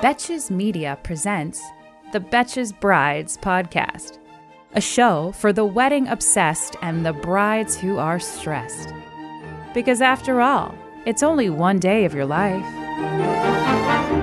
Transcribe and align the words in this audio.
Betches 0.00 0.48
Media 0.48 0.96
presents 1.02 1.60
the 2.12 2.20
Betches 2.20 2.72
Brides 2.78 3.36
podcast, 3.36 4.18
a 4.74 4.80
show 4.80 5.32
for 5.32 5.52
the 5.52 5.64
wedding 5.64 6.06
obsessed 6.06 6.76
and 6.82 7.04
the 7.04 7.12
brides 7.12 7.76
who 7.76 7.98
are 7.98 8.20
stressed. 8.20 8.94
Because 9.74 10.00
after 10.00 10.40
all, 10.40 10.72
it's 11.04 11.24
only 11.24 11.50
one 11.50 11.80
day 11.80 12.04
of 12.04 12.14
your 12.14 12.26
life. 12.26 12.64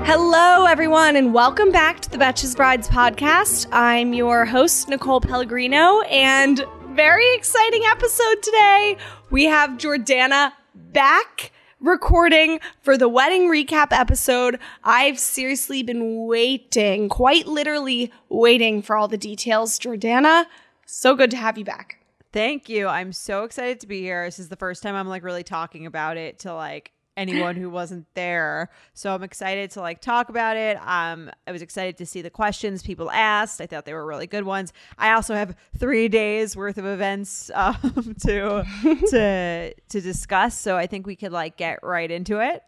Hello, 0.05 0.63
everyone, 0.63 1.17
and 1.17 1.33
welcome 1.33 1.73
back 1.73 1.99
to 1.99 2.09
the 2.09 2.17
Betches 2.17 2.55
Brides 2.55 2.87
podcast. 2.87 3.67
I'm 3.73 4.13
your 4.13 4.45
host, 4.45 4.87
Nicole 4.87 5.19
Pellegrino, 5.19 5.99
and 6.03 6.63
very 6.91 7.35
exciting 7.35 7.83
episode 7.87 8.41
today. 8.41 8.95
We 9.29 9.43
have 9.43 9.71
Jordana 9.71 10.53
back 10.73 11.51
recording 11.85 12.59
for 12.81 12.97
the 12.97 13.07
wedding 13.07 13.49
recap 13.49 13.87
episode. 13.91 14.59
I've 14.83 15.19
seriously 15.19 15.83
been 15.83 16.25
waiting, 16.25 17.09
quite 17.09 17.47
literally 17.47 18.11
waiting 18.29 18.81
for 18.81 18.95
all 18.97 19.07
the 19.07 19.17
details. 19.17 19.77
Jordana, 19.79 20.45
so 20.85 21.15
good 21.15 21.31
to 21.31 21.37
have 21.37 21.57
you 21.57 21.65
back. 21.65 22.03
Thank 22.33 22.67
you. 22.67 22.87
I'm 22.87 23.13
so 23.13 23.43
excited 23.43 23.79
to 23.79 23.87
be 23.87 24.01
here. 24.01 24.25
This 24.25 24.39
is 24.39 24.49
the 24.49 24.55
first 24.55 24.83
time 24.83 24.95
I'm 24.95 25.07
like 25.07 25.23
really 25.23 25.43
talking 25.43 25.85
about 25.85 26.17
it 26.17 26.39
to 26.39 26.53
like 26.53 26.91
anyone 27.17 27.55
who 27.55 27.69
wasn't 27.69 28.05
there. 28.13 28.69
So 28.93 29.13
I'm 29.13 29.23
excited 29.23 29.71
to 29.71 29.81
like 29.81 30.01
talk 30.01 30.29
about 30.29 30.57
it. 30.57 30.77
Um, 30.85 31.31
I 31.47 31.51
was 31.51 31.61
excited 31.61 31.97
to 31.97 32.05
see 32.05 32.21
the 32.21 32.29
questions 32.29 32.83
people 32.83 33.09
asked. 33.11 33.61
I 33.61 33.65
thought 33.67 33.85
they 33.85 33.93
were 33.93 34.05
really 34.05 34.27
good 34.27 34.43
ones. 34.43 34.73
I 34.97 35.13
also 35.13 35.33
have 35.35 35.55
three 35.77 36.07
days 36.09 36.55
worth 36.55 36.77
of 36.77 36.85
events 36.85 37.49
um, 37.55 38.15
to 38.21 38.63
to 39.09 39.73
to 39.89 40.01
discuss. 40.01 40.59
So 40.59 40.75
I 40.77 40.87
think 40.87 41.07
we 41.07 41.15
could 41.15 41.31
like 41.31 41.57
get 41.57 41.79
right 41.83 42.09
into 42.11 42.39
it. 42.39 42.63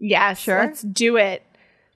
Yes, 0.00 0.38
Sure. 0.38 0.58
let's 0.60 0.82
do 0.82 1.16
it. 1.16 1.42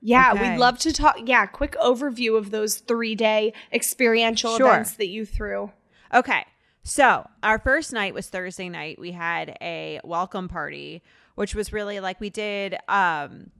Yeah, 0.00 0.32
Okay. 0.34 0.50
we'd 0.50 0.58
love 0.58 0.78
to 0.80 0.92
talk. 0.92 1.16
Yeah, 1.24 1.46
quick 1.46 1.76
overview 1.80 2.36
of 2.36 2.50
those 2.50 2.78
three 2.78 3.14
day 3.14 3.52
experiential 3.72 4.56
Sure. 4.56 4.66
events 4.68 4.94
that 4.94 5.06
you 5.08 5.24
threw. 5.24 5.70
Okay. 6.12 6.44
So 6.84 7.28
our 7.42 7.58
first 7.58 7.92
night 7.92 8.12
was 8.14 8.28
Thursday 8.28 8.68
night. 8.68 8.98
We 8.98 9.12
had 9.12 9.56
a 9.60 10.00
welcome 10.04 10.48
party, 10.48 11.02
which 11.36 11.54
was 11.54 11.72
really 11.72 12.00
like 12.00 12.20
we 12.20 12.30
did 12.30 12.76
um 12.88 13.50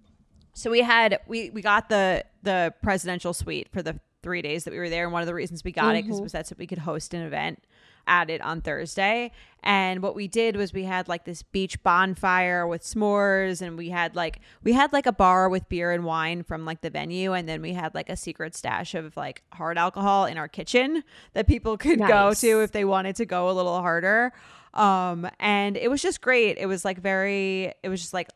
so 0.54 0.70
we 0.70 0.80
had 0.80 1.20
we 1.26 1.50
we 1.50 1.62
got 1.62 1.88
the 1.88 2.24
the 2.42 2.74
presidential 2.82 3.32
suite 3.32 3.68
for 3.72 3.82
the 3.82 3.98
three 4.22 4.42
days 4.42 4.64
that 4.64 4.70
we 4.70 4.78
were 4.78 4.88
there. 4.88 5.04
And 5.04 5.12
one 5.12 5.22
of 5.22 5.26
the 5.26 5.34
reasons 5.34 5.64
we 5.64 5.72
got 5.72 5.96
it 5.96 6.04
because 6.04 6.20
was 6.20 6.32
that 6.32 6.46
so 6.46 6.54
we 6.58 6.66
could 6.66 6.78
host 6.78 7.14
an 7.14 7.22
event 7.22 7.62
at 8.06 8.30
it 8.30 8.40
on 8.40 8.60
Thursday. 8.60 9.30
And 9.62 10.02
what 10.02 10.14
we 10.16 10.26
did 10.26 10.56
was 10.56 10.72
we 10.72 10.84
had 10.84 11.08
like 11.08 11.24
this 11.24 11.42
beach 11.42 11.80
bonfire 11.82 12.66
with 12.66 12.82
s'mores 12.82 13.62
and 13.62 13.78
we 13.78 13.90
had 13.90 14.16
like 14.16 14.40
we 14.64 14.72
had 14.72 14.92
like 14.92 15.06
a 15.06 15.12
bar 15.12 15.48
with 15.48 15.68
beer 15.68 15.92
and 15.92 16.04
wine 16.04 16.42
from 16.42 16.64
like 16.64 16.80
the 16.80 16.90
venue 16.90 17.32
and 17.32 17.48
then 17.48 17.62
we 17.62 17.72
had 17.72 17.94
like 17.94 18.08
a 18.08 18.16
secret 18.16 18.56
stash 18.56 18.94
of 18.94 19.16
like 19.16 19.42
hard 19.52 19.78
alcohol 19.78 20.24
in 20.24 20.36
our 20.36 20.48
kitchen 20.48 21.04
that 21.34 21.46
people 21.46 21.76
could 21.76 22.00
go 22.00 22.34
to 22.34 22.60
if 22.62 22.72
they 22.72 22.84
wanted 22.84 23.14
to 23.16 23.24
go 23.24 23.50
a 23.50 23.52
little 23.52 23.80
harder. 23.80 24.32
Um 24.74 25.28
and 25.38 25.76
it 25.76 25.88
was 25.88 26.02
just 26.02 26.20
great. 26.20 26.58
It 26.58 26.66
was 26.66 26.84
like 26.84 26.98
very 26.98 27.72
it 27.84 27.88
was 27.88 28.00
just 28.00 28.14
like 28.14 28.30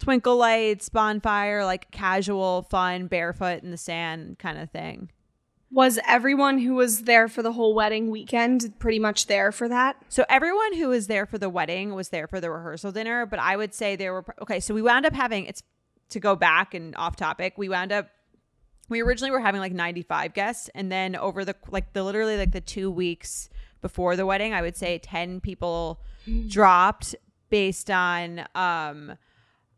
twinkle 0.00 0.36
lights, 0.36 0.88
bonfire, 0.88 1.64
like 1.64 1.92
casual, 1.92 2.62
fun, 2.62 3.06
barefoot 3.06 3.62
in 3.62 3.70
the 3.70 3.76
sand 3.76 4.40
kind 4.40 4.58
of 4.58 4.70
thing. 4.70 5.10
Was 5.72 5.98
everyone 6.06 6.58
who 6.58 6.74
was 6.74 7.04
there 7.04 7.28
for 7.28 7.42
the 7.42 7.52
whole 7.52 7.74
wedding 7.74 8.10
weekend 8.10 8.78
pretty 8.78 8.98
much 8.98 9.26
there 9.26 9.52
for 9.52 9.68
that? 9.68 9.96
So 10.10 10.24
everyone 10.28 10.74
who 10.74 10.88
was 10.88 11.06
there 11.06 11.24
for 11.24 11.38
the 11.38 11.48
wedding 11.48 11.94
was 11.94 12.10
there 12.10 12.26
for 12.26 12.40
the 12.40 12.50
rehearsal 12.50 12.92
dinner, 12.92 13.24
but 13.24 13.38
I 13.38 13.56
would 13.56 13.72
say 13.72 13.96
there 13.96 14.12
were 14.12 14.24
okay. 14.42 14.60
So 14.60 14.74
we 14.74 14.82
wound 14.82 15.06
up 15.06 15.14
having 15.14 15.46
it's 15.46 15.62
to 16.10 16.20
go 16.20 16.36
back 16.36 16.74
and 16.74 16.94
off 16.96 17.16
topic. 17.16 17.54
We 17.56 17.70
wound 17.70 17.90
up 17.90 18.10
we 18.88 19.00
originally 19.00 19.30
were 19.30 19.40
having 19.40 19.60
like 19.60 19.72
95 19.72 20.34
guests, 20.34 20.68
and 20.74 20.92
then 20.92 21.16
over 21.16 21.44
the 21.44 21.56
like 21.70 21.94
the 21.94 22.02
literally 22.02 22.36
like 22.36 22.52
the 22.52 22.60
two 22.60 22.90
weeks 22.90 23.48
before 23.80 24.14
the 24.14 24.26
wedding, 24.26 24.52
I 24.52 24.60
would 24.60 24.76
say 24.76 24.98
10 24.98 25.40
people 25.40 26.00
dropped 26.48 27.14
based 27.50 27.90
on 27.90 28.46
um 28.54 29.16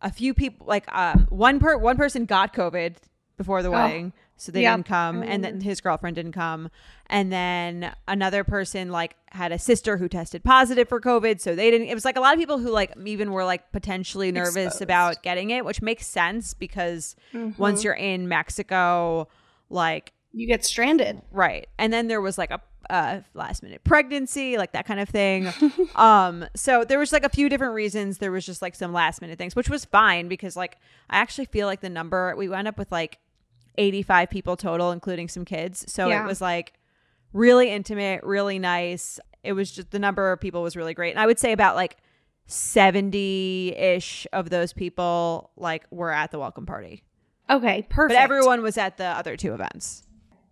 a 0.02 0.10
few 0.10 0.34
people 0.34 0.66
like 0.66 0.84
um 0.92 1.26
one 1.30 1.58
per 1.60 1.76
one 1.76 1.96
person 1.96 2.24
got 2.24 2.52
COVID 2.52 2.96
before 3.36 3.62
the 3.62 3.70
wedding. 3.70 4.12
So 4.44 4.52
they 4.52 4.62
Yep, 4.62 4.76
didn't 4.76 4.86
come, 4.86 5.22
and 5.22 5.42
then 5.42 5.60
his 5.60 5.80
girlfriend 5.80 6.16
didn't 6.16 6.32
come, 6.32 6.70
and 7.06 7.32
then 7.32 7.92
another 8.06 8.44
person 8.44 8.90
like 8.90 9.16
had 9.30 9.52
a 9.52 9.58
sister 9.58 9.96
who 9.96 10.08
tested 10.08 10.44
positive 10.44 10.88
for 10.88 11.00
COVID, 11.00 11.40
so 11.40 11.54
they 11.54 11.70
didn't. 11.70 11.88
It 11.88 11.94
was 11.94 12.04
like 12.04 12.16
a 12.16 12.20
lot 12.20 12.34
of 12.34 12.38
people 12.38 12.58
who 12.58 12.70
like 12.70 12.92
even 13.04 13.32
were 13.32 13.44
like 13.44 13.72
potentially 13.72 14.30
nervous 14.32 14.56
Exposed. 14.66 14.82
about 14.82 15.22
getting 15.22 15.50
it, 15.50 15.64
which 15.64 15.80
makes 15.82 16.06
sense 16.06 16.54
because 16.54 17.16
Mm-hmm. 17.32 17.60
once 17.60 17.82
you're 17.84 17.94
in 17.94 18.28
Mexico, 18.28 19.28
like 19.70 20.12
You 20.32 20.46
get 20.46 20.64
stranded. 20.64 21.22
right, 21.32 21.66
and 21.78 21.92
then 21.92 22.08
there 22.08 22.20
was 22.20 22.36
like 22.38 22.50
a, 22.50 22.60
a 22.90 23.24
last 23.34 23.62
minute 23.62 23.82
pregnancy, 23.82 24.56
like 24.58 24.72
that 24.72 24.84
kind 24.86 25.00
of 25.00 25.08
thing. 25.08 25.48
um, 25.96 26.44
so 26.54 26.84
there 26.84 26.98
was 26.98 27.12
like 27.12 27.24
a 27.24 27.28
few 27.28 27.48
different 27.48 27.74
reasons. 27.74 28.18
There 28.18 28.30
was 28.32 28.44
just 28.44 28.60
like 28.62 28.74
some 28.74 28.92
last 28.92 29.20
minute 29.20 29.38
things, 29.38 29.56
which 29.56 29.70
was 29.70 29.84
fine 29.84 30.28
because 30.28 30.54
like 30.56 30.76
I 31.10 31.16
actually 31.18 31.46
feel 31.46 31.66
like 31.66 31.80
the 31.80 31.88
number 31.90 32.34
we 32.36 32.48
wound 32.48 32.68
up 32.68 32.78
with 32.78 32.92
like 32.92 33.18
85 33.76 34.30
people 34.30 34.56
total, 34.56 34.90
including 34.92 35.28
some 35.28 35.44
kids. 35.44 35.84
So 35.92 36.08
Yeah. 36.08 36.24
it 36.24 36.26
was 36.26 36.40
like 36.40 36.74
really 37.32 37.70
intimate, 37.70 38.22
really 38.22 38.58
nice. 38.58 39.18
It 39.42 39.52
was 39.52 39.70
just 39.70 39.90
the 39.90 39.98
number 39.98 40.32
of 40.32 40.40
people 40.40 40.62
was 40.62 40.76
really 40.76 40.94
great. 40.94 41.10
And 41.10 41.18
I 41.20 41.26
would 41.26 41.38
say 41.38 41.52
about 41.52 41.76
like 41.76 41.96
70 42.46 43.74
ish 43.76 44.26
of 44.32 44.50
those 44.50 44.72
people 44.72 45.50
like 45.56 45.84
were 45.90 46.12
at 46.12 46.30
the 46.30 46.38
welcome 46.38 46.66
party. 46.66 47.02
Okay, 47.50 47.86
perfect. 47.88 48.16
But 48.16 48.22
everyone 48.22 48.62
was 48.62 48.78
at 48.78 48.96
the 48.96 49.04
other 49.04 49.36
two 49.36 49.52
events. 49.52 50.02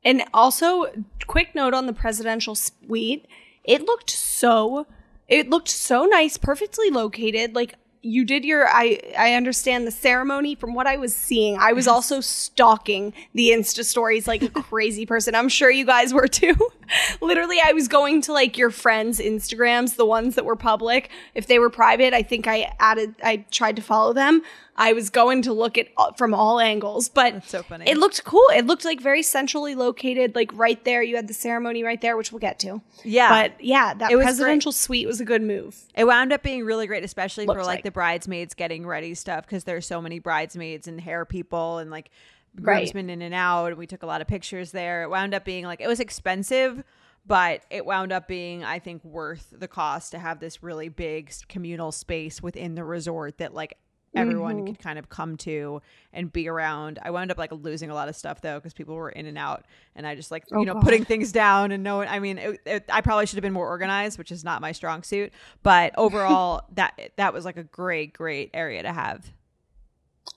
And 0.04 0.24
also, 0.34 0.86
quick 1.26 1.54
note 1.54 1.74
on 1.74 1.86
the 1.86 1.92
presidential 1.92 2.54
suite. 2.54 3.26
It 3.64 3.82
looked 3.82 4.10
so 4.10 4.86
it 5.28 5.48
looked 5.48 5.68
so 5.68 6.04
nice, 6.04 6.36
perfectly 6.36 6.90
located. 6.90 7.54
Like 7.54 7.74
you 8.02 8.24
did 8.24 8.44
your 8.44 8.68
I 8.68 9.00
I 9.16 9.34
understand 9.34 9.86
the 9.86 9.92
ceremony 9.92 10.56
from 10.56 10.74
what 10.74 10.86
I 10.86 10.96
was 10.96 11.14
seeing. 11.14 11.56
I 11.58 11.72
was 11.72 11.86
also 11.86 12.20
stalking 12.20 13.12
the 13.32 13.50
Insta 13.50 13.84
stories 13.84 14.26
like 14.26 14.42
a 14.42 14.48
crazy 14.62 15.06
person. 15.06 15.34
I'm 15.34 15.48
sure 15.48 15.70
you 15.70 15.86
guys 15.86 16.12
were 16.12 16.26
too. 16.26 16.56
Literally, 17.20 17.58
I 17.64 17.72
was 17.72 17.86
going 17.88 18.20
to 18.22 18.32
like 18.32 18.58
your 18.58 18.70
friends' 18.70 19.20
Instagrams, 19.20 19.96
the 19.96 20.04
ones 20.04 20.34
that 20.34 20.44
were 20.44 20.56
public. 20.56 21.10
If 21.34 21.46
they 21.46 21.60
were 21.60 21.70
private, 21.70 22.12
I 22.12 22.22
think 22.22 22.48
I 22.48 22.72
added 22.80 23.14
I 23.22 23.44
tried 23.50 23.76
to 23.76 23.82
follow 23.82 24.12
them. 24.12 24.42
I 24.74 24.94
was 24.94 25.10
going 25.10 25.42
to 25.42 25.52
look 25.52 25.76
at 25.76 25.88
uh, 25.98 26.12
from 26.12 26.32
all 26.32 26.58
angles, 26.58 27.08
but 27.10 27.34
That's 27.34 27.50
so 27.50 27.62
funny. 27.62 27.84
it 27.88 27.98
looked 27.98 28.24
cool. 28.24 28.44
It 28.54 28.66
looked 28.66 28.84
like 28.86 29.00
very 29.00 29.22
centrally 29.22 29.74
located, 29.74 30.34
like 30.34 30.50
right 30.54 30.82
there. 30.84 31.02
You 31.02 31.16
had 31.16 31.28
the 31.28 31.34
ceremony 31.34 31.82
right 31.82 32.00
there, 32.00 32.16
which 32.16 32.32
we'll 32.32 32.38
get 32.38 32.58
to. 32.60 32.80
Yeah. 33.04 33.28
But 33.28 33.62
yeah, 33.62 33.92
that 33.94 34.10
It 34.10 34.18
presidential 34.20 34.72
suite 34.72 35.06
was 35.06 35.20
a 35.20 35.24
good 35.26 35.42
move. 35.42 35.78
It 35.94 36.04
wound 36.04 36.32
up 36.32 36.42
being 36.42 36.64
really 36.64 36.86
great, 36.86 37.04
especially 37.04 37.44
for 37.46 37.56
like, 37.58 37.66
like. 37.66 37.84
the 37.84 37.90
bridesmaids 37.90 38.54
getting 38.54 38.86
ready 38.86 39.14
stuff 39.14 39.44
because 39.44 39.64
there's 39.64 39.86
so 39.86 40.00
many 40.00 40.18
bridesmaids 40.20 40.88
and 40.88 41.00
hair 41.00 41.24
people 41.24 41.78
and 41.78 41.90
like 41.90 42.10
Right. 42.54 42.80
groomsmen 42.80 43.08
in 43.08 43.22
and 43.22 43.34
out. 43.34 43.68
And 43.68 43.76
we 43.78 43.86
took 43.86 44.02
a 44.02 44.06
lot 44.06 44.20
of 44.20 44.26
pictures 44.26 44.72
there. 44.72 45.02
It 45.04 45.10
wound 45.10 45.32
up 45.34 45.44
being 45.44 45.64
like 45.64 45.80
it 45.80 45.88
was 45.88 46.00
expensive, 46.00 46.82
but 47.26 47.62
it 47.70 47.84
wound 47.86 48.12
up 48.12 48.28
being 48.28 48.62
I 48.64 48.78
think 48.78 49.02
worth 49.04 49.52
the 49.56 49.68
cost 49.68 50.12
to 50.12 50.18
have 50.18 50.38
this 50.40 50.62
really 50.62 50.88
big 50.90 51.32
communal 51.48 51.92
space 51.92 52.42
within 52.42 52.74
the 52.74 52.84
resort 52.84 53.38
that 53.38 53.54
like 53.54 53.76
everyone 54.14 54.66
could 54.66 54.78
kind 54.78 54.98
of 54.98 55.08
come 55.08 55.36
to 55.38 55.80
and 56.12 56.32
be 56.32 56.48
around. 56.48 56.98
I 57.02 57.10
wound 57.10 57.30
up 57.30 57.38
like 57.38 57.52
losing 57.52 57.90
a 57.90 57.94
lot 57.94 58.08
of 58.08 58.16
stuff 58.16 58.40
though 58.40 58.58
because 58.58 58.74
people 58.74 58.94
were 58.94 59.10
in 59.10 59.26
and 59.26 59.38
out, 59.38 59.64
and 59.96 60.06
I 60.06 60.14
just 60.14 60.30
like 60.30 60.44
you 60.50 60.64
know 60.64 60.80
putting 60.80 61.04
things 61.04 61.32
down 61.32 61.72
and 61.72 61.82
knowing. 61.82 62.08
I 62.08 62.18
mean, 62.18 62.38
it, 62.38 62.60
it, 62.66 62.84
I 62.88 63.00
probably 63.00 63.26
should 63.26 63.36
have 63.36 63.42
been 63.42 63.52
more 63.52 63.68
organized, 63.68 64.18
which 64.18 64.32
is 64.32 64.44
not 64.44 64.60
my 64.60 64.72
strong 64.72 65.02
suit. 65.02 65.32
But 65.62 65.92
overall, 65.98 66.62
that 66.74 67.12
that 67.16 67.32
was 67.32 67.44
like 67.44 67.56
a 67.56 67.64
great, 67.64 68.12
great 68.12 68.50
area 68.54 68.82
to 68.82 68.92
have. 68.92 69.32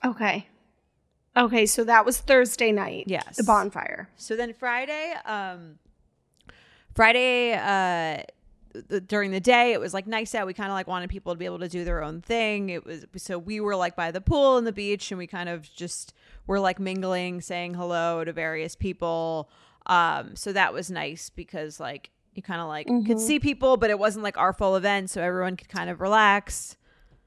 Okay. 0.04 0.46
Okay, 1.36 1.66
so 1.66 1.84
that 1.84 2.06
was 2.06 2.18
Thursday 2.18 2.72
night. 2.72 3.04
Yes. 3.06 3.36
The 3.36 3.44
bonfire. 3.44 4.08
So 4.16 4.36
then 4.36 4.54
Friday, 4.54 5.12
um, 5.26 5.78
Friday, 6.94 7.52
uh, 7.52 8.22
th- 8.88 9.04
during 9.06 9.30
the 9.30 9.40
day, 9.40 9.72
it 9.72 9.80
was 9.80 9.92
like 9.94 10.06
nice 10.06 10.34
out. 10.34 10.46
We 10.46 10.54
kind 10.54 10.70
of 10.70 10.74
like 10.74 10.86
wanted 10.86 11.10
people 11.10 11.32
to 11.32 11.38
be 11.38 11.44
able 11.44 11.58
to 11.60 11.68
do 11.68 11.84
their 11.84 12.02
own 12.02 12.20
thing. 12.22 12.68
It 12.70 12.84
was 12.84 13.06
so 13.16 13.38
we 13.38 13.60
were 13.60 13.76
like 13.76 13.96
by 13.96 14.10
the 14.10 14.20
pool 14.20 14.56
and 14.58 14.66
the 14.66 14.72
beach, 14.72 15.10
and 15.10 15.18
we 15.18 15.26
kind 15.26 15.48
of 15.48 15.70
just 15.74 16.12
were 16.46 16.60
like 16.60 16.78
mingling, 16.78 17.40
saying 17.40 17.74
hello 17.74 18.24
to 18.24 18.32
various 18.32 18.74
people. 18.76 19.50
Um, 19.86 20.34
so 20.36 20.52
that 20.52 20.72
was 20.72 20.90
nice 20.90 21.30
because 21.30 21.78
like 21.80 22.10
you 22.34 22.42
kind 22.42 22.60
of 22.60 22.68
like 22.68 22.86
could 23.06 23.20
see 23.20 23.38
people, 23.40 23.76
but 23.76 23.90
it 23.90 23.98
wasn't 23.98 24.22
like 24.24 24.36
our 24.36 24.52
full 24.52 24.76
event, 24.76 25.10
so 25.10 25.22
everyone 25.22 25.56
could 25.56 25.68
kind 25.68 25.88
of 25.90 26.00
relax. 26.00 26.76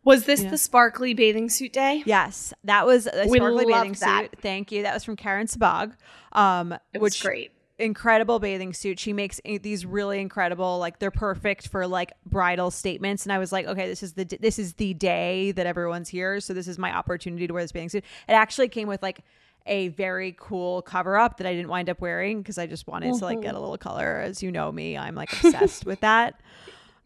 Was 0.06 0.26
this 0.26 0.42
the 0.44 0.58
sparkly 0.58 1.14
bathing 1.14 1.50
suit 1.50 1.74
day? 1.74 2.04
Yes, 2.06 2.54
that 2.64 2.86
was 2.86 3.06
a 3.06 3.28
We 3.28 3.38
sparkly 3.38 3.66
love 3.66 3.84
bathing 3.84 3.94
that. 4.00 4.30
suit. 4.32 4.40
Thank 4.42 4.72
you. 4.72 4.84
That 4.84 4.94
was 4.94 5.04
from 5.04 5.16
Karen 5.18 5.46
Sabag. 5.48 5.94
Um, 6.32 6.74
It 6.94 7.02
was 7.02 7.14
which 7.14 7.22
great. 7.22 7.52
Incredible 7.80 8.40
bathing 8.40 8.74
suit. 8.74 9.00
She 9.00 9.14
makes 9.14 9.40
these 9.44 9.86
really 9.86 10.20
incredible, 10.20 10.80
like 10.80 11.00
they're 11.00 11.12
perfect 11.12 11.68
for 11.70 11.88
like 11.88 12.14
bridal 12.26 12.72
statements. 12.72 13.26
And 13.26 13.34
I 13.34 13.40
was 13.40 13.52
like, 13.52 13.66
okay, 13.66 13.88
this 13.88 14.04
is 14.04 14.14
the 14.14 14.26
this 14.26 14.60
is 14.60 14.74
the 14.74 14.94
day 14.94 15.52
that 15.52 15.66
everyone's 15.66 16.10
here, 16.10 16.40
so 16.40 16.54
this 16.54 16.68
is 16.68 16.78
my 16.78 16.96
opportunity 16.96 17.48
to 17.48 17.54
wear 17.54 17.64
this 17.64 17.72
bathing 17.72 17.90
suit. 17.90 18.04
It 18.28 18.34
actually 18.34 18.68
came 18.68 18.88
with 18.88 19.02
like 19.02 19.22
a 19.66 19.90
very 19.90 20.36
cool 20.38 20.82
cover 20.82 21.18
up 21.18 21.38
that 21.38 21.48
I 21.48 21.54
didn't 21.54 21.70
wind 21.70 21.90
up 21.90 22.02
wearing 22.02 22.42
because 22.42 22.58
I 22.58 22.66
just 22.68 22.88
wanted 22.88 23.18
to 23.18 23.26
like 23.26 23.38
mm-hmm. 23.38 23.44
get 23.44 23.56
a 23.56 23.60
little 23.60 23.78
color. 23.78 24.22
As 24.22 24.44
you 24.44 24.52
know 24.52 24.72
me, 24.72 24.98
I'm 24.98 25.16
like 25.16 25.32
obsessed 25.34 25.86
with 25.86 26.02
that. 26.02 26.40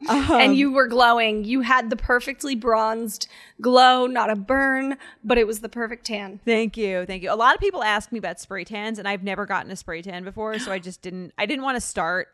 Um, 0.09 0.31
and 0.31 0.55
you 0.55 0.71
were 0.71 0.88
glowing. 0.88 1.45
You 1.45 1.61
had 1.61 1.89
the 1.89 1.95
perfectly 1.95 2.55
bronzed 2.55 3.27
glow, 3.61 4.05
not 4.07 4.29
a 4.29 4.35
burn, 4.35 4.97
but 5.23 5.38
it 5.38 5.47
was 5.47 5.61
the 5.61 5.69
perfect 5.69 6.05
tan. 6.05 6.39
Thank 6.45 6.77
you, 6.77 7.05
thank 7.05 7.23
you. 7.23 7.31
A 7.31 7.35
lot 7.35 7.55
of 7.55 7.61
people 7.61 7.83
ask 7.83 8.11
me 8.11 8.19
about 8.19 8.39
spray 8.39 8.63
tans, 8.63 9.00
and 9.00 9.07
I've 9.07 9.23
never 9.23 9.45
gotten 9.45 9.71
a 9.71 9.75
spray 9.75 10.01
tan 10.01 10.23
before, 10.23 10.59
so 10.59 10.71
I 10.71 10.79
just 10.79 11.01
didn't. 11.01 11.33
I 11.38 11.45
didn't 11.45 11.63
want 11.63 11.75
to 11.77 11.81
start 11.81 12.27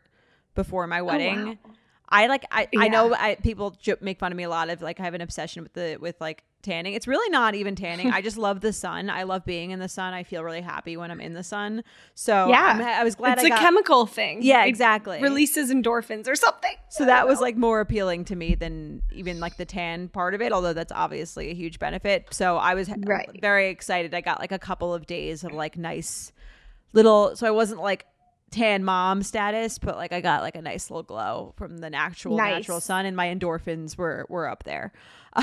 before 0.54 0.86
my 0.86 1.00
wedding. 1.02 1.58
I 2.12 2.26
like. 2.26 2.44
I, 2.50 2.66
I 2.76 2.88
know 2.88 3.14
I, 3.14 3.36
people 3.36 3.76
make 4.00 4.18
fun 4.18 4.32
of 4.32 4.36
me 4.36 4.42
a 4.44 4.48
lot 4.48 4.68
of 4.68 4.82
like 4.82 4.98
I 5.00 5.04
have 5.04 5.14
an 5.14 5.20
obsession 5.20 5.62
with 5.62 5.72
the 5.74 5.96
with 6.00 6.20
like 6.20 6.42
tanning. 6.62 6.92
It's 6.94 7.06
really 7.06 7.30
not 7.30 7.54
even 7.54 7.74
tanning. 7.74 8.10
I 8.10 8.20
just 8.20 8.36
love 8.36 8.60
the 8.60 8.72
sun. 8.72 9.08
I 9.08 9.22
love 9.22 9.44
being 9.46 9.70
in 9.70 9.78
the 9.78 9.88
sun. 9.88 10.12
I 10.12 10.24
feel 10.24 10.42
really 10.44 10.60
happy 10.60 10.94
when 10.96 11.10
I'm 11.10 11.20
in 11.20 11.32
the 11.32 11.42
sun. 11.44 11.82
So 12.14 12.48
Yeah. 12.48 12.62
I'm- 12.62 12.82
I 12.82 13.02
was 13.02 13.14
glad 13.14 13.38
it's 13.38 13.44
I 13.44 13.46
a 13.46 13.48
got. 13.50 13.60
chemical 13.60 14.04
thing. 14.04 14.40
Yeah, 14.42 14.64
It 14.64 14.68
exactly. 14.68 15.22
releases 15.22 15.70
endorphins 15.70 16.28
or 16.28 16.34
something. 16.36 16.74
So 16.90 17.06
that 17.06 17.26
was 17.26 17.40
like 17.40 17.56
more 17.56 17.80
appealing 17.80 18.26
to 18.26 18.36
me 18.36 18.56
than 18.56 19.00
even 19.12 19.40
like 19.40 19.56
the 19.56 19.64
tan 19.64 20.08
part 20.08 20.34
of 20.34 20.42
it, 20.42 20.52
although 20.52 20.74
that's 20.74 20.92
obviously 20.92 21.48
a 21.50 21.54
huge 21.54 21.78
benefit. 21.78 22.26
So 22.32 22.58
I 22.58 22.74
was 22.74 22.90
Right. 23.06 23.30
very 23.40 23.70
excited. 23.70 24.12
I 24.14 24.20
got 24.20 24.38
like 24.38 24.52
a 24.52 24.58
couple 24.58 24.92
of 24.92 25.06
days 25.06 25.44
of 25.44 25.52
like 25.52 25.78
nice 25.78 26.30
little, 26.92 27.36
so 27.36 27.46
I 27.46 27.52
wasn't 27.52 27.80
like 27.80 28.04
tan 28.50 28.84
mom 28.84 29.22
status, 29.22 29.78
but 29.78 29.96
like 29.96 30.12
I 30.12 30.20
got 30.20 30.42
like 30.42 30.56
a 30.56 30.62
nice 30.62 30.90
little 30.90 31.02
glow 31.02 31.54
from 31.56 31.78
the 31.78 31.90
natural 31.90 32.36
Nice. 32.36 32.56
natural 32.56 32.80
sun, 32.80 33.06
and 33.06 33.16
my 33.16 33.26
endorphins 33.28 33.96
were 33.96 34.26
were 34.28 34.48
up 34.48 34.64
there. 34.64 34.92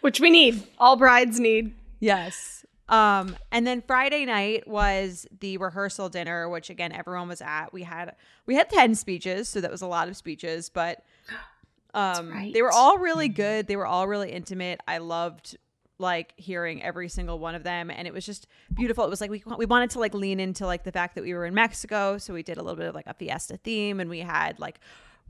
which 0.00 0.20
we 0.20 0.30
need. 0.30 0.62
All 0.78 0.96
brides 0.96 1.40
need. 1.40 1.74
Yes. 2.00 2.64
Um, 2.88 3.36
and 3.52 3.66
then 3.66 3.82
Friday 3.86 4.24
night 4.24 4.66
was 4.66 5.26
the 5.40 5.58
rehearsal 5.58 6.08
dinner, 6.08 6.48
which 6.48 6.70
again 6.70 6.92
everyone 6.92 7.28
was 7.28 7.40
at. 7.42 7.72
We 7.72 7.82
had 7.82 8.14
we 8.46 8.54
had 8.54 8.70
ten 8.70 8.94
speeches, 8.94 9.48
so 9.48 9.60
that 9.60 9.70
was 9.70 9.82
a 9.82 9.86
lot 9.86 10.08
of 10.08 10.16
speeches, 10.16 10.70
but 10.70 11.02
um, 11.94 12.30
right. 12.30 12.52
they 12.52 12.62
were 12.62 12.72
all 12.72 12.98
really 12.98 13.28
good. 13.28 13.66
They 13.66 13.76
were 13.76 13.86
all 13.86 14.06
really 14.08 14.32
intimate. 14.32 14.80
I 14.88 14.98
loved 14.98 15.56
like 15.98 16.32
hearing 16.36 16.82
every 16.82 17.08
single 17.08 17.38
one 17.38 17.54
of 17.54 17.62
them, 17.64 17.90
and 17.90 18.06
it 18.06 18.14
was 18.14 18.24
just 18.24 18.46
beautiful. 18.72 19.04
It 19.04 19.10
was 19.10 19.20
like 19.20 19.30
we 19.30 19.42
we 19.56 19.66
wanted 19.66 19.90
to 19.90 19.98
like 20.00 20.14
lean 20.14 20.40
into 20.40 20.66
like 20.66 20.84
the 20.84 20.92
fact 20.92 21.14
that 21.16 21.24
we 21.24 21.34
were 21.34 21.44
in 21.44 21.54
Mexico, 21.54 22.18
so 22.18 22.32
we 22.34 22.42
did 22.42 22.56
a 22.58 22.62
little 22.62 22.76
bit 22.76 22.86
of 22.86 22.94
like 22.94 23.06
a 23.06 23.14
fiesta 23.14 23.56
theme, 23.56 24.00
and 24.00 24.08
we 24.08 24.20
had 24.20 24.58
like 24.60 24.80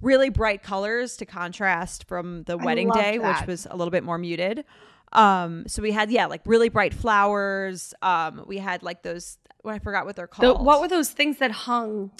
really 0.01 0.29
bright 0.29 0.63
colors 0.63 1.17
to 1.17 1.27
contrast 1.27 2.05
from 2.07 2.43
the 2.45 2.57
wedding 2.57 2.91
day, 2.91 3.19
that. 3.19 3.41
which 3.41 3.47
was 3.49 3.67
a 3.71 3.77
little 3.77 3.91
bit 3.91 4.05
more 4.05 4.19
muted. 4.19 4.65
Um, 5.13 5.67
so 5.67 5.81
we 5.83 5.91
had 5.93 6.11
yeah, 6.11 6.27
like 6.27 6.43
really 6.45 6.69
bright 6.69 6.93
flowers. 6.95 7.95
Um, 8.03 8.45
we 8.47 8.59
had 8.59 8.83
like 8.83 9.03
those. 9.03 9.39
Well, 9.65 9.75
I 9.75 9.79
forgot 9.79 10.07
what 10.07 10.17
they're 10.17 10.29
The, 10.39 10.53
called. 10.53 10.65
what 10.65 10.81
were 10.81 10.89
those 10.89 11.11
things 11.11 11.39
that 11.39 11.51
hung? 11.51 12.11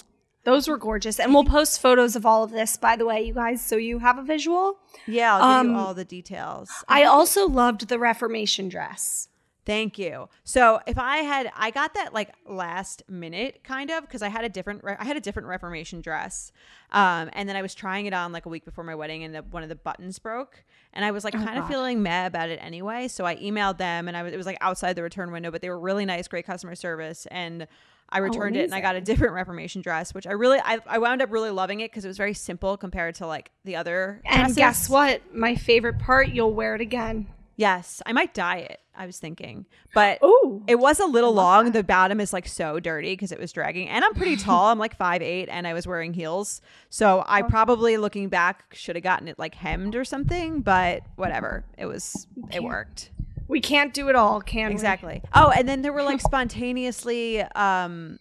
Those 0.45 0.67
were 0.67 0.77
gorgeous. 0.77 1.19
And 1.19 1.33
we'll 1.33 1.43
post 1.43 1.81
photos 1.81 2.15
of 2.15 2.25
all 2.25 2.43
of 2.43 2.51
this, 2.51 2.77
by 2.77 2.95
the 2.95 3.05
way, 3.05 3.21
you 3.21 3.33
guys, 3.33 3.63
so 3.63 3.75
you 3.75 3.99
have 3.99 4.17
a 4.17 4.23
visual. 4.23 4.79
Yeah, 5.05 5.35
I'll 5.35 5.63
give 5.63 5.69
Um, 5.69 5.75
you 5.75 5.81
all 5.81 5.93
the 5.93 6.05
details. 6.05 6.71
I 6.87 7.03
also 7.03 7.47
loved 7.47 7.87
the 7.89 7.99
Reformation 7.99 8.69
dress. 8.69 9.27
Thank 9.65 9.99
you. 9.99 10.29
So 10.45 10.79
if 10.87 10.97
I 10.97 11.17
had, 11.17 11.51
I 11.55 11.69
got 11.69 11.93
that 11.93 12.11
like 12.11 12.33
last 12.47 13.03
minute 13.07 13.63
kind 13.63 13.91
of 13.91 14.01
because 14.01 14.23
I 14.23 14.29
had 14.29 14.43
a 14.43 14.49
different, 14.49 14.81
I 14.83 15.05
had 15.05 15.15
a 15.15 15.19
different 15.19 15.47
Reformation 15.47 16.01
dress, 16.01 16.51
um, 16.91 17.29
and 17.33 17.47
then 17.47 17.55
I 17.55 17.61
was 17.61 17.75
trying 17.75 18.07
it 18.07 18.13
on 18.13 18.31
like 18.31 18.47
a 18.47 18.49
week 18.49 18.65
before 18.65 18.83
my 18.83 18.95
wedding, 18.95 19.23
and 19.23 19.35
the, 19.35 19.43
one 19.43 19.61
of 19.61 19.69
the 19.69 19.75
buttons 19.75 20.17
broke, 20.17 20.63
and 20.93 21.05
I 21.05 21.11
was 21.11 21.23
like 21.23 21.33
kind 21.33 21.59
of 21.59 21.67
feeling 21.67 22.01
meh 22.01 22.25
about 22.25 22.49
it 22.49 22.57
anyway. 22.63 23.07
So 23.09 23.25
I 23.25 23.35
emailed 23.35 23.77
them, 23.77 24.07
and 24.07 24.17
I 24.17 24.23
was, 24.23 24.33
it 24.33 24.37
was 24.37 24.47
like 24.47 24.57
outside 24.59 24.93
the 24.95 25.03
return 25.03 25.31
window, 25.31 25.51
but 25.51 25.61
they 25.61 25.69
were 25.69 25.79
really 25.79 26.05
nice, 26.05 26.27
great 26.27 26.47
customer 26.47 26.73
service, 26.73 27.27
and 27.29 27.67
I 28.11 28.19
oh, 28.19 28.23
returned 28.23 28.55
it, 28.55 28.63
and 28.65 28.73
I 28.73 28.81
got 28.81 28.95
a 28.95 29.01
different 29.01 29.33
Reformation 29.33 29.81
dress, 29.81 30.13
which 30.13 30.27
I 30.27 30.31
really, 30.31 30.59
I, 30.63 30.79
I 30.87 30.97
wound 30.97 31.21
up 31.21 31.31
really 31.31 31.51
loving 31.51 31.79
it 31.81 31.91
because 31.91 32.05
it 32.05 32.07
was 32.07 32.17
very 32.17 32.33
simple 32.33 32.77
compared 32.77 33.15
to 33.15 33.27
like 33.27 33.51
the 33.65 33.75
other. 33.75 34.21
And 34.25 34.39
dresses. 34.39 34.55
guess 34.55 34.89
what? 34.89 35.21
My 35.33 35.55
favorite 35.55 35.99
part, 35.99 36.29
you'll 36.29 36.53
wear 36.53 36.75
it 36.75 36.81
again. 36.81 37.27
Yes, 37.55 38.01
I 38.05 38.13
might 38.13 38.33
dye 38.33 38.59
it. 38.59 38.79
I 38.95 39.05
was 39.05 39.17
thinking, 39.17 39.65
but 39.93 40.19
Ooh. 40.23 40.63
it 40.67 40.75
was 40.75 40.99
a 40.99 41.05
little 41.05 41.33
long. 41.33 41.71
The 41.71 41.83
bottom 41.83 42.19
is 42.19 42.33
like 42.33 42.47
so 42.47 42.79
dirty 42.79 43.13
because 43.13 43.31
it 43.31 43.39
was 43.39 43.51
dragging, 43.51 43.87
and 43.89 44.03
I'm 44.03 44.13
pretty 44.13 44.35
tall. 44.37 44.67
I'm 44.67 44.79
like 44.79 44.95
five 44.95 45.21
eight, 45.21 45.49
and 45.49 45.67
I 45.67 45.73
was 45.73 45.85
wearing 45.85 46.13
heels. 46.13 46.61
So 46.89 47.19
I 47.27 47.41
oh. 47.41 47.47
probably, 47.47 47.97
looking 47.97 48.29
back, 48.29 48.73
should 48.73 48.95
have 48.95 49.03
gotten 49.03 49.27
it 49.27 49.37
like 49.37 49.55
hemmed 49.55 49.95
or 49.95 50.05
something. 50.05 50.61
But 50.61 51.03
whatever, 51.15 51.65
it 51.77 51.85
was 51.85 52.27
it 52.51 52.63
worked 52.63 53.11
We 53.49 53.59
can't 53.59 53.93
do 53.93 54.07
it 54.07 54.15
all, 54.15 54.39
can 54.39 54.67
we? 54.67 54.73
exactly. 54.73 55.21
Oh, 55.33 55.49
and 55.49 55.67
then 55.67 55.81
there 55.81 55.91
were 55.91 56.03
like 56.03 56.21
spontaneously 56.21 57.41
um 57.41 58.19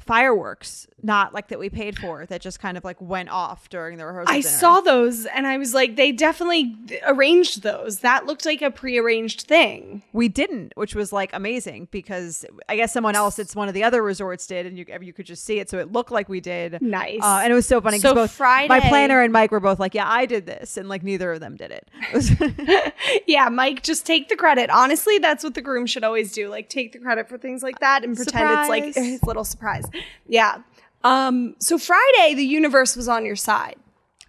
fireworks, 0.00 0.86
not 1.02 1.32
like 1.34 1.48
that 1.48 1.58
we 1.58 1.68
paid 1.70 1.98
for, 1.98 2.26
that 2.26 2.40
just 2.40 2.60
kind 2.60 2.76
of 2.76 2.84
like 2.84 3.00
went 3.00 3.28
off 3.28 3.68
during 3.68 3.98
the 3.98 4.06
rehearsal. 4.06 4.32
I 4.34 4.40
dinner. 4.40 4.54
saw 4.54 4.80
those 4.80 5.26
and 5.26 5.46
I 5.46 5.58
was 5.58 5.74
like, 5.74 5.96
they 5.96 6.12
definitely 6.12 6.76
arranged 7.06 7.62
those. 7.62 8.00
That 8.00 8.26
looked 8.26 8.44
like 8.46 8.62
a 8.62 8.70
prearranged 8.70 9.42
thing. 9.42 10.02
We 10.12 10.28
didn't, 10.28 10.72
which 10.76 10.94
was 10.94 11.12
like 11.12 11.30
amazing 11.32 11.88
because 11.90 12.44
I 12.68 12.76
guess 12.76 12.92
someone 12.92 13.14
else, 13.16 13.38
it's 13.38 13.56
one 13.56 13.68
of 13.68 13.74
the 13.74 13.84
other 13.84 14.02
resorts 14.02 14.46
did, 14.46 14.66
and 14.66 14.78
you 14.78 14.84
you 15.00 15.12
could 15.12 15.26
just 15.26 15.44
see 15.44 15.58
it, 15.58 15.68
so 15.70 15.78
it 15.78 15.92
looked 15.92 16.10
like 16.10 16.28
we 16.28 16.40
did. 16.40 16.80
Nice. 16.82 17.20
uh, 17.22 17.40
and 17.42 17.52
it 17.52 17.54
was 17.56 17.66
so 17.66 17.80
funny 17.80 17.98
because 17.98 18.10
So 18.10 18.14
both 18.14 18.30
Friday- 18.30 18.68
my 18.68 18.80
planner 18.80 19.20
and 19.22 19.32
Mike 19.32 19.50
were 19.50 19.60
both 19.60 19.78
like, 19.78 19.94
"Yeah, 19.94 20.08
I 20.08 20.26
did 20.26 20.46
this," 20.46 20.76
and 20.76 20.88
like 20.88 21.02
neither 21.02 21.32
of 21.32 21.40
them 21.40 21.56
did 21.56 21.70
it. 21.70 21.88
It 22.12 22.94
Yeah, 23.26 23.48
Mike, 23.48 23.82
just 23.82 24.06
take 24.06 24.28
the 24.28 24.36
credit. 24.36 24.70
Honestly, 24.70 25.18
that's 25.18 25.42
what 25.44 25.54
the 25.54 25.62
groom 25.62 25.86
should 25.86 26.04
always 26.04 26.32
do. 26.32 26.48
Like 26.48 26.68
take 26.68 26.92
the 26.92 26.98
credit 26.98 27.28
for 27.28 27.38
things 27.38 27.62
like 27.62 27.78
that 27.80 28.04
and 28.04 28.16
pretend 28.16 28.50
it's 28.60 28.68
like 28.68 28.84
Surprise. 28.94 29.06
his 29.10 29.22
little 29.22 29.44
surprise. 29.44 29.84
Yeah. 30.28 30.58
Um, 31.04 31.54
so 31.60 31.78
Friday, 31.78 32.34
the 32.34 32.44
universe 32.44 32.96
was 32.96 33.08
on 33.08 33.24
your 33.24 33.36
side. 33.36 33.76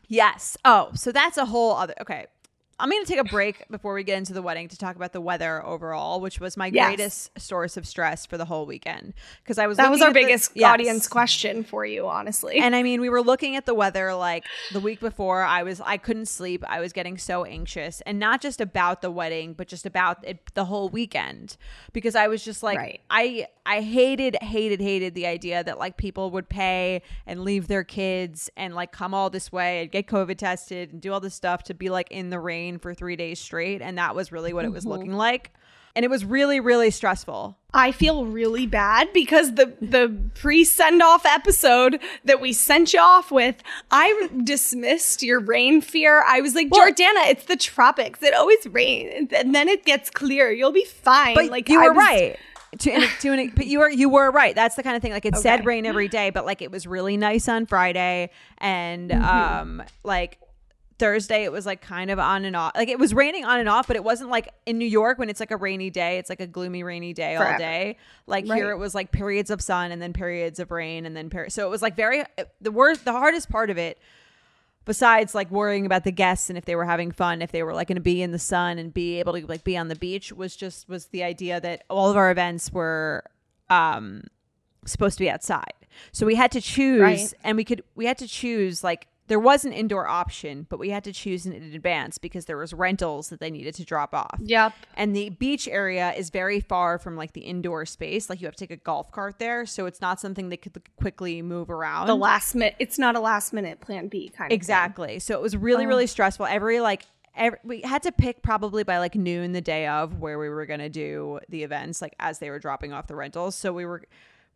yes. 0.08 0.58
Oh, 0.64 0.92
so 0.94 1.12
that's 1.12 1.38
a 1.38 1.46
whole 1.46 1.76
other. 1.76 1.96
Okay, 2.02 2.28
I'm 2.79 2.91
going 2.91 3.03
to 3.03 3.07
take 3.12 3.19
a 3.19 3.24
break 3.24 3.67
before 3.72 3.96
we 3.96 4.03
get 4.03 4.19
into 4.19 4.34
the 4.34 4.41
wedding 4.43 4.67
to 4.67 4.77
talk 4.77 4.96
about 4.96 5.12
the 5.12 5.19
weather 5.22 5.65
overall, 5.65 6.22
which 6.22 6.39
was 6.39 6.55
my 6.55 6.67
Yes. 6.67 6.86
greatest 6.88 7.39
source 7.39 7.75
of 7.75 7.88
stress 7.88 8.27
for 8.27 8.38
the 8.38 8.46
whole 8.46 8.67
weekend 8.67 9.15
because 9.43 9.57
I 9.57 9.65
was 9.65 9.77
That 9.77 9.89
was 9.89 10.00
our 10.01 10.10
at 10.10 10.13
the- 10.13 10.19
biggest 10.19 10.51
Yes. 10.53 10.69
audience 10.74 11.07
question 11.07 11.63
for 11.63 11.88
you, 11.88 12.07
honestly. 12.07 12.57
And 12.60 12.75
I 12.75 12.84
mean, 12.84 13.01
we 13.01 13.10
were 13.10 13.22
looking 13.24 13.55
at 13.55 13.65
the 13.65 13.74
weather 13.74 14.13
like 14.13 14.43
the 14.74 14.79
week 14.79 15.00
before. 15.00 15.41
I 15.41 15.63
was, 15.63 15.81
I 15.81 15.98
couldn't 15.98 16.27
sleep. 16.27 16.63
I 16.67 16.79
was 16.79 16.93
getting 16.93 17.17
so 17.17 17.46
anxious, 17.46 18.01
and 18.01 18.19
not 18.19 18.41
just 18.41 18.62
about 18.62 19.01
the 19.01 19.10
wedding, 19.10 19.53
but 19.53 19.67
just 19.67 19.88
about 19.88 20.24
it 20.24 20.53
the 20.53 20.65
whole 20.65 20.89
weekend, 20.89 21.57
because 21.93 22.15
I 22.15 22.27
was 22.27 22.46
just 22.46 22.62
like, 22.62 22.77
Right. 22.77 23.01
I, 23.10 23.48
I 23.65 23.81
hated, 23.81 24.36
hated, 24.43 24.81
hated 24.81 25.15
the 25.15 25.25
idea 25.25 25.63
that 25.63 25.79
like 25.79 25.98
people 25.98 26.29
would 26.31 26.48
pay 26.48 27.01
and 27.25 27.43
leave 27.43 27.67
their 27.67 27.84
kids 27.84 28.51
and 28.55 28.75
like 28.75 28.91
come 28.91 29.15
all 29.15 29.31
this 29.31 29.51
way 29.51 29.81
and 29.81 29.91
get 29.91 30.05
COVID 30.05 30.38
tested 30.38 30.91
and 30.93 31.01
do 31.01 31.12
all 31.12 31.19
this 31.19 31.34
stuff 31.34 31.63
to 31.63 31.74
be 31.74 31.89
like 31.89 32.12
in 32.12 32.29
the 32.29 32.39
rain 32.39 32.66
for 32.77 32.93
three 32.93 33.15
days 33.15 33.39
straight, 33.39 33.81
and 33.81 33.97
that 33.97 34.15
was 34.15 34.31
really 34.31 34.53
what 34.53 34.65
it 34.65 34.71
was 34.71 34.86
looking 34.86 35.13
like. 35.13 35.51
And 35.95 36.03
it 36.05 36.09
was 36.09 36.24
really, 36.24 36.59
really 36.59 36.91
stressful. 36.91 37.57
I 37.74 37.91
feel 37.91 38.25
really 38.25 38.67
bad 38.67 39.12
because 39.13 39.55
the 39.55 39.74
the 39.81 40.15
pre 40.36 40.63
send 40.63 41.01
off 41.01 41.25
episode 41.25 42.00
that 42.24 42.39
we 42.39 42.53
sent 42.53 42.93
you 42.93 43.00
off 43.00 43.31
with, 43.31 43.55
I 43.89 44.29
dismissed 44.43 45.24
your 45.24 45.39
rain 45.39 45.81
fear. 45.81 46.24
I 46.27 46.41
was 46.41 46.53
like, 46.53 46.67
Well- 46.69 46.86
Jordana, 46.88 47.29
it's 47.31 47.45
the 47.45 47.55
tropics. 47.55 48.21
It 48.21 48.36
always 48.36 48.63
rains, 48.67 49.31
and 49.33 49.55
then 49.55 49.67
it 49.67 49.86
gets 49.86 50.12
clear. 50.12 50.51
You'll 50.51 50.71
be 50.71 50.86
fine. 50.86 51.33
But 51.33 51.45
like 51.47 51.67
you 51.67 51.79
I 51.81 51.88
were 51.88 51.93
was- 51.93 51.97
right. 52.05 52.38
To, 52.79 53.07
to 53.21 53.29
an, 53.31 53.53
but 53.55 53.65
you 53.65 53.79
were 53.79 53.89
you 53.89 54.07
were 54.09 54.29
right. 54.29 54.53
That's 54.53 54.75
the 54.75 54.83
kind 54.83 54.95
of 54.95 55.01
thing. 55.01 55.13
Like 55.13 55.25
it 55.25 55.38
said 55.38 55.65
rain 55.65 55.86
every 55.86 56.09
day, 56.09 56.29
but 56.29 56.45
like 56.45 56.62
it 56.62 56.69
was 56.69 56.86
really 56.86 57.15
nice 57.17 57.47
on 57.47 57.65
Friday, 57.65 58.29
and 58.59 59.09
Mm-hmm. 59.09 59.24
um 59.24 59.83
like 60.03 60.38
Thursday 61.00 61.44
it 61.44 61.51
was 61.51 61.66
like 61.66 61.82
kind 61.82 62.10
of 62.10 62.18
on 62.20 62.44
and 62.46 62.56
off. 62.56 62.72
Like 62.75 62.89
it 62.89 62.98
was 63.00 63.13
raining 63.13 63.46
on 63.46 63.60
and 63.60 63.70
off, 63.70 63.86
but 63.88 63.96
it 63.96 64.04
wasn't 64.04 64.30
like 64.30 64.50
in 64.66 64.77
New 64.77 64.88
York 64.88 65.20
when 65.20 65.30
it's 65.30 65.39
like 65.39 65.51
a 65.51 65.58
rainy 65.58 65.89
day. 65.89 66.18
It's 66.18 66.30
like 66.30 66.39
a 66.39 66.48
gloomy 66.48 66.82
rainy 66.84 67.13
day 67.13 67.36
all 67.36 67.44
day. 67.58 67.98
Like 68.25 68.46
here 68.58 68.72
it 68.72 68.77
was 68.77 68.96
like 68.96 69.12
periods 69.12 69.50
of 69.51 69.62
sun 69.62 69.92
and 69.92 70.01
then 70.01 70.13
periods 70.13 70.60
of 70.60 70.72
rain 70.72 71.06
and 71.06 71.16
then 71.16 71.30
per- 71.30 71.50
so 71.50 71.66
it 71.68 71.70
was 71.70 71.82
like 71.82 71.96
very 71.96 72.24
the 72.62 72.72
worst. 72.72 73.06
The 73.06 73.12
hardest 73.12 73.50
part 73.50 73.70
of 73.70 73.77
it 73.77 74.00
besides 74.86 75.36
like 75.36 75.51
worrying 75.51 75.86
about 75.86 76.04
the 76.06 76.12
guests 76.12 76.50
and 76.50 76.58
if 76.58 76.63
they 76.66 76.75
were 76.75 76.86
having 76.86 77.12
fun 77.12 77.42
if 77.42 77.51
they 77.51 77.62
were 77.62 77.74
like 77.74 77.89
going 77.89 77.98
to 77.98 78.01
be 78.01 78.22
in 78.22 78.32
the 78.32 78.39
sun 78.39 78.80
and 78.80 78.94
be 78.94 79.20
able 79.20 79.34
to 79.34 79.46
like 79.46 79.63
be 79.66 79.75
on 79.77 79.89
the 79.89 79.96
beach 79.98 80.32
was 80.32 80.56
just 80.56 80.88
was 80.88 81.08
the 81.08 81.24
idea 81.24 81.60
that 81.60 81.84
all 81.89 82.10
of 82.10 82.16
our 82.16 82.32
events 82.32 82.72
were 82.72 83.22
um 83.70 84.24
supposed 84.86 85.18
to 85.18 85.24
be 85.25 85.30
outside 85.30 85.74
so 86.13 86.25
we 86.25 86.36
had 86.36 86.51
to 86.54 86.62
choose 86.62 87.01
Right. 87.01 87.34
and 87.44 87.58
we 87.58 87.66
could 87.66 87.84
we 87.96 88.06
had 88.06 88.18
to 88.20 88.27
choose 88.30 88.82
like 88.82 89.08
there 89.27 89.39
was 89.39 89.65
an 89.65 89.74
indoor 89.74 90.07
option 90.07 90.65
but 90.69 90.79
we 90.79 90.89
had 90.89 91.03
to 91.03 91.13
choose 91.13 91.46
in 91.46 91.53
advance 91.53 92.17
because 92.17 92.46
there 92.46 92.57
was 92.57 92.74
rentals 92.74 93.29
that 93.29 93.39
they 93.39 93.51
needed 93.51 93.75
to 93.75 93.86
drop 93.86 94.13
off 94.13 94.39
Yep. 94.43 94.74
and 94.96 95.15
the 95.15 95.29
beach 95.29 95.67
area 95.67 96.13
is 96.13 96.29
very 96.29 96.60
far 96.60 96.98
from 96.98 97.15
like 97.15 97.34
the 97.34 97.41
indoor 97.41 97.86
space 97.86 98.29
like 98.29 98.41
you 98.41 98.48
have 98.48 98.55
to 98.55 98.67
take 98.67 98.72
a 98.72 98.81
golf 98.81 99.12
cart 99.12 99.39
there 99.39 99.65
so 99.65 99.86
it's 99.86 100.01
not 100.01 100.19
something 100.19 100.50
they 100.50 100.57
could 100.57 100.81
quickly 100.96 101.41
move 101.41 101.69
around 101.69 102.07
The 102.07 102.15
last 102.15 102.55
minute. 102.55 102.75
It's 102.79 102.98
not 102.98 103.15
a 103.15 103.19
last 103.19 103.53
minute 103.53 103.81
plan 103.81 104.07
B 104.07 104.29
kind 104.29 104.51
of 104.51 104.55
Exactly. 104.55 105.19
So 105.19 105.34
it 105.36 105.41
was 105.41 105.55
really, 105.55 105.86
oh. 105.86 105.88
really 105.88 106.07
stressful. 106.07 106.46
Every 106.46 106.79
like, 106.79 107.05
every, 107.36 107.60
we 107.63 107.81
had 107.81 108.03
to 108.03 108.12
pick 108.12 108.41
probably 108.41 108.84
by 108.84 108.98
like 109.00 109.15
noon 109.15 109.51
the 109.53 109.62
day 109.62 109.88
of 109.88 110.19
where 110.19 110.39
we 110.39 110.50
were 110.50 110.65
going 110.65 110.79
to 110.79 110.89
do 110.89 111.39
the 111.50 111.63
events, 111.63 112.01
like 112.01 112.15
as 112.19 112.39
they 112.39 112.50
were 112.50 112.60
dropping 112.60 112.93
off 112.93 113.07
the 113.07 113.15
rentals. 113.15 113.55
So 113.55 113.74
we 113.74 113.86
were, 113.86 114.03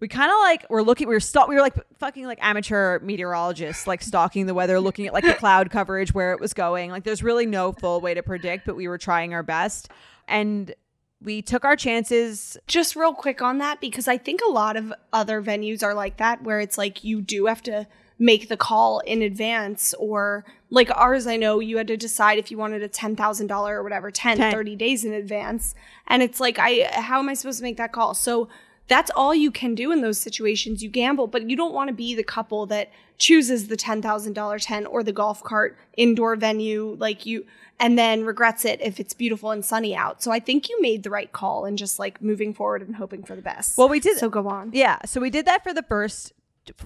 we 0.02 0.08
kind 0.08 0.32
of 0.32 0.38
like 0.40 0.70
were 0.70 0.84
looking, 0.84 1.08
we 1.08 1.14
were 1.14 1.20
st- 1.22 1.48
we 1.48 1.56
were 1.56 1.62
like 1.62 1.76
fucking 2.00 2.26
like 2.26 2.40
amateur 2.42 3.00
meteorologists, 3.00 3.86
like 3.88 4.02
stalking 4.02 4.48
the 4.48 4.54
weather, 4.54 4.80
looking 4.80 5.08
at 5.08 5.14
like 5.14 5.24
the 5.24 5.36
cloud 5.36 5.70
coverage, 5.70 6.14
where 6.14 6.34
it 6.34 6.40
was 6.40 6.54
going. 6.54 6.90
Like 6.90 7.04
there's 7.04 7.24
really 7.24 7.46
no 7.46 7.72
full 7.72 8.02
way 8.02 8.16
to 8.16 8.24
predict, 8.24 8.66
but 8.66 8.76
we 8.76 8.88
were 8.88 8.98
trying 8.98 9.34
our 9.34 9.44
best. 9.44 9.90
And 10.28 10.74
we 11.22 11.44
took 11.44 11.64
our 11.64 11.76
chances. 11.76 12.58
just 12.68 12.96
real 12.96 13.14
quick 13.14 13.44
on 13.44 13.60
that 13.60 13.80
because 13.80 14.08
I 14.08 14.18
think 14.18 14.42
a 14.42 14.52
lot 14.52 14.76
of 14.76 14.92
other 15.14 15.42
venues 15.42 15.84
are 15.84 15.94
like 15.94 16.18
that 16.18 16.42
where 16.44 16.60
it's 16.60 16.80
like 16.80 17.04
you 17.04 17.22
do 17.22 17.46
have 17.46 17.62
to 17.64 17.88
make 18.18 18.50
the 18.50 18.58
call 18.58 19.00
in 19.02 19.22
advance 19.22 19.94
or 20.00 20.46
like 20.70 20.90
ours 20.96 21.26
I 21.28 21.38
know 21.38 21.60
you 21.60 21.78
had 21.78 21.88
to 21.88 21.98
decide 21.98 22.38
if 22.38 22.50
you 22.52 22.58
wanted 22.58 22.84
a 22.84 22.90
$10,000 22.90 23.70
or 23.70 23.84
whatever 23.84 24.12
10 24.12 24.38
Ten. 24.38 24.52
30 24.52 24.76
days 24.76 25.04
in 25.06 25.14
advance 25.14 25.74
and 26.08 26.22
it's 26.22 26.40
like 26.40 26.60
I 26.60 26.88
how 26.92 27.20
am 27.20 27.30
I 27.30 27.34
supposed 27.34 27.60
to 27.60 27.64
make 27.64 27.78
that 27.78 27.92
call 27.92 28.14
so 28.14 28.48
that's 28.92 29.12
all 29.16 29.34
you 29.34 29.52
can 29.52 29.74
do 29.76 29.92
in 29.92 30.02
those 30.02 30.20
situations 30.20 30.84
you 30.84 30.90
gamble 30.90 31.28
but 31.28 31.50
you 31.50 31.56
don't 31.56 31.74
want 31.74 31.88
to 31.88 31.94
be 31.94 32.14
the 32.16 32.24
couple 32.24 32.66
that 32.66 32.92
chooses 33.18 33.68
the 33.68 33.78
$10,000 33.78 34.66
tent 34.66 34.88
or 34.90 35.04
the 35.04 35.14
golf 35.14 35.44
cart 35.44 35.78
indoor 35.96 36.36
venue 36.36 36.96
like 37.00 37.26
you 37.26 37.46
and 37.80 37.98
then 37.98 38.24
regrets 38.24 38.66
it 38.66 38.80
if 38.82 39.00
it's 39.00 39.14
beautiful 39.14 39.52
and 39.52 39.66
sunny 39.66 39.96
out. 39.96 40.22
So 40.22 40.32
I 40.32 40.40
think 40.40 40.70
you 40.70 40.82
made 40.82 41.04
the 41.04 41.10
right 41.10 41.32
call 41.32 41.66
and 41.66 41.78
just 41.78 42.00
like 42.00 42.22
moving 42.22 42.54
forward 42.54 42.82
and 42.84 42.96
hoping 42.96 43.24
for 43.24 43.36
the 43.36 43.42
best. 43.42 43.78
Well, 43.78 43.90
we 43.90 44.00
did- 44.00 44.18
So 44.18 44.30
go 44.30 44.48
on. 44.48 44.72
Yeah. 44.74 45.00
So 45.06 45.20
we 45.20 45.30
did 45.30 45.46
that 45.46 45.64
for 45.64 45.74
the 45.74 45.84
first 45.84 46.34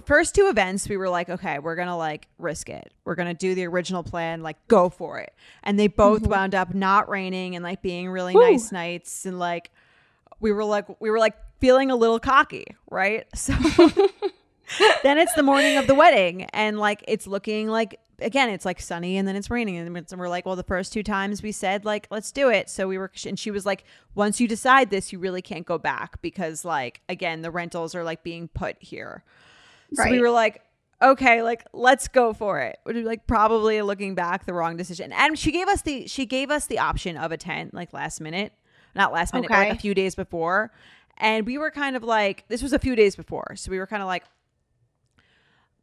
first 0.04 0.34
two 0.34 0.48
events 0.48 0.88
we 0.88 0.96
were 0.96 1.10
like 1.10 1.28
okay 1.28 1.58
we're 1.58 1.76
gonna 1.76 1.96
like 1.96 2.28
risk 2.38 2.70
it 2.70 2.94
we're 3.04 3.14
gonna 3.14 3.34
do 3.34 3.54
the 3.54 3.66
original 3.66 4.02
plan 4.02 4.42
like 4.42 4.56
go 4.68 4.88
for 4.88 5.20
it 5.20 5.34
and 5.62 5.78
they 5.78 5.86
both 5.86 6.22
mm-hmm. 6.22 6.30
wound 6.30 6.54
up 6.54 6.74
not 6.74 7.10
raining 7.10 7.54
and 7.54 7.62
like 7.62 7.82
being 7.82 8.08
really 8.08 8.34
Woo. 8.34 8.40
nice 8.40 8.72
nights 8.72 9.26
and 9.26 9.38
like 9.38 9.70
we 10.40 10.50
were 10.50 10.64
like 10.64 10.86
we 10.98 11.10
were 11.10 11.18
like 11.18 11.36
feeling 11.58 11.90
a 11.90 11.96
little 11.96 12.18
cocky 12.20 12.66
right? 12.90 13.26
So 13.34 13.52
then 15.04 15.16
it's 15.18 15.32
the 15.34 15.42
morning 15.44 15.76
of 15.76 15.86
the 15.86 15.94
wedding 15.94 16.42
and 16.52 16.78
like 16.78 17.04
it's 17.06 17.26
looking 17.28 17.68
like 17.68 18.00
again 18.18 18.48
it's 18.50 18.64
like 18.64 18.80
sunny 18.80 19.16
and 19.16 19.28
then 19.28 19.36
it's 19.36 19.48
raining 19.48 19.76
and 19.76 19.96
it's- 19.96 20.10
and 20.10 20.20
we're 20.20 20.28
like 20.28 20.44
well 20.44 20.56
the 20.56 20.64
first 20.64 20.92
two 20.92 21.02
times 21.04 21.40
we 21.42 21.52
said 21.52 21.84
like 21.84 22.08
let's 22.10 22.32
do 22.32 22.48
it. 22.50 22.68
So 22.68 22.88
we 22.88 22.98
were 22.98 23.12
and 23.24 23.38
she 23.38 23.50
was 23.52 23.64
like 23.64 23.84
once 24.16 24.40
you 24.40 24.48
decide 24.48 24.90
this 24.90 25.12
you 25.12 25.18
really 25.20 25.42
can't 25.42 25.64
go 25.66 25.78
back 25.78 26.20
because 26.20 26.64
like 26.64 27.00
again 27.08 27.42
the 27.42 27.50
rentals 27.52 27.94
are 27.94 28.02
like 28.02 28.24
being 28.24 28.48
put 28.48 28.76
here. 28.80 29.22
So 29.92 30.02
we 30.10 30.20
were 30.20 30.30
like 30.30 30.62
okay 31.00 31.42
like 31.42 31.64
let's 31.72 32.08
go 32.08 32.32
for 32.32 32.58
it. 32.60 32.78
Is 32.88 33.06
like 33.06 33.28
probably 33.28 33.80
looking 33.82 34.16
back 34.16 34.46
the 34.46 34.54
wrong 34.54 34.76
decision. 34.76 35.12
And 35.12 35.38
she 35.38 35.52
gave 35.52 35.68
us 35.68 35.82
the 35.82 36.08
she 36.08 36.26
gave 36.26 36.50
us 36.50 36.66
the 36.66 36.80
option 36.80 37.16
of 37.16 37.30
a 37.30 37.36
tent 37.36 37.72
like 37.72 37.92
last 37.92 38.20
minute. 38.20 38.52
Not 38.96 39.12
last 39.12 39.32
minute 39.32 39.48
but 39.50 39.54
like 39.68 39.68
a 39.78 39.80
few 39.80 39.94
days 39.94 40.14
before 40.16 40.72
and 41.18 41.46
we 41.46 41.58
were 41.58 41.70
kind 41.70 41.96
of 41.96 42.02
like 42.04 42.44
this 42.48 42.62
was 42.62 42.72
a 42.72 42.78
few 42.78 42.94
days 42.96 43.16
before 43.16 43.54
so 43.56 43.70
we 43.70 43.78
were 43.78 43.86
kind 43.86 44.02
of 44.02 44.06
like 44.06 44.24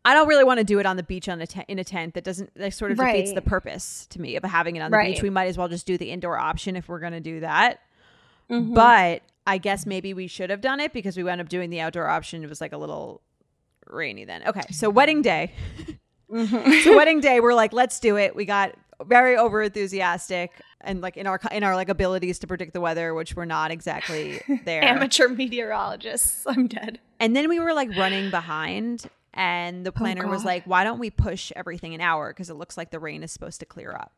I 0.05 0.13
don't 0.13 0.27
really 0.27 0.43
want 0.43 0.57
to 0.57 0.65
do 0.65 0.79
it 0.79 0.85
on 0.85 0.97
the 0.97 1.03
beach 1.03 1.29
on 1.29 1.39
a 1.39 1.47
tent 1.47 1.65
in 1.69 1.79
a 1.79 1.83
tent 1.83 2.13
that 2.15 2.23
doesn't 2.25 2.53
that 2.55 2.73
sort 2.73 2.91
of 2.91 2.97
defeats 2.97 3.31
the 3.33 3.41
purpose 3.41 4.05
to 4.07 4.19
me 4.19 4.35
of 4.35 4.43
having 4.43 4.75
it 4.75 4.81
on 4.81 4.91
the 4.91 4.97
Right. 4.97 5.13
beach. 5.13 5.23
We 5.23 5.29
might 5.29 5.45
as 5.47 5.57
well 5.57 5.69
just 5.69 5.85
do 5.87 5.97
the 5.97 6.11
indoor 6.11 6.37
option 6.37 6.75
if 6.75 6.89
we're 6.89 6.99
going 6.99 7.13
to 7.13 7.21
do 7.21 7.39
that. 7.39 7.79
Mm-hmm. 8.51 8.73
But 8.73 9.21
I 9.47 9.57
guess 9.59 9.85
maybe 9.85 10.13
we 10.13 10.27
should 10.27 10.49
have 10.49 10.59
done 10.59 10.81
it 10.81 10.91
because 10.91 11.15
we 11.15 11.23
wound 11.23 11.39
up 11.39 11.47
doing 11.47 11.69
the 11.69 11.79
outdoor 11.79 12.07
option. 12.07 12.43
It 12.43 12.49
was 12.49 12.59
like 12.59 12.73
a 12.73 12.77
little 12.77 13.21
rainy 13.87 14.25
then. 14.25 14.43
Okay, 14.45 14.63
so 14.71 14.89
wedding 14.89 15.21
day. 15.21 15.53
Mm-hmm. 16.31 16.81
so 16.81 16.95
wedding 16.97 17.19
day, 17.19 17.39
we're 17.41 17.53
like, 17.53 17.73
let's 17.73 17.99
do 17.99 18.17
it. 18.17 18.35
We 18.35 18.45
got 18.45 18.73
very 19.05 19.37
over 19.37 19.61
enthusiastic 19.61 20.51
and 20.83 21.01
like 21.01 21.17
in 21.17 21.27
our 21.27 21.39
in 21.51 21.63
our 21.63 21.75
like 21.75 21.89
abilities 21.89 22.39
to 22.39 22.47
predict 22.47 22.73
the 22.73 22.81
weather, 22.81 23.13
which 23.13 23.35
we're 23.35 23.45
not 23.45 23.71
exactly 23.71 24.41
there. 24.65 24.83
Amateur 24.83 25.27
meteorologists. 25.27 26.43
I'm 26.47 26.67
dead. 26.67 26.99
And 27.19 27.35
then 27.35 27.49
we 27.49 27.59
were 27.59 27.73
like 27.73 27.95
running 27.97 28.29
behind, 28.29 29.09
and 29.33 29.85
the 29.85 29.91
oh, 29.91 29.97
planner 29.97 30.27
was 30.27 30.45
like, 30.45 30.65
"Why 30.65 30.83
don't 30.83 30.99
we 30.99 31.09
push 31.09 31.51
everything 31.55 31.93
an 31.93 32.01
hour? 32.01 32.31
Because 32.31 32.49
it 32.49 32.55
looks 32.55 32.77
like 32.77 32.91
the 32.91 32.99
rain 32.99 33.23
is 33.23 33.31
supposed 33.31 33.59
to 33.61 33.65
clear 33.65 33.91
up." 33.91 34.11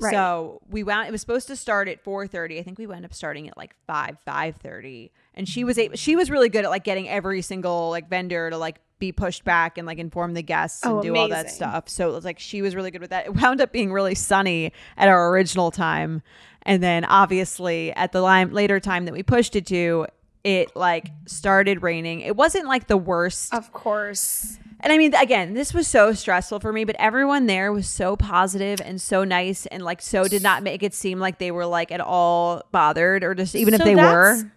Right. 0.00 0.12
So 0.12 0.60
we 0.70 0.84
wound. 0.84 1.08
It 1.08 1.12
was 1.12 1.20
supposed 1.20 1.48
to 1.48 1.56
start 1.56 1.88
at 1.88 2.02
four 2.04 2.26
thirty. 2.26 2.58
I 2.58 2.62
think 2.62 2.78
we 2.78 2.86
wound 2.86 3.04
up 3.04 3.14
starting 3.14 3.48
at 3.48 3.56
like 3.56 3.74
five 3.86 4.18
five 4.24 4.56
thirty. 4.56 5.10
And 5.34 5.48
she 5.48 5.64
was 5.64 5.78
able, 5.78 5.96
she 5.96 6.16
was 6.16 6.30
really 6.30 6.48
good 6.48 6.64
at 6.64 6.70
like 6.70 6.84
getting 6.84 7.08
every 7.08 7.42
single 7.42 7.90
like 7.90 8.08
vendor 8.08 8.50
to 8.50 8.58
like 8.58 8.80
be 8.98 9.12
pushed 9.12 9.44
back 9.44 9.78
and 9.78 9.86
like 9.86 9.98
inform 9.98 10.34
the 10.34 10.42
guests 10.42 10.84
oh, 10.84 10.90
and 10.90 10.98
Oh, 10.98 11.02
do 11.02 11.16
all 11.16 11.28
that 11.28 11.50
stuff. 11.50 11.88
So 11.88 12.08
it 12.10 12.12
was 12.12 12.24
like 12.24 12.38
she 12.38 12.62
was 12.62 12.74
really 12.74 12.90
good 12.90 13.00
with 13.00 13.10
that. 13.10 13.26
It 13.26 13.34
wound 13.34 13.60
up 13.60 13.72
being 13.72 13.92
really 13.92 14.14
sunny 14.14 14.72
at 14.96 15.08
our 15.08 15.30
original 15.30 15.70
time, 15.70 16.22
and 16.62 16.82
then 16.82 17.04
obviously 17.04 17.92
at 17.92 18.12
the 18.12 18.20
line, 18.20 18.52
later 18.52 18.80
time 18.80 19.04
that 19.04 19.12
we 19.14 19.22
pushed 19.22 19.56
it 19.56 19.66
to, 19.66 20.06
it 20.44 20.74
like 20.76 21.08
started 21.26 21.82
raining. 21.82 22.20
It 22.20 22.36
wasn't 22.36 22.66
like 22.66 22.86
the 22.86 22.96
worst 22.96 23.52
Of 23.52 23.72
course. 23.72 24.58
and 24.80 24.92
I 24.92 24.98
mean, 24.98 25.14
again, 25.14 25.54
this 25.54 25.74
was 25.74 25.86
so 25.86 26.12
stressful 26.12 26.60
for 26.60 26.72
me, 26.72 26.84
but 26.84 26.96
everyone 26.98 27.46
there 27.46 27.72
was 27.72 27.88
so 27.88 28.16
positive 28.16 28.80
and 28.80 29.00
so 29.00 29.24
nice 29.24 29.66
and 29.66 29.82
like 29.82 30.00
so 30.00 30.28
did 30.28 30.42
not 30.42 30.62
make 30.62 30.82
it 30.82 30.94
seem 30.94 31.18
like 31.18 31.38
they 31.38 31.50
were 31.50 31.66
like 31.66 31.90
at 31.92 32.00
all 32.00 32.62
bothered 32.72 33.24
or 33.24 33.34
just 33.34 33.54
even 33.54 33.74
if 33.74 33.82
they 33.82 33.96
were. 33.96 34.50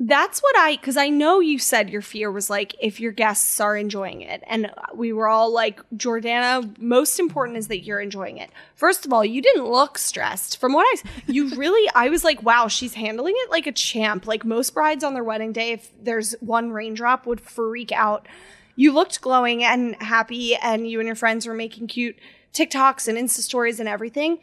That's 0.00 0.40
what 0.40 0.56
I, 0.58 0.76
because 0.76 0.96
I 0.96 1.10
know 1.10 1.38
you 1.38 1.60
said 1.60 1.88
your 1.88 2.02
fear 2.02 2.32
was 2.32 2.50
like 2.50 2.74
if 2.80 2.98
your 2.98 3.12
guests 3.12 3.60
are 3.60 3.76
enjoying 3.76 4.22
it. 4.22 4.42
And 4.48 4.70
we 4.94 5.12
were 5.12 5.28
all 5.28 5.52
like, 5.52 5.80
Jordana, 5.96 6.76
most 6.78 7.20
important 7.20 7.56
is 7.56 7.68
that 7.68 7.84
you're 7.84 8.00
enjoying 8.00 8.38
it. 8.38 8.50
First 8.74 9.06
of 9.06 9.12
all, 9.12 9.24
you 9.24 9.40
didn't 9.40 9.66
look 9.66 9.98
stressed. 9.98 10.58
From 10.58 10.72
what 10.72 10.86
I, 10.86 11.08
you 11.26 11.50
really, 11.56 11.88
I 11.94 12.08
was 12.08 12.24
like, 12.24 12.42
wow, 12.42 12.66
she's 12.66 12.94
handling 12.94 13.34
it 13.36 13.50
like 13.50 13.68
a 13.68 13.72
champ. 13.72 14.26
Like 14.26 14.44
most 14.44 14.74
brides 14.74 15.04
on 15.04 15.14
their 15.14 15.22
wedding 15.22 15.52
day, 15.52 15.70
if 15.70 15.90
there's 16.02 16.32
one 16.40 16.72
raindrop, 16.72 17.24
would 17.26 17.40
freak 17.40 17.92
out. 17.92 18.26
You 18.74 18.92
looked 18.92 19.20
glowing 19.20 19.62
and 19.62 19.94
happy, 20.02 20.56
and 20.56 20.88
you 20.88 20.98
and 20.98 21.06
your 21.06 21.14
friends 21.14 21.46
were 21.46 21.54
making 21.54 21.86
cute 21.88 22.18
TikToks 22.54 23.06
and 23.06 23.16
Insta 23.18 23.40
stories 23.40 23.78
and 23.78 23.88
everything. 23.88 24.38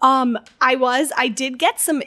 Um, 0.00 0.38
I 0.60 0.76
was, 0.76 1.12
I 1.16 1.28
did 1.28 1.58
get 1.58 1.80
some 1.80 2.02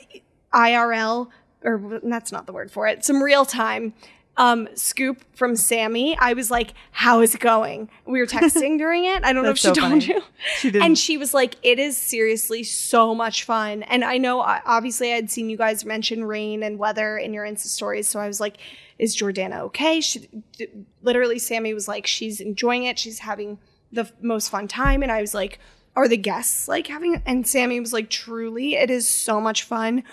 IRL, 0.53 1.29
or 1.63 1.99
that's 2.03 2.31
not 2.31 2.45
the 2.45 2.53
word 2.53 2.71
for 2.71 2.87
it, 2.87 3.03
some 3.05 3.21
real 3.21 3.45
time 3.45 3.93
um, 4.39 4.69
scoop 4.73 5.23
from 5.35 5.57
Sammy. 5.57 6.17
I 6.17 6.31
was 6.31 6.49
like, 6.49 6.73
how 6.91 7.19
is 7.19 7.35
it 7.35 7.41
going? 7.41 7.89
We 8.05 8.19
were 8.19 8.25
texting 8.25 8.77
during 8.77 9.03
it. 9.03 9.23
I 9.25 9.33
don't 9.33 9.43
know 9.43 9.49
if 9.51 9.57
she 9.57 9.67
so 9.67 9.73
told 9.73 9.91
funny. 9.91 10.05
you. 10.07 10.23
She 10.59 10.71
didn't. 10.71 10.85
And 10.85 10.97
she 10.97 11.17
was 11.17 11.33
like, 11.33 11.55
it 11.61 11.77
is 11.77 11.97
seriously 11.97 12.63
so 12.63 13.13
much 13.13 13.43
fun. 13.43 13.83
And 13.83 14.03
I 14.03 14.17
know, 14.17 14.39
uh, 14.39 14.61
obviously, 14.65 15.13
I'd 15.13 15.29
seen 15.29 15.49
you 15.49 15.57
guys 15.57 15.83
mention 15.83 16.23
rain 16.23 16.63
and 16.63 16.79
weather 16.79 17.17
in 17.17 17.33
your 17.33 17.45
Insta 17.45 17.67
stories. 17.67 18.07
So 18.07 18.19
I 18.21 18.27
was 18.27 18.39
like, 18.39 18.57
is 18.97 19.15
Jordana 19.15 19.59
okay? 19.63 19.99
She, 19.99 20.29
d- 20.57 20.67
literally, 21.01 21.37
Sammy 21.37 21.73
was 21.73 21.89
like, 21.89 22.07
she's 22.07 22.39
enjoying 22.39 22.85
it. 22.85 22.97
She's 22.97 23.19
having 23.19 23.59
the 23.91 24.01
f- 24.01 24.13
most 24.21 24.49
fun 24.49 24.69
time. 24.69 25.03
And 25.03 25.11
I 25.11 25.19
was 25.19 25.33
like, 25.33 25.59
are 25.97 26.07
the 26.07 26.17
guests 26.17 26.69
like 26.69 26.87
having, 26.87 27.21
and 27.25 27.45
Sammy 27.45 27.81
was 27.81 27.91
like, 27.91 28.09
truly, 28.09 28.75
it 28.75 28.89
is 28.89 29.09
so 29.09 29.41
much 29.41 29.63
fun. 29.63 30.03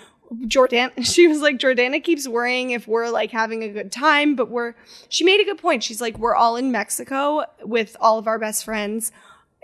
Jordan, 0.47 0.91
she 1.03 1.29
was 1.29 1.41
like, 1.41 1.59
Jordana 1.59 2.03
keeps 2.03 2.27
worrying 2.29 2.71
if 2.71 2.87
we're 2.89 3.11
like 3.11 3.31
having 3.31 3.63
a 3.63 3.69
good 3.69 3.93
time, 3.93 4.35
but 4.35 4.49
we're, 4.51 4.75
she 5.09 5.25
made 5.25 5.41
a 5.41 5.45
good 5.45 5.59
point. 5.59 5.83
She's 5.85 6.01
like, 6.01 6.19
we're 6.19 6.35
all 6.35 6.57
in 6.57 6.73
Mexico 6.73 7.45
with 7.63 7.97
all 8.01 8.19
of 8.19 8.27
our 8.27 8.39
best 8.39 8.65
friends 8.65 9.13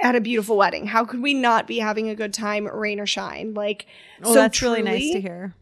at 0.01 0.15
a 0.17 0.21
beautiful 0.21 0.57
wedding. 0.57 0.87
How 0.87 1.05
could 1.05 1.21
we 1.23 1.35
not 1.35 1.67
be 1.67 1.79
having 1.79 2.09
a 2.09 2.15
good 2.15 2.33
time, 2.35 2.67
rain 2.67 2.99
or 3.01 3.07
shine? 3.07 3.55
Like, 3.55 3.87
Oh, 4.23 4.35
so 4.35 4.41
that's 4.41 4.63
really 4.63 4.83
nice 4.83 5.13
to 5.13 5.21
hear. 5.21 5.55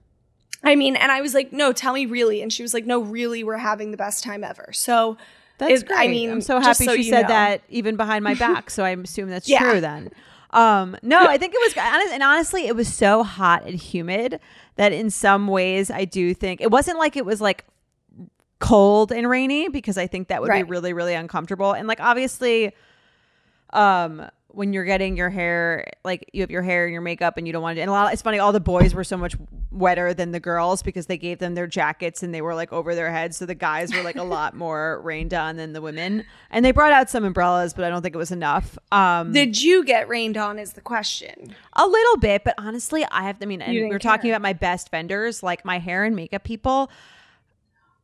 I 0.62 0.76
mean, 0.76 0.94
and 0.96 1.10
I 1.10 1.22
was 1.22 1.32
like, 1.34 1.52
no, 1.52 1.72
tell 1.72 1.94
me 1.94 2.04
really. 2.06 2.42
And 2.42 2.52
she 2.52 2.62
was 2.62 2.74
like, 2.74 2.84
no, 2.84 3.00
really, 3.00 3.42
we're 3.42 3.56
having 3.56 3.90
the 3.92 3.96
best 3.96 4.22
time 4.22 4.44
ever. 4.44 4.70
So 4.72 5.16
That's 5.58 5.80
it- 5.82 5.86
great. 5.88 5.98
I 5.98 6.08
mean, 6.08 6.30
I'm 6.30 6.40
so 6.42 6.60
happy 6.60 6.84
so 6.84 6.96
she 6.96 7.04
said 7.04 7.22
know. 7.22 7.28
that 7.28 7.62
even 7.70 7.96
behind 7.96 8.24
my 8.24 8.34
back. 8.34 8.68
so 8.70 8.84
I 8.84 8.90
assume 8.90 9.30
that's 9.30 9.48
Yeah. 9.48 9.60
true 9.60 9.80
then. 9.80 10.10
Um, 10.50 10.96
no, 11.02 11.18
I 11.26 11.38
think 11.38 11.54
it 11.54 11.60
was, 11.62 11.74
honest- 11.82 12.12
and 12.12 12.22
honestly, 12.22 12.66
it 12.66 12.74
was 12.76 12.92
so 12.92 13.22
hot 13.22 13.64
and 13.64 13.74
humid 13.80 14.38
that 14.80 14.94
in 14.94 15.10
some 15.10 15.46
ways 15.46 15.90
I 15.90 16.06
do 16.06 16.32
think 16.32 16.62
it 16.62 16.70
wasn't 16.70 16.98
like 16.98 17.14
it 17.14 17.26
was 17.26 17.38
like 17.38 17.66
cold 18.60 19.12
and 19.12 19.28
rainy 19.28 19.68
because 19.68 19.98
I 19.98 20.06
think 20.06 20.28
that 20.28 20.40
would 20.40 20.48
Right. 20.48 20.64
be 20.64 20.70
really, 20.70 20.94
really 20.94 21.12
uncomfortable. 21.12 21.72
And 21.72 21.86
like 21.86 22.00
obviously, 22.00 22.72
um, 23.74 24.24
when 24.48 24.72
you're 24.72 24.86
getting 24.86 25.18
your 25.18 25.28
hair, 25.28 25.86
like 26.02 26.30
you 26.32 26.40
have 26.40 26.50
your 26.50 26.62
hair 26.62 26.84
and 26.86 26.94
your 26.94 27.02
makeup, 27.02 27.36
and 27.36 27.46
you 27.46 27.52
don't 27.52 27.60
want 27.62 27.76
to. 27.76 27.82
And 27.82 27.90
a 27.90 27.92
lot, 27.92 28.10
it's 28.10 28.22
funny. 28.22 28.38
All 28.38 28.52
the 28.52 28.58
boys 28.58 28.94
were 28.94 29.04
so 29.04 29.18
much 29.18 29.36
wetter 29.72 30.12
than 30.12 30.32
the 30.32 30.40
girls 30.40 30.82
because 30.82 31.06
they 31.06 31.16
gave 31.16 31.38
them 31.38 31.54
their 31.54 31.66
jackets 31.66 32.22
and 32.22 32.34
they 32.34 32.42
were 32.42 32.54
like 32.54 32.72
over 32.72 32.94
their 32.94 33.10
heads. 33.10 33.36
So 33.36 33.46
the 33.46 33.54
guys 33.54 33.94
were 33.94 34.02
like 34.02 34.16
a 34.16 34.22
lot 34.24 34.54
more 34.56 35.00
rained 35.02 35.32
on 35.32 35.56
than 35.56 35.72
the 35.72 35.80
women. 35.80 36.24
And 36.50 36.64
they 36.64 36.72
brought 36.72 36.92
out 36.92 37.08
some 37.08 37.24
umbrellas, 37.24 37.72
but 37.72 37.84
I 37.84 37.88
don't 37.90 38.02
think 38.02 38.14
it 38.14 38.18
was 38.18 38.32
enough. 38.32 38.76
Um, 38.90 39.32
did 39.32 39.62
you 39.62 39.84
get 39.84 40.08
rained 40.08 40.36
on? 40.36 40.58
Is 40.58 40.72
the 40.72 40.80
question. 40.80 41.54
a 41.74 41.86
little 41.86 42.16
bit, 42.16 42.42
but 42.44 42.54
honestly, 42.58 43.04
I 43.10 43.22
have. 43.22 43.36
I 43.40 43.46
mean, 43.46 43.62
and 43.62 43.72
we 43.74 43.86
were 43.86 43.98
talking 44.00 44.30
about 44.30 44.42
my 44.42 44.52
best 44.54 44.90
vendors, 44.90 45.42
like 45.42 45.64
my 45.64 45.78
hair 45.78 46.04
and 46.04 46.16
makeup 46.16 46.42
people. 46.44 46.90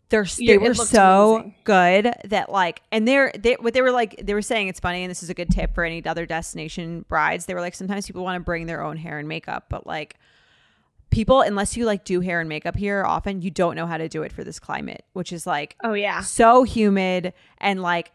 They're 0.08 0.24
they 0.24 0.44
Yeah, 0.44 0.56
were 0.58 0.74
so 0.74 1.34
amazing. 1.36 1.54
good 1.64 2.12
that 2.26 2.52
like, 2.52 2.80
and 2.92 3.08
they're 3.08 3.32
they 3.36 3.54
what 3.54 3.74
they 3.74 3.82
were 3.82 3.90
like. 3.90 4.14
They 4.24 4.34
were 4.34 4.42
saying 4.42 4.68
it's 4.68 4.78
funny, 4.78 5.02
and 5.02 5.10
this 5.10 5.24
is 5.24 5.30
a 5.30 5.34
good 5.34 5.50
tip 5.50 5.74
for 5.74 5.82
any 5.82 6.04
other 6.06 6.26
destination 6.26 7.04
brides. 7.08 7.46
They 7.46 7.54
were 7.54 7.60
like, 7.60 7.74
sometimes 7.74 8.06
people 8.06 8.22
want 8.22 8.36
to 8.36 8.44
bring 8.44 8.66
their 8.66 8.84
own 8.84 8.96
hair 8.96 9.18
and 9.18 9.26
makeup, 9.26 9.64
but 9.68 9.84
like 9.84 10.14
people 11.10 11.40
unless 11.40 11.76
you 11.76 11.84
like 11.84 12.04
do 12.04 12.20
hair 12.20 12.40
and 12.40 12.48
makeup 12.48 12.76
here 12.76 13.04
often 13.04 13.40
you 13.42 13.50
don't 13.50 13.76
know 13.76 13.86
how 13.86 13.96
to 13.96 14.08
do 14.08 14.22
it 14.22 14.32
for 14.32 14.44
this 14.44 14.58
climate 14.58 15.04
which 15.12 15.32
is 15.32 15.46
like 15.46 15.76
Oh, 15.84 15.94
yeah. 15.94 16.20
so 16.20 16.62
humid 16.64 17.32
and 17.58 17.80
like 17.82 18.12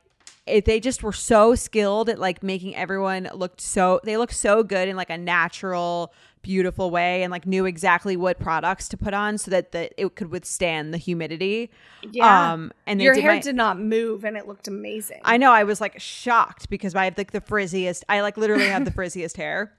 it, 0.48 0.66
they 0.66 0.80
just 0.80 1.04
were 1.04 1.14
so 1.14 1.54
skilled 1.56 2.10
at 2.10 2.18
like 2.20 2.42
making 2.44 2.76
everyone 2.76 3.30
look 3.34 3.54
so 3.58 4.00
they 4.04 4.18
look 4.18 4.32
so 4.32 4.64
good 4.64 4.88
in 4.88 4.96
like 4.96 5.10
a 5.10 5.18
natural 5.18 6.12
beautiful 6.42 6.90
way 6.90 7.22
and 7.22 7.30
like 7.30 7.46
knew 7.46 7.66
exactly 7.66 8.18
what 8.18 8.40
products 8.40 8.90
to 8.90 8.98
put 8.98 9.14
on 9.14 9.38
so 9.38 9.52
that 9.52 9.72
the, 9.72 9.90
it 10.02 10.16
could 10.16 10.32
withstand 10.32 10.92
the 10.92 10.98
humidity 10.98 11.70
Yeah. 12.12 12.54
um 12.54 12.72
and 12.88 13.00
Your 13.00 13.14
did 13.14 13.22
hair 13.22 13.34
my- 13.34 13.40
did 13.40 13.56
not 13.56 13.80
move 13.80 14.26
and 14.26 14.36
it 14.36 14.48
looked 14.48 14.68
amazing. 14.68 15.22
I 15.24 15.38
know 15.38 15.52
I 15.52 15.64
was 15.64 15.80
like 15.80 16.00
shocked 16.00 16.70
because 16.70 16.96
I 16.96 17.06
have 17.06 17.18
like 17.18 17.32
the 17.32 17.42
frizziest 17.42 18.04
I 18.10 18.22
like 18.22 18.38
literally 18.38 18.68
have 18.68 18.84
the 18.86 18.92
frizziest 19.00 19.38
hair 19.38 19.72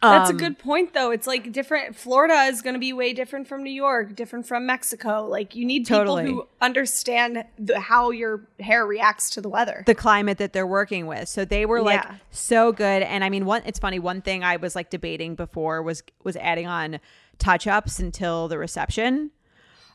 That's 0.00 0.30
Um, 0.30 0.36
a 0.36 0.38
good 0.38 0.58
point, 0.60 0.94
though. 0.94 1.10
It's 1.10 1.26
like 1.26 1.50
different. 1.50 1.96
Florida 1.96 2.42
is 2.44 2.62
going 2.62 2.74
to 2.74 2.78
be 2.80 2.92
way 2.92 3.12
different 3.12 3.48
from 3.48 3.64
New 3.64 3.72
York, 3.72 4.14
different 4.14 4.46
from 4.46 4.64
Mexico. 4.64 5.26
Like 5.26 5.56
you 5.56 5.64
need 5.64 5.86
people 5.88 6.18
who 6.18 6.46
understand 6.60 7.44
the, 7.58 7.80
how 7.80 8.10
your 8.10 8.46
hair 8.60 8.86
reacts 8.86 9.30
to 9.30 9.40
the 9.40 9.48
weather. 9.48 9.82
the 9.86 9.96
climate 9.96 10.38
that 10.38 10.52
they're 10.52 10.66
working 10.68 11.06
with. 11.08 11.28
So 11.28 11.44
they 11.44 11.66
were 11.66 11.82
like 11.82 12.04
Yeah. 12.04 12.14
so 12.30 12.70
good. 12.70 13.02
And 13.02 13.24
I 13.24 13.28
mean, 13.28 13.44
one 13.44 13.62
it's 13.66 13.80
funny. 13.80 13.98
One 13.98 14.22
thing 14.22 14.44
I 14.44 14.56
was 14.56 14.76
like 14.76 14.88
debating 14.90 15.34
before 15.34 15.82
was 15.82 16.04
was 16.22 16.36
adding 16.36 16.68
on 16.68 17.00
touch 17.38 17.66
ups 17.66 17.98
until 17.98 18.46
the 18.46 18.56
reception. 18.58 19.32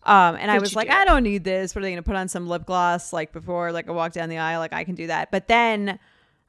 Um, 0.05 0.35
and 0.35 0.51
I 0.51 0.55
What'd 0.55 0.61
was 0.63 0.75
like, 0.75 0.89
do? 0.89 0.93
I 0.95 1.05
don't 1.05 1.23
need 1.23 1.45
this. 1.45 1.73
What 1.73 1.79
are 1.79 1.83
they 1.83 1.91
going 1.91 2.03
to 2.03 2.09
put 2.09 2.17
on 2.17 2.27
some 2.27 2.45
lip 2.45 2.65
gloss 2.65 3.13
like 3.13 3.31
before 3.31 3.71
like 3.71 3.87
I 3.87 3.93
walk 3.93 4.11
down 4.11 4.27
the 4.27 4.37
aisle? 4.37 4.59
Like 4.59 4.73
I 4.73 4.83
can 4.83 4.95
do 4.95 5.07
that. 5.07 5.31
But 5.31 5.47
then 5.47 5.97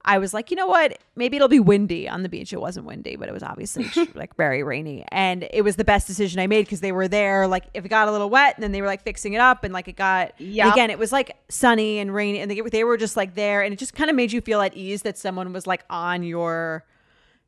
I 0.04 0.18
was 0.18 0.34
like, 0.34 0.50
you 0.50 0.56
know 0.56 0.66
what? 0.66 0.99
Maybe 1.16 1.37
it'll 1.37 1.49
be 1.49 1.61
windy 1.61 2.08
on 2.08 2.23
the 2.23 2.28
beach. 2.28 2.52
It 2.52 2.61
wasn't 2.61 2.87
windy, 2.87 3.16
but 3.16 3.28
it 3.28 3.32
was 3.32 3.42
obviously 3.42 3.90
like 4.14 4.37
very 4.37 4.62
rainy. 4.62 5.04
And 5.08 5.49
it 5.50 5.62
was 5.62 5.76
the 5.76 5.84
best 5.84 6.06
decision 6.06 6.40
I 6.40 6.46
made 6.46 6.66
because 6.66 6.80
they 6.80 6.92
were 6.92 7.08
there. 7.08 7.46
Like 7.46 7.64
if 7.73 7.84
it 7.84 7.88
got 7.88 8.08
a 8.08 8.12
little 8.12 8.28
wet, 8.28 8.54
and 8.56 8.62
then 8.62 8.73
they 8.73 8.82
were 8.82 8.87
like 8.87 9.02
fixing 9.02 9.32
it 9.32 9.40
up, 9.40 9.64
and 9.64 9.73
like 9.73 9.88
it 9.88 9.96
got 9.96 10.38
Yup. 10.40 10.73
again, 10.73 10.90
it 10.90 10.99
was 10.99 11.12
like 11.12 11.37
sunny 11.49 11.99
and 11.99 12.14
rainy, 12.14 12.40
and 12.40 12.50
they, 12.50 12.61
they 12.61 12.84
were 12.84 12.96
just 12.96 13.16
like 13.16 13.34
there, 13.34 13.62
and 13.62 13.73
it 13.73 13.78
just 13.78 13.94
kind 13.94 14.11
of 14.11 14.16
made 14.16 14.32
you 14.32 14.40
feel 14.40 14.61
at 14.61 14.75
ease 14.76 15.02
that 15.02 15.17
someone 15.17 15.52
was 15.52 15.67
like 15.67 15.84
on 15.88 16.23
your. 16.23 16.84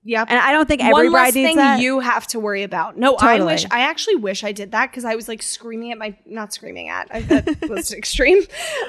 Yep. 0.09 0.29
And 0.31 0.39
I 0.39 0.53
don't 0.53 0.67
think 0.69 0.81
every 0.83 0.93
One 0.93 1.11
bride 1.11 1.25
less 1.27 1.35
needs 1.35 1.49
thing 1.49 1.57
that. 1.57 1.81
you 1.81 1.99
have 1.99 2.27
to 2.29 2.39
worry 2.39 2.63
about. 2.63 2.97
No, 2.97 3.17
I 3.19 3.33
Totally. 3.39 3.55
wish. 3.55 3.67
I 3.73 3.81
actually 3.81 4.15
wish 4.17 4.45
I 4.45 4.53
did 4.53 4.71
that 4.71 4.91
because 4.91 5.05
I 5.05 5.17
was 5.17 5.27
like 5.27 5.43
screaming 5.43 5.91
at 5.91 5.99
my, 5.99 6.17
not 6.25 6.53
screaming 6.55 6.89
at. 6.89 7.09
I, 7.11 7.21
that 7.23 7.61
was 7.69 7.93
extreme. 7.93 8.43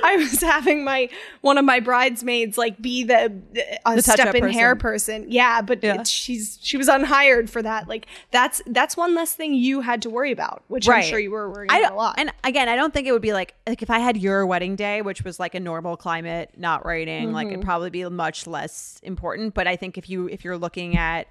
I 0.03 0.15
was 0.17 0.39
having 0.41 0.84
my 0.84 1.10
one 1.41 1.58
of 1.58 1.65
my 1.65 1.80
bridesmaids 1.80 2.58
like 2.58 2.80
be 2.80 3.03
the, 3.03 3.34
the 3.53 3.62
a 3.86 3.95
The 3.95 4.01
touch-up 4.03 4.30
step 4.30 4.36
in 4.36 4.47
hair 4.49 4.75
person. 4.75 5.25
Yeah, 5.27 5.62
but 5.63 5.82
Yeah. 5.84 6.01
it- 6.01 6.08
she's 6.08 6.60
she 6.62 6.77
was 6.77 6.88
unhired 6.88 7.49
for 7.49 7.63
that. 7.63 7.88
Like 7.88 8.06
that's 8.32 8.62
that's 8.67 8.95
one 8.95 9.15
less 9.15 9.34
thing 9.34 9.56
you 9.56 9.82
had 9.82 10.03
to 10.03 10.12
worry 10.12 10.32
about, 10.32 10.63
which 10.67 10.88
I'm 10.88 11.01
sure 11.01 11.17
you 11.17 11.32
were 11.32 11.49
worrying 11.49 11.71
I 11.71 11.80
about 11.80 11.88
don't, 11.89 11.93
a 11.97 12.01
lot. 12.01 12.15
And 12.19 12.32
again, 12.43 12.69
I 12.69 12.75
don't 12.75 12.93
think 12.93 13.08
it 13.08 13.12
would 13.12 13.21
be 13.23 13.34
like 13.34 13.56
like 13.65 13.82
if 13.82 13.89
I 13.89 13.97
had 13.99 14.17
your 14.17 14.45
wedding 14.45 14.75
day, 14.75 15.01
which 15.01 15.23
was 15.23 15.39
like 15.39 15.56
a 15.56 15.60
normal 15.60 15.97
climate, 15.97 16.51
not 16.58 16.86
raining, 16.86 17.32
like 17.34 17.47
Mm-hmm. 17.47 17.53
it'd 17.53 17.65
probably 17.65 17.89
be 17.89 18.03
much 18.10 18.45
less 18.45 18.99
important. 19.03 19.53
But 19.56 19.65
I 19.67 19.75
think 19.77 19.97
if 19.97 20.10
you 20.10 20.27
if 20.30 20.43
you're 20.45 20.58
looking 20.58 20.95
at 21.08 21.28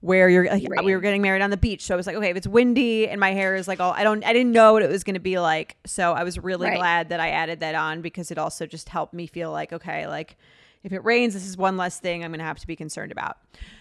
where 0.00 0.28
you're 0.28 0.46
like 0.46 0.62
we 0.82 0.94
were 0.94 1.00
getting 1.00 1.22
married 1.22 1.42
on 1.42 1.50
the 1.50 1.56
beach, 1.56 1.82
so 1.84 1.94
I 1.94 1.96
was 1.96 2.06
like, 2.06 2.16
okay, 2.16 2.30
if 2.30 2.36
it's 2.36 2.46
windy 2.46 3.08
and 3.08 3.18
my 3.18 3.32
hair 3.32 3.56
is 3.56 3.66
like 3.66 3.80
all 3.80 3.92
I 3.92 4.04
don't 4.04 4.24
I 4.24 4.32
didn't 4.32 4.52
know 4.52 4.72
what 4.74 4.82
it 4.82 4.90
was 4.90 5.02
going 5.04 5.14
to 5.14 5.20
be 5.32 5.38
like, 5.38 5.76
so 5.86 6.12
I 6.12 6.22
was 6.22 6.38
really 6.38 6.66
Right. 6.68 6.76
glad 6.78 7.08
that 7.08 7.18
I 7.20 7.30
added 7.30 7.60
that 7.60 7.74
on 7.74 8.02
because 8.02 8.30
it 8.30 8.38
also 8.38 8.66
just 8.66 8.88
helped 8.88 9.14
me 9.14 9.26
feel 9.26 9.50
like 9.50 9.72
okay, 9.72 10.06
like 10.06 10.36
if 10.84 10.92
it 10.92 11.02
rains, 11.04 11.34
this 11.34 11.46
is 11.46 11.56
one 11.56 11.76
less 11.76 11.98
thing 11.98 12.22
I'm 12.24 12.30
going 12.30 12.38
to 12.38 12.44
have 12.44 12.58
to 12.60 12.66
be 12.66 12.76
concerned 12.76 13.10
about. 13.10 13.38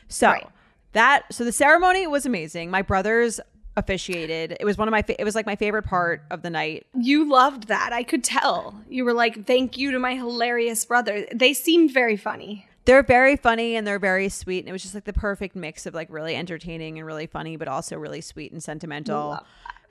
So 0.07 0.29
Right. 0.29 0.47
that 0.93 1.23
so 1.31 1.43
the 1.43 1.51
ceremony 1.51 2.07
was 2.07 2.25
amazing. 2.25 2.71
My 2.71 2.81
brothers 2.81 3.39
officiated. 3.77 4.55
It 4.59 4.65
was 4.65 4.77
one 4.77 4.87
of 4.87 4.93
my 4.93 5.01
fa- 5.01 5.19
it 5.19 5.25
was 5.25 5.35
like 5.35 5.45
my 5.45 5.57
favorite 5.57 5.83
part 5.83 6.23
of 6.31 6.41
the 6.41 6.49
night. 6.49 6.87
you 6.95 7.29
loved 7.29 7.67
that. 7.67 7.91
I 7.91 8.03
could 8.03 8.23
tell. 8.23 8.73
You 8.89 9.03
were 9.03 9.13
like, 9.13 9.45
"Thank 9.45 9.77
you 9.77 9.91
to 9.91 9.99
my 9.99 10.15
hilarious 10.15 10.85
brother." 10.85 11.27
They 11.33 11.53
seemed 11.53 11.91
very 11.91 12.15
funny. 12.15 12.67
They're 12.85 13.03
very 13.03 13.35
funny 13.35 13.75
and 13.75 13.85
they're 13.85 13.99
very 13.99 14.29
sweet 14.29 14.59
and 14.59 14.69
it 14.69 14.71
was 14.71 14.83
just 14.83 14.93
like 14.93 15.05
the 15.05 15.13
perfect 15.13 15.55
mix 15.55 15.85
of 15.85 15.93
like 15.93 16.07
really 16.11 16.35
entertaining 16.35 16.97
and 16.97 17.05
really 17.05 17.27
funny 17.27 17.57
but 17.57 17.67
also 17.67 17.97
really 17.97 18.21
sweet 18.21 18.51
and 18.51 18.63
sentimental. 18.63 19.39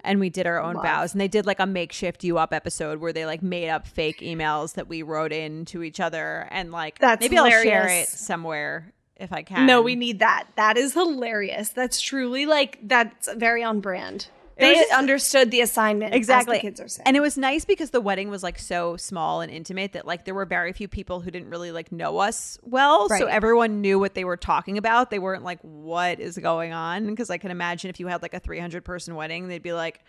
And 0.06 0.20
we 0.20 0.28
did 0.28 0.46
our 0.46 0.60
own 0.60 0.74
Love. 0.74 0.84
vows 0.84 1.12
and 1.12 1.20
they 1.20 1.28
did 1.28 1.46
like 1.46 1.60
a 1.60 1.66
makeshift 1.66 2.24
you 2.24 2.38
up 2.38 2.52
episode 2.52 3.00
where 3.00 3.12
they 3.12 3.26
like 3.26 3.42
made 3.42 3.68
up 3.70 3.86
fake 3.86 4.20
emails 4.20 4.74
that 4.74 4.86
we 4.86 5.02
wrote 5.02 5.32
in 5.32 5.64
to 5.66 5.82
each 5.82 5.98
other 5.98 6.46
and 6.50 6.72
like 6.72 6.98
That's 6.98 7.20
maybe 7.20 7.38
I'll 7.38 7.50
share 7.50 7.88
it 7.88 8.08
somewhere 8.08 8.92
if 9.16 9.32
I 9.32 9.42
can. 9.42 9.66
No, 9.66 9.80
we 9.80 9.94
need 9.94 10.18
that. 10.18 10.46
That 10.56 10.76
is 10.76 10.92
hilarious. 10.92 11.70
That's 11.70 12.00
truly 12.00 12.46
like 12.46 12.78
that's 12.82 13.32
very 13.34 13.62
on 13.62 13.80
brand. 13.80 14.28
They 14.56 14.74
just- 14.74 14.92
understood 14.92 15.50
the 15.50 15.60
assignment. 15.62 16.12
as 16.12 16.16
exactly 16.16 16.56
the 16.58 16.60
kids 16.62 16.80
are 16.80 16.88
saying. 16.88 17.04
and 17.06 17.16
it 17.16 17.20
was 17.20 17.36
nice 17.36 17.64
because 17.64 17.90
the 17.90 18.00
wedding 18.00 18.30
was 18.30 18.42
like 18.42 18.58
so 18.58 18.96
small 18.96 19.40
and 19.40 19.50
intimate 19.50 19.92
that 19.94 20.06
like 20.06 20.24
there 20.24 20.34
were 20.34 20.44
very 20.46 20.72
few 20.72 20.86
people 20.88 21.20
who 21.20 21.30
didn't 21.30 21.50
really 21.50 21.72
like 21.72 21.90
know 21.90 22.18
us 22.18 22.58
well 22.62 23.08
so 23.08 23.26
everyone 23.26 23.80
knew 23.80 23.98
what 23.98 24.14
they 24.14 24.24
were 24.24 24.36
talking 24.36 24.78
about 24.78 25.10
they 25.10 25.18
weren't 25.18 25.42
like 25.44 25.58
what 25.62 26.20
is 26.20 26.38
going 26.38 26.72
on 26.72 27.06
because 27.06 27.30
i 27.30 27.38
can 27.38 27.50
imagine 27.50 27.90
if 27.90 27.98
you 27.98 28.06
had 28.06 28.22
like 28.22 28.34
a 28.34 28.38
300 28.40 28.84
person 28.84 29.14
wedding 29.16 29.48
they'd 29.48 29.62
be 29.62 29.72
like 29.72 30.00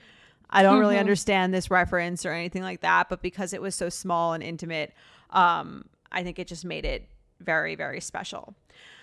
i 0.49 0.61
don't 0.61 0.73
Mm-hmm. 0.73 0.79
really 0.81 0.99
understand 0.99 1.53
this 1.53 1.71
reference 1.71 2.23
or 2.25 2.31
anything 2.31 2.61
like 2.61 2.81
that 2.81 3.09
but 3.09 3.21
because 3.23 3.51
it 3.53 3.61
was 3.61 3.73
so 3.73 3.89
small 3.89 4.33
and 4.33 4.43
intimate 4.43 4.93
um 5.31 5.85
i 6.11 6.21
think 6.23 6.37
it 6.37 6.47
just 6.47 6.63
made 6.65 6.85
it 6.85 7.07
very 7.39 7.75
very 7.75 7.99
special 8.01 8.55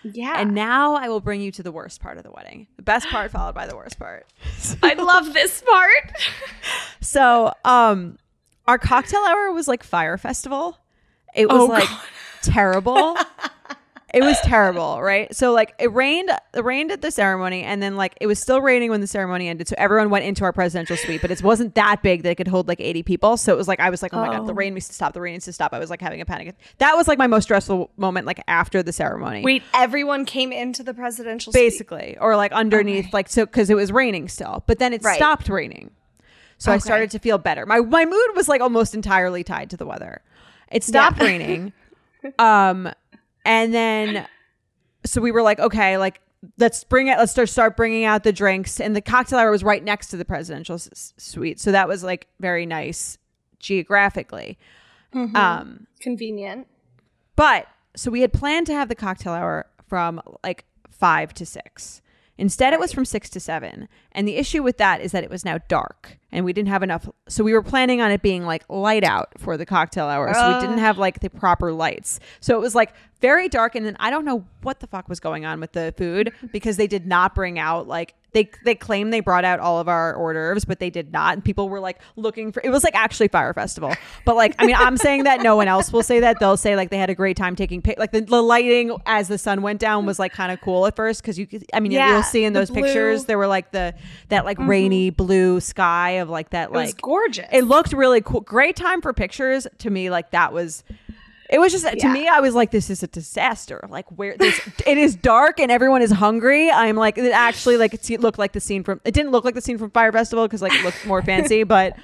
yeah. 0.03 0.35
and 0.37 0.53
now 0.53 0.95
i 0.95 1.07
will 1.07 1.21
bring 1.21 1.41
you 1.41 1.51
to 1.51 1.63
the 1.63 1.71
worst 1.71 2.01
part 2.01 2.17
of 2.17 2.23
the 2.23 2.31
wedding 2.31 2.67
the 2.75 2.81
best 2.83 3.07
part 3.09 3.31
followed 3.31 3.55
by 3.55 3.65
the 3.67 3.75
worst 3.75 3.97
part 3.99 4.25
I 4.83 4.93
love 4.95 5.33
this 5.33 5.61
part. 5.61 6.11
So, 7.01 7.51
um, 7.65 8.17
our 8.65 8.77
cocktail 8.77 9.19
hour 9.27 9.51
was 9.51 9.67
like 9.67 9.83
Fyre 9.83 10.17
Festival. 10.17 10.77
It 11.35 11.49
was 11.49 11.59
Oh, 11.61 11.65
like 11.65 11.87
God. 11.89 12.01
terrible. 12.41 13.17
it 14.13 14.21
was 14.21 14.39
terrible, 14.41 15.01
right? 15.01 15.33
So 15.35 15.51
like 15.51 15.73
it 15.79 15.91
rained, 15.91 16.29
it 16.53 16.63
rained 16.63 16.91
at 16.91 17.01
the 17.01 17.09
ceremony, 17.09 17.63
and 17.63 17.81
then 17.81 17.95
like 17.95 18.15
it 18.21 18.27
was 18.27 18.39
still 18.39 18.61
raining 18.61 18.91
when 18.91 19.01
the 19.01 19.07
ceremony 19.07 19.47
ended. 19.47 19.67
So 19.67 19.75
everyone 19.77 20.09
went 20.11 20.23
into 20.25 20.43
our 20.43 20.53
presidential 20.53 20.95
suite, 20.97 21.21
but 21.21 21.31
it 21.31 21.41
wasn't 21.41 21.73
that 21.75 22.03
big 22.03 22.21
that 22.23 22.29
it 22.29 22.35
could 22.35 22.47
hold 22.47 22.67
like 22.67 22.79
eighty 22.79 23.01
people. 23.03 23.37
So 23.37 23.51
it 23.53 23.57
was 23.57 23.67
like 23.67 23.79
I 23.79 23.89
was 23.89 24.01
like, 24.03 24.13
oh 24.13 24.17
my 24.21 24.27
god, 24.27 24.45
the 24.45 24.51
Oh. 24.51 24.55
rain 24.55 24.75
needs 24.75 24.87
to 24.87 24.93
stop. 24.93 25.13
The 25.13 25.21
rain 25.21 25.33
needs 25.33 25.45
to 25.45 25.53
stop. 25.53 25.73
I 25.73 25.79
was 25.79 25.89
like 25.89 25.99
having 26.01 26.21
a 26.21 26.25
panic. 26.25 26.55
That 26.77 26.95
was 26.95 27.07
like 27.07 27.17
my 27.17 27.27
most 27.27 27.45
stressful 27.45 27.89
moment, 27.97 28.27
like 28.27 28.41
after 28.47 28.83
the 28.83 28.93
ceremony 28.93 29.41
Wait, 29.43 29.63
everyone 29.73 30.25
came 30.25 30.51
into 30.51 30.83
the 30.83 30.93
presidential 30.93 31.51
suite. 31.51 31.63
basically 31.71 32.17
or 32.21 32.35
like 32.35 32.51
underneath 32.51 33.11
like 33.13 33.27
so 33.29 33.45
because 33.45 33.69
it 33.71 33.75
was 33.75 33.91
raining 33.91 34.27
still 34.27 34.63
but 34.67 34.77
then 34.79 34.93
it 34.93 35.03
Right. 35.03 35.15
stopped 35.15 35.49
raining 35.49 35.89
so 36.57 36.71
i 36.71 36.77
started 36.77 37.09
to 37.11 37.19
feel 37.19 37.37
better 37.37 37.65
my 37.65 37.79
my 37.79 38.05
mood 38.05 38.35
was 38.35 38.47
like 38.47 38.61
almost 38.61 38.93
entirely 38.93 39.43
tied 39.43 39.69
to 39.71 39.77
the 39.77 39.85
weather 39.85 40.21
it 40.71 40.83
stopped 40.83 41.17
Yeah. 41.17 41.23
raining 41.25 41.73
um 42.39 42.91
and 43.45 43.73
then 43.73 44.27
so 45.05 45.21
we 45.21 45.31
were 45.31 45.41
like 45.41 45.59
okay 45.59 45.97
like 45.97 46.21
let's 46.57 46.83
bring 46.83 47.07
it 47.07 47.17
let's 47.17 47.31
start 47.31 47.49
start 47.49 47.77
bringing 47.77 48.03
out 48.03 48.23
the 48.23 48.33
drinks 48.33 48.79
and 48.79 48.95
the 48.95 49.01
cocktail 49.01 49.39
hour 49.39 49.51
was 49.51 49.63
right 49.63 49.83
next 49.83 50.07
to 50.07 50.17
the 50.17 50.25
presidential 50.25 50.75
s- 50.75 51.13
suite 51.17 51.59
so 51.59 51.71
that 51.71 51.87
was 51.87 52.03
like 52.03 52.27
very 52.39 52.65
nice 52.65 53.17
geographically 53.59 54.57
um 55.35 55.87
Convenient. 55.99 56.67
but 57.35 57.67
so 57.95 58.09
we 58.11 58.21
had 58.21 58.33
planned 58.33 58.65
to 58.67 58.73
have 58.73 58.89
the 58.89 58.95
cocktail 58.95 59.33
hour 59.33 59.67
from 59.87 60.19
like 60.43 60.65
five 60.89 61.33
to 61.35 61.45
six. 61.45 62.01
Instead, 62.37 62.73
it 62.73 62.79
was 62.79 62.91
from 62.91 63.05
six 63.05 63.29
to 63.29 63.39
seven. 63.39 63.87
And 64.11 64.27
the 64.27 64.37
issue 64.37 64.63
with 64.63 64.77
that 64.77 65.01
is 65.01 65.11
that 65.11 65.23
it 65.23 65.29
was 65.29 65.45
now 65.45 65.59
dark 65.67 66.17
and 66.31 66.43
we 66.43 66.51
didn't 66.51 66.69
have 66.69 66.81
enough. 66.81 67.07
So 67.27 67.43
we 67.43 67.53
were 67.53 67.61
planning 67.61 68.01
on 68.01 68.11
it 68.11 68.21
being 68.21 68.43
like 68.43 68.63
light 68.67 69.03
out 69.03 69.29
for 69.37 69.55
the 69.55 69.65
cocktail 69.65 70.07
hour. 70.07 70.33
So 70.33 70.55
we 70.55 70.61
didn't 70.61 70.79
have 70.79 70.97
like 70.97 71.19
the 71.19 71.29
proper 71.29 71.71
lights. 71.71 72.19
So 72.39 72.55
it 72.55 72.59
was 72.59 72.73
like 72.73 72.93
very 73.21 73.47
dark. 73.49 73.75
And 73.75 73.85
then 73.85 73.95
I 73.99 74.09
don't 74.09 74.25
know 74.25 74.45
what 74.63 74.79
the 74.79 74.87
fuck 74.87 75.07
was 75.07 75.19
going 75.19 75.45
on 75.45 75.59
with 75.59 75.73
the 75.73 75.93
food 75.95 76.33
because 76.51 76.77
they 76.77 76.87
did 76.87 77.05
not 77.05 77.35
bring 77.35 77.59
out 77.59 77.87
like 77.87 78.15
they 78.33 78.49
they 78.63 78.75
claim 78.75 79.11
they 79.11 79.19
brought 79.19 79.45
out 79.45 79.59
all 79.59 79.79
of 79.79 79.87
our 79.87 80.15
hors 80.15 80.33
d'oeuvres, 80.33 80.65
but 80.65 80.79
they 80.79 80.89
did 80.89 81.11
not. 81.11 81.33
And 81.33 81.43
people 81.43 81.69
were 81.69 81.79
like 81.79 81.99
looking 82.15 82.51
for 82.51 82.61
it 82.63 82.69
was 82.69 82.83
like 82.83 82.95
actually 82.95 83.27
Fyre 83.27 83.53
Festival. 83.53 83.93
But 84.25 84.35
like 84.35 84.55
I 84.59 84.65
mean, 84.65 84.75
I'm 84.75 84.97
saying 84.97 85.23
that 85.25 85.41
no 85.41 85.55
one 85.55 85.67
else 85.67 85.93
will 85.93 86.03
say 86.03 86.19
that. 86.21 86.39
They'll 86.39 86.57
say 86.57 86.75
like 86.75 86.89
they 86.89 86.97
had 86.97 87.09
a 87.09 87.15
great 87.15 87.37
time 87.37 87.55
taking 87.55 87.81
pic. 87.81 87.99
Like 87.99 88.11
the, 88.11 88.21
the 88.21 88.41
lighting 88.41 88.95
as 89.05 89.27
the 89.27 89.37
sun 89.37 89.61
went 89.61 89.79
down 89.79 90.05
was 90.05 90.17
like 90.17 90.33
kind 90.33 90.51
of 90.51 90.61
cool 90.61 90.85
at 90.87 90.95
first 90.95 91.21
because 91.21 91.37
you 91.37 91.45
could. 91.45 91.65
I 91.73 91.79
mean, 91.79 91.91
Yeah, 91.91 92.13
you'll 92.13 92.23
see 92.23 92.43
in 92.43 92.53
the 92.53 92.59
those 92.59 92.71
pictures 92.71 93.25
there 93.25 93.37
were 93.37 93.47
like 93.47 93.71
the 93.71 93.93
that 94.29 94.45
like 94.45 94.57
rainy 94.59 95.11
mm-hmm. 95.11 95.23
blue 95.23 95.59
sky 95.59 96.11
of 96.11 96.29
like 96.29 96.49
that 96.51 96.65
It 96.65 96.71
was 96.71 96.89
like 96.93 97.01
gorgeous. 97.01 97.47
it 97.51 97.63
looked 97.63 97.93
really 97.93 98.21
cool. 98.21 98.41
Great 98.41 98.75
time 98.75 99.01
for 99.01 99.13
pictures. 99.13 99.67
To 99.79 99.89
me, 99.89 100.09
like 100.09 100.31
that 100.31 100.53
was. 100.53 100.83
It 101.53 101.59
was 101.59 101.71
just 101.71 101.85
to 101.87 101.95
Yeah. 101.95 102.11
me. 102.11 102.27
I 102.27 102.39
was 102.39 102.55
like, 102.55 102.71
"This 102.71 102.89
is 102.89 103.03
a 103.03 103.07
disaster." 103.07 103.85
Like 103.89 104.05
where 104.17 104.35
this, 104.35 104.59
it 104.87 104.97
is 104.97 105.15
dark 105.15 105.59
and 105.59 105.71
everyone 105.71 106.01
is 106.01 106.11
hungry. 106.11 106.71
I'm 106.71 106.95
like, 106.95 107.17
it 107.19 107.31
actually 107.31 107.77
like 107.77 107.93
it 107.93 108.19
looked 108.21 108.39
like 108.39 108.53
the 108.53 108.59
scene 108.59 108.83
from. 108.83 108.99
It 109.05 109.13
didn't 109.13 109.31
look 109.31 109.45
like 109.45 109.53
the 109.53 109.61
scene 109.61 109.77
from 109.77 109.91
Fyre 109.91 110.11
Festival 110.11 110.45
because 110.47 110.61
like 110.63 110.73
it 110.73 110.83
looked 110.83 111.05
more 111.05 111.21
fancy, 111.21 111.63
but 111.63 111.95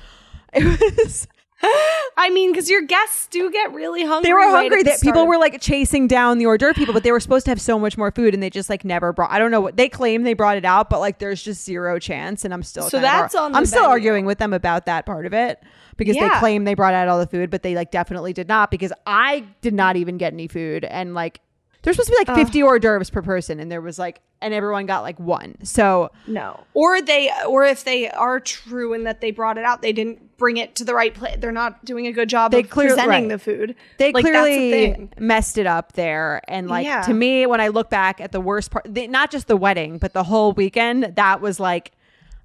it 0.54 0.64
was. 1.04 1.28
I 1.62 2.30
mean, 2.32 2.52
because 2.52 2.70
your 2.70 2.82
guests 2.82 3.28
do 3.28 3.52
get 3.52 3.74
really 3.74 4.06
hungry. 4.06 4.30
They 4.30 4.34
were 4.34 4.40
right 4.40 4.72
hungry. 4.72 4.84
That 4.84 5.02
people 5.02 5.28
were 5.28 5.38
like 5.38 5.60
chasing 5.62 6.08
down 6.08 6.38
the 6.38 6.46
hors 6.46 6.58
d'oeuvre 6.58 6.74
people, 6.74 6.94
but 6.94 7.04
they 7.04 7.12
were 7.12 7.20
supposed 7.20 7.46
to 7.46 7.52
have 7.52 7.62
so 7.62 7.78
much 7.78 7.98
more 7.98 8.12
food, 8.12 8.34
and 8.34 8.42
they 8.42 8.50
just 8.50 8.70
like 8.70 8.86
never 8.86 9.12
brought. 9.12 9.32
I 9.32 9.40
don't 9.40 9.52
know 9.52 9.62
what 9.62 9.78
they 9.78 9.90
claim 9.90 10.24
they 10.24 10.34
brought 10.34 10.58
it 10.58 10.66
out, 10.66 10.90
but 10.90 11.00
like 11.00 11.20
there's 11.20 11.42
just 11.42 11.64
zero 11.66 12.00
chance. 12.00 12.46
And 12.46 12.54
I'm 12.54 12.64
still 12.64 12.84
So 12.84 13.00
kind 13.00 13.06
of 13.06 13.12
that's 13.12 13.36
on 13.36 13.52
the 13.52 13.58
I'm 13.58 13.66
still 13.66 13.86
arguing 13.86 14.26
with 14.26 14.38
them 14.38 14.54
about 14.54 14.86
that 14.86 15.06
part 15.06 15.26
of 15.26 15.34
it 15.34 15.62
because 15.98 16.16
they 16.16 16.30
claim 16.40 16.64
they 16.64 16.76
brought 16.76 16.94
out 16.94 17.08
all 17.08 17.20
the 17.20 17.28
food, 17.28 17.50
but 17.50 17.64
they 17.64 17.76
like 17.76 17.92
definitely 17.92 18.34
did 18.34 18.48
not 18.48 18.72
because 18.72 18.94
I 19.06 19.46
did 19.62 19.74
not 19.74 19.96
even 19.98 20.18
get 20.18 20.34
any 20.34 20.48
food, 20.48 20.86
and 20.86 21.14
like 21.14 21.42
there's 21.82 21.96
supposed 21.96 22.10
to 22.10 22.26
be 22.26 22.32
like 22.32 22.38
50 22.38 22.64
hors 22.64 22.80
d'oeuvres 22.80 23.10
per 23.10 23.22
person, 23.22 23.60
and 23.60 23.72
there 23.72 23.82
was 23.82 24.00
like 24.00 24.22
and 24.42 24.54
everyone 24.54 24.86
got 24.86 25.02
like 25.02 25.20
one. 25.20 25.56
So 25.64 26.12
no, 26.28 26.62
or 26.74 27.02
they, 27.02 27.30
or 27.48 27.66
if 27.66 27.84
they 27.84 28.10
are 28.10 28.40
true 28.40 28.94
in 28.94 29.04
that 29.04 29.22
they 29.22 29.32
brought 29.32 29.58
it 29.58 29.66
out, 29.66 29.82
they 29.82 29.92
didn't 29.94 30.29
bring 30.40 30.58
it 30.58 30.76
to 30.78 30.84
the 30.84 30.96
right 30.96 31.14
place. 31.14 31.36
They're 31.40 31.52
not 31.52 31.86
doing 31.86 32.08
a 32.08 32.12
good 32.12 32.30
job 32.30 32.52
They 32.52 32.62
of 32.62 32.70
clear- 32.72 32.88
presenting 32.90 33.10
right. 33.10 33.30
the 33.30 33.38
food. 33.38 33.76
they 33.98 34.12
Like, 34.12 34.24
the 34.26 34.32
clearly 34.32 35.10
messed 35.20 35.60
it 35.60 35.68
up 35.68 35.94
there 35.94 36.42
and 36.48 36.68
like 36.68 36.86
Yeah. 36.86 37.02
to 37.04 37.14
me 37.14 37.46
when 37.46 37.62
i 37.62 37.68
look 37.68 37.90
back 37.92 38.20
at 38.20 38.32
the 38.32 38.42
worst 38.42 38.72
part 38.72 38.86
the, 38.88 39.08
not 39.08 39.30
just 39.30 39.48
the 39.48 39.58
wedding 39.58 39.98
but 40.00 40.14
the 40.14 40.24
whole 40.24 40.54
weekend 40.54 41.04
that 41.16 41.42
was 41.42 41.60
like 41.60 41.92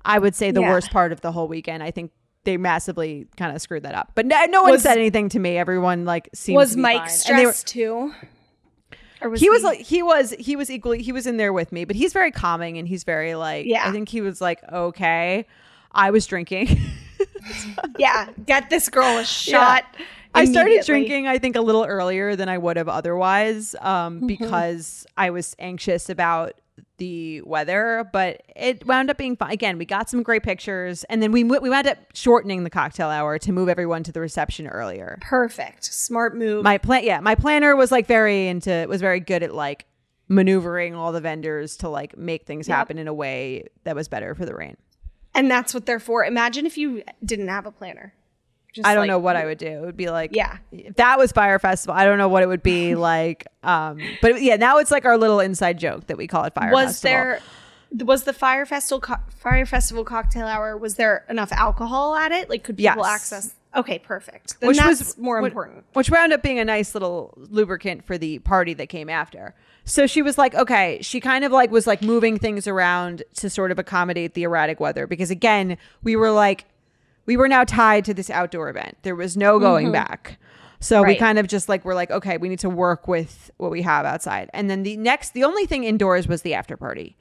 i 0.04 0.18
would 0.18 0.34
say 0.34 0.50
the 0.50 0.60
Yeah. 0.60 0.70
worst 0.70 0.90
part 0.90 1.12
of 1.12 1.20
the 1.22 1.32
whole 1.32 1.48
weekend 1.48 1.82
i 1.82 1.90
think 1.90 2.10
they 2.44 2.56
massively 2.58 3.26
kind 3.38 3.54
of 3.56 3.62
screwed 3.62 3.84
that 3.84 3.94
up 3.94 4.10
but 4.14 4.26
no, 4.26 4.44
no 4.46 4.62
one 4.62 4.72
Was- 4.72 4.82
said 4.82 4.98
anything 4.98 5.28
to 5.30 5.38
me 5.38 5.56
everyone 5.56 6.04
like 6.04 6.28
seemed 6.34 6.56
Was 6.56 6.70
to 6.72 6.76
be 6.76 6.82
Mike 6.82 7.08
fine. 7.08 7.36
They 7.36 7.46
were- 7.46 7.52
stressed 7.52 7.66
too? 7.68 8.12
Or 9.22 9.30
was 9.30 9.40
he 9.40 9.48
was 9.48 9.62
like 9.62 9.78
he 9.80 10.02
was 10.02 10.34
he 10.38 10.56
was 10.56 10.70
equally 10.70 11.00
he 11.02 11.12
was 11.12 11.26
in 11.26 11.36
there 11.38 11.52
with 11.52 11.72
me 11.72 11.84
but 11.86 11.96
he's 11.96 12.12
very 12.12 12.30
calming 12.30 12.76
and 12.76 12.86
he's 12.86 13.04
very 13.04 13.34
like 13.34 13.64
Yeah. 13.66 13.88
i 13.88 13.92
think 13.92 14.08
he 14.10 14.20
was 14.20 14.40
like 14.40 14.60
okay 14.70 15.46
i 15.92 16.10
was 16.10 16.26
drinking 16.26 16.76
yeah, 17.98 18.28
get 18.46 18.70
this 18.70 18.88
girl 18.88 19.18
a 19.18 19.24
shot. 19.24 19.84
I 20.36 20.46
started 20.46 20.84
drinking, 20.84 21.28
I 21.28 21.38
think, 21.38 21.54
a 21.54 21.60
little 21.60 21.84
earlier 21.84 22.34
than 22.34 22.48
I 22.48 22.58
would 22.58 22.76
have 22.76 22.88
otherwise, 22.88 23.74
um, 23.80 24.16
Mm-hmm. 24.16 24.26
because 24.26 25.06
I 25.16 25.30
was 25.30 25.54
anxious 25.60 26.08
about 26.08 26.54
the 26.96 27.40
weather. 27.42 28.08
But 28.12 28.42
it 28.56 28.84
wound 28.84 29.10
up 29.10 29.16
being 29.18 29.36
fun. 29.36 29.50
Again, 29.52 29.78
we 29.78 29.84
got 29.84 30.10
some 30.10 30.24
great 30.24 30.42
pictures, 30.42 31.04
and 31.04 31.22
then 31.22 31.30
we 31.30 31.44
we 31.44 31.70
wound 31.70 31.86
up 31.86 31.98
shortening 32.14 32.64
the 32.64 32.70
cocktail 32.70 33.10
hour 33.10 33.38
to 33.38 33.52
move 33.52 33.68
everyone 33.68 34.02
to 34.04 34.12
the 34.12 34.20
reception 34.20 34.66
earlier. 34.66 35.18
Perfect, 35.20 35.84
smart 35.84 36.36
move. 36.36 36.64
My 36.64 36.78
plan, 36.78 37.04
yeah, 37.04 37.20
my 37.20 37.36
planner 37.36 37.76
was 37.76 37.92
like 37.92 38.06
very 38.08 38.48
into 38.48 38.86
was 38.88 39.00
very 39.00 39.20
good 39.20 39.44
at 39.44 39.54
like 39.54 39.86
maneuvering 40.28 40.94
all 40.96 41.12
the 41.12 41.20
vendors 41.20 41.76
to 41.76 41.88
like 41.88 42.16
make 42.16 42.44
things 42.46 42.66
happen 42.66 42.98
in 42.98 43.06
a 43.06 43.14
way 43.14 43.68
that 43.84 43.94
was 43.94 44.08
better 44.08 44.34
for 44.34 44.44
the 44.46 44.54
rain. 44.54 44.76
And 45.34 45.50
that's 45.50 45.74
what 45.74 45.86
they're 45.86 45.98
for. 46.00 46.24
Imagine 46.24 46.66
if 46.66 46.78
you 46.78 47.02
didn't 47.24 47.48
have 47.48 47.66
a 47.66 47.70
planner. 47.72 48.14
Just 48.72 48.86
I 48.86 48.94
don't 48.94 49.02
like- 49.02 49.08
know 49.08 49.18
what 49.18 49.36
I 49.36 49.44
would 49.44 49.58
do. 49.58 49.66
It 49.68 49.80
would 49.82 49.96
be 49.96 50.10
like, 50.10 50.30
Yeah. 50.34 50.56
if 50.72 50.96
that 50.96 51.16
was 51.18 51.30
Fyre 51.32 51.58
Festival. 51.58 51.94
I 51.94 52.04
don't 52.04 52.18
know 52.18 52.28
what 52.28 52.42
it 52.42 52.46
would 52.46 52.62
be 52.62 52.94
like. 52.96 53.46
Um, 53.62 54.00
but 54.20 54.42
yeah, 54.42 54.56
now 54.56 54.78
it's 54.78 54.90
like 54.90 55.04
our 55.04 55.16
little 55.16 55.40
inside 55.40 55.78
joke 55.78 56.06
that 56.08 56.16
we 56.16 56.26
call 56.26 56.44
it 56.44 56.54
Fire 56.54 56.72
Was 56.72 57.00
Festival. 57.00 57.10
there? 57.12 57.40
Was 58.06 58.24
the 58.24 58.32
Fyre 58.32 58.66
Festival 58.66 59.00
co- 59.00 59.20
Fyre 59.30 59.64
Festival 59.66 60.02
cocktail 60.04 60.46
hour? 60.46 60.76
Was 60.76 60.96
there 60.96 61.24
enough 61.28 61.52
alcohol 61.52 62.16
at 62.16 62.32
it? 62.32 62.50
Like, 62.50 62.64
could 62.64 62.76
people 62.76 63.02
Yes. 63.04 63.06
access? 63.06 63.54
Okay, 63.76 63.98
perfect. 64.00 64.58
Then 64.60 64.68
which 64.68 64.80
was 64.84 65.16
more 65.18 65.38
important. 65.38 65.84
Which 65.94 66.10
wound 66.10 66.32
up 66.32 66.42
being 66.42 66.58
a 66.58 66.64
nice 66.64 66.94
little 66.94 67.34
lubricant 67.36 68.04
for 68.04 68.18
the 68.18 68.40
party 68.40 68.74
that 68.74 68.88
came 68.88 69.08
after. 69.08 69.54
So 69.84 70.06
she 70.06 70.22
was 70.22 70.38
like, 70.38 70.54
okay, 70.54 70.98
she 71.02 71.20
kind 71.20 71.44
of 71.44 71.52
like 71.52 71.70
was 71.70 71.86
like 71.86 72.02
moving 72.02 72.38
things 72.38 72.66
around 72.66 73.22
to 73.36 73.50
sort 73.50 73.70
of 73.70 73.78
accommodate 73.78 74.34
the 74.34 74.44
erratic 74.44 74.80
weather 74.80 75.06
because 75.06 75.30
again, 75.30 75.76
we 76.02 76.16
were 76.16 76.30
like, 76.30 76.64
we 77.26 77.36
were 77.36 77.48
now 77.48 77.64
tied 77.64 78.04
to 78.06 78.14
this 78.14 78.30
outdoor 78.30 78.68
event. 78.70 78.96
There 79.02 79.14
was 79.14 79.36
no 79.36 79.58
going 79.58 79.92
back. 79.92 80.38
So 80.80 81.02
we 81.02 81.14
Mm-hmm. 81.14 81.24
Kind 81.24 81.38
of 81.38 81.46
just 81.46 81.68
like 81.68 81.84
we're 81.84 81.94
like, 81.94 82.10
okay, 82.10 82.36
we 82.36 82.48
need 82.48 82.58
to 82.58 82.68
work 82.68 83.08
with 83.08 83.50
what 83.56 83.70
we 83.70 83.80
have 83.82 84.04
outside. 84.04 84.50
And 84.52 84.68
then 84.68 84.82
the 84.82 84.96
next, 84.98 85.32
the 85.32 85.44
only 85.44 85.64
thing 85.64 85.84
indoors 85.84 86.28
was 86.28 86.42
the 86.42 86.52
after 86.52 86.76
party, 86.76 87.16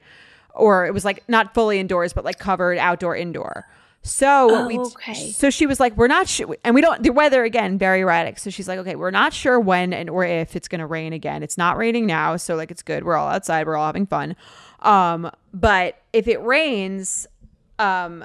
or 0.54 0.84
it 0.84 0.92
was 0.92 1.04
like 1.04 1.26
not 1.28 1.54
fully 1.54 1.78
indoors, 1.78 2.12
but 2.12 2.24
like 2.24 2.38
covered 2.38 2.76
outdoor 2.76 3.16
indoor. 3.16 3.66
So 4.06 4.46
what 4.48 4.66
we 4.68 4.78
Oh, 4.78 4.84
okay. 4.84 5.14
so 5.32 5.48
she 5.50 5.66
was 5.66 5.80
like, 5.80 5.96
we're 5.96 6.08
not 6.08 6.28
sure, 6.28 6.56
and 6.62 6.74
we 6.74 6.80
don't. 6.82 7.02
The 7.02 7.10
weather 7.10 7.42
again 7.42 7.78
very 7.78 8.00
erratic. 8.02 8.38
So 8.38 8.50
she's 8.50 8.68
like, 8.68 8.78
okay, 8.80 8.96
we're 8.96 9.10
not 9.10 9.32
sure 9.32 9.58
when 9.58 9.92
and 9.94 10.10
or 10.10 10.24
if 10.24 10.54
it's 10.54 10.68
gonna 10.68 10.86
rain 10.86 11.12
again. 11.14 11.42
It's 11.42 11.56
not 11.58 11.76
raining 11.78 12.06
now, 12.06 12.36
so 12.36 12.54
like 12.54 12.70
it's 12.70 12.82
good. 12.82 13.04
We're 13.04 13.16
all 13.16 13.28
outside. 13.28 13.66
We're 13.66 13.76
all 13.76 13.86
having 13.86 14.06
fun. 14.06 14.36
Um, 14.80 15.30
but 15.54 15.96
if 16.12 16.28
it 16.28 16.42
rains, 16.42 17.26
um, 17.78 18.24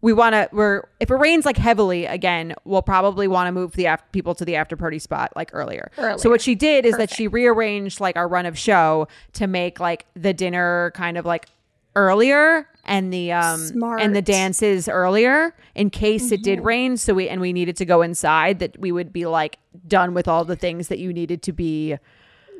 we 0.00 0.14
want 0.14 0.32
to 0.32 0.48
we're 0.50 0.84
if 0.98 1.10
it 1.10 1.14
rains 1.16 1.44
like 1.44 1.58
heavily 1.58 2.06
again 2.06 2.54
we'll 2.64 2.80
probably 2.80 3.28
want 3.28 3.48
to 3.48 3.52
move 3.52 3.72
the 3.72 3.84
af- 3.84 4.02
people 4.12 4.34
to 4.34 4.46
the 4.46 4.56
after 4.56 4.74
party 4.74 4.98
spot 4.98 5.30
like 5.36 5.50
earlier. 5.52 5.90
so 6.16 6.30
what 6.30 6.40
she 6.40 6.54
did 6.54 6.86
is 6.86 6.96
that 6.96 7.10
she 7.10 7.28
rearranged 7.28 8.00
like 8.00 8.16
our 8.16 8.26
run 8.26 8.46
of 8.46 8.56
show 8.56 9.06
to 9.34 9.46
make 9.46 9.78
like 9.78 10.06
the 10.14 10.32
dinner 10.32 10.90
kind 10.94 11.18
of 11.18 11.26
like 11.26 11.48
earlier 11.96 12.66
and 12.90 13.12
the 13.12 13.32
um 13.32 13.60
Smart. 13.60 14.02
and 14.02 14.14
the 14.14 14.22
dances 14.22 14.88
earlier 14.88 15.54
in 15.74 15.88
case 15.90 16.30
it 16.32 16.42
Mm-hmm. 16.42 16.42
did 16.42 16.60
rain 16.64 16.96
so 16.98 17.14
we 17.14 17.28
and 17.28 17.40
we 17.40 17.52
needed 17.54 17.76
to 17.78 17.86
go 17.86 18.02
inside 18.02 18.58
that 18.58 18.78
we 18.78 18.92
would 18.92 19.12
be 19.12 19.26
like 19.26 19.58
done 19.88 20.12
with 20.14 20.28
all 20.28 20.44
the 20.44 20.56
things 20.56 20.88
that 20.88 20.98
you 20.98 21.12
needed 21.12 21.42
to 21.44 21.52
be 21.52 21.96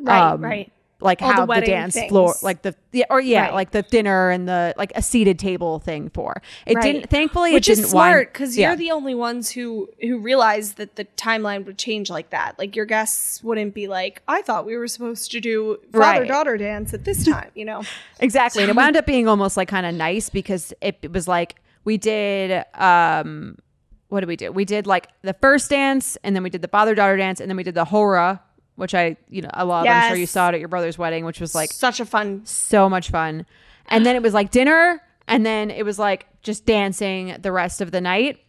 Right, 0.03 0.31
um, 0.33 0.43
right. 0.43 0.73
Like 1.01 1.23
All 1.23 1.29
the 1.29 1.35
how 1.35 1.41
the, 1.43 1.47
wedding 1.47 1.71
dance 1.71 1.95
things. 1.95 2.09
floor 2.11 2.35
like 2.43 2.63
the 2.63 2.75
yeah 2.93 3.05
or 3.11 3.21
yeah 3.21 3.43
Right. 3.47 3.55
like 3.55 3.71
the 3.71 3.83
dinner 3.83 4.31
and 4.31 4.49
the 4.49 4.75
like 4.77 4.93
a 4.95 5.03
seated 5.03 5.39
table 5.39 5.79
thing 5.79 6.11
for 6.11 6.43
it 6.67 6.75
Right. 6.75 6.83
didn't 6.83 7.11
thankfully 7.11 7.53
which 7.53 7.69
it 7.69 7.75
didn't 7.77 7.85
is 7.87 7.91
smart 7.91 8.33
because 8.33 8.57
yeah. 8.57 8.69
you're 8.69 8.77
the 8.77 8.91
only 8.91 9.15
ones 9.15 9.51
who 9.51 9.89
who 10.01 10.19
realized 10.19 10.77
that 10.77 10.97
the 10.97 11.05
timeline 11.17 11.65
would 11.67 11.79
change 11.79 12.11
like 12.11 12.31
that. 12.31 12.59
Like 12.59 12.77
your 12.77 12.87
guests 12.87 13.43
wouldn't 13.43 13.75
be 13.75 13.89
like, 13.89 14.23
"I 14.29 14.43
thought 14.43 14.67
we 14.67 14.77
were 14.77 14.89
supposed 14.89 15.31
to 15.33 15.41
do 15.41 15.79
father 15.93 16.21
Right. 16.21 16.29
daughter 16.29 16.57
dance 16.57 16.93
at 16.95 17.05
this 17.05 17.25
time," 17.25 17.51
you 17.55 17.65
know. 17.65 17.83
Exactly. 18.21 18.63
And 18.63 18.71
it 18.71 18.77
wound 18.77 18.97
up 18.97 19.07
being 19.07 19.27
almost 19.29 19.57
like 19.57 19.69
kind 19.69 19.87
of 19.87 19.95
nice 19.95 20.29
because 20.29 20.75
it, 20.83 20.99
it 21.03 21.13
was 21.13 21.27
like 21.27 21.57
we 21.85 21.97
did 21.97 22.65
um 22.75 23.57
what 24.09 24.21
did 24.21 24.27
we 24.29 24.35
do? 24.37 24.51
We 24.51 24.65
did 24.65 24.87
like 24.89 25.07
the 25.23 25.35
first 25.35 25.71
dance 25.71 26.19
and 26.25 26.35
then 26.35 26.43
we 26.43 26.51
did 26.51 26.63
the 26.63 26.69
father 26.69 26.95
daughter 26.97 27.17
dance 27.17 27.41
and 27.41 27.49
then 27.49 27.57
we 27.57 27.63
did 27.63 27.75
the 27.77 27.85
hora, 27.85 28.43
which 28.81 28.95
I 28.95 29.17
you 29.29 29.43
know 29.43 29.51
I 29.55 29.63
love. 29.63 29.87
I'm 29.87 30.11
sure 30.11 30.17
you 30.19 30.27
saw 30.27 30.49
it 30.49 30.55
at 30.55 30.61
your 30.61 30.69
brother's 30.69 30.99
wedding, 30.99 31.25
which 31.25 31.41
was 31.41 31.55
like 31.55 31.73
Such 31.73 32.01
a 32.01 32.05
fun. 32.05 32.41
so 32.45 32.89
much 32.89 33.11
fun. 33.11 33.47
And 33.89 34.05
then 34.07 34.17
it 34.17 34.23
was 34.23 34.35
like 34.35 34.51
dinner 34.51 35.01
and 35.29 35.45
then 35.47 35.71
it 35.71 35.85
was 35.85 35.99
like 35.99 36.27
just 36.43 36.65
dancing 36.67 37.37
the 37.41 37.53
rest 37.53 37.81
of 37.81 37.91
the 37.93 38.01
night. 38.01 38.41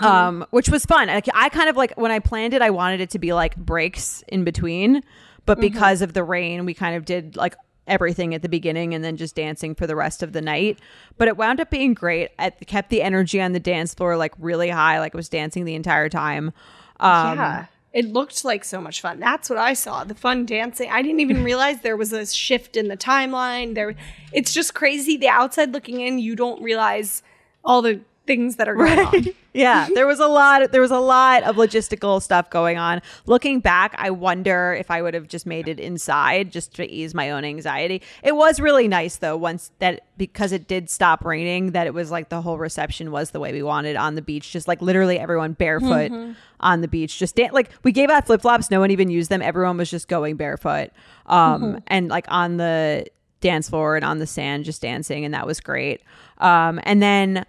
Um, 0.00 0.44
which 0.50 0.68
was 0.68 0.84
fun. 0.84 1.08
I, 1.08 1.22
I 1.34 1.48
kind 1.48 1.70
of 1.70 1.76
like 1.76 1.94
when 1.96 2.10
I 2.10 2.18
planned 2.18 2.52
it, 2.52 2.60
I 2.60 2.68
wanted 2.70 3.00
it 3.00 3.10
to 3.10 3.18
be 3.18 3.32
like 3.32 3.56
breaks 3.56 4.22
in 4.28 4.44
between, 4.44 5.02
but 5.46 5.58
because 5.58 6.02
of 6.02 6.12
the 6.12 6.22
rain, 6.22 6.66
we 6.66 6.74
kind 6.74 6.96
of 6.96 7.04
did 7.06 7.34
like 7.34 7.56
everything 7.86 8.34
at 8.34 8.42
the 8.42 8.48
beginning 8.48 8.92
and 8.94 9.02
then 9.02 9.16
just 9.16 9.34
dancing 9.34 9.74
for 9.74 9.86
the 9.86 9.96
rest 9.96 10.22
of 10.22 10.32
the 10.34 10.42
night. 10.42 10.78
But 11.16 11.28
it 11.28 11.36
wound 11.38 11.60
up 11.60 11.70
being 11.70 11.94
great. 11.94 12.28
It 12.38 12.66
kept 12.66 12.90
the 12.90 13.00
energy 13.02 13.40
on 13.40 13.52
the 13.52 13.58
dance 13.60 13.94
floor 13.94 14.16
like 14.18 14.34
really 14.38 14.68
high, 14.68 15.00
like 15.00 15.14
I 15.14 15.16
was 15.16 15.30
dancing 15.30 15.64
the 15.64 15.74
entire 15.74 16.08
time. 16.10 16.52
Um, 17.00 17.38
Yeah. 17.38 17.64
It 17.92 18.06
looked 18.06 18.44
like 18.44 18.64
so 18.64 18.80
much 18.80 19.00
fun. 19.00 19.18
That's 19.18 19.50
what 19.50 19.58
I 19.58 19.72
saw. 19.72 20.04
The 20.04 20.14
fun 20.14 20.46
dancing. 20.46 20.90
I 20.90 21.02
didn't 21.02 21.20
even 21.20 21.42
realize 21.50 21.80
there 21.80 21.96
was 21.96 22.12
a 22.12 22.26
shift 22.26 22.76
in 22.76 22.88
the 22.88 22.96
timeline. 22.96 23.74
There 23.74 23.94
it's 24.32 24.52
just 24.52 24.74
crazy. 24.74 25.16
The 25.16 25.28
outside 25.28 25.72
looking 25.72 26.00
in, 26.00 26.18
you 26.18 26.36
don't 26.36 26.62
realize 26.62 27.22
all 27.64 27.82
the 27.82 28.00
things 28.30 28.56
that 28.56 28.68
are 28.68 28.76
going 28.76 28.98
on. 28.98 29.24
yeah, 29.52 29.88
there 29.94 30.06
was 30.06 30.20
a 30.20 30.28
lot. 30.28 30.70
There 30.70 30.80
was 30.80 30.92
a 30.92 31.00
lot 31.00 31.42
of 31.42 31.56
logistical 31.56 32.22
stuff 32.22 32.48
going 32.50 32.78
on. 32.78 33.02
Looking 33.26 33.58
back, 33.58 33.92
I 33.98 34.10
wonder 34.10 34.72
if 34.78 34.88
I 34.88 35.02
would 35.02 35.14
have 35.14 35.26
just 35.26 35.46
made 35.46 35.66
it 35.66 35.80
inside 35.80 36.52
just 36.52 36.74
to 36.76 36.88
ease 36.88 37.12
my 37.12 37.30
own 37.32 37.44
anxiety. 37.44 38.02
It 38.22 38.36
was 38.36 38.60
really 38.60 38.86
nice 38.86 39.16
though. 39.16 39.36
Once 39.36 39.72
that 39.80 40.02
because 40.16 40.52
it 40.52 40.68
did 40.68 40.88
stop 40.88 41.24
raining, 41.24 41.72
that 41.72 41.88
it 41.88 41.94
was 41.94 42.12
like 42.12 42.28
the 42.28 42.40
whole 42.40 42.56
reception 42.58 43.10
was 43.10 43.32
the 43.32 43.40
way 43.40 43.52
we 43.52 43.62
wanted 43.64 43.96
on 43.96 44.14
the 44.14 44.22
beach. 44.22 44.52
Just 44.52 44.68
like 44.68 44.80
literally 44.80 45.18
everyone 45.18 45.52
barefoot 45.54 46.12
Mm-hmm. 46.12 46.32
on 46.60 46.80
the 46.82 46.88
beach. 46.88 47.18
Just 47.18 47.34
dan- 47.34 47.50
like 47.52 47.70
we 47.82 47.90
gave 47.90 48.10
out 48.10 48.26
flip 48.26 48.42
flops. 48.42 48.70
No 48.70 48.78
one 48.78 48.92
even 48.92 49.10
used 49.10 49.28
them. 49.30 49.42
Everyone 49.42 49.76
was 49.76 49.90
just 49.90 50.06
going 50.06 50.36
barefoot. 50.36 50.90
Um, 51.26 51.62
Mm-hmm. 51.62 51.78
and 51.88 52.08
like 52.08 52.26
on 52.28 52.56
the 52.58 53.06
dance 53.40 53.68
floor 53.70 53.96
and 53.96 54.04
on 54.04 54.18
the 54.18 54.26
sand, 54.26 54.64
just 54.66 54.82
dancing, 54.82 55.24
and 55.24 55.34
that 55.34 55.46
was 55.46 55.60
great. 55.60 56.02
Um, 56.38 56.78
and 56.84 57.02
then 57.02 57.44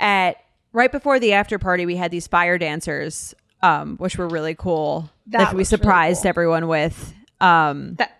at 0.00 0.36
right 0.72 0.92
before 0.92 1.18
the 1.18 1.32
after 1.32 1.58
party 1.58 1.86
we 1.86 1.96
had 1.96 2.10
these 2.10 2.26
fire 2.26 2.58
dancers 2.58 3.34
um 3.62 3.96
which 3.96 4.18
were 4.18 4.28
really 4.28 4.54
cool 4.54 5.10
That 5.28 5.38
that, 5.38 5.38
we 5.38 5.44
looked 5.44 5.52
really 5.54 5.64
surprised 5.64 6.22
cool. 6.22 6.28
everyone 6.30 6.68
with 6.68 7.14
um 7.40 7.94
That 7.96 8.12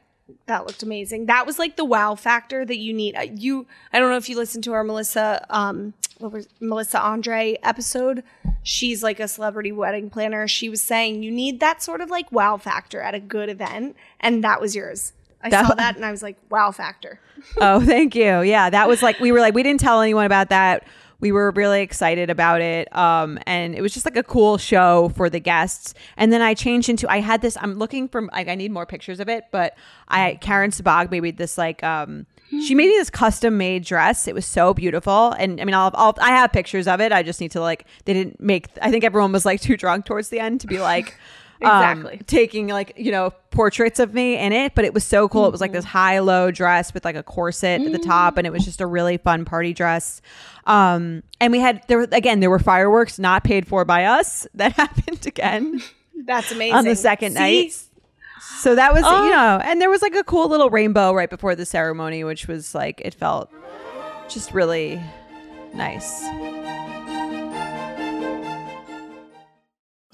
that 0.46 0.64
looked 0.66 0.82
amazing. 0.84 1.26
That 1.26 1.44
was 1.44 1.58
like 1.58 1.76
the 1.76 1.84
wow 1.84 2.14
factor 2.14 2.64
that 2.64 2.76
you 2.78 2.92
need. 2.92 3.16
Uh, 3.16 3.22
You, 3.32 3.66
I 3.92 3.98
don't 3.98 4.10
know 4.10 4.16
if 4.16 4.28
you 4.28 4.36
listened 4.36 4.62
to 4.64 4.72
our 4.74 4.84
Melissa, 4.84 5.44
um, 5.50 5.92
what 6.18 6.30
was 6.32 6.46
Melissa 6.60 7.00
Andre 7.00 7.58
episode. 7.64 8.22
She's 8.62 9.02
like 9.02 9.18
a 9.18 9.26
celebrity 9.26 9.72
wedding 9.72 10.08
planner. 10.08 10.46
She 10.46 10.68
was 10.68 10.80
saying 10.82 11.24
you 11.24 11.32
need 11.32 11.58
that 11.60 11.82
sort 11.82 12.00
of 12.00 12.10
like 12.10 12.30
wow 12.30 12.58
factor 12.58 13.00
at 13.00 13.12
a 13.14 13.18
good 13.20 13.48
event, 13.48 13.96
and 14.20 14.42
that 14.44 14.60
was 14.60 14.74
yours. 14.76 15.12
I 15.42 15.50
That- 15.50 15.66
saw 15.66 15.74
that 15.74 15.96
and 15.96 16.04
I 16.04 16.12
was 16.12 16.22
like, 16.22 16.36
wow 16.48 16.70
factor. 16.70 17.18
oh 17.60 17.80
thank 17.84 18.14
you 18.14 18.40
yeah 18.42 18.70
that 18.70 18.88
was 18.88 19.02
like 19.02 19.18
we 19.20 19.30
were 19.32 19.40
like 19.40 19.52
we 19.54 19.62
didn't 19.62 19.80
tell 19.80 20.00
anyone 20.00 20.24
about 20.26 20.48
that 20.50 20.84
we 21.20 21.32
were 21.32 21.50
really 21.52 21.80
excited 21.80 22.30
about 22.30 22.60
it 22.60 22.94
um 22.96 23.38
and 23.46 23.74
it 23.74 23.82
was 23.82 23.92
just 23.92 24.04
like 24.04 24.16
a 24.16 24.22
cool 24.22 24.58
show 24.58 25.10
for 25.16 25.30
the 25.30 25.40
guests 25.40 25.94
and 26.16 26.32
then 26.32 26.42
i 26.42 26.54
changed 26.54 26.88
into 26.88 27.10
i 27.10 27.20
had 27.20 27.42
this 27.42 27.56
i'm 27.60 27.74
looking 27.74 28.08
for 28.08 28.22
like 28.32 28.48
i 28.48 28.54
need 28.54 28.70
more 28.70 28.86
pictures 28.86 29.20
of 29.20 29.28
it 29.28 29.44
but 29.50 29.76
i 30.08 30.38
karen 30.40 30.70
sabag 30.70 31.10
made 31.10 31.36
this 31.36 31.56
like 31.56 31.82
um 31.82 32.26
she 32.48 32.74
made 32.74 32.88
me 32.88 32.96
this 32.96 33.10
custom 33.10 33.58
made 33.58 33.84
dress. 33.84 34.28
It 34.28 34.34
was 34.34 34.46
so 34.46 34.72
beautiful, 34.72 35.32
and 35.32 35.60
I 35.60 35.64
mean, 35.64 35.74
I'll, 35.74 35.90
I'll 35.94 36.14
I 36.20 36.30
have 36.30 36.52
pictures 36.52 36.86
of 36.86 37.00
it. 37.00 37.10
I 37.10 37.22
just 37.22 37.40
need 37.40 37.50
to 37.52 37.60
like 37.60 37.86
they 38.04 38.12
didn't 38.12 38.40
make. 38.40 38.68
I 38.80 38.90
think 38.90 39.02
everyone 39.02 39.32
was 39.32 39.44
like 39.44 39.60
too 39.60 39.76
drunk 39.76 40.06
towards 40.06 40.28
the 40.28 40.38
end 40.38 40.60
to 40.60 40.66
be 40.68 40.78
like 40.78 41.18
um, 41.62 41.98
Exactly. 42.00 42.20
taking 42.26 42.66
like 42.68 42.92
you 42.96 43.10
know 43.12 43.30
portraits 43.50 43.98
of 43.98 44.12
me 44.12 44.36
in 44.36 44.52
it 44.52 44.74
but 44.74 44.84
it 44.84 44.92
was 44.92 45.04
so 45.04 45.28
cool 45.28 45.46
it 45.46 45.52
was 45.52 45.60
like 45.60 45.70
Mm-hmm. 45.70 45.76
this 45.76 45.84
high 45.86 46.18
low 46.18 46.50
dress 46.50 46.92
with 46.92 47.04
like 47.04 47.16
a 47.16 47.22
corset 47.22 47.80
at 47.80 47.92
the 47.92 47.98
top 47.98 48.36
and 48.36 48.46
it 48.46 48.50
was 48.52 48.64
just 48.64 48.80
a 48.80 48.86
really 48.86 49.16
fun 49.16 49.44
party 49.44 49.72
dress 49.72 50.20
um 50.66 51.22
and 51.40 51.52
we 51.52 51.58
had 51.60 51.82
there 51.88 51.98
were 51.98 52.08
again 52.12 52.40
there 52.40 52.50
were 52.50 52.58
fireworks 52.58 53.18
not 53.18 53.44
paid 53.44 53.66
for 53.66 53.84
by 53.84 54.04
us 54.04 54.46
that 54.54 54.72
happened 54.72 55.26
again 55.26 55.80
That's 56.26 56.50
amazing. 56.52 56.74
on 56.74 56.84
the 56.84 56.96
second 56.96 57.32
See? 57.32 57.38
night 57.38 57.82
so 58.60 58.74
that 58.74 58.92
was 58.92 59.02
Oh. 59.06 59.24
you 59.24 59.30
know 59.30 59.60
and 59.64 59.80
there 59.80 59.90
was 59.90 60.02
like 60.02 60.14
a 60.14 60.24
cool 60.24 60.48
little 60.48 60.70
rainbow 60.70 61.12
right 61.14 61.30
before 61.30 61.54
the 61.54 61.64
ceremony 61.66 62.22
which 62.24 62.46
was 62.48 62.74
like 62.74 63.00
it 63.04 63.14
felt 63.14 63.50
just 64.28 64.52
really 64.52 65.00
nice 65.74 66.22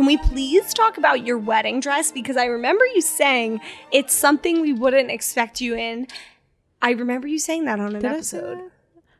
Can 0.00 0.06
we 0.06 0.16
please 0.16 0.72
talk 0.72 0.96
about 0.96 1.26
your 1.26 1.36
wedding 1.36 1.78
dress? 1.78 2.10
Because 2.10 2.38
I 2.38 2.46
remember 2.46 2.86
you 2.86 3.02
saying 3.02 3.60
it's 3.92 4.14
something 4.14 4.62
we 4.62 4.72
wouldn't 4.72 5.10
expect 5.10 5.60
you 5.60 5.76
in. 5.76 6.06
I 6.80 6.92
remember 6.92 7.28
you 7.28 7.38
saying 7.38 7.66
that 7.66 7.78
on 7.80 7.94
an 7.94 8.00
Did 8.00 8.10
episode. 8.10 8.62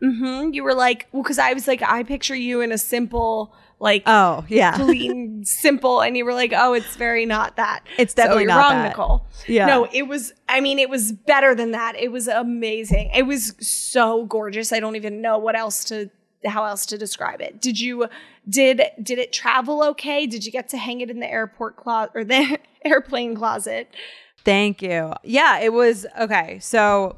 Mm-hmm. 0.03 0.55
You 0.55 0.65
were 0.65 0.73
like, 0.73 1.07
well, 1.13 1.23
because 1.23 1.39
I 1.39 1.53
was 1.53 1.69
like, 1.69 1.83
I 1.83 2.03
picture 2.03 2.35
you 2.35 2.63
in 2.63 2.73
a 2.73 2.79
simple, 2.79 3.55
like, 3.79 4.05
oh 4.07 4.47
yeah 4.49 4.73
clean, 4.77 5.45
simple, 5.45 6.01
and 6.01 6.17
you 6.17 6.25
were 6.25 6.33
like, 6.33 6.55
oh, 6.57 6.73
it's 6.73 6.97
very 6.97 7.27
not 7.27 7.57
that. 7.57 7.85
It's 7.99 8.15
So 8.15 8.23
definitely 8.23 8.45
you're 8.45 8.49
not 8.49 8.71
wrong, 8.71 8.83
that. 8.83 8.89
Nicole. 8.89 9.27
Yeah. 9.47 9.67
No, 9.67 9.87
it 9.93 10.05
was. 10.05 10.33
I 10.49 10.63
mean, 10.63 10.79
it 10.79 10.89
was 10.89 11.13
better 11.13 11.55
than 11.55 11.73
that. 11.73 11.95
It 11.97 12.11
was 12.11 12.27
amazing. 12.27 13.11
It 13.15 13.25
was 13.25 13.55
so 13.61 14.25
gorgeous. 14.25 14.73
I 14.73 14.81
don't 14.81 14.97
even 14.97 15.21
know 15.21 15.37
what 15.37 15.57
else 15.57 15.85
to 15.85 16.09
how 16.45 16.65
else 16.65 16.87
to 16.87 16.99
describe 16.99 17.41
it. 17.41 17.61
Did 17.61 17.79
you 17.81 18.09
did 18.49 18.83
did 19.03 19.19
it 19.19 19.33
travel 19.33 19.83
okay? 19.85 20.27
Did 20.27 20.45
you 20.45 20.53
get 20.53 20.69
to 20.71 20.79
hang 20.79 21.01
it 21.01 21.11
in 21.11 21.21
the 21.21 21.31
airport 21.31 21.77
closet 21.77 22.13
or 22.15 22.25
the 22.25 22.59
airplane 22.85 23.35
closet? 23.35 23.95
Thank 24.45 24.81
you. 24.83 25.13
Yeah, 25.23 25.59
it 25.61 25.73
was 25.73 26.07
okay. 26.19 26.59
So 26.61 27.17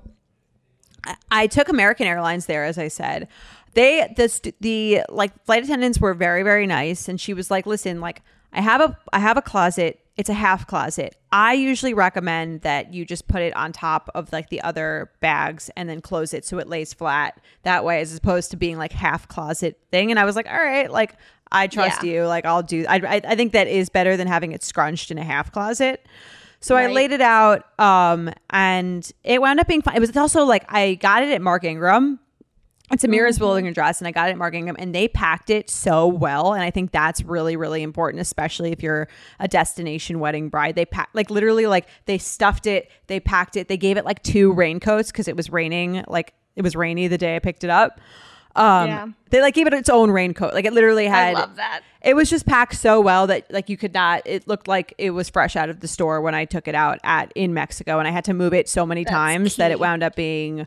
I- 1.31 1.47
took 1.47 1.69
American 1.69 2.07
Airlines 2.07 2.47
there, 2.47 2.65
as 2.65 2.79
I 2.79 2.89
said. 2.89 3.29
They 3.75 4.13
the 4.17 4.53
the 4.61 5.03
like 5.09 5.33
flight 5.45 5.65
attendants 5.65 5.99
were 5.99 6.15
very 6.15 6.43
very 6.43 6.67
nice, 6.67 7.09
and 7.09 7.21
she 7.21 7.33
was 7.33 7.51
like, 7.51 7.65
"Listen, 7.65 8.01
like 8.01 8.23
I 8.53 8.61
have 8.61 8.81
a 8.81 8.99
I 9.13 9.19
have 9.21 9.37
a 9.37 9.43
closet. 9.43 9.99
It's 10.17 10.29
a 10.29 10.35
half 10.35 10.67
closet. 10.67 11.17
I 11.33 11.55
usually 11.55 11.95
recommend 11.95 12.61
that 12.63 12.93
you 12.93 13.07
just 13.07 13.29
put 13.29 13.41
it 13.41 13.57
on 13.57 13.73
top 13.73 14.11
of 14.15 14.31
like 14.33 14.51
the 14.51 14.61
other 14.61 15.11
bags 15.21 15.71
and 15.77 15.89
then 15.89 16.01
close 16.03 16.35
it 16.35 16.45
so 16.45 16.59
it 16.59 16.69
lays 16.69 16.93
flat 16.93 17.41
that 17.63 17.85
way, 17.85 18.01
as 18.03 18.15
opposed 18.15 18.51
to 18.51 18.57
being 18.59 18.77
like 18.77 18.93
half 18.93 19.27
closet 19.29 19.79
thing." 19.91 20.11
And 20.11 20.21
I 20.21 20.25
was 20.25 20.37
like, 20.37 20.47
"All 20.49 20.63
right, 20.63 20.91
like." 20.91 21.17
I 21.55 21.67
trust 21.67 22.03
Yeah. 22.03 22.13
you. 22.13 22.27
Like 22.27 22.47
I'll 22.47 22.63
do. 22.63 22.87
I, 22.89 22.97
I 22.97 23.21
I 23.29 23.35
think 23.37 23.53
that 23.53 23.69
is 23.69 23.91
better 23.91 24.17
than 24.17 24.27
having 24.27 24.53
it 24.53 24.65
scrunched 24.65 25.11
in 25.11 25.19
a 25.19 25.23
half 25.23 25.53
closet. 25.53 26.03
So 26.61 26.77
I 26.77 26.87
laid 26.87 27.13
it 27.13 27.21
out, 27.21 27.79
um, 27.79 28.31
and 28.49 29.13
it 29.23 29.43
wound 29.43 29.61
up 29.61 29.67
being 29.67 29.83
fine. 29.83 29.95
It 29.95 30.01
was 30.01 30.17
also 30.17 30.45
like 30.45 30.65
I 30.73 30.95
got 30.95 31.23
it 31.23 31.31
at 31.31 31.43
Mark 31.43 31.65
Ingram. 31.65 32.21
It's 32.93 33.05
a 33.05 33.09
Mira 33.09 33.31
Zwillinger 33.31 33.73
dress, 33.73 34.01
and 34.01 34.07
I 34.09 34.11
got 34.11 34.29
it 34.29 34.33
at 34.33 34.39
Mark 34.39 34.55
Ingram, 34.55 34.77
and 34.79 34.95
they 34.95 35.09
packed 35.09 35.49
it 35.49 35.71
so 35.71 36.07
well. 36.07 36.53
And 36.53 36.63
I 36.63 36.71
think 36.71 36.93
that's 36.93 37.23
really, 37.23 37.57
really 37.57 37.83
important, 37.83 38.21
especially 38.21 38.71
if 38.71 38.83
you're 38.83 39.09
a 39.41 39.49
destination 39.49 40.21
wedding 40.21 40.51
bride. 40.51 40.75
They 40.75 40.85
packed 40.85 41.15
like 41.15 41.31
literally 41.31 41.67
like 41.67 41.89
they 42.05 42.19
stuffed 42.19 42.67
it, 42.67 42.91
they 43.07 43.19
packed 43.19 43.57
it, 43.57 43.69
they 43.69 43.79
gave 43.79 43.97
it 43.97 44.05
like 44.05 44.23
two 44.23 44.53
raincoats 44.53 45.11
because 45.11 45.27
it 45.27 45.37
was 45.37 45.49
raining, 45.51 46.05
like 46.07 46.35
it 46.55 46.63
was 46.63 46.77
rainy 46.77 47.09
the 47.09 47.17
day 47.19 47.35
I 47.35 47.39
picked 47.39 47.65
it 47.65 47.71
up. 47.71 47.99
Um, 48.55 48.89
Yeah. 48.89 49.07
they 49.31 49.41
like 49.41 49.55
gave 49.55 49.67
it 49.67 49.73
its 49.73 49.89
own 49.89 50.11
raincoat. 50.11 50.53
Like 50.53 50.67
it 50.67 50.75
literally 50.75 51.07
had. 51.07 51.35
I 51.35 51.41
love 51.41 51.57
that. 51.57 51.81
It 52.03 52.15
was 52.15 52.29
just 52.29 52.45
packed 52.45 52.75
so 52.75 53.01
well 53.01 53.27
that 53.29 53.51
like 53.51 53.71
you 53.71 53.79
could 53.79 53.95
not. 53.95 54.21
It 54.27 54.47
looked 54.47 54.69
like 54.69 54.93
it 54.99 55.13
was 55.13 55.31
fresh 55.31 55.57
out 55.57 55.71
of 55.71 55.81
the 55.81 55.89
store 55.89 56.21
when 56.21 56.35
I 56.35 56.45
took 56.45 56.69
it 56.69 56.75
out 56.75 56.99
at 57.05 57.33
in 57.35 57.55
Mexico, 57.55 57.99
and 57.99 58.07
I 58.07 58.11
had 58.11 58.25
to 58.27 58.35
move 58.35 58.53
it 58.53 58.69
so 58.69 58.85
many 58.85 59.07
times 59.07 59.57
that 59.57 59.71
it 59.71 59.81
wound 59.81 60.03
up 60.03 60.15
being 60.15 60.67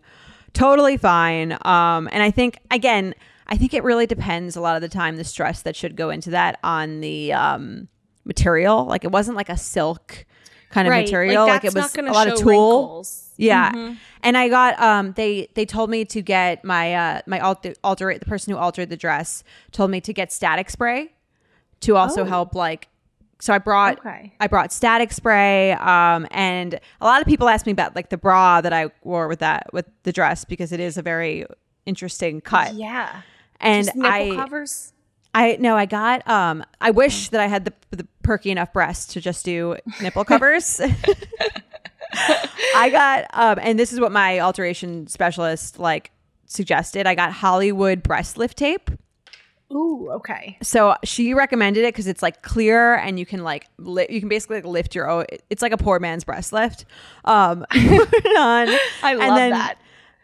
totally 0.55 0.97
fine. 0.97 1.51
Um, 1.63 2.09
and 2.11 2.23
I 2.23 2.31
think 2.31 2.57
again, 2.71 3.13
I 3.47 3.57
think 3.57 3.75
it 3.75 3.83
really 3.83 4.07
depends 4.07 4.55
a 4.55 4.61
lot 4.61 4.75
of 4.75 4.81
the 4.81 4.89
time 4.89 5.17
the 5.17 5.23
stress 5.23 5.61
that 5.61 5.75
should 5.75 5.95
go 5.95 6.09
into 6.09 6.31
that 6.31 6.59
on 6.63 7.01
the 7.01 7.31
um 7.33 7.87
material. 8.23 8.85
Like 8.85 9.03
it 9.03 9.11
wasn't 9.11 9.37
like 9.37 9.49
a 9.49 9.57
silk 9.57 10.25
kind 10.71 10.87
of 10.87 10.91
Right. 10.91 11.05
material. 11.05 11.45
Like, 11.45 11.61
that's 11.61 11.75
it 11.75 11.77
was 11.77 11.95
a 11.95 12.01
lot 12.11 12.27
of 12.27 12.39
tulle. 12.39 12.47
wrinkles. 12.49 13.21
Yeah. 13.37 13.95
And 14.23 14.35
I 14.37 14.49
got 14.49 14.79
um 14.81 15.13
they 15.15 15.49
they 15.53 15.65
told 15.65 15.89
me 15.91 16.05
to 16.05 16.21
get 16.21 16.63
my 16.65 16.93
uh 16.95 17.21
my 17.27 17.39
alter, 17.39 17.73
alter 17.83 18.17
the 18.17 18.25
person 18.25 18.51
who 18.53 18.57
altered 18.57 18.89
the 18.89 18.97
dress 18.97 19.43
told 19.71 19.91
me 19.91 20.01
to 20.01 20.13
get 20.13 20.31
static 20.31 20.69
spray 20.71 21.11
to 21.81 21.95
also 21.97 22.23
help 22.25 22.55
like 22.55 22.87
so 23.45 23.53
I 23.53 23.59
brought 23.59 23.99
Okay. 23.99 24.33
I 24.39 24.47
brought 24.47 24.73
static 24.73 25.11
spray 25.11 25.73
um 25.73 26.27
and 26.31 26.79
a 26.99 27.05
lot 27.05 27.21
of 27.21 27.27
people 27.27 27.47
ask 27.47 27.65
me 27.65 27.71
about 27.71 27.95
like 27.95 28.09
the 28.09 28.17
bra 28.17 28.61
that 28.61 28.73
I 28.73 28.89
wore 29.03 29.27
with 29.27 29.39
that 29.39 29.71
with 29.71 29.85
the 30.03 30.11
dress 30.11 30.45
because 30.45 30.71
it 30.71 30.79
is 30.79 30.97
a 30.97 31.01
very 31.01 31.45
interesting 31.85 32.41
cut. 32.41 32.73
Yeah. 32.73 33.21
And 33.59 33.89
I 34.03 34.31
covers. 34.35 34.93
I 35.33 35.57
no, 35.59 35.75
I 35.75 35.85
got. 35.85 36.27
Um, 36.27 36.63
I 36.81 36.91
wish 36.91 37.29
that 37.29 37.41
I 37.41 37.47
had 37.47 37.65
the 37.65 37.73
the 37.91 38.07
perky 38.23 38.51
enough 38.51 38.73
breasts 38.73 39.13
to 39.13 39.21
just 39.21 39.45
do 39.45 39.75
nipple 40.01 40.25
covers. 40.33 40.81
I 42.75 42.89
got, 42.89 43.25
um, 43.33 43.59
and 43.61 43.77
this 43.77 43.91
is 43.91 43.99
what 43.99 44.11
my 44.11 44.39
alteration 44.39 45.07
specialist 45.07 45.79
like 45.79 46.11
suggested. 46.45 47.05
I 47.05 47.15
got 47.15 47.31
Hollywood 47.33 48.01
breast 48.01 48.37
lift 48.37 48.57
tape. 48.57 48.89
Ooh, 49.71 50.09
okay. 50.11 50.57
So 50.61 50.95
she 51.03 51.33
recommended 51.33 51.83
it 51.83 51.93
because 51.93 52.07
it's 52.07 52.21
like 52.21 52.41
clear 52.43 52.95
and 52.95 53.19
you 53.19 53.25
can 53.25 53.43
like 53.43 53.67
li- 53.77 54.07
you 54.09 54.19
can 54.19 54.29
basically 54.29 54.57
like 54.57 54.65
lift 54.65 54.93
your 54.95 55.09
own. 55.09 55.25
It's 55.49 55.61
like 55.61 55.71
a 55.71 55.77
poor 55.77 55.99
man's 55.99 56.23
breast 56.23 56.53
lift. 56.53 56.85
Um, 57.25 57.65
you 57.73 58.05
put 58.05 58.25
it 58.25 58.37
on. 58.37 58.67
I 59.03 59.11
and 59.11 59.19
love 59.19 59.35
then- 59.35 59.51
that. 59.51 59.77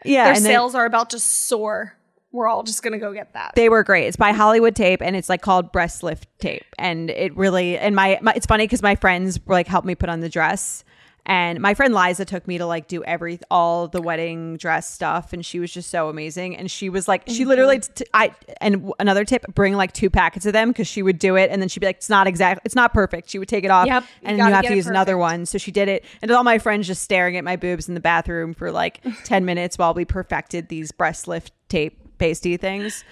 Yeah, 0.04 0.24
Their 0.24 0.34
and 0.34 0.44
then- 0.44 0.52
sales 0.52 0.74
are 0.74 0.84
about 0.84 1.10
to 1.10 1.18
soar. 1.18 1.96
We're 2.32 2.48
all 2.48 2.62
just 2.62 2.82
gonna 2.82 2.98
go 2.98 3.12
get 3.12 3.34
that. 3.34 3.52
They 3.56 3.68
were 3.68 3.82
great. 3.84 4.06
It's 4.06 4.16
by 4.16 4.32
Hollywood 4.32 4.74
Tape, 4.74 5.02
and 5.02 5.14
it's 5.14 5.28
like 5.28 5.42
called 5.42 5.70
breast 5.70 6.02
lift 6.02 6.26
tape. 6.38 6.64
And 6.78 7.10
it 7.10 7.36
really 7.36 7.76
and 7.78 7.94
my, 7.94 8.18
my 8.22 8.32
it's 8.34 8.46
funny 8.46 8.64
because 8.64 8.80
my 8.82 8.94
friends 8.96 9.38
like 9.46 9.66
helped 9.66 9.86
me 9.86 9.94
put 9.94 10.08
on 10.08 10.20
the 10.20 10.30
dress, 10.30 10.82
and 11.24 11.60
my 11.60 11.74
friend 11.74 11.94
Liza 11.94 12.24
took 12.24 12.48
me 12.48 12.58
to 12.58 12.66
like 12.66 12.88
do 12.88 13.04
every 13.04 13.38
all 13.50 13.86
the 13.86 14.02
wedding 14.02 14.56
dress 14.56 14.90
stuff, 14.90 15.32
and 15.32 15.46
she 15.46 15.60
was 15.60 15.70
just 15.72 15.88
so 15.90 16.08
amazing. 16.08 16.56
And 16.56 16.68
she 16.70 16.88
was 16.88 17.06
like, 17.06 17.22
she 17.28 17.44
literally 17.44 17.78
t- 17.78 18.04
I 18.12 18.34
and 18.60 18.92
another 18.98 19.24
tip, 19.24 19.44
bring 19.54 19.74
like 19.74 19.92
two 19.92 20.10
packets 20.10 20.46
of 20.46 20.52
them 20.52 20.68
because 20.70 20.88
she 20.88 21.02
would 21.02 21.18
do 21.20 21.36
it, 21.36 21.50
and 21.50 21.62
then 21.62 21.68
she'd 21.68 21.78
be 21.80 21.86
like, 21.86 21.96
it's 21.98 22.08
not 22.10 22.26
exact, 22.26 22.62
it's 22.64 22.74
not 22.74 22.92
perfect. 22.92 23.30
She 23.30 23.38
would 23.38 23.48
take 23.48 23.62
it 23.64 23.70
off, 23.70 23.86
Yep, 23.86 24.02
you 24.02 24.08
and 24.24 24.36
you 24.36 24.42
gotta 24.42 24.56
have 24.56 24.64
to 24.66 24.74
use 24.74 24.86
another 24.88 25.16
one. 25.16 25.46
So 25.46 25.58
she 25.58 25.70
did 25.70 25.88
it, 25.88 26.04
and 26.22 26.30
all 26.32 26.42
my 26.44 26.58
friends 26.58 26.86
just 26.88 27.02
staring 27.02 27.36
at 27.36 27.44
my 27.44 27.54
boobs 27.56 27.88
in 27.88 27.94
the 27.94 28.00
bathroom 28.00 28.52
for 28.52 28.72
like 28.72 29.00
ten 29.24 29.44
minutes 29.44 29.78
while 29.78 29.94
we 29.94 30.04
perfected 30.04 30.68
these 30.68 30.90
breast 30.90 31.28
lift 31.28 31.52
tape 31.68 31.98
pasty 32.18 32.56
things. 32.56 33.04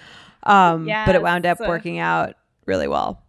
Um, 0.43 0.85
but 0.85 1.15
it 1.15 1.21
wound 1.21 1.45
up 1.45 1.59
Yes. 1.59 1.69
working 1.69 1.99
out 1.99 2.33
really 2.65 2.87
well. 2.87 3.21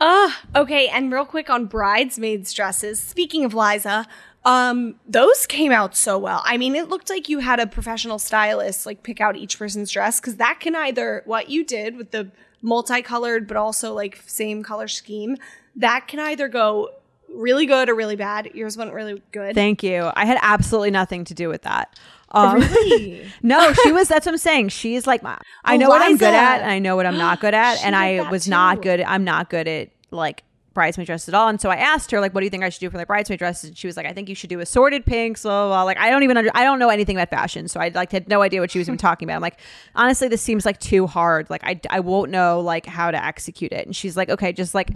Ah, 0.00 0.40
okay. 0.54 0.88
And 0.88 1.12
real 1.12 1.24
quick 1.24 1.50
on 1.50 1.66
bridesmaids' 1.66 2.52
dresses. 2.52 3.00
Speaking 3.00 3.44
of 3.44 3.54
Liza, 3.54 4.06
um, 4.44 4.94
those 5.06 5.46
came 5.46 5.72
out 5.72 5.96
so 5.96 6.18
well. 6.18 6.42
I 6.44 6.56
mean, 6.56 6.74
it 6.76 6.88
looked 6.88 7.10
like 7.10 7.28
you 7.28 7.40
had 7.40 7.60
a 7.60 7.66
professional 7.66 8.18
stylist 8.18 8.86
like 8.86 9.02
pick 9.02 9.20
out 9.20 9.36
each 9.36 9.58
person's 9.58 9.90
dress 9.90 10.20
because 10.20 10.36
that 10.36 10.60
can 10.60 10.74
either 10.76 11.22
what 11.26 11.50
you 11.50 11.64
did 11.64 11.96
with 11.96 12.12
the 12.12 12.30
multicolored 12.62 13.46
but 13.46 13.56
also 13.56 13.92
like 13.92 14.22
same 14.26 14.62
color 14.62 14.88
scheme. 14.88 15.36
That 15.76 16.08
can 16.08 16.20
either 16.20 16.48
go 16.48 16.90
really 17.34 17.66
good 17.66 17.88
or 17.88 17.94
really 17.94 18.16
bad. 18.16 18.50
Yours 18.54 18.76
went 18.76 18.92
really 18.92 19.22
good. 19.32 19.54
Thank 19.54 19.82
you. 19.82 20.10
I 20.14 20.24
had 20.24 20.38
absolutely 20.40 20.92
nothing 20.92 21.24
to 21.26 21.34
do 21.34 21.48
with 21.48 21.62
that. 21.62 21.98
Um, 22.30 22.60
really? 22.60 23.26
no, 23.42 23.72
she 23.72 23.92
was. 23.92 24.08
That's 24.08 24.26
what 24.26 24.32
I'm 24.32 24.38
saying. 24.38 24.68
She's 24.68 25.06
like, 25.06 25.22
my, 25.22 25.38
I 25.64 25.74
Oh, 25.74 25.76
know 25.78 25.88
what 25.88 26.02
I'm 26.02 26.16
good 26.16 26.34
at, 26.34 26.60
and 26.60 26.70
I 26.70 26.78
know 26.78 26.96
what 26.96 27.06
I'm 27.06 27.18
not 27.18 27.40
good 27.40 27.54
at, 27.54 27.78
and 27.84 27.96
I 27.96 28.30
was 28.30 28.46
not 28.48 28.82
good. 28.82 29.00
I'm 29.00 29.24
not 29.24 29.48
good 29.50 29.66
at 29.66 29.90
like 30.10 30.44
bridesmaid 30.74 31.06
dresses 31.06 31.28
at 31.28 31.34
all. 31.34 31.48
And 31.48 31.60
so 31.60 31.70
I 31.70 31.76
asked 31.76 32.10
her, 32.12 32.20
like, 32.20 32.34
what 32.34 32.40
do 32.40 32.44
you 32.44 32.50
think 32.50 32.62
I 32.62 32.68
should 32.68 32.80
do 32.80 32.88
for 32.88 32.98
my 32.98 33.04
bridesmaid 33.04 33.40
dresses? 33.40 33.70
And 33.70 33.76
she 33.76 33.88
was 33.88 33.96
like, 33.96 34.06
I 34.06 34.12
think 34.12 34.28
you 34.28 34.34
should 34.36 34.50
do 34.50 34.60
assorted 34.60 35.04
pinks. 35.04 35.42
Blah, 35.42 35.66
blah, 35.66 35.68
blah. 35.74 35.82
Like, 35.82 35.98
I 35.98 36.08
don't 36.10 36.22
even 36.22 36.36
under, 36.36 36.50
I 36.54 36.62
don't 36.62 36.78
know 36.78 36.88
anything 36.90 37.16
about 37.16 37.30
fashion, 37.30 37.66
so 37.66 37.80
I 37.80 37.88
like 37.88 38.12
had 38.12 38.28
no 38.28 38.42
idea 38.42 38.60
what 38.60 38.70
she 38.70 38.78
was 38.78 38.88
even 38.88 38.98
talking 39.08 39.26
about. 39.26 39.36
I'm 39.36 39.42
like, 39.42 39.58
honestly, 39.94 40.28
this 40.28 40.42
seems 40.42 40.64
like 40.64 40.78
too 40.78 41.06
hard. 41.06 41.50
Like, 41.50 41.64
I 41.64 41.80
I 41.90 42.00
won't 42.00 42.30
know 42.30 42.60
like 42.60 42.86
how 42.86 43.10
to 43.10 43.24
execute 43.24 43.72
it. 43.72 43.86
And 43.86 43.96
she's 43.96 44.16
like, 44.16 44.28
okay, 44.28 44.52
just 44.52 44.74
like. 44.74 44.90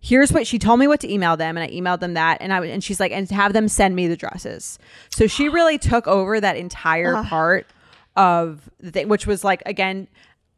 Here's 0.00 0.32
what 0.32 0.46
she 0.46 0.58
told 0.58 0.78
me 0.78 0.86
what 0.86 1.00
to 1.00 1.12
email 1.12 1.36
them, 1.36 1.56
and 1.56 1.64
I 1.64 1.74
emailed 1.74 2.00
them 2.00 2.14
that, 2.14 2.38
and 2.40 2.52
I 2.52 2.64
and 2.66 2.82
she's 2.82 3.00
like, 3.00 3.12
and 3.12 3.28
have 3.30 3.52
them 3.52 3.68
send 3.68 3.96
me 3.96 4.06
the 4.06 4.16
dresses. 4.16 4.78
So 5.10 5.26
she 5.26 5.48
really 5.48 5.78
took 5.78 6.06
over 6.06 6.40
that 6.40 6.56
entire 6.56 7.22
part 7.24 7.66
of 8.14 8.68
the 8.78 8.90
thing, 8.90 9.08
which 9.08 9.26
was 9.26 9.42
like 9.42 9.62
again, 9.66 10.06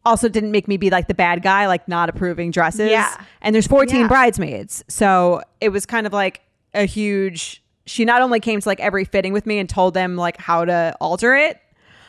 also 0.04 0.28
didn't 0.28 0.50
make 0.50 0.68
me 0.68 0.76
be 0.76 0.90
like 0.90 1.08
the 1.08 1.14
bad 1.14 1.42
guy, 1.42 1.66
like 1.66 1.86
not 1.88 2.08
approving 2.08 2.50
dresses. 2.50 2.90
Yeah. 2.90 3.14
And 3.40 3.54
there's 3.54 3.66
14 3.66 4.00
Yeah. 4.00 4.08
bridesmaids. 4.08 4.84
So 4.88 5.42
it 5.60 5.70
was 5.70 5.86
kind 5.86 6.06
of 6.06 6.12
like 6.12 6.40
a 6.74 6.84
huge 6.84 7.62
she 7.86 8.04
not 8.04 8.20
only 8.20 8.38
came 8.38 8.60
to 8.60 8.68
like 8.68 8.80
every 8.80 9.04
fitting 9.04 9.32
with 9.32 9.46
me 9.46 9.58
and 9.58 9.68
told 9.68 9.94
them 9.94 10.14
like 10.16 10.36
how 10.36 10.64
to 10.64 10.94
alter 11.00 11.34
it. 11.34 11.58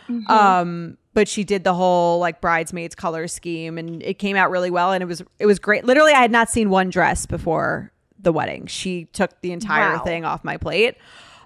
Mm-hmm. 0.09 0.29
Um, 0.29 0.97
but 1.19 1.27
she 1.27 1.43
did 1.43 1.65
the 1.65 1.73
whole 1.73 2.17
like 2.19 2.39
bridesmaids 2.39 2.95
color 2.95 3.27
scheme 3.27 3.77
and 3.77 4.01
it 4.03 4.13
came 4.19 4.37
out 4.37 4.49
really 4.51 4.71
well 4.71 4.93
and 4.93 5.03
it 5.03 5.05
was 5.05 5.21
it 5.37 5.45
was 5.45 5.59
great. 5.59 5.83
Literally 5.83 6.13
I 6.13 6.21
had 6.21 6.31
not 6.31 6.49
seen 6.49 6.69
one 6.69 6.89
dress 6.89 7.25
before 7.25 7.91
the 8.17 8.31
wedding. 8.31 8.67
She 8.67 9.03
took 9.11 9.41
the 9.41 9.51
entire 9.51 9.97
Wow. 9.97 10.03
thing 10.05 10.23
off 10.23 10.45
my 10.45 10.55
plate. 10.55 10.95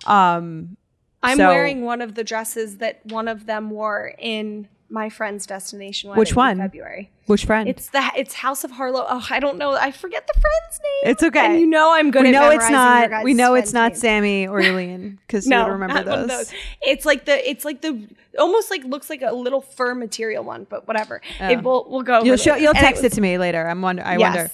Um 0.05 0.77
I'm 1.23 1.37
So- 1.37 1.47
wearing 1.47 1.81
one 1.83 2.01
of 2.01 2.13
the 2.13 2.23
dresses 2.23 2.77
that 2.77 2.99
one 3.05 3.27
of 3.27 3.47
them 3.47 3.71
wore 3.71 4.13
in 4.19 4.67
my 4.93 5.09
friend's 5.09 5.45
destination 5.47 6.09
wedding 6.09 6.19
Which 6.19 6.29
in 6.31 6.35
one? 6.35 6.57
February. 6.59 7.09
which 7.25 7.45
friend? 7.45 7.67
It's 7.67 7.89
the 7.89 8.11
it's 8.15 8.35
House 8.35 8.63
of 8.63 8.69
Harlow. 8.71 9.03
Oh, 9.09 9.25
I 9.29 9.39
don't 9.39 9.57
know. 9.57 9.73
I 9.73 9.89
forget 9.91 10.27
the 10.27 10.39
friend's 10.39 10.79
name. 10.83 11.11
It's 11.11 11.23
okay. 11.23 11.45
And 11.47 11.59
you 11.59 11.65
know 11.65 11.91
I'm 11.93 12.11
good 12.11 12.21
we 12.23 12.31
know 12.31 12.49
it's 12.51 12.69
not 12.69 13.23
we 13.23 13.33
know 13.33 13.55
it's 13.55 13.73
not 13.73 13.93
names. 13.93 14.01
Sammy 14.01 14.47
or 14.47 14.61
Julian 14.69 15.19
because 15.25 15.47
No, 15.47 15.61
you 15.61 15.63
would 15.65 15.71
remember 15.79 16.03
those. 16.27 16.49
of 16.51 16.53
It's 16.83 17.05
like 17.05 17.25
the 17.25 17.49
it's 17.49 17.65
like 17.65 17.81
the 17.81 18.07
almost 18.37 18.69
like 18.69 18.83
looks 18.83 19.09
like 19.09 19.23
a 19.23 19.33
little 19.33 19.61
fur 19.61 19.95
material 19.95 20.43
one, 20.43 20.67
but 20.69 20.87
whatever. 20.87 21.21
It 21.39 21.63
will 21.63 21.87
we'll 21.89 22.03
go. 22.03 22.23
You'll 22.23 22.37
show 22.37 22.55
you'll 22.55 22.69
And 22.69 22.77
text 22.77 23.01
it, 23.01 23.07
was- 23.07 23.13
to 23.13 23.21
me 23.21 23.37
later. 23.39 23.65
I'm 23.67 23.81
wonder 23.81 24.03
I 24.05 24.17
yes. 24.17 24.21
wonder. 24.35 24.51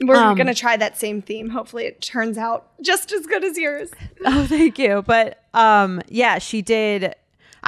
We're 0.00 0.14
Um, 0.14 0.36
gonna 0.36 0.54
try 0.54 0.76
that 0.76 0.96
same 0.96 1.20
theme. 1.22 1.48
Hopefully, 1.50 1.86
it 1.86 2.00
turns 2.00 2.38
out 2.38 2.68
just 2.80 3.10
as 3.10 3.26
good 3.26 3.42
as 3.42 3.58
yours. 3.58 3.90
Oh, 4.24 4.46
thank 4.46 4.78
you. 4.78 5.02
But 5.04 5.42
um 5.52 6.00
yeah, 6.08 6.38
she 6.38 6.62
did 6.62 7.14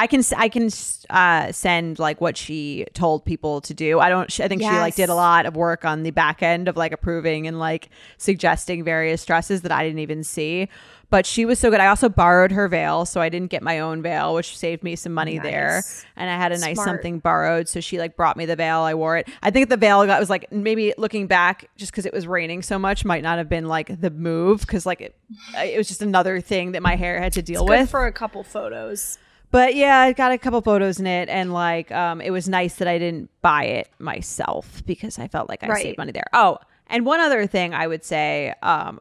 I 0.01 0.07
can 0.07 0.23
I 0.35 0.49
can 0.49 0.71
uh, 1.11 1.53
send 1.53 1.99
like 1.99 2.23
what 2.23 2.35
she 2.35 2.87
told 2.95 3.27
people 3.27 3.61
to 3.61 3.75
do. 3.75 4.01
I 4.01 4.09
don't. 4.09 4.33
She, 4.33 4.43
I 4.43 4.49
think 4.49 4.63
she 4.63 4.69
like 4.69 4.95
did 4.95 5.11
a 5.11 5.15
lot 5.15 5.45
of 5.45 5.57
work 5.57 5.85
on 5.85 6.05
the 6.05 6.11
back 6.11 6.43
end 6.43 6.69
of 6.69 6.77
like 6.79 6.93
approving 6.93 7.47
and 7.47 7.59
like 7.59 7.91
suggesting 8.17 8.83
various 8.83 9.27
dresses 9.27 9.61
that 9.61 9.73
I 9.73 9.85
didn't 9.85 9.99
even 9.99 10.25
see. 10.25 10.71
But 11.11 11.27
she 11.27 11.45
was 11.45 11.59
so 11.59 11.71
good. 11.71 11.81
I 11.81 11.89
also 11.89 12.09
borrowed 12.09 12.51
her 12.53 12.67
veil, 12.67 13.05
so 13.05 13.21
I 13.21 13.29
didn't 13.29 13.51
get 13.51 13.63
my 13.63 13.81
own 13.81 14.01
veil, 14.01 14.33
which 14.33 14.57
saved 14.57 14.83
me 14.83 14.97
some 14.97 15.13
money 15.13 15.39
there. 15.39 15.83
And 16.17 16.31
I 16.31 16.37
had 16.37 16.53
a 16.53 16.59
nice 16.59 16.77
Smart. 16.77 16.89
something 16.89 17.19
borrowed, 17.19 17.69
so 17.69 17.81
she 17.81 17.99
like 17.99 18.17
brought 18.17 18.39
me 18.39 18.47
the 18.47 18.57
veil. 18.57 18.79
I 18.79 18.95
wore 18.95 19.19
it. 19.19 19.29
I 19.43 19.51
think 19.51 19.69
the 19.69 19.77
veil 19.77 20.07
got 20.07 20.19
was 20.19 20.31
like 20.31 20.51
maybe 20.51 20.95
looking 20.97 21.27
back, 21.27 21.69
just 21.77 21.93
because 21.93 22.07
it 22.07 22.15
was 22.15 22.27
raining 22.27 22.63
so 22.63 22.79
much, 22.79 23.05
might 23.05 23.23
not 23.23 23.37
have 23.37 23.51
been 23.51 23.67
like 23.67 24.01
the 24.01 24.11
move 24.11 24.63
because 24.63 24.87
like 24.87 25.03
it, 25.03 25.15
it 25.59 25.77
was 25.77 25.89
just 25.89 26.01
another 26.01 26.41
thing 26.41 26.73
that 26.73 26.81
my 26.81 26.97
hair 26.97 27.21
had 27.21 27.35
to 27.35 27.43
deal 27.43 27.67
Good 27.67 27.81
with. 27.81 27.91
for 27.91 28.07
a 28.07 28.13
couple 28.13 28.43
photos. 28.43 29.19
But 29.51 29.75
yeah, 29.75 29.99
I 29.99 30.13
got 30.13 30.31
a 30.33 30.39
couple 30.39 30.61
photos 30.61 31.01
in 31.01 31.07
it, 31.07 31.29
and 31.29 31.53
like, 31.53 31.91
um, 31.91 32.21
it 32.21 32.31
was 32.31 32.49
nice 32.49 32.77
that 32.77 32.87
I 32.87 32.99
didn't 32.99 33.31
buy 33.43 33.65
it 33.65 33.89
myself 33.99 34.83
because 34.87 35.19
I 35.19 35.27
felt 35.27 35.49
like 35.49 35.65
I 35.65 35.69
Right. 35.69 35.83
saved 35.83 35.99
money 35.99 36.13
there. 36.13 36.27
Oh, 36.33 36.59
and 36.87 37.05
one 37.05 37.19
other 37.21 37.47
thing 37.47 37.75
I 37.75 37.87
would 37.87 38.05
say, 38.05 38.55
um, 38.63 39.01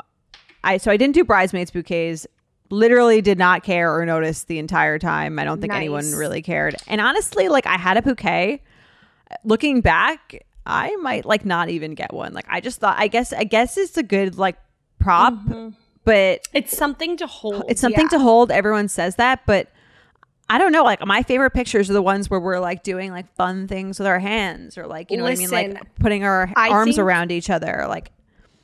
I 0.63 0.77
so 0.77 0.91
I 0.91 0.97
didn't 0.97 1.13
do 1.15 1.23
bridesmaids 1.23 1.71
bouquets. 1.71 2.25
Literally 2.71 3.21
did 3.21 3.39
not 3.39 3.63
care 3.63 3.95
or 3.95 4.05
notice 4.05 4.43
the 4.43 4.59
entire 4.59 4.99
time. 4.99 5.39
I 5.39 5.43
don't 5.43 5.59
think 5.59 5.73
anyone 5.73 6.11
really 6.13 6.41
cared. 6.43 6.75
And 6.87 7.01
honestly, 7.01 7.47
like 7.49 7.65
I 7.65 7.77
had 7.77 7.97
a 7.97 8.01
bouquet. 8.03 8.61
Looking 9.43 9.81
back, 9.81 10.45
I 10.67 10.95
might 10.97 11.25
like 11.25 11.45
not 11.45 11.69
even 11.69 11.95
get 11.95 12.13
one. 12.13 12.33
Like 12.33 12.45
I 12.49 12.59
just 12.61 12.79
thought, 12.79 12.95
I 12.99 13.07
guess, 13.07 13.33
I 13.33 13.43
guess 13.43 13.75
it's 13.77 13.97
a 13.97 14.03
good 14.03 14.37
like 14.37 14.57
prop, 14.99 15.33
but 16.03 16.41
It's 16.53 16.75
something 16.77 17.17
to 17.17 17.25
hold. 17.27 17.63
it's 17.69 17.81
something 17.81 18.05
yeah. 18.05 18.17
to 18.17 18.19
hold. 18.19 18.51
Everyone 18.51 18.87
says 18.87 19.15
that, 19.15 19.45
but 19.47 19.69
I 20.49 20.57
don't 20.57 20.71
know. 20.71 20.83
Like 20.83 21.05
my 21.05 21.21
favorite 21.23 21.51
pictures 21.51 21.89
are 21.89 21.93
the 21.93 22.01
ones 22.01 22.29
where 22.29 22.39
we're 22.39 22.59
like 22.59 22.83
doing 22.83 23.11
like 23.11 23.33
fun 23.35 23.67
things 23.67 23.99
with 23.99 24.07
our 24.07 24.19
hands, 24.19 24.77
or 24.77 24.87
like 24.87 25.11
you 25.11 25.17
know 25.17 25.23
what 25.23 25.33
I 25.33 25.35
mean, 25.35 25.49
like 25.51 25.95
putting 25.99 26.23
our 26.23 26.51
I 26.55 26.69
arms 26.69 26.95
think- 26.95 27.05
around 27.05 27.31
each 27.31 27.49
other. 27.49 27.85
Like 27.87 28.11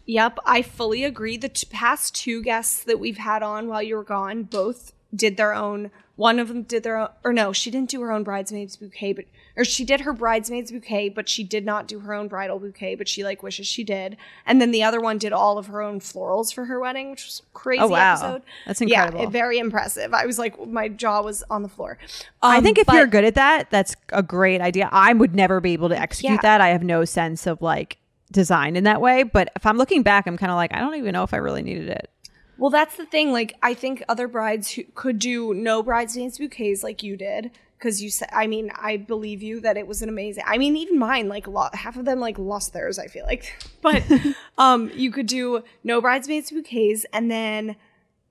Yep, 0.08 0.38
I 0.46 0.62
fully 0.62 1.04
agree. 1.04 1.36
The 1.38 1.50
t- 1.50 1.68
past 1.72 2.14
two 2.16 2.44
guests 2.44 2.84
that 2.84 3.00
we've 3.00 3.18
had 3.18 3.42
on 3.42 3.68
while 3.68 3.82
you 3.82 3.96
were 3.96 4.04
gone 4.04 4.44
both 4.44 4.94
did 5.16 5.36
their 5.38 5.54
own. 5.54 5.90
One 6.16 6.38
of 6.40 6.48
them 6.48 6.62
did 6.64 6.84
their 6.84 6.98
own, 6.98 7.10
or 7.24 7.34
no, 7.34 7.52
she 7.54 7.72
didn't 7.72 7.90
do 7.90 8.02
her 8.02 8.12
own 8.12 8.24
bridesmaids 8.24 8.76
bouquet, 8.78 9.14
but 9.14 9.26
or 9.58 9.64
she 9.66 9.86
did 9.86 10.02
her 10.02 10.14
bridesmaids 10.14 10.72
bouquet, 10.72 11.10
but 11.10 11.30
she 11.30 11.44
did 11.44 11.66
not 11.66 11.88
do 11.88 12.00
her 12.00 12.14
own 12.14 12.28
bridal 12.28 12.60
bouquet, 12.60 12.96
but 12.96 13.08
she 13.08 13.24
like 13.24 13.42
wishes 13.44 13.66
she 13.68 13.84
did. 13.84 14.18
And 14.46 14.60
then 14.62 14.72
the 14.72 14.84
other 14.84 15.00
one 15.00 15.18
did 15.18 15.32
all 15.34 15.58
of 15.58 15.68
her 15.68 15.82
own 15.82 16.00
florals 16.00 16.54
for 16.54 16.66
her 16.66 16.80
wedding, 16.80 17.12
which 17.12 17.26
was 17.26 17.42
crazy 17.54 17.82
Oh, 17.84 17.88
wow. 17.88 18.14
episode. 18.14 18.42
That's 18.66 18.82
incredible. 18.82 19.22
Yeah, 19.22 19.30
very 19.30 19.58
impressive. 19.60 20.14
I 20.14 20.26
was 20.26 20.38
like, 20.38 20.60
my 20.68 20.88
jaw 20.90 21.22
was 21.22 21.44
on 21.50 21.64
the 21.64 21.70
floor. 21.70 21.98
I 22.42 22.58
Um, 22.58 22.64
think 22.64 22.78
if 22.78 22.86
but- 22.88 22.96
you're 22.96 23.08
good 23.08 23.24
at 23.24 23.36
that, 23.36 23.70
that's 23.70 23.96
a 24.10 24.22
great 24.24 24.62
idea. 24.62 24.90
I 24.92 25.14
would 25.14 25.36
never 25.36 25.60
be 25.62 25.74
able 25.74 25.90
to 25.90 25.98
execute 25.98 26.34
Yeah. 26.34 26.40
that. 26.42 26.62
I 26.62 26.70
have 26.70 26.84
no 26.84 27.06
sense 27.06 27.48
of 27.48 27.62
like 27.62 27.98
design 28.32 28.76
in 28.76 28.84
that 28.84 29.00
way. 29.02 29.24
But 29.24 29.52
if 29.56 29.66
I'm 29.66 29.78
looking 29.78 30.04
back, 30.04 30.28
I'm 30.28 30.38
kind 30.38 30.52
of 30.52 30.56
like, 30.58 30.74
I 30.74 30.80
don't 30.80 30.96
even 30.96 31.14
know 31.14 31.24
if 31.24 31.34
I 31.34 31.38
really 31.38 31.62
needed 31.62 31.88
it. 31.90 32.10
Well, 32.58 32.70
that's 32.70 32.96
the 32.96 33.06
thing. 33.06 33.32
Like, 33.34 33.54
I 33.62 33.74
think 33.74 34.02
other 34.08 34.28
brides 34.30 34.72
who 34.72 34.84
could 34.96 35.20
do 35.20 35.54
no 35.54 35.84
bridesmaids 35.84 36.38
bouquets 36.38 36.84
like 36.84 37.04
you 37.04 37.18
did, 37.18 37.52
because 37.86 38.02
you 38.02 38.10
said. 38.10 38.30
I 38.32 38.48
mean, 38.48 38.72
I 38.76 38.98
believe 38.98 39.44
you 39.44 39.62
that 39.62 39.78
it 39.78 39.86
was 39.86 40.02
an 40.02 40.10
amazing. 40.10 40.44
I 40.48 40.58
mean, 40.58 40.76
even 40.76 40.98
mine, 40.98 41.30
like, 41.30 41.46
lo- 41.48 41.70
half 41.74 41.98
of 41.98 42.06
them 42.06 42.20
like 42.20 42.40
lost 42.40 42.74
theirs. 42.74 42.98
I 42.98 43.06
feel 43.06 43.26
like, 43.26 43.54
but 43.82 44.04
um, 44.58 44.92
you 44.96 45.12
could 45.12 45.28
do 45.28 45.64
no 45.84 46.02
bridesmaids 46.02 46.50
bouquets 46.50 47.06
and 47.14 47.30
then 47.30 47.76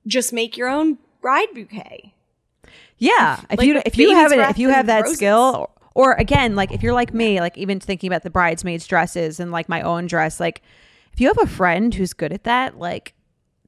just 0.06 0.32
make 0.32 0.56
your 0.56 0.68
own 0.68 0.98
bride 1.22 1.48
bouquet. 1.54 2.12
Yeah, 2.98 3.40
if 3.48 3.58
like 3.58 3.66
you 3.66 3.82
if 3.86 3.96
you 3.96 4.14
have 4.14 4.32
it, 4.32 4.40
if 4.40 4.58
you 4.58 4.70
have 4.70 4.86
that 4.86 5.02
roses. 5.02 5.16
skill, 5.16 5.68
or, 5.94 6.10
or 6.10 6.12
again, 6.14 6.56
like 6.56 6.72
if 6.72 6.82
you're 6.82 6.92
like 6.92 7.14
me, 7.14 7.40
like 7.40 7.56
even 7.56 7.78
thinking 7.78 8.08
about 8.08 8.22
the 8.22 8.30
bridesmaids 8.30 8.86
dresses 8.86 9.38
and 9.38 9.52
like 9.52 9.68
my 9.68 9.82
own 9.82 10.06
dress, 10.06 10.40
like 10.40 10.62
if 11.12 11.20
you 11.20 11.28
have 11.28 11.38
a 11.38 11.46
friend 11.46 11.94
who's 11.94 12.12
good 12.12 12.32
at 12.32 12.44
that, 12.44 12.78
like 12.78 13.14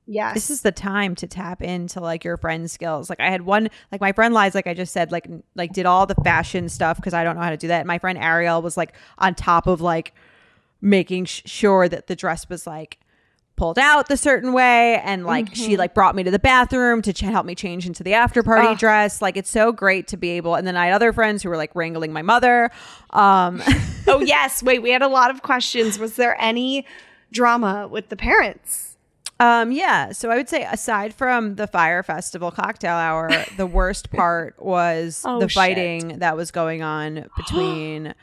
Yes, 0.06 0.34
this 0.34 0.50
is 0.50 0.62
the 0.62 0.72
time 0.72 1.14
to 1.16 1.26
tap 1.26 1.62
into 1.62 2.00
like 2.00 2.24
your 2.24 2.36
friend's 2.36 2.72
skills. 2.72 3.10
Like 3.10 3.20
I 3.20 3.28
had 3.30 3.42
one, 3.42 3.68
like 3.90 4.00
my 4.00 4.12
friend 4.12 4.32
Lies, 4.32 4.54
like 4.54 4.66
I 4.66 4.74
just 4.74 4.92
said, 4.92 5.10
like 5.12 5.28
like 5.54 5.72
did 5.72 5.86
all 5.86 6.06
the 6.06 6.14
fashion 6.16 6.68
stuff 6.68 6.96
because 6.96 7.14
I 7.14 7.24
don't 7.24 7.36
know 7.36 7.42
how 7.42 7.50
to 7.50 7.56
do 7.56 7.68
that. 7.68 7.80
And 7.80 7.86
My 7.86 7.98
friend 7.98 8.18
Ariel 8.18 8.62
was 8.62 8.76
like 8.76 8.94
on 9.18 9.34
top 9.34 9.66
of 9.66 9.80
like 9.80 10.14
making 10.80 11.24
sh- 11.24 11.42
sure 11.46 11.88
that 11.88 12.06
the 12.06 12.16
dress 12.16 12.48
was 12.48 12.66
like 12.66 12.98
pulled 13.56 13.78
out 13.78 14.08
the 14.08 14.18
certain 14.18 14.52
way 14.52 15.00
and 15.02 15.24
like 15.24 15.54
she 15.54 15.78
like 15.78 15.94
brought 15.94 16.14
me 16.14 16.22
to 16.22 16.30
the 16.30 16.38
bathroom 16.38 17.00
to 17.00 17.10
ch- 17.10 17.20
help 17.20 17.46
me 17.46 17.54
change 17.54 17.86
into 17.86 18.02
the 18.02 18.12
after 18.12 18.42
party 18.42 18.68
Ugh. 18.68 18.78
dress 18.78 19.22
like 19.22 19.38
it's 19.38 19.48
so 19.48 19.72
great 19.72 20.06
to 20.08 20.18
be 20.18 20.28
able 20.32 20.56
and 20.56 20.66
then 20.66 20.76
i 20.76 20.84
had 20.84 20.92
other 20.92 21.10
friends 21.10 21.42
who 21.42 21.48
were 21.48 21.56
like 21.56 21.74
wrangling 21.74 22.12
my 22.12 22.20
mother 22.20 22.70
um 23.14 23.62
oh 24.06 24.20
yes. 24.24 24.62
Wait, 24.62 24.82
we 24.82 24.90
had 24.90 25.02
a 25.02 25.08
lot 25.08 25.30
of 25.30 25.42
questions. 25.42 25.98
Was 25.98 26.16
there 26.16 26.40
any 26.40 26.86
drama 27.32 27.88
with 27.88 28.08
the 28.08 28.16
parents? 28.16 28.95
Um, 29.38 29.70
yeah. 29.70 30.12
So 30.12 30.30
I 30.30 30.36
would 30.36 30.48
say 30.48 30.64
aside 30.64 31.12
from 31.14 31.56
the 31.56 31.66
Fyre 31.66 32.02
Festival 32.02 32.50
cocktail 32.50 32.94
hour, 32.94 33.30
the 33.56 33.66
worst 33.66 34.10
part 34.12 34.54
was 34.62 35.22
Oh, 35.26 35.40
the 35.40 35.48
shit. 35.48 35.54
fighting 35.54 36.18
that 36.20 36.36
was 36.36 36.50
going 36.50 36.82
on 36.82 37.26
between 37.36 38.14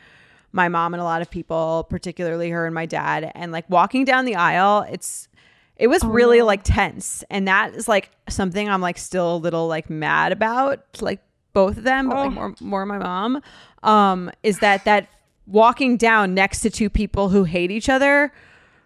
my 0.51 0.69
mom 0.69 0.93
and 0.93 1.01
a 1.01 1.03
lot 1.03 1.21
of 1.21 1.29
people, 1.29 1.85
particularly 1.89 2.49
her 2.49 2.65
and 2.65 2.73
my 2.73 2.85
dad. 2.85 3.31
And 3.35 3.51
like 3.51 3.69
walking 3.69 4.05
down 4.05 4.25
the 4.25 4.35
aisle, 4.35 4.85
it's 4.89 5.27
it 5.75 5.87
was 5.87 6.03
really 6.03 6.41
like 6.41 6.63
tense. 6.63 7.23
And 7.29 7.47
that 7.47 7.73
is 7.75 7.87
like 7.87 8.09
something 8.29 8.67
I'm 8.69 8.81
like 8.81 8.97
still 8.97 9.35
a 9.35 9.37
little 9.37 9.67
like 9.67 9.89
mad 9.89 10.31
about, 10.31 10.83
like 11.01 11.21
both 11.53 11.77
of 11.77 11.83
them, 11.83 12.09
but 12.09 12.15
like 12.17 12.31
more 12.31 12.55
more 12.59 12.85
my 12.87 12.97
mom. 12.97 13.41
Um, 13.83 14.31
is 14.41 14.59
that 14.59 14.85
that 14.85 15.09
walking 15.45 15.97
down 15.97 16.33
next 16.33 16.61
to 16.61 16.69
two 16.71 16.89
people 16.89 17.29
who 17.29 17.43
hate 17.43 17.69
each 17.69 17.89
other 17.89 18.31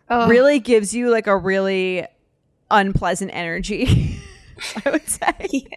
really 0.10 0.60
gives 0.60 0.94
you 0.94 1.10
like 1.10 1.28
a 1.28 1.38
really 1.38 2.06
unpleasant 2.70 3.32
energy. 3.34 4.20
I 4.86 4.90
would 4.90 5.08
say. 5.08 5.24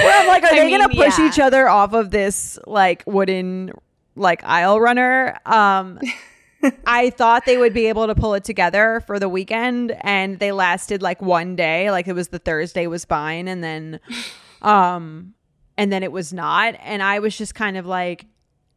Where 0.00 0.20
I'm 0.20 0.26
like, 0.28 0.42
are 0.42 0.52
I 0.52 0.60
they 0.60 0.70
gonna 0.70 0.88
push 0.88 1.18
yeah. 1.18 1.28
each 1.28 1.38
other 1.38 1.68
off 1.68 1.92
of 1.92 2.10
this 2.10 2.58
like 2.66 3.02
wooden 3.06 3.72
like 4.14 4.44
aisle 4.44 4.80
runner? 4.80 5.38
Um 5.46 5.98
I 6.86 7.10
thought 7.10 7.46
they 7.46 7.56
would 7.56 7.72
be 7.72 7.86
able 7.86 8.06
to 8.08 8.14
pull 8.14 8.34
it 8.34 8.42
together 8.42 9.02
for 9.06 9.18
the 9.18 9.28
weekend 9.28 9.96
and 10.00 10.38
they 10.38 10.52
lasted 10.52 11.00
like 11.00 11.22
one 11.22 11.54
day. 11.54 11.90
Like 11.90 12.08
it 12.08 12.14
was 12.14 12.28
the 12.28 12.38
Thursday 12.38 12.86
was 12.86 13.04
fine 13.04 13.48
and 13.48 13.62
then 13.62 14.00
um 14.62 15.34
and 15.78 15.92
then 15.92 16.02
it 16.02 16.12
was 16.12 16.32
not. 16.32 16.74
And 16.80 17.02
I 17.02 17.18
was 17.20 17.36
just 17.36 17.54
kind 17.54 17.76
of 17.76 17.86
like 17.86 18.26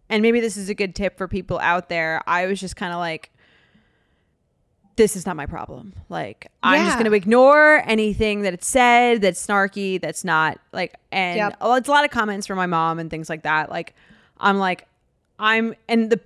and 0.08 0.22
maybe 0.22 0.40
this 0.40 0.58
is 0.58 0.70
a 0.70 0.76
good 0.76 0.96
tip 0.96 1.18
for 1.18 1.28
people 1.28 1.60
out 1.60 1.90
there. 1.90 2.22
I 2.26 2.48
was 2.48 2.60
just 2.60 2.76
kind 2.76 2.94
of 2.94 3.00
like 3.00 3.32
this 5.00 5.16
is 5.16 5.26
not 5.26 5.36
my 5.38 5.46
problem. 5.46 5.94
Like 6.10 6.52
I'm 6.62 6.86
just 6.86 6.98
going 7.00 7.10
to 7.10 7.16
ignore 7.16 7.82
anything 7.88 8.42
that 8.42 8.54
it 8.54 8.64
said 8.66 9.22
that's 9.22 9.44
snarky, 9.46 10.00
that's 10.00 10.24
not 10.26 10.60
like 10.74 10.94
and 11.12 11.38
Yep. 11.38 11.56
oh, 11.62 11.74
it's 11.76 11.88
a 11.88 11.92
lot 11.92 12.04
of 12.06 12.12
comments 12.12 12.46
from 12.46 12.58
my 12.58 12.66
mom 12.68 13.00
and 13.00 13.10
things 13.10 13.30
like 13.30 13.44
that. 13.44 13.70
Like 13.70 13.96
I'm 14.40 14.58
like 14.58 14.88
I'm 15.40 15.74
and 15.88 16.10
the 16.12 16.20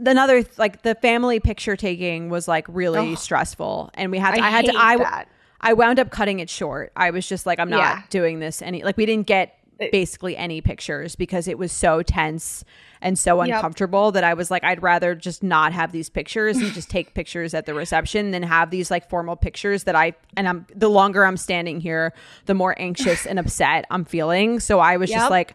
another 0.00 0.44
like 0.58 0.82
the 0.82 0.94
family 0.96 1.38
picture 1.40 1.76
taking 1.76 2.28
was 2.28 2.48
like 2.48 2.66
really 2.68 3.14
stressful 3.16 3.90
and 3.94 4.10
we 4.10 4.18
had 4.18 4.34
to, 4.34 4.42
I 4.42 4.46
I, 4.46 4.50
had 4.50 4.64
to 4.66 4.76
I 4.76 4.96
that. 4.98 5.28
I 5.60 5.72
wound 5.72 5.98
up 6.00 6.10
cutting 6.10 6.40
it 6.40 6.50
short. 6.50 6.92
I 6.96 7.10
was 7.12 7.26
just 7.28 7.46
like 7.46 7.60
I'm 7.60 7.70
not 7.70 7.78
Yeah. 7.78 8.02
doing 8.10 8.40
this 8.40 8.62
any 8.62 8.82
like 8.82 8.96
we 8.96 9.06
didn't 9.06 9.28
get 9.28 9.56
basically 9.78 10.36
any 10.36 10.60
pictures 10.60 11.16
because 11.16 11.46
it 11.48 11.58
was 11.58 11.70
so 11.72 12.02
tense 12.02 12.64
and 13.02 13.18
so 13.18 13.42
Yep. 13.42 13.56
uncomfortable 13.56 14.10
that 14.12 14.24
I 14.24 14.32
was 14.34 14.50
like 14.50 14.64
I'd 14.64 14.82
rather 14.82 15.14
just 15.14 15.42
not 15.42 15.72
have 15.72 15.92
these 15.92 16.08
pictures 16.08 16.56
and 16.62 16.72
just 16.72 16.88
take 16.88 17.12
pictures 17.14 17.52
at 17.52 17.66
the 17.66 17.74
reception 17.74 18.30
than 18.30 18.42
have 18.42 18.70
these 18.70 18.90
like 18.90 19.08
formal 19.10 19.36
pictures 19.36 19.84
that 19.84 19.94
I 19.94 20.14
and 20.36 20.48
I'm 20.48 20.66
the 20.74 20.88
longer 20.88 21.24
I'm 21.26 21.36
standing 21.36 21.80
here 21.80 22.14
the 22.46 22.54
more 22.54 22.74
anxious 22.80 23.26
and 23.26 23.38
upset 23.38 23.84
I'm 23.90 24.04
feeling. 24.06 24.60
So 24.60 24.78
I 24.80 24.96
was 24.96 25.10
just 25.10 25.30
like 25.30 25.54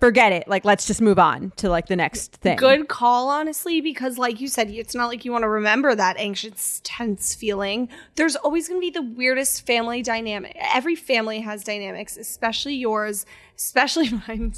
forget 0.00 0.32
it. 0.32 0.46
Like 0.48 0.64
let's 0.64 0.86
just 0.86 1.00
move 1.00 1.18
on 1.18 1.52
to 1.56 1.68
like 1.68 1.86
the 1.86 1.96
next 1.96 2.32
thing. 2.36 2.56
Good 2.56 2.88
call, 2.88 3.28
honestly, 3.28 3.80
because 3.80 4.18
like 4.18 4.40
you 4.40 4.48
said, 4.48 4.70
it's 4.70 4.94
not 4.94 5.06
like 5.06 5.24
you 5.24 5.32
want 5.32 5.42
to 5.42 5.48
remember 5.48 5.94
that 5.94 6.16
anxious, 6.18 6.80
tense 6.84 7.34
feeling. 7.34 7.88
There's 8.16 8.36
always 8.36 8.68
going 8.68 8.80
to 8.80 8.84
be 8.84 8.90
the 8.90 9.02
weirdest 9.02 9.66
family 9.66 10.02
dynamic. 10.02 10.56
Every 10.60 10.96
family 10.96 11.40
has 11.40 11.64
dynamics, 11.64 12.16
especially 12.16 12.74
yours, 12.74 13.26
especially 13.56 14.10
mine, 14.28 14.54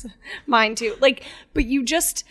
mine 0.46 0.74
too. 0.74 0.96
Like, 1.00 1.24
but 1.54 1.64
you 1.64 1.84
just, 1.84 2.24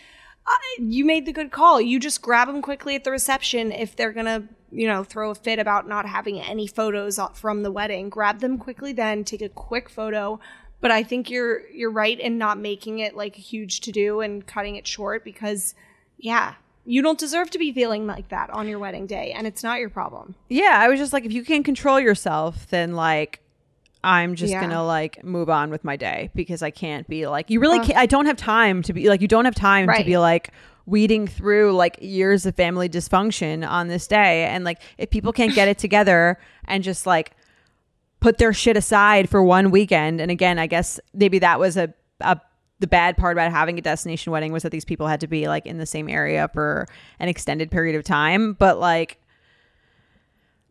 uh, 0.46 0.82
you 0.82 1.04
made 1.04 1.26
the 1.26 1.32
good 1.32 1.50
call. 1.50 1.80
You 1.80 1.98
just 1.98 2.22
grab 2.22 2.48
them 2.48 2.62
quickly 2.62 2.94
at 2.94 3.04
the 3.04 3.10
reception 3.10 3.72
if 3.72 3.96
they're 3.96 4.12
gonna, 4.12 4.48
you 4.70 4.86
know, 4.86 5.02
throw 5.02 5.30
a 5.30 5.34
fit 5.34 5.58
about 5.58 5.88
not 5.88 6.06
having 6.06 6.40
any 6.40 6.66
photos 6.66 7.18
from 7.34 7.62
the 7.62 7.72
wedding. 7.72 8.10
Grab 8.10 8.40
them 8.40 8.58
quickly, 8.58 8.92
then 8.92 9.24
take 9.24 9.42
a 9.42 9.48
quick 9.48 9.88
photo. 9.88 10.38
But 10.80 10.90
I 10.92 11.02
think 11.02 11.28
you're 11.28 11.68
you're 11.70 11.90
right 11.90 12.18
in 12.18 12.38
not 12.38 12.58
making 12.58 13.00
it 13.00 13.16
like 13.16 13.36
a 13.36 13.40
huge 13.40 13.80
to 13.80 13.92
do 13.92 14.20
and 14.20 14.46
cutting 14.46 14.76
it 14.76 14.86
short 14.86 15.24
because, 15.24 15.74
yeah, 16.18 16.54
you 16.84 17.02
don't 17.02 17.18
deserve 17.18 17.50
to 17.50 17.58
be 17.58 17.72
feeling 17.72 18.06
like 18.06 18.28
that 18.28 18.48
on 18.50 18.68
your 18.68 18.78
wedding 18.78 19.06
day, 19.06 19.32
and 19.32 19.46
it's 19.46 19.62
not 19.62 19.80
your 19.80 19.90
problem. 19.90 20.36
Yeah, 20.48 20.78
I 20.80 20.88
was 20.88 20.98
just 20.98 21.12
like, 21.12 21.24
if 21.24 21.32
you 21.32 21.44
can't 21.44 21.64
control 21.64 21.98
yourself, 21.98 22.68
then 22.68 22.92
like, 22.94 23.40
I'm 24.04 24.36
just 24.36 24.52
Yeah. 24.52 24.60
gonna 24.60 24.84
like 24.84 25.24
move 25.24 25.50
on 25.50 25.70
with 25.70 25.82
my 25.84 25.96
day 25.96 26.30
because 26.34 26.62
I 26.62 26.70
can't 26.70 27.08
be 27.08 27.26
like, 27.26 27.50
you 27.50 27.58
really 27.58 27.80
uh, 27.80 27.84
can't. 27.84 27.98
I 27.98 28.06
don't 28.06 28.26
have 28.26 28.36
time 28.36 28.82
to 28.82 28.92
be 28.92 29.08
like, 29.08 29.20
you 29.20 29.28
don't 29.28 29.44
have 29.46 29.56
time 29.56 29.92
to 29.92 30.04
be 30.04 30.16
like 30.16 30.50
weeding 30.86 31.26
through 31.26 31.72
like 31.72 31.98
years 32.00 32.46
of 32.46 32.54
family 32.54 32.88
dysfunction 32.88 33.68
on 33.68 33.88
this 33.88 34.06
day. 34.06 34.44
And 34.44 34.64
like, 34.64 34.80
if 34.96 35.10
people 35.10 35.32
can't 35.32 35.54
get 35.54 35.68
it 35.68 35.76
together 35.76 36.38
and 36.66 36.82
just 36.84 37.04
like 37.04 37.32
put 38.20 38.38
their 38.38 38.52
shit 38.52 38.76
aside 38.76 39.28
for 39.28 39.42
one 39.42 39.70
weekend, 39.70 40.20
and 40.20 40.30
again, 40.30 40.58
I 40.58 40.66
guess 40.66 41.00
maybe 41.14 41.38
that 41.40 41.58
was 41.60 41.76
a 41.76 41.92
a 42.20 42.40
the 42.80 42.86
bad 42.86 43.16
part 43.16 43.34
about 43.34 43.50
having 43.50 43.78
a 43.78 43.82
destination 43.82 44.32
wedding 44.32 44.52
was 44.52 44.62
that 44.62 44.70
these 44.70 44.84
people 44.84 45.08
had 45.08 45.20
to 45.20 45.26
be 45.26 45.48
like 45.48 45.66
in 45.66 45.78
the 45.78 45.86
same 45.86 46.08
area 46.08 46.48
for 46.52 46.86
an 47.18 47.28
extended 47.28 47.70
period 47.70 47.96
of 47.96 48.04
time. 48.04 48.52
But 48.52 48.78
like, 48.78 49.18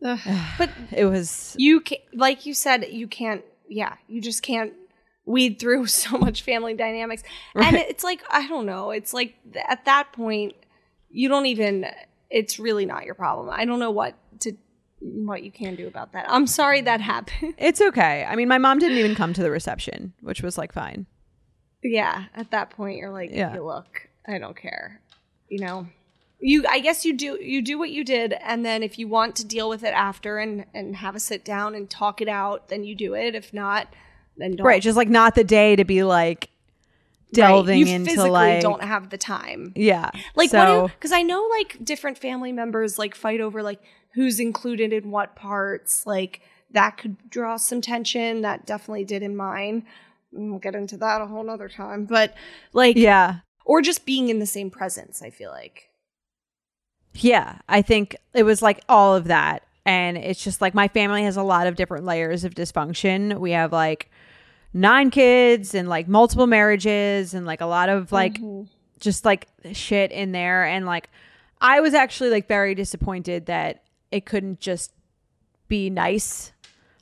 But 0.00 0.70
it 0.92 1.04
was 1.04 1.54
you 1.58 1.80
can, 1.80 1.98
like 2.14 2.46
you 2.46 2.54
said, 2.54 2.86
you 2.90 3.08
can't. 3.08 3.42
Yeah, 3.68 3.96
you 4.06 4.22
just 4.22 4.42
can't 4.42 4.72
weed 5.26 5.58
through 5.58 5.86
so 5.88 6.16
much 6.16 6.42
family 6.42 6.74
dynamics, 6.74 7.22
and 7.54 7.76
it's 7.76 8.04
like 8.04 8.22
I 8.30 8.46
don't 8.48 8.66
know. 8.66 8.90
It's 8.90 9.12
like 9.12 9.34
at 9.68 9.84
that 9.84 10.12
point, 10.12 10.54
you 11.10 11.28
don't 11.28 11.46
even. 11.46 11.86
It's 12.30 12.58
really 12.58 12.84
not 12.84 13.06
your 13.06 13.14
problem. 13.14 13.48
I 13.50 13.64
don't 13.64 13.78
know 13.78 13.90
what 13.90 14.14
to 14.40 14.52
what 15.00 15.42
you 15.42 15.50
can 15.50 15.74
do 15.76 15.86
about 15.86 16.12
that. 16.12 16.26
I'm 16.28 16.46
sorry 16.46 16.80
that 16.82 17.00
happened. 17.00 17.54
It's 17.58 17.80
okay. 17.80 18.24
I 18.28 18.36
mean, 18.36 18.48
my 18.48 18.58
mom 18.58 18.78
didn't 18.78 18.98
even 18.98 19.14
come 19.14 19.32
to 19.34 19.42
the 19.42 19.50
reception, 19.50 20.12
which 20.20 20.42
was 20.42 20.58
like 20.58 20.72
fine. 20.72 21.06
yeah, 21.82 22.24
at 22.34 22.50
that 22.50 22.70
point, 22.70 22.98
you're 22.98 23.10
like, 23.12 23.30
Yeah. 23.32 23.52
"Hey, 23.52 23.60
look, 23.60 24.08
I 24.26 24.38
don't 24.38 24.56
care. 24.56 25.00
You 25.48 25.60
know, 25.60 25.86
you. 26.40 26.64
I 26.68 26.80
guess 26.80 27.04
you 27.04 27.16
do. 27.16 27.38
You 27.40 27.62
do 27.62 27.78
what 27.78 27.90
you 27.90 28.04
did, 28.04 28.32
and 28.32 28.64
then 28.64 28.82
if 28.82 28.98
you 28.98 29.08
want 29.08 29.36
to 29.36 29.46
deal 29.46 29.68
with 29.68 29.82
it 29.84 29.94
after 29.94 30.38
and 30.38 30.66
and 30.74 30.96
have 30.96 31.14
a 31.16 31.20
sit 31.20 31.44
down 31.44 31.74
and 31.74 31.88
talk 31.88 32.20
it 32.20 32.28
out, 32.28 32.68
then 32.68 32.84
you 32.84 32.94
do 32.94 33.14
it. 33.14 33.34
If 33.34 33.54
not, 33.54 33.88
then 34.36 34.56
don't. 34.56 34.66
Right. 34.66 34.82
Just 34.82 34.96
like 34.96 35.08
not 35.08 35.34
the 35.34 35.44
day 35.44 35.76
to 35.76 35.84
be 35.84 36.02
like 36.02 36.50
delving 37.32 37.80
right. 37.80 37.86
you 37.86 37.94
into 37.94 38.10
physically 38.10 38.30
like 38.30 38.60
don't 38.60 38.82
have 38.82 39.10
the 39.10 39.18
time. 39.18 39.72
yeah. 39.76 40.10
Like 40.34 40.50
so, 40.50 40.82
what? 40.82 40.92
Because 40.92 41.12
I 41.12 41.22
know 41.22 41.46
like 41.58 41.82
different 41.84 42.18
family 42.18 42.52
members 42.52 42.98
like 42.98 43.14
fight 43.14 43.40
over 43.40 43.62
like 43.62 43.80
who's 44.18 44.40
included 44.40 44.92
in 44.92 45.12
what 45.12 45.36
parts. 45.36 46.04
Like 46.04 46.40
that 46.72 46.98
could 46.98 47.30
draw 47.30 47.56
some 47.56 47.80
tension. 47.80 48.40
That 48.40 48.66
definitely 48.66 49.04
did 49.04 49.22
in 49.22 49.36
mine. 49.36 49.86
We'll 50.32 50.58
get 50.58 50.74
into 50.74 50.96
that 50.96 51.22
a 51.22 51.26
whole 51.26 51.44
nother 51.44 51.68
time. 51.68 52.04
But 52.04 52.34
like, 52.72 52.96
Yeah. 52.96 53.36
or 53.64 53.80
just 53.80 54.04
being 54.04 54.28
in 54.28 54.40
the 54.40 54.46
same 54.46 54.70
presence, 54.70 55.22
I 55.22 55.30
feel 55.30 55.52
like. 55.52 55.88
Yeah, 57.14 57.58
I 57.68 57.80
think 57.80 58.16
it 58.34 58.42
was 58.42 58.60
like 58.60 58.82
all 58.88 59.14
of 59.14 59.26
that. 59.26 59.62
And 59.86 60.18
it's 60.18 60.42
just 60.42 60.60
like 60.60 60.74
my 60.74 60.88
family 60.88 61.22
has 61.22 61.36
a 61.36 61.42
lot 61.44 61.68
of 61.68 61.76
different 61.76 62.04
layers 62.04 62.42
of 62.42 62.56
dysfunction. 62.56 63.38
We 63.38 63.52
have 63.52 63.72
like 63.72 64.10
nine 64.72 65.10
kids 65.10 65.76
and 65.76 65.88
like 65.88 66.08
multiple 66.08 66.48
marriages 66.48 67.34
and 67.34 67.46
like 67.46 67.60
a 67.60 67.66
lot 67.66 67.88
of 67.88 68.10
like 68.10 68.34
mm-hmm. 68.34 68.64
just 68.98 69.24
like 69.24 69.46
shit 69.72 70.10
in 70.10 70.32
there. 70.32 70.64
And 70.64 70.86
like 70.86 71.08
I 71.60 71.80
was 71.80 71.94
actually 71.94 72.30
like 72.30 72.48
very 72.48 72.74
disappointed 72.74 73.46
that 73.46 73.84
it 74.10 74.24
couldn't 74.26 74.60
just 74.60 74.92
be 75.68 75.90
nice. 75.90 76.52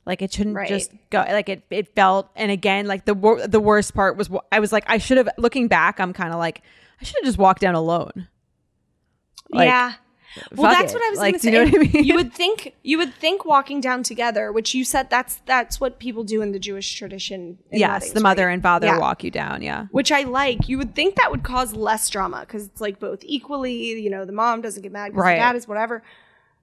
Like 0.05 0.21
it 0.21 0.31
shouldn't 0.31 0.55
Right. 0.55 0.69
just 0.69 0.91
go 1.09 1.19
like 1.19 1.49
it 1.49 1.63
it 1.69 1.93
felt 1.95 2.29
and 2.35 2.49
again 2.51 2.85
like 2.87 3.03
the 3.05 3.13
wor- 3.13 3.45
the 3.45 3.59
worst 3.59 3.93
part 3.93 4.15
was 4.15 4.29
I 4.51 4.59
was 4.61 4.71
like 4.71 4.85
I 4.87 4.97
should 4.99 5.17
have 5.17 5.27
looking 5.37 5.67
back 5.67 5.99
I'm 5.99 6.13
kind 6.13 6.31
of 6.31 6.39
like 6.39 6.61
I 7.01 7.03
should 7.05 7.15
have 7.17 7.25
just 7.25 7.37
walked 7.37 7.59
down 7.61 7.75
alone. 7.75 8.27
Like, 9.49 9.67
yeah. 9.67 9.93
Well, 10.55 10.71
that's 10.71 10.93
it. 10.93 10.95
what 10.95 11.03
I 11.03 11.09
was 11.09 11.19
Like, 11.19 11.33
going 11.33 11.39
to 11.39 11.39
say. 11.39 11.51
you 11.51 11.57
know 11.57 11.71
what 11.79 11.89
I 11.89 11.93
mean? 11.93 12.03
You 12.03 12.15
would 12.15 12.33
think 12.41 12.73
you 12.83 12.97
would 12.99 13.13
think 13.15 13.43
walking 13.45 13.81
down 13.81 14.03
together, 14.03 14.51
which 14.51 14.73
you 14.75 14.83
said 14.83 15.09
that's 15.09 15.37
that's 15.45 15.79
what 15.79 15.99
people 15.99 16.23
do 16.23 16.41
in 16.41 16.51
the 16.51 16.59
Jewish 16.59 16.93
tradition. 16.95 17.57
yes, 17.71 17.89
weddings, 18.01 18.13
the 18.13 18.19
mother 18.21 18.45
right? 18.47 18.53
and 18.53 18.61
father 18.61 18.87
Yeah. 18.87 18.99
walk 18.99 19.23
you 19.23 19.31
down. 19.31 19.61
Yeah. 19.61 19.87
which 19.91 20.11
I 20.11 20.23
like. 20.23 20.69
You 20.69 20.77
would 20.77 20.93
think 20.95 21.15
that 21.15 21.31
would 21.31 21.43
cause 21.43 21.73
less 21.73 22.09
drama 22.09 22.41
because 22.41 22.65
it's 22.65 22.81
like 22.81 22.99
both 22.99 23.23
equally. 23.23 23.73
You 24.01 24.09
know, 24.09 24.25
the 24.25 24.31
mom 24.33 24.61
doesn't 24.61 24.83
get 24.83 24.91
mad 24.91 25.07
because 25.11 25.23
Right. 25.23 25.33
the 25.35 25.39
dad 25.39 25.55
is 25.55 25.67
whatever. 25.67 26.03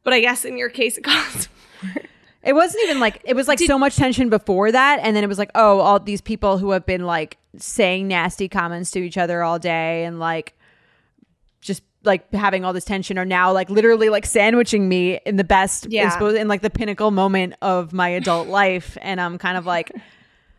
But 0.05 0.13
I 0.13 0.21
guess 0.21 0.45
in 0.45 0.57
your 0.57 0.69
case, 0.69 0.97
it 0.99 1.03
caused. 1.05 1.49
It 2.47 2.53
wasn't 2.55 2.85
even 2.85 3.01
like 3.01 3.23
it 3.25 3.35
was 3.35 3.49
like 3.49 3.59
so 3.59 3.79
much 3.79 3.97
tension 3.97 4.29
before 4.29 4.71
that, 4.71 5.01
and 5.03 5.17
then 5.17 5.25
it 5.25 5.29
was 5.29 5.39
like, 5.39 5.51
oh, 5.55 5.79
all 5.81 5.99
these 5.99 6.21
people 6.21 6.59
who 6.59 6.73
have 6.73 6.85
been 6.85 7.07
like 7.07 7.39
saying 7.57 8.07
nasty 8.07 8.51
comments 8.51 8.91
to 8.91 8.99
each 9.01 9.17
other 9.17 9.43
all 9.43 9.59
day 9.59 10.05
and 10.05 10.21
like 10.21 10.53
just 11.63 11.83
like 12.05 12.31
having 12.35 12.63
all 12.63 12.75
this 12.75 12.85
tension 12.85 13.17
are 13.17 13.25
now 13.25 13.51
like 13.51 13.71
literally 13.71 14.11
like 14.11 14.27
sandwiching 14.27 14.91
me 14.91 15.19
in 15.25 15.37
the 15.37 15.45
best 15.45 15.87
Yeah. 15.89 16.19
in, 16.21 16.37
in 16.37 16.49
like 16.49 16.61
the 16.61 16.69
pinnacle 16.69 17.11
moment 17.11 17.55
of 17.63 17.95
my 17.95 18.11
adult 18.11 18.49
life, 18.49 18.99
and 19.01 19.19
I'm 19.23 19.39
kind 19.39 19.57
of 19.57 19.65
like. 19.65 19.91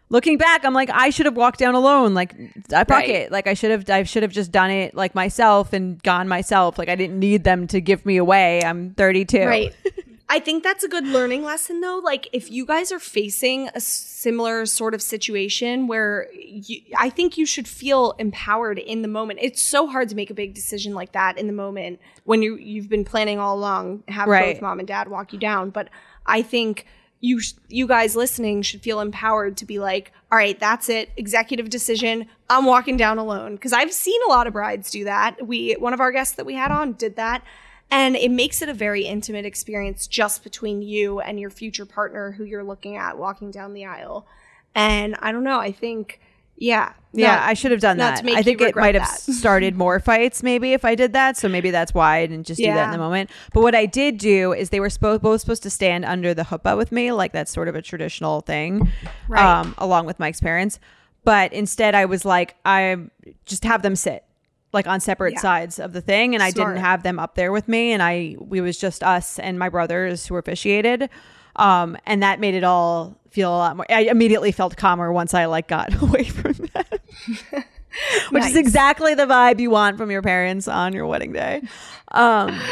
Looking 0.09 0.37
back, 0.37 0.63
I'm 0.63 0.73
like 0.73 0.89
I 0.91 1.09
should 1.09 1.25
have 1.25 1.35
walked 1.35 1.59
down 1.59 1.73
alone. 1.75 2.13
Like 2.13 2.33
I 2.71 2.83
fuck 2.83 2.89
Right. 2.89 3.09
it. 3.09 3.31
Like 3.31 3.47
I 3.47 3.53
should 3.55 3.71
have 3.71 3.89
I 3.89 4.03
should 4.03 4.23
have 4.23 4.31
just 4.31 4.51
done 4.51 4.69
it 4.69 4.93
like 4.95 5.15
myself 5.15 5.73
and 5.73 6.01
gone 6.03 6.27
myself. 6.27 6.77
Like 6.77 6.89
I 6.89 6.95
didn't 6.95 7.19
need 7.19 7.43
them 7.43 7.65
to 7.67 7.81
give 7.81 8.05
me 8.05 8.17
away. 8.17 8.61
I'm 8.63 8.93
32. 8.93 9.39
Right. 9.45 9.73
I 10.29 10.39
think 10.39 10.63
that's 10.63 10.83
a 10.83 10.87
good 10.87 11.05
learning 11.07 11.43
lesson 11.43 11.81
though. 11.81 12.01
Like 12.03 12.29
if 12.33 12.49
you 12.51 12.65
guys 12.65 12.91
are 12.91 12.99
facing 12.99 13.69
a 13.75 13.79
similar 13.79 14.65
sort 14.65 14.93
of 14.95 15.01
situation 15.01 15.85
where 15.87 16.27
you, 16.33 16.81
I 16.97 17.09
think 17.11 17.37
you 17.37 17.45
should 17.45 17.67
feel 17.67 18.13
empowered 18.17 18.79
in 18.79 19.01
the 19.03 19.07
moment. 19.07 19.39
It's 19.41 19.61
so 19.61 19.85
hard 19.87 20.09
to 20.09 20.15
make 20.15 20.29
a 20.31 20.33
big 20.33 20.53
decision 20.55 20.93
like 20.95 21.11
that 21.13 21.37
in 21.37 21.45
the 21.47 21.53
moment 21.53 21.99
when 22.23 22.41
you 22.41 22.55
you've 22.57 22.89
been 22.89 23.05
planning 23.05 23.39
all 23.39 23.55
along 23.57 24.03
have 24.07 24.27
Right. 24.27 24.55
both 24.55 24.61
mom 24.61 24.79
and 24.79 24.87
dad 24.87 25.07
walk 25.09 25.31
you 25.33 25.39
down, 25.39 25.69
but 25.71 25.89
I 26.25 26.41
think 26.41 26.85
you 27.21 27.39
you 27.67 27.87
guys 27.87 28.15
listening 28.15 28.61
should 28.61 28.81
feel 28.81 28.99
empowered 28.99 29.57
to 29.57 29.65
be 29.65 29.79
like, 29.79 30.11
"All 30.31 30.37
right, 30.37 30.59
that's 30.59 30.89
it. 30.89 31.09
Executive 31.17 31.69
decision. 31.69 32.27
I'm 32.49 32.65
walking 32.65 32.97
down 32.97 33.17
alone." 33.17 33.57
Cuz 33.57 33.73
I've 33.73 33.93
seen 33.93 34.19
a 34.27 34.29
lot 34.29 34.47
of 34.47 34.53
brides 34.53 34.91
do 34.91 35.03
that. 35.05 35.47
We 35.47 35.73
one 35.73 35.93
of 35.93 35.99
our 35.99 36.11
guests 36.11 36.35
that 36.35 36.45
we 36.45 36.55
had 36.55 36.71
on 36.71 36.93
did 36.93 37.15
that. 37.15 37.43
And 37.91 38.15
it 38.15 38.31
makes 38.31 38.61
it 38.61 38.69
a 38.69 38.73
very 38.73 39.03
intimate 39.05 39.45
experience 39.45 40.07
just 40.07 40.43
between 40.43 40.81
you 40.81 41.19
and 41.19 41.39
your 41.39 41.51
future 41.51 41.85
partner 41.85 42.31
who 42.31 42.43
you're 42.43 42.63
looking 42.63 42.97
at 42.97 43.17
walking 43.17 43.51
down 43.51 43.73
the 43.73 43.85
aisle. 43.85 44.25
And 44.73 45.15
I 45.19 45.31
don't 45.31 45.43
know, 45.43 45.59
I 45.59 45.71
think, 45.71 46.19
yeah. 46.57 46.93
Yeah, 47.17 47.35
not- 47.35 47.43
I 47.49 47.53
should 47.53 47.71
have 47.71 47.79
done 47.79 47.95
that. 47.97 48.21
I 48.25 48.41
think 48.43 48.59
it 48.59 48.75
might 48.75 48.93
have 48.95 49.05
that. 49.07 49.19
started 49.33 49.75
more 49.77 50.01
fights 50.01 50.43
maybe 50.43 50.73
if 50.73 50.83
I 50.83 50.95
did 50.95 51.13
that. 51.13 51.37
So 51.37 51.47
maybe 51.47 51.71
that's 51.71 51.93
why 51.93 52.17
I 52.17 52.25
didn't 52.25 52.45
just 52.45 52.59
do 52.59 52.65
that 52.65 52.87
in 52.87 52.91
the 52.91 52.97
moment. 52.97 53.29
But 53.53 53.61
what 53.61 53.73
I 53.73 53.85
did 53.85 54.17
do 54.17 54.51
is 54.51 54.69
they 54.69 54.81
were 54.81 54.89
spo- 54.89 55.21
both 55.21 55.39
supposed 55.39 55.63
to 55.63 55.69
stand 55.69 56.03
under 56.03 56.33
the 56.33 56.43
huppah 56.43 56.75
with 56.75 56.91
me, 56.91 57.13
like 57.13 57.31
that's 57.31 57.51
sort 57.53 57.69
of 57.69 57.75
a 57.75 57.81
traditional 57.81 58.41
thing, 58.41 58.91
Right. 59.29 59.41
um, 59.41 59.75
along 59.77 60.07
with 60.07 60.19
Mike's 60.19 60.41
parents. 60.41 60.77
But 61.23 61.53
instead, 61.53 61.95
I 61.95 62.03
was 62.03 62.25
like, 62.25 62.55
I 62.65 62.97
just 63.45 63.63
have 63.63 63.81
them 63.81 63.95
sit 63.95 64.25
like 64.73 64.85
on 64.87 64.99
separate 64.99 65.35
Yeah. 65.35 65.39
sides 65.39 65.79
of 65.79 65.93
the 65.93 66.01
thing, 66.01 66.33
and 66.35 66.43
I 66.43 66.51
didn't 66.51 66.77
have 66.77 67.01
them 67.03 67.17
up 67.17 67.35
there 67.35 67.53
with 67.53 67.69
me, 67.69 67.93
and 67.93 68.03
I 68.03 68.35
we 68.39 68.59
was 68.59 68.77
just 68.77 69.03
us 69.05 69.39
and 69.39 69.57
my 69.57 69.69
brothers 69.69 70.27
who 70.27 70.35
officiated. 70.35 71.09
Um, 71.55 71.97
and 72.05 72.21
that 72.23 72.39
made 72.39 72.53
it 72.53 72.63
all 72.63 73.15
feel 73.29 73.49
a 73.49 73.57
lot 73.57 73.77
more. 73.77 73.85
I 73.89 74.01
immediately 74.01 74.51
felt 74.51 74.77
calmer 74.77 75.11
once 75.11 75.33
I 75.33 75.45
like 75.45 75.67
got 75.67 75.93
away 76.01 76.23
from 76.23 76.53
that 76.73 76.99
which 78.31 78.45
is 78.45 78.55
exactly 78.55 79.13
the 79.13 79.25
vibe 79.25 79.59
you 79.59 79.69
want 79.69 79.97
from 79.97 80.11
your 80.11 80.21
parents 80.21 80.67
on 80.67 80.93
your 80.93 81.05
wedding 81.05 81.33
day. 81.33 81.61
Um, 82.11 82.59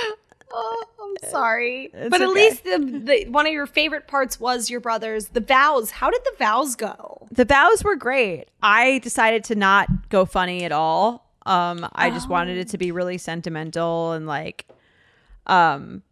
Oh, 0.55 0.83
I'm 1.01 1.31
sorry. 1.31 1.89
But 1.91 2.21
at 2.21 2.21
okay. 2.21 2.25
least 2.27 2.63
the, 2.63 2.77
the 2.77 3.25
one 3.31 3.47
of 3.47 3.51
your 3.51 3.65
favorite 3.65 4.07
parts 4.07 4.39
was 4.39 4.69
your 4.69 4.79
brothers, 4.79 5.29
the 5.29 5.41
vows. 5.41 5.89
How 5.89 6.11
did 6.11 6.21
the 6.23 6.33
vows 6.37 6.75
go? 6.75 7.27
the 7.31 7.43
vows 7.43 7.83
were 7.83 7.95
great. 7.95 8.45
I 8.61 8.99
decided 8.99 9.43
to 9.45 9.55
not 9.55 10.09
go 10.09 10.25
funny 10.25 10.63
at 10.63 10.71
all. 10.71 11.27
Um, 11.47 11.89
I 11.93 12.11
just 12.11 12.29
wanted 12.29 12.59
it 12.59 12.67
to 12.69 12.77
be 12.77 12.91
really 12.91 13.17
sentimental 13.17 14.11
and 14.11 14.27
like, 14.27 14.67
um, 15.47 16.03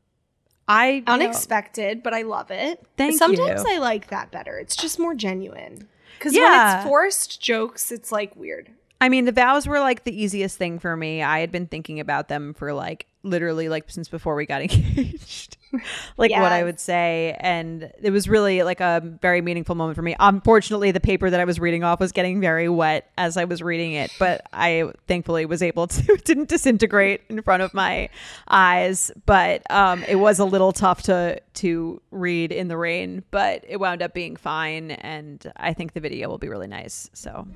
I 0.71 0.89
you 0.89 1.01
know, 1.01 1.13
Unexpected, 1.13 2.01
but 2.03 2.13
I 2.13 2.21
love 2.21 2.49
it. 2.51 2.81
Thank 2.97 3.17
Sometimes 3.17 3.63
you. 3.63 3.75
I 3.75 3.77
like 3.79 4.07
that 4.07 4.31
better. 4.31 4.57
It's 4.57 4.75
just 4.75 4.99
more 4.99 5.13
genuine. 5.13 5.87
Because 6.17 6.33
Yeah. 6.35 6.41
when 6.75 6.77
it's 6.77 6.87
forced 6.87 7.41
jokes, 7.41 7.91
it's 7.91 8.11
like 8.11 8.35
weird. 8.35 8.69
I 9.01 9.09
mean, 9.09 9.25
the 9.25 9.31
vows 9.31 9.67
were 9.67 9.79
like 9.79 10.03
the 10.03 10.23
easiest 10.23 10.57
thing 10.57 10.77
for 10.79 10.95
me. 10.95 11.23
I 11.23 11.39
had 11.39 11.51
been 11.51 11.65
thinking 11.67 11.99
about 11.99 12.27
them 12.27 12.53
for 12.53 12.71
like 12.73 13.07
literally 13.23 13.67
like 13.67 13.89
since 13.89 14.07
before 14.07 14.35
we 14.35 14.45
got 14.45 14.61
engaged. 14.71 15.57
like 16.17 16.31
what 16.31 16.51
I 16.51 16.63
would 16.63 16.79
say 16.79 17.35
and 17.39 17.91
it 18.01 18.11
was 18.11 18.27
really 18.27 18.63
like 18.63 18.79
a 18.79 19.01
very 19.21 19.41
meaningful 19.41 19.75
moment 19.75 19.95
for 19.95 20.01
me. 20.01 20.15
Unfortunately, 20.19 20.91
the 20.91 20.99
paper 20.99 21.29
that 21.29 21.39
I 21.39 21.45
was 21.45 21.59
reading 21.59 21.83
off 21.83 21.99
was 21.99 22.11
getting 22.11 22.41
very 22.41 22.69
wet 22.69 23.11
as 23.17 23.37
I 23.37 23.45
was 23.45 23.61
reading 23.61 23.93
it, 23.93 24.11
but 24.19 24.41
I 24.53 24.91
thankfully 25.07 25.45
was 25.45 25.61
able 25.61 25.87
to 25.87 26.17
didn't 26.17 26.49
disintegrate 26.49 27.21
in 27.29 27.41
front 27.41 27.63
of 27.63 27.73
my 27.73 28.09
eyes, 28.47 29.11
but 29.25 29.69
um 29.71 30.03
it 30.03 30.15
was 30.15 30.39
a 30.39 30.45
little 30.45 30.71
tough 30.71 31.03
to 31.03 31.41
to 31.55 32.01
read 32.11 32.51
in 32.51 32.67
the 32.67 32.77
rain, 32.77 33.23
but 33.31 33.63
it 33.67 33.79
wound 33.79 34.01
up 34.01 34.13
being 34.13 34.35
fine 34.35 34.91
and 34.91 35.51
I 35.57 35.73
think 35.73 35.93
the 35.93 35.99
video 35.99 36.29
will 36.29 36.37
be 36.37 36.49
really 36.49 36.67
nice. 36.67 37.09
So, 37.13 37.47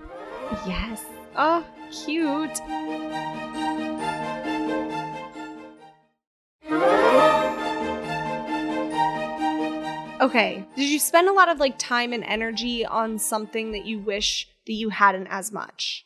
Yes. 0.66 1.04
Oh, 1.36 1.66
cute. 1.92 3.65
Okay. 10.22 10.66
Did 10.76 10.90
you 10.90 11.00
spend 11.00 11.28
a 11.28 11.34
lot 11.34 11.50
of 11.50 11.60
like 11.60 11.78
time 11.78 12.14
and 12.14 12.24
energy 12.24 12.86
on 12.86 13.20
something 13.20 13.74
that 13.74 13.86
you 13.86 14.00
wish 14.00 14.48
that 14.66 14.74
you 14.74 14.90
hadn't 14.90 15.28
as 15.28 15.52
much? 15.52 16.06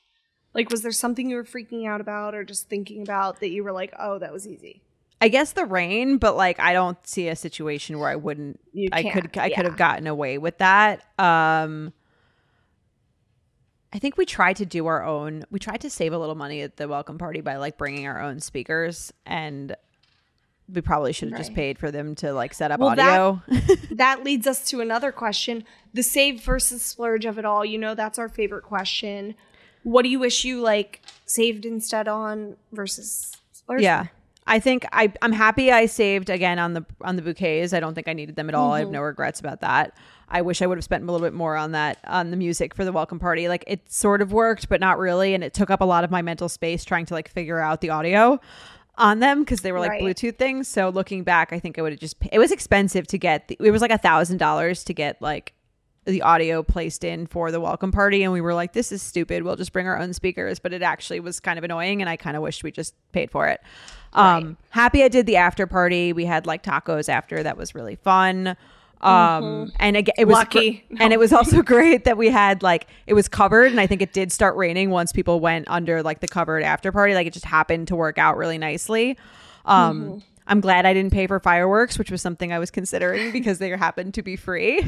Like 0.53 0.69
was 0.71 0.81
there 0.81 0.91
something 0.91 1.29
you 1.29 1.35
were 1.35 1.43
freaking 1.43 1.87
out 1.87 2.01
about 2.01 2.33
or 2.33 2.43
just 2.43 2.69
thinking 2.69 3.03
about 3.03 3.39
that 3.39 3.49
you 3.49 3.63
were 3.63 3.71
like, 3.71 3.93
"Oh, 3.99 4.17
that 4.19 4.33
was 4.33 4.47
easy." 4.47 4.81
I 5.21 5.27
guess 5.27 5.51
the 5.51 5.65
rain, 5.65 6.17
but 6.17 6.35
like 6.35 6.59
I 6.59 6.73
don't 6.73 6.97
see 7.07 7.27
a 7.27 7.35
situation 7.35 7.99
where 7.99 8.09
I 8.09 8.15
wouldn't. 8.15 8.59
You 8.73 8.89
I 8.91 9.03
could. 9.03 9.31
can't, 9.31 9.37
I 9.37 9.49
could 9.53 9.65
have 9.65 9.77
gotten 9.77 10.07
away 10.07 10.37
with 10.37 10.57
that. 10.57 11.03
Um, 11.19 11.93
I 13.93 13.99
think 13.99 14.17
we 14.17 14.25
tried 14.25 14.55
to 14.57 14.65
do 14.65 14.87
our 14.87 15.03
own. 15.03 15.45
We 15.51 15.59
tried 15.59 15.81
to 15.81 15.89
save 15.89 16.13
a 16.13 16.17
little 16.17 16.35
money 16.35 16.61
at 16.61 16.77
the 16.77 16.87
welcome 16.87 17.17
party 17.17 17.41
by 17.41 17.57
like 17.57 17.77
bringing 17.77 18.07
our 18.07 18.21
own 18.21 18.39
speakers, 18.39 19.13
and 19.25 19.75
we 20.71 20.81
probably 20.81 21.13
should 21.13 21.29
have 21.29 21.37
just 21.37 21.53
paid 21.53 21.77
for 21.77 21.91
them 21.91 22.15
to 22.15 22.33
like 22.33 22.53
set 22.53 22.71
up 22.71 22.79
Well, 22.79 22.95
that- 22.95 23.19
audio. 23.19 23.41
that 23.91 24.23
leads 24.23 24.47
us 24.47 24.65
to 24.69 24.81
another 24.81 25.11
question 25.11 25.63
the 25.93 26.03
save 26.03 26.41
versus 26.41 26.83
splurge 26.83 27.25
of 27.25 27.37
it 27.37 27.45
all 27.45 27.65
you 27.65 27.77
know 27.77 27.95
that's 27.95 28.19
our 28.19 28.29
favorite 28.29 28.63
question 28.63 29.35
what 29.83 30.03
do 30.03 30.09
you 30.09 30.19
wish 30.19 30.43
you 30.43 30.61
like 30.61 31.01
saved 31.25 31.65
instead 31.65 32.07
on 32.07 32.57
versus 32.71 33.35
splurge 33.51 33.81
yeah. 33.81 34.07
I 34.49 34.59
think 34.59 34.85
I 34.91 35.13
I'm 35.21 35.31
happy 35.31 35.71
I 35.71 35.85
saved 35.85 36.31
again 36.31 36.57
on 36.57 36.73
the 36.73 36.83
on 37.01 37.15
the 37.15 37.21
bouquets. 37.21 37.71
I 37.71 37.79
don't 37.79 37.93
think 37.93 38.07
I 38.07 38.13
needed 38.13 38.35
them 38.35 38.49
at 38.49 38.55
all. 38.55 38.73
I 38.73 38.79
have 38.79 38.87
mm-hmm. 38.87 38.93
no 38.95 39.01
regrets 39.01 39.39
about 39.39 39.61
that. 39.61 39.95
I 40.27 40.41
wish 40.41 40.63
I 40.63 40.67
would 40.67 40.77
have 40.77 40.83
spent 40.83 41.03
a 41.03 41.11
little 41.11 41.25
bit 41.25 41.35
more 41.35 41.55
on 41.55 41.73
that 41.73 41.99
on 42.03 42.31
the 42.31 42.37
music 42.37 42.73
for 42.73 42.83
the 42.83 42.91
welcome 42.91 43.19
party. 43.19 43.47
Like 43.47 43.63
it 43.67 43.91
sort 43.91 44.23
of 44.23 44.33
worked, 44.33 44.67
but 44.67 44.81
not 44.81 44.97
really, 44.97 45.35
and 45.35 45.43
it 45.43 45.53
took 45.53 45.69
up 45.69 45.81
a 45.81 45.85
lot 45.85 46.03
of 46.03 46.09
my 46.09 46.23
mental 46.23 46.49
space 46.49 46.83
trying 46.83 47.05
to 47.05 47.13
like 47.13 47.29
figure 47.29 47.59
out 47.59 47.81
the 47.81 47.91
audio 47.91 48.39
on 48.99 49.19
them 49.19 49.39
because 49.39 49.61
they 49.61 49.71
were 49.71 49.79
like 49.79 49.91
Right. 49.91 50.03
Bluetooth 50.03 50.37
things. 50.37 50.67
So 50.67 50.89
looking 50.89 51.23
back, 51.23 51.51
I 51.51 51.59
think 51.59 51.79
I 51.79 51.81
would 51.81 51.93
have 51.93 51.99
just 51.99 52.17
it 52.31 52.37
was 52.37 52.51
expensive 52.51 53.07
to 53.07 53.17
get. 53.17 53.47
The, 53.47 53.57
it 53.59 53.71
was 53.71 53.81
like 53.81 53.91
a 53.91 53.97
thousand 53.97 54.37
dollars 54.37 54.83
to 54.83 54.93
get 54.93 55.21
like 55.21 55.53
the 56.05 56.21
audio 56.21 56.63
placed 56.63 57.03
in 57.03 57.27
for 57.27 57.51
the 57.51 57.59
welcome 57.59 57.91
party. 57.91 58.23
And 58.23 58.31
we 58.33 58.41
were 58.41 58.53
like 58.53 58.73
this 58.73 58.91
is 58.91 59.01
stupid. 59.01 59.43
We'll 59.43 59.55
just 59.55 59.73
bring 59.73 59.87
our 59.87 59.97
own 59.99 60.13
speakers. 60.13 60.59
But 60.59 60.73
it 60.73 60.81
actually 60.81 61.19
was 61.19 61.39
kind 61.39 61.57
of 61.57 61.63
annoying 61.63 62.01
and 62.01 62.09
i 62.09 62.17
kind 62.17 62.37
of 62.37 62.43
wished 62.43 62.63
we 62.63 62.71
just 62.71 62.93
paid 63.11 63.31
for 63.31 63.47
it. 63.47 63.61
Um 64.13 64.57
happy 64.69 65.03
i 65.03 65.07
did 65.07 65.25
the 65.25 65.37
after 65.37 65.65
party. 65.65 66.13
We 66.13 66.25
had 66.25 66.45
like 66.45 66.63
tacos 66.63 67.09
after. 67.09 67.41
That 67.41 67.57
was 67.57 67.73
really 67.73 67.95
fun 67.95 68.55
Um, 69.01 69.71
and 69.79 69.95
again, 69.95 70.13
it 70.17 70.25
was 70.25 70.33
Lucky. 70.35 70.85
gr- 70.89 70.97
and 70.99 71.13
it 71.13 71.19
was 71.19 71.31
also 71.31 71.61
great 71.63 72.03
that 72.05 72.17
we 72.17 72.29
had 72.29 72.61
like 72.63 72.87
it 73.07 73.13
was 73.13 73.27
covered, 73.27 73.71
and 73.71 73.79
I 73.79 73.87
think 73.87 74.01
it 74.01 74.11
did 74.13 74.31
start 74.31 74.55
raining 74.57 74.89
once 74.89 75.11
people 75.13 75.39
went 75.39 75.69
under 75.69 76.03
like 76.03 76.19
the 76.19 76.27
covered 76.27 76.63
after 76.63 76.91
party. 76.91 77.13
Like 77.13 77.27
it 77.27 77.33
just 77.33 77.45
happened 77.45 77.87
to 77.89 77.95
work 77.95 78.17
out 78.17 78.35
really 78.37 78.57
nicely. 78.57 79.17
Um, 79.65 80.23
I'm 80.47 80.61
glad 80.61 80.87
I 80.87 80.93
didn't 80.95 81.13
pay 81.13 81.27
for 81.27 81.39
fireworks, 81.39 81.99
which 81.99 82.09
was 82.09 82.23
something 82.23 82.51
I 82.51 82.57
was 82.57 82.71
considering 82.71 83.31
because 83.33 83.59
they 83.59 83.69
happened 83.69 84.15
to 84.15 84.23
be 84.23 84.35
free 84.35 84.81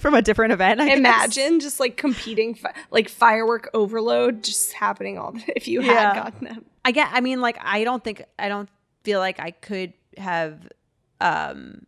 from 0.00 0.14
a 0.14 0.22
different 0.22 0.54
event. 0.54 0.80
I 0.80 0.86
guess. 0.88 0.98
Imagine 0.98 1.60
just 1.60 1.78
like 1.78 1.96
competing, 1.98 2.54
fi- 2.54 2.72
like 2.90 3.10
firework 3.10 3.68
overload 3.74 4.42
just 4.42 4.72
happening 4.72 5.18
all 5.18 5.32
the, 5.32 5.42
if 5.54 5.68
you 5.68 5.82
Yeah. 5.82 6.14
had 6.14 6.24
gotten 6.24 6.44
them. 6.48 6.64
I 6.84 6.92
get. 6.92 7.10
I 7.12 7.20
mean, 7.20 7.40
like, 7.42 7.58
I 7.60 7.84
don't 7.84 8.02
think. 8.02 8.24
I 8.38 8.48
don't 8.48 8.68
feel 9.04 9.20
like 9.20 9.38
I 9.38 9.50
could 9.50 9.92
have. 10.16 10.66
Um, 11.20 11.86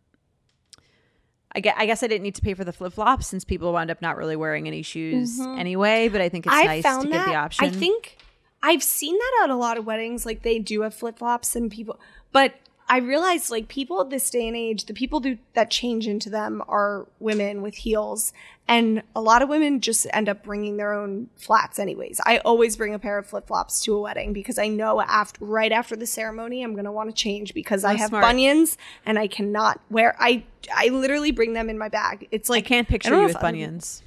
I 1.55 1.85
guess 1.85 2.03
I 2.03 2.07
didn't 2.07 2.23
need 2.23 2.35
to 2.35 2.41
pay 2.41 2.53
for 2.53 2.63
the 2.63 2.73
flip 2.73 2.93
flops 2.93 3.27
since 3.27 3.45
people 3.45 3.71
wound 3.71 3.89
up 3.89 4.01
not 4.01 4.17
really 4.17 4.35
wearing 4.35 4.67
any 4.67 4.81
shoes 4.81 5.39
mm-hmm. 5.39 5.57
anyway. 5.57 6.09
But 6.09 6.21
I 6.21 6.29
think 6.29 6.45
it's 6.45 6.55
I 6.55 6.65
nice 6.65 6.83
to 6.83 7.07
get 7.07 7.25
the 7.25 7.35
option. 7.35 7.65
I 7.65 7.69
think 7.69 8.17
I've 8.61 8.83
seen 8.83 9.17
that 9.17 9.41
at 9.45 9.49
a 9.49 9.55
lot 9.55 9.77
of 9.77 9.85
weddings. 9.85 10.25
Like 10.25 10.41
they 10.41 10.59
do 10.59 10.81
have 10.81 10.93
flip 10.93 11.17
flops 11.17 11.55
and 11.55 11.71
people, 11.71 11.99
but 12.31 12.55
I 12.87 12.97
realized 12.99 13.49
like 13.49 13.67
people 13.67 13.99
at 13.99 14.11
this 14.11 14.29
day 14.29 14.47
and 14.47 14.55
age, 14.55 14.85
the 14.85 14.93
people 14.93 15.19
do 15.19 15.39
that 15.53 15.71
change 15.71 16.07
into 16.07 16.29
them 16.29 16.61
are 16.67 17.07
women 17.19 17.63
with 17.63 17.73
heels, 17.75 18.31
and 18.67 19.01
a 19.15 19.21
lot 19.21 19.41
of 19.41 19.49
women 19.49 19.81
just 19.81 20.05
end 20.13 20.29
up 20.29 20.43
bringing 20.43 20.77
their 20.77 20.93
own 20.93 21.29
flats. 21.35 21.79
Anyways, 21.79 22.21
I 22.27 22.37
always 22.39 22.77
bring 22.77 22.93
a 22.93 22.99
pair 22.99 23.17
of 23.17 23.25
flip 23.25 23.47
flops 23.47 23.81
to 23.85 23.95
a 23.95 23.99
wedding 24.01 24.33
because 24.33 24.59
I 24.59 24.67
know 24.67 25.01
after 25.01 25.43
right 25.43 25.71
after 25.71 25.95
the 25.95 26.05
ceremony, 26.05 26.61
I'm 26.63 26.75
gonna 26.75 26.91
want 26.91 27.09
to 27.09 27.15
change 27.15 27.55
because 27.55 27.83
I 27.83 27.93
Oh, 27.93 27.97
have 27.97 28.09
smart. 28.09 28.23
bunions 28.23 28.77
and 29.03 29.17
I 29.17 29.27
cannot 29.27 29.81
wear. 29.89 30.15
I 30.19 30.43
I 30.75 30.89
literally 30.89 31.31
bring 31.31 31.53
them 31.53 31.71
in 31.71 31.79
my 31.79 31.89
bag. 31.89 32.27
It's 32.31 32.49
like 32.49 32.65
I 32.65 32.67
can't 32.67 32.87
picture 32.87 33.09
don't 33.09 33.21
you 33.21 33.27
with 33.27 33.35
other- 33.37 33.47
bunions. 33.47 34.03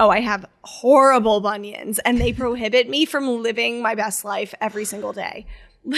Oh, 0.00 0.10
I 0.10 0.20
have 0.20 0.44
horrible 0.62 1.40
bunions 1.40 1.98
and 2.00 2.20
they 2.20 2.32
prohibit 2.32 2.88
me 2.88 3.04
from 3.04 3.42
living 3.42 3.80
my 3.82 3.94
best 3.94 4.24
life 4.24 4.54
every 4.60 4.84
single 4.84 5.12
day. 5.12 5.46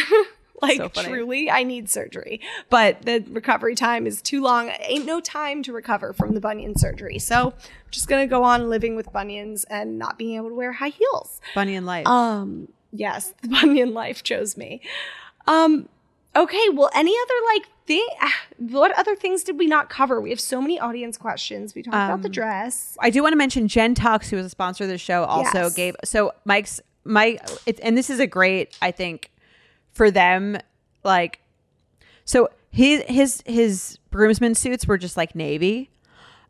like 0.63 0.77
So 0.77 0.89
truly, 0.89 1.51
I 1.51 1.63
need 1.63 1.89
surgery. 1.89 2.41
But 2.69 3.03
the 3.03 3.25
recovery 3.31 3.75
time 3.75 4.07
is 4.07 4.21
too 4.23 4.43
long. 4.43 4.71
Ain't 4.81 5.07
no 5.07 5.21
time 5.21 5.63
to 5.65 5.73
recover 5.73 6.13
from 6.13 6.35
the 6.35 6.41
bunion 6.41 6.77
surgery. 6.79 7.19
So 7.19 7.49
I'm 7.49 7.91
just 7.91 8.09
gonna 8.09 8.27
go 8.27 8.43
on 8.45 8.69
living 8.69 8.97
with 8.97 9.13
bunions 9.13 9.65
and 9.65 9.99
not 9.99 10.19
being 10.19 10.37
able 10.37 10.49
to 10.49 10.55
wear 10.55 10.73
high 10.73 10.89
heels. 10.91 11.41
Bunion 11.55 11.87
life. 11.87 12.07
Um, 12.07 12.69
yes, 12.93 13.35
the 13.43 13.49
bunion 13.61 13.95
life 13.95 14.23
chose 14.23 14.57
me. 14.57 14.81
Um, 15.47 15.89
okay, 16.37 16.69
well, 16.73 16.91
any 16.95 17.15
other 17.23 17.35
like 17.55 17.69
thing? 17.87 18.07
What 18.59 18.97
other 18.99 19.17
things 19.17 19.43
did 19.43 19.59
we 19.59 19.67
not 19.67 19.89
cover? 19.89 20.21
We 20.21 20.31
have 20.31 20.41
so 20.41 20.61
many 20.61 20.79
audience 20.79 21.17
questions. 21.17 21.75
We 21.75 21.83
talked 21.83 21.95
about 21.95 22.23
the 22.23 22.29
Um, 22.29 22.33
dress. 22.33 22.97
I 23.01 23.11
do 23.11 23.23
want 23.23 23.33
to 23.33 23.37
mention 23.39 23.67
Jen 23.69 23.95
Tux, 23.95 24.29
who 24.31 24.37
was 24.37 24.47
a 24.47 24.51
sponsor 24.51 24.85
of 24.85 24.91
the 24.91 24.99
show, 24.99 25.25
also 25.25 25.65
Yes. 25.65 25.75
gave. 25.75 25.97
So 26.05 26.33
Mike's 26.45 26.81
Mike, 27.05 27.41
it, 27.67 27.81
and 27.83 27.97
this 27.97 28.11
is 28.11 28.21
a 28.21 28.27
great, 28.27 28.77
I 28.83 28.91
think, 28.91 29.31
for 29.93 30.11
them. 30.11 30.59
Like, 31.05 31.41
so 32.25 32.49
his 32.71 33.03
his 33.09 33.43
his 33.47 33.99
groomsmen 34.11 34.55
suits 34.55 34.87
were 34.87 34.99
just 34.99 35.17
like 35.17 35.35
navy, 35.35 35.91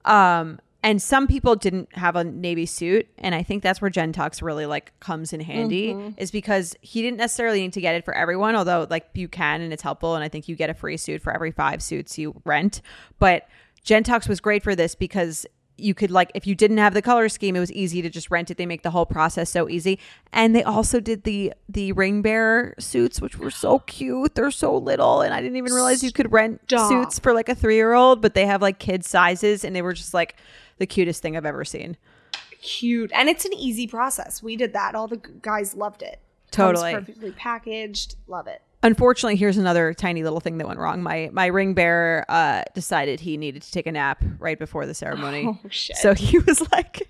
um, 0.04 0.60
and 0.82 1.00
some 1.00 1.26
people 1.26 1.56
didn't 1.56 1.94
have 1.94 2.16
a 2.16 2.24
navy 2.24 2.66
suit, 2.66 3.06
and 3.18 3.34
I 3.34 3.42
think 3.42 3.62
that's 3.62 3.80
where 3.80 3.90
Jen 3.90 4.12
Tux 4.12 4.42
really 4.42 4.66
like 4.66 4.98
comes 5.00 5.32
in 5.32 5.40
handy, 5.40 5.90
is 6.16 6.30
because 6.30 6.74
he 6.80 7.02
didn't 7.02 7.18
necessarily 7.18 7.60
need 7.60 7.72
to 7.74 7.80
get 7.80 7.94
it 7.94 8.04
for 8.04 8.14
everyone, 8.14 8.54
although 8.56 8.86
like 8.90 9.08
you 9.14 9.28
can 9.28 9.60
and 9.60 9.72
it's 9.72 9.82
helpful, 9.82 10.14
and 10.14 10.24
I 10.24 10.28
think 10.28 10.48
you 10.48 10.56
get 10.56 10.70
a 10.70 10.74
free 10.74 10.96
suit 10.96 11.22
for 11.22 11.32
every 11.32 11.52
five 11.52 11.82
suits 11.82 12.18
you 12.18 12.40
rent, 12.44 12.80
but 13.18 13.46
Jen 13.84 14.04
Tux 14.04 14.28
was 14.28 14.40
great 14.40 14.62
for 14.62 14.74
this 14.74 14.94
because 14.94 15.46
you 15.80 15.94
could 15.94 16.10
like 16.10 16.30
if 16.34 16.46
you 16.46 16.54
didn't 16.54 16.78
have 16.78 16.94
the 16.94 17.02
color 17.02 17.28
scheme 17.28 17.56
it 17.56 17.60
was 17.60 17.72
easy 17.72 18.02
to 18.02 18.10
just 18.10 18.30
rent 18.30 18.50
it. 18.50 18.56
They 18.56 18.66
make 18.66 18.82
the 18.82 18.90
whole 18.90 19.06
process 19.06 19.50
so 19.50 19.68
easy. 19.68 19.98
And 20.32 20.54
they 20.54 20.62
also 20.62 21.00
did 21.00 21.24
the 21.24 21.52
the 21.68 21.92
ring 21.92 22.22
bearer 22.22 22.74
suits 22.78 23.20
which 23.20 23.38
were 23.38 23.50
so 23.50 23.80
cute. 23.80 24.34
They're 24.34 24.50
so 24.50 24.76
little 24.76 25.20
and 25.20 25.34
i 25.34 25.40
didn't 25.40 25.56
even 25.56 25.72
realize 25.72 26.02
you 26.02 26.12
could 26.12 26.32
rent 26.32 26.60
Stop. 26.66 26.88
suits 26.88 27.18
for 27.18 27.32
like 27.32 27.48
a 27.48 27.54
three-year-old 27.54 28.20
but 28.20 28.34
they 28.34 28.46
have 28.46 28.62
like 28.62 28.78
kid 28.78 29.04
sizes 29.04 29.64
and 29.64 29.74
they 29.74 29.82
were 29.82 29.92
just 29.92 30.14
like 30.14 30.36
the 30.78 30.86
cutest 30.86 31.22
thing 31.22 31.36
i've 31.36 31.46
ever 31.46 31.64
seen. 31.64 31.96
Cute. 32.62 33.10
And 33.14 33.28
it's 33.30 33.46
an 33.46 33.54
easy 33.54 33.86
process. 33.86 34.42
We 34.42 34.54
did 34.54 34.74
that. 34.74 34.94
All 34.94 35.08
the 35.08 35.16
guys 35.16 35.74
loved 35.74 36.02
it. 36.02 36.20
Totally. 36.50 36.92
perfectly 36.92 37.30
packaged. 37.30 38.16
Love 38.26 38.46
it 38.46 38.60
unfortunately 38.82 39.36
here's 39.36 39.56
another 39.58 39.92
tiny 39.94 40.22
little 40.22 40.40
thing 40.40 40.58
that 40.58 40.66
went 40.66 40.78
wrong. 40.80 41.02
My 41.02 41.28
my 41.32 41.46
ring 41.46 41.74
bearer 41.74 42.24
uh 42.28 42.62
decided 42.74 43.20
he 43.20 43.36
needed 43.36 43.62
to 43.62 43.70
take 43.72 43.86
a 43.86 43.92
nap 43.92 44.22
right 44.38 44.58
before 44.58 44.86
the 44.86 44.94
ceremony. 44.94 45.44
Oh, 45.46 45.58
shit. 45.68 45.96
so 45.96 46.14
he 46.14 46.38
was 46.46 46.60
like 46.72 47.08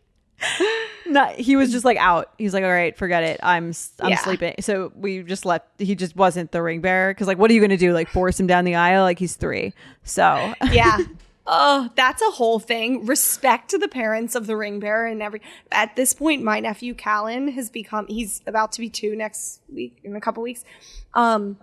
not 1.06 1.34
he 1.34 1.56
was 1.56 1.70
just 1.70 1.84
like 1.84 1.98
out. 1.98 2.30
He's 2.38 2.54
like 2.54 2.64
all 2.64 2.70
right 2.70 2.96
forget 2.96 3.22
it. 3.22 3.40
I'm 3.42 3.72
i'm 4.00 4.10
Yeah. 4.10 4.18
sleeping. 4.18 4.54
So 4.60 4.92
we 4.94 5.22
just 5.22 5.44
left 5.44 5.66
he 5.78 5.94
just 5.94 6.16
wasn't 6.16 6.52
the 6.52 6.62
ring 6.62 6.80
bearer. 6.80 7.12
Because 7.12 7.26
like 7.26 7.38
what 7.38 7.50
are 7.50 7.54
you 7.54 7.60
gonna 7.60 7.76
do 7.76 7.92
like 7.92 8.08
force 8.08 8.38
him 8.40 8.46
down 8.46 8.64
the 8.64 8.74
aisle? 8.76 9.02
Like 9.02 9.18
he's 9.18 9.36
three. 9.36 9.74
So 10.02 10.54
yeah 10.72 10.98
oh 11.50 11.90
that's 11.96 12.22
a 12.22 12.30
whole 12.30 12.60
thing. 12.60 13.04
Respect 13.04 13.68
to 13.70 13.78
the 13.78 13.88
parents 13.88 14.34
of 14.34 14.46
the 14.46 14.56
ring 14.56 14.78
bearer 14.80 15.06
and 15.06 15.20
every 15.20 15.42
at 15.70 15.96
this 15.96 16.14
point 16.14 16.42
my 16.42 16.60
nephew 16.60 16.94
callan 16.94 17.48
has 17.48 17.68
become 17.68 18.06
he's 18.06 18.40
about 18.46 18.72
to 18.72 18.80
be 18.80 18.88
two 18.88 19.14
next 19.16 19.60
week 19.68 19.98
in 20.02 20.16
a 20.16 20.20
couple 20.20 20.42
weeks. 20.42 20.64
Um 21.12 21.58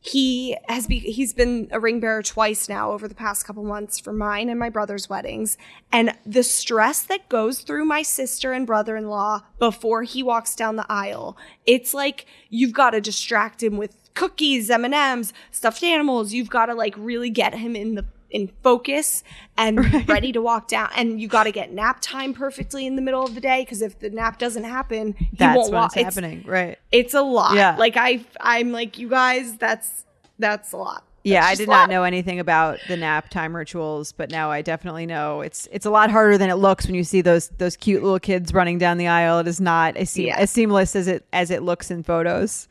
he 0.00 0.56
has 0.68 0.86
be 0.86 0.98
he's 0.98 1.34
been 1.34 1.68
a 1.70 1.78
ring 1.78 2.00
bearer 2.00 2.22
twice 2.22 2.68
now 2.68 2.92
over 2.92 3.06
the 3.06 3.14
past 3.14 3.44
couple 3.44 3.64
months 3.64 3.98
for 3.98 4.12
mine 4.12 4.48
and 4.48 4.58
my 4.58 4.70
brother's 4.70 5.10
weddings. 5.10 5.58
And 5.92 6.16
the 6.24 6.44
stress 6.44 7.02
that 7.02 7.28
goes 7.28 7.60
through 7.60 7.84
my 7.84 8.02
sister 8.02 8.52
and 8.52 8.66
brother-in-law 8.66 9.42
before 9.58 10.04
he 10.04 10.22
walks 10.22 10.54
down 10.54 10.76
the 10.76 10.86
aisle 10.88 11.36
it's 11.66 11.92
like 11.92 12.24
you've 12.48 12.72
got 12.72 12.90
to 12.90 13.00
distract 13.00 13.62
him 13.62 13.76
with 13.76 13.94
cookies 14.14 14.70
m&ms 14.70 15.34
stuffed 15.50 15.82
animals. 15.82 16.32
You've 16.32 16.50
got 16.50 16.66
to 16.66 16.74
like 16.74 16.94
really 16.96 17.28
get 17.28 17.54
him 17.54 17.76
in 17.76 17.94
the 17.94 18.06
in 18.30 18.50
focus 18.62 19.22
and 19.56 20.08
ready 20.08 20.32
to 20.32 20.42
walk 20.42 20.68
down. 20.68 20.90
And 20.96 21.20
you 21.20 21.28
got 21.28 21.44
to 21.44 21.52
get 21.52 21.72
nap 21.72 21.98
time 22.00 22.34
perfectly 22.34 22.86
in 22.86 22.96
the 22.96 23.02
middle 23.02 23.24
of 23.24 23.34
the 23.34 23.40
day 23.40 23.62
because 23.62 23.80
if 23.82 23.98
the 23.98 24.10
nap 24.10 24.38
doesn't 24.38 24.64
happen 24.64 25.14
he 25.14 25.28
that's 25.36 25.56
won't 25.56 25.72
what's 25.72 25.94
walk 25.94 25.96
it's, 25.96 26.14
happening 26.16 26.44
right. 26.46 26.78
it's 26.92 27.14
a 27.14 27.22
lot. 27.22 27.54
Yeah. 27.54 27.76
like 27.78 27.96
i 27.96 28.24
i'm 28.40 28.70
like 28.72 28.98
you 28.98 29.08
guys 29.08 29.56
that's 29.56 30.04
that's 30.38 30.72
a 30.72 30.76
lot. 30.76 31.04
Yeah 31.24 31.44
i 31.44 31.54
did 31.54 31.68
not 31.68 31.88
know 31.90 32.04
anything 32.04 32.38
about 32.38 32.78
the 32.86 32.96
nap 32.96 33.28
time 33.30 33.56
rituals 33.56 34.12
but 34.12 34.30
now 34.30 34.50
i 34.50 34.62
definitely 34.62 35.06
know. 35.06 35.40
It's 35.40 35.66
it's 35.72 35.86
a 35.86 35.90
lot 35.90 36.10
harder 36.10 36.36
than 36.38 36.50
it 36.50 36.54
looks 36.56 36.86
when 36.86 36.94
you 36.94 37.04
see 37.04 37.22
those 37.22 37.48
those 37.58 37.76
cute 37.76 38.02
little 38.02 38.20
kids 38.20 38.52
running 38.54 38.78
down 38.78 38.98
the 38.98 39.08
aisle. 39.08 39.38
It 39.40 39.48
is 39.48 39.60
not 39.60 39.96
as, 39.96 40.10
seam- 40.10 40.26
Yeah. 40.28 40.36
as 40.38 40.50
seamless 40.50 40.94
as 40.94 41.08
it 41.08 41.26
as 41.32 41.50
it 41.50 41.62
looks 41.62 41.90
in 41.90 42.02
photos. 42.02 42.68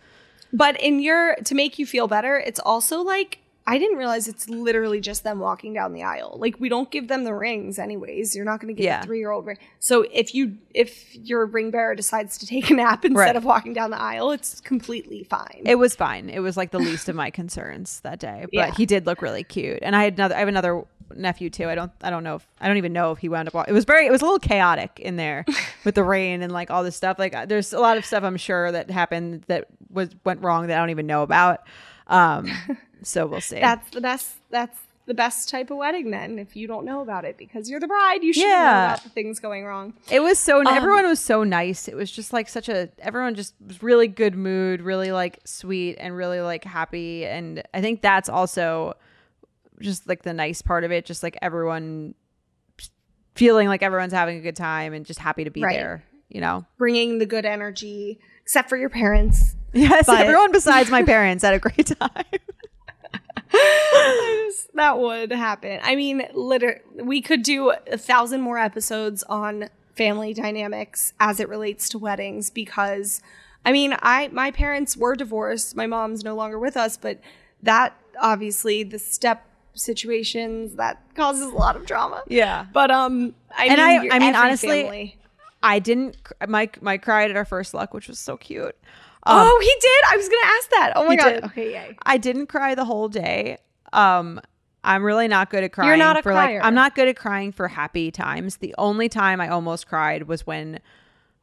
But 0.53 0.79
in 0.81 0.99
your 1.01 1.35
to 1.45 1.55
make 1.55 1.77
you 1.77 1.85
feel 1.85 2.07
better, 2.07 2.37
it's 2.37 2.59
also 2.59 3.01
like 3.01 3.39
I 3.70 3.78
didn't 3.78 3.97
realize 3.97 4.30
it's 4.30 4.47
literally 4.47 5.01
just 5.01 5.26
them 5.26 5.39
walking 5.39 5.74
down 5.74 5.91
the 5.91 6.03
aisle. 6.03 6.38
Like 6.39 6.57
we 6.57 6.70
don't 6.70 6.89
give 6.89 7.09
them 7.09 7.26
the 7.26 7.34
rings 7.34 7.78
anyways. 7.78 8.34
You're 8.34 8.45
not 8.45 8.61
going 8.61 8.74
to 8.74 8.74
give 8.74 8.86
Yeah. 8.86 9.01
a 9.01 9.03
three 9.03 9.20
year 9.20 9.30
old 9.32 9.45
ring. 9.45 9.57
So 9.80 10.05
if 10.13 10.34
you 10.34 10.57
if 10.74 11.13
your 11.15 11.45
ring 11.45 11.70
bearer 11.70 11.93
decides 11.93 12.38
to 12.38 12.47
take 12.47 12.70
a 12.70 12.74
nap 12.74 13.03
instead 13.05 13.20
Right. 13.20 13.36
of 13.36 13.43
walking 13.43 13.74
down 13.74 13.91
the 13.91 14.01
aisle, 14.01 14.32
it's 14.32 14.61
completely 14.61 15.24
fine. 15.26 15.63
It 15.65 15.76
was 15.76 15.95
fine. 15.95 16.30
It 16.30 16.39
was 16.39 16.55
like 16.55 16.72
the 16.72 16.80
least 16.80 17.09
of 17.09 17.15
my 17.18 17.30
concerns 17.30 17.99
that 18.01 18.20
day. 18.20 18.41
But 18.43 18.53
Yeah. 18.53 18.72
he 18.74 18.86
did 18.86 19.05
look 19.05 19.22
really 19.22 19.43
cute. 19.43 19.80
And 19.82 19.95
I 19.97 20.05
had 20.05 20.13
another 20.13 20.36
I 20.36 20.39
have 20.39 20.47
another 20.47 20.84
nephew 21.15 21.49
too. 21.49 21.68
I 21.70 21.76
don't 21.76 21.91
I 22.01 22.09
don't 22.09 22.24
know 22.24 22.36
if 22.36 22.47
I 22.61 22.68
don't 22.70 22.78
even 22.78 22.93
know 22.93 23.11
if 23.11 23.18
he 23.20 23.28
wound 23.28 23.49
up 23.49 23.53
wa- 23.53 23.65
it 23.68 23.74
was 23.74 23.84
very 23.84 24.05
it 24.07 24.11
was 24.11 24.22
a 24.22 24.26
little 24.26 24.39
chaotic 24.39 24.97
in 25.01 25.18
there 25.18 25.43
with 25.84 25.95
the 25.95 26.03
rain 26.05 26.41
and 26.41 26.53
like 26.53 26.72
all 26.72 26.84
this 26.86 26.95
stuff. 26.95 27.20
Like 27.20 27.36
uh, 27.36 27.45
there's 27.45 27.74
a 27.74 27.80
lot 27.80 27.97
of 27.97 28.05
stuff 28.05 28.24
I'm 28.24 28.38
sure 28.38 28.72
that 28.72 28.89
happened 28.89 29.43
that 29.47 29.68
was 29.89 30.09
went 30.24 30.41
wrong 30.41 30.68
that 30.68 30.78
I 30.78 30.80
don't 30.80 30.89
even 30.89 31.05
know 31.07 31.22
about. 31.24 31.68
Um 32.07 32.49
so 33.03 33.25
we'll 33.27 33.41
see. 33.41 33.59
that's 33.59 33.89
the 33.91 34.01
best. 34.01 34.35
That's 34.49 34.79
the 35.05 35.13
best 35.13 35.47
type 35.47 35.71
of 35.71 35.77
wedding 35.77 36.11
then. 36.11 36.37
If 36.37 36.55
you 36.57 36.67
don't 36.67 36.83
know 36.83 36.99
about 37.01 37.23
it 37.23 37.37
because 37.37 37.69
you're 37.69 37.79
the 37.79 37.87
bride, 37.87 38.23
you 38.23 38.33
should 38.33 38.43
know 38.47 38.59
about 38.59 39.03
the 39.03 39.09
things 39.09 39.39
going 39.39 39.63
wrong. 39.63 39.93
It 40.11 40.19
was 40.19 40.37
so 40.37 40.59
Um, 40.59 40.67
everyone 40.67 41.07
was 41.07 41.19
so 41.21 41.43
nice. 41.45 41.87
It 41.87 41.95
was 41.95 42.11
just 42.11 42.33
like 42.33 42.49
such 42.49 42.67
a 42.67 42.89
everyone 42.99 43.33
just 43.35 43.53
was 43.65 43.81
really 43.81 44.07
good 44.09 44.35
mood, 44.35 44.81
really 44.81 45.11
like 45.13 45.39
sweet 45.45 45.95
and 45.99 46.15
really 46.15 46.41
like 46.41 46.65
happy 46.65 47.25
and 47.25 47.63
I 47.73 47.79
think 47.81 48.01
that's 48.01 48.27
also 48.27 48.95
just 49.79 50.07
like 50.09 50.23
the 50.23 50.33
nice 50.33 50.61
part 50.61 50.83
of 50.83 50.91
it, 50.91 51.05
just 51.05 51.23
like 51.23 51.37
everyone 51.41 52.15
feeling 53.35 53.67
like 53.67 53.83
everyone's 53.83 54.13
having 54.13 54.37
a 54.37 54.41
good 54.41 54.55
time 54.55 54.93
and 54.93 55.05
just 55.05 55.19
happy 55.19 55.43
to 55.43 55.51
be 55.51 55.61
Right. 55.63 55.75
there, 55.75 56.03
you 56.29 56.41
know. 56.41 56.65
Bringing 56.77 57.19
the 57.19 57.25
good 57.25 57.45
energy, 57.45 58.19
except 58.47 58.69
for 58.69 58.77
your 58.77 58.87
parents. 58.89 59.57
Yes, 59.73 60.05
But- 60.05 60.21
everyone 60.21 60.53
besides 60.53 60.89
my 60.89 61.03
parents 61.13 61.43
had 61.43 61.53
a 61.53 61.59
great 61.59 61.87
time. 61.99 62.23
that 64.73 64.97
would 64.99 65.31
happen. 65.31 65.79
I 65.83 65.95
mean, 65.97 66.23
literally, 66.33 66.79
we 66.95 67.21
could 67.21 67.43
do 67.43 67.71
a 67.91 67.97
thousand 67.97 68.39
more 68.41 68.57
episodes 68.57 69.23
on 69.23 69.69
family 69.95 70.33
dynamics 70.33 71.11
as 71.19 71.39
it 71.41 71.49
relates 71.49 71.89
to 71.89 71.97
weddings 71.97 72.49
because 72.49 73.21
I 73.65 73.71
mean, 73.73 73.97
I 74.01 74.29
my 74.29 74.51
parents 74.51 74.95
were 74.95 75.15
divorced. 75.15 75.75
My 75.75 75.87
mom's 75.87 76.23
no 76.23 76.33
longer 76.35 76.57
with 76.57 76.77
us, 76.77 76.95
but 76.95 77.19
that 77.63 77.93
obviously 78.21 78.83
the 78.83 78.99
step 78.99 79.45
situations 79.73 80.75
that 80.75 81.01
causes 81.15 81.45
a 81.47 81.49
lot 81.55 81.75
of 81.75 81.85
drama. 81.85 82.23
Yeah. 82.27 82.65
But 82.73 82.91
um, 82.91 83.35
I 83.57 83.65
And 83.65 83.77
mean, 83.77 84.11
I- 84.11 84.15
I 84.15 84.19
mean, 84.19 84.35
honestly, 84.35 84.83
family. 84.83 85.17
I 85.68 85.80
didn't. 85.80 86.18
Mike 86.47 86.82
Mike 86.82 87.01
cried 87.03 87.30
at 87.30 87.38
our 87.38 87.45
first 87.45 87.74
luck, 87.74 87.93
which 87.93 88.07
was 88.07 88.20
so 88.20 88.38
cute. 88.38 88.76
Um, 89.24 89.36
oh, 89.39 89.59
he 89.61 89.74
did. 89.82 90.03
I 90.13 90.18
was 90.18 90.30
gonna 90.30 90.45
ask 90.45 90.70
that. 90.70 90.93
Oh 90.95 91.05
my 91.07 91.15
god. 91.15 91.30
did. 91.30 91.43
Okay, 91.45 91.72
yay. 91.74 91.97
I 92.05 92.18
didn't 92.18 92.47
cry 92.47 92.76
the 92.76 92.86
whole 92.86 93.09
day. 93.09 93.57
Um, 93.93 94.39
I'm 94.84 95.03
really 95.03 95.28
not 95.28 95.49
good 95.49 95.63
at 95.65 95.74
crying. 95.74 95.99
not 95.99 96.18
a 96.18 96.24
for 96.24 96.32
crier. 96.32 96.59
like. 96.59 96.65
I'm 96.65 96.74
not 96.76 96.95
good 96.95 97.07
at 97.09 97.18
crying 97.18 97.51
for 97.51 97.68
happy 97.68 98.09
times. 98.11 98.57
The 98.57 98.74
only 98.78 99.09
time 99.09 99.41
I 99.41 99.49
almost 99.49 99.88
cried 99.88 100.24
was 100.30 100.47
when 100.47 100.80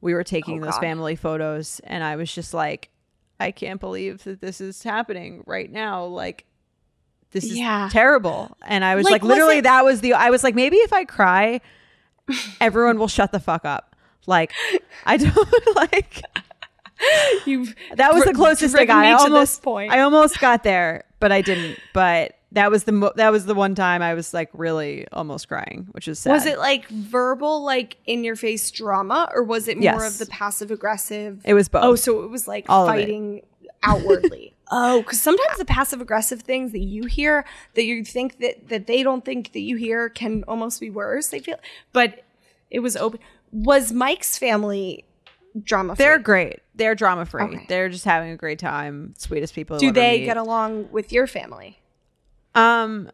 we 0.00 0.14
were 0.14 0.24
taking 0.24 0.60
Oh, 0.62 0.64
those 0.66 0.74
God. 0.74 0.80
family 0.80 1.16
photos, 1.16 1.80
and 1.84 2.02
I 2.02 2.16
was 2.16 2.32
just 2.32 2.54
like, 2.54 2.88
I 3.38 3.50
can't 3.50 3.80
believe 3.80 4.24
that 4.24 4.40
this 4.40 4.60
is 4.62 4.82
happening 4.82 5.42
right 5.46 5.70
now. 5.70 6.04
Like, 6.06 6.46
this 7.32 7.44
is 7.44 7.58
Yeah. 7.58 7.88
terrible. 7.92 8.56
And 8.66 8.84
I 8.84 8.94
was 8.94 9.04
Like, 9.04 9.12
like, 9.12 9.22
literally, 9.24 9.58
it- 9.58 9.64
that 9.64 9.84
was 9.84 10.00
the. 10.00 10.14
I 10.14 10.30
was 10.30 10.42
like, 10.44 10.54
maybe 10.54 10.76
if 10.76 10.92
I 10.94 11.04
cry, 11.04 11.60
everyone 12.60 12.98
will 12.98 13.08
shut 13.08 13.32
the 13.32 13.40
fuck 13.40 13.64
up. 13.64 13.93
Like, 14.26 14.52
I 15.04 15.16
don't 15.16 15.48
like. 15.76 16.22
You've 17.44 17.74
That 17.96 18.14
was 18.14 18.24
the 18.24 18.32
closest 18.32 18.76
I 18.76 18.84
got. 18.84 19.04
I 19.04 19.10
to 19.10 19.16
this 19.16 19.24
almost, 19.24 19.62
point. 19.62 19.92
I 19.92 20.00
almost 20.00 20.40
got 20.40 20.62
there, 20.62 21.04
but 21.20 21.32
I 21.32 21.42
didn't. 21.42 21.78
But 21.92 22.36
that 22.52 22.70
was 22.70 22.84
the 22.84 22.92
mo- 22.92 23.12
that 23.16 23.30
was 23.32 23.46
the 23.46 23.54
one 23.54 23.74
time 23.74 24.00
I 24.00 24.14
was 24.14 24.32
like 24.32 24.48
really 24.52 25.06
almost 25.12 25.48
crying, 25.48 25.88
which 25.90 26.06
is 26.08 26.18
sad. 26.20 26.32
Was 26.32 26.46
it 26.46 26.58
like 26.58 26.88
verbal, 26.88 27.64
like 27.64 27.96
in 28.06 28.22
your 28.24 28.36
face 28.36 28.70
drama, 28.70 29.28
or 29.34 29.42
was 29.42 29.66
it 29.68 29.76
more 29.76 29.84
Yes. 29.84 30.12
of 30.12 30.18
the 30.26 30.32
passive 30.32 30.70
aggressive? 30.70 31.42
It 31.44 31.54
was 31.54 31.68
both. 31.68 31.82
Oh, 31.84 31.94
so 31.96 32.22
it 32.22 32.30
was 32.30 32.46
like 32.46 32.66
All 32.68 32.86
fighting 32.86 33.42
outwardly. 33.82 34.54
oh, 34.70 35.02
because 35.02 35.20
sometimes 35.20 35.58
the 35.58 35.64
passive 35.64 36.00
aggressive 36.00 36.42
things 36.42 36.70
that 36.72 36.78
you 36.80 37.06
hear 37.06 37.44
that 37.74 37.84
you 37.84 38.04
think 38.04 38.38
that 38.38 38.68
that 38.68 38.86
they 38.86 39.02
don't 39.02 39.24
think 39.24 39.52
that 39.52 39.60
you 39.60 39.76
hear 39.76 40.08
can 40.08 40.44
almost 40.46 40.80
be 40.80 40.90
worse. 40.90 41.28
They 41.28 41.40
feel, 41.40 41.58
but 41.92 42.22
it 42.70 42.78
was 42.80 42.96
open. 42.96 43.18
Was 43.54 43.92
Mike's 43.92 44.36
family 44.36 45.04
drama? 45.62 45.94
Free? 45.96 46.04
They're 46.04 46.18
great. 46.18 46.60
They're 46.74 46.94
drama 46.94 47.24
free. 47.24 47.44
Okay. 47.44 47.66
They're 47.68 47.88
just 47.88 48.04
having 48.04 48.30
a 48.30 48.36
great 48.36 48.58
time. 48.58 49.14
Sweetest 49.16 49.54
people. 49.54 49.78
Do 49.78 49.92
they 49.92 50.18
meet. 50.18 50.24
get 50.24 50.36
along 50.36 50.90
with 50.90 51.12
your 51.12 51.26
family? 51.28 51.78
Um, 52.56 53.10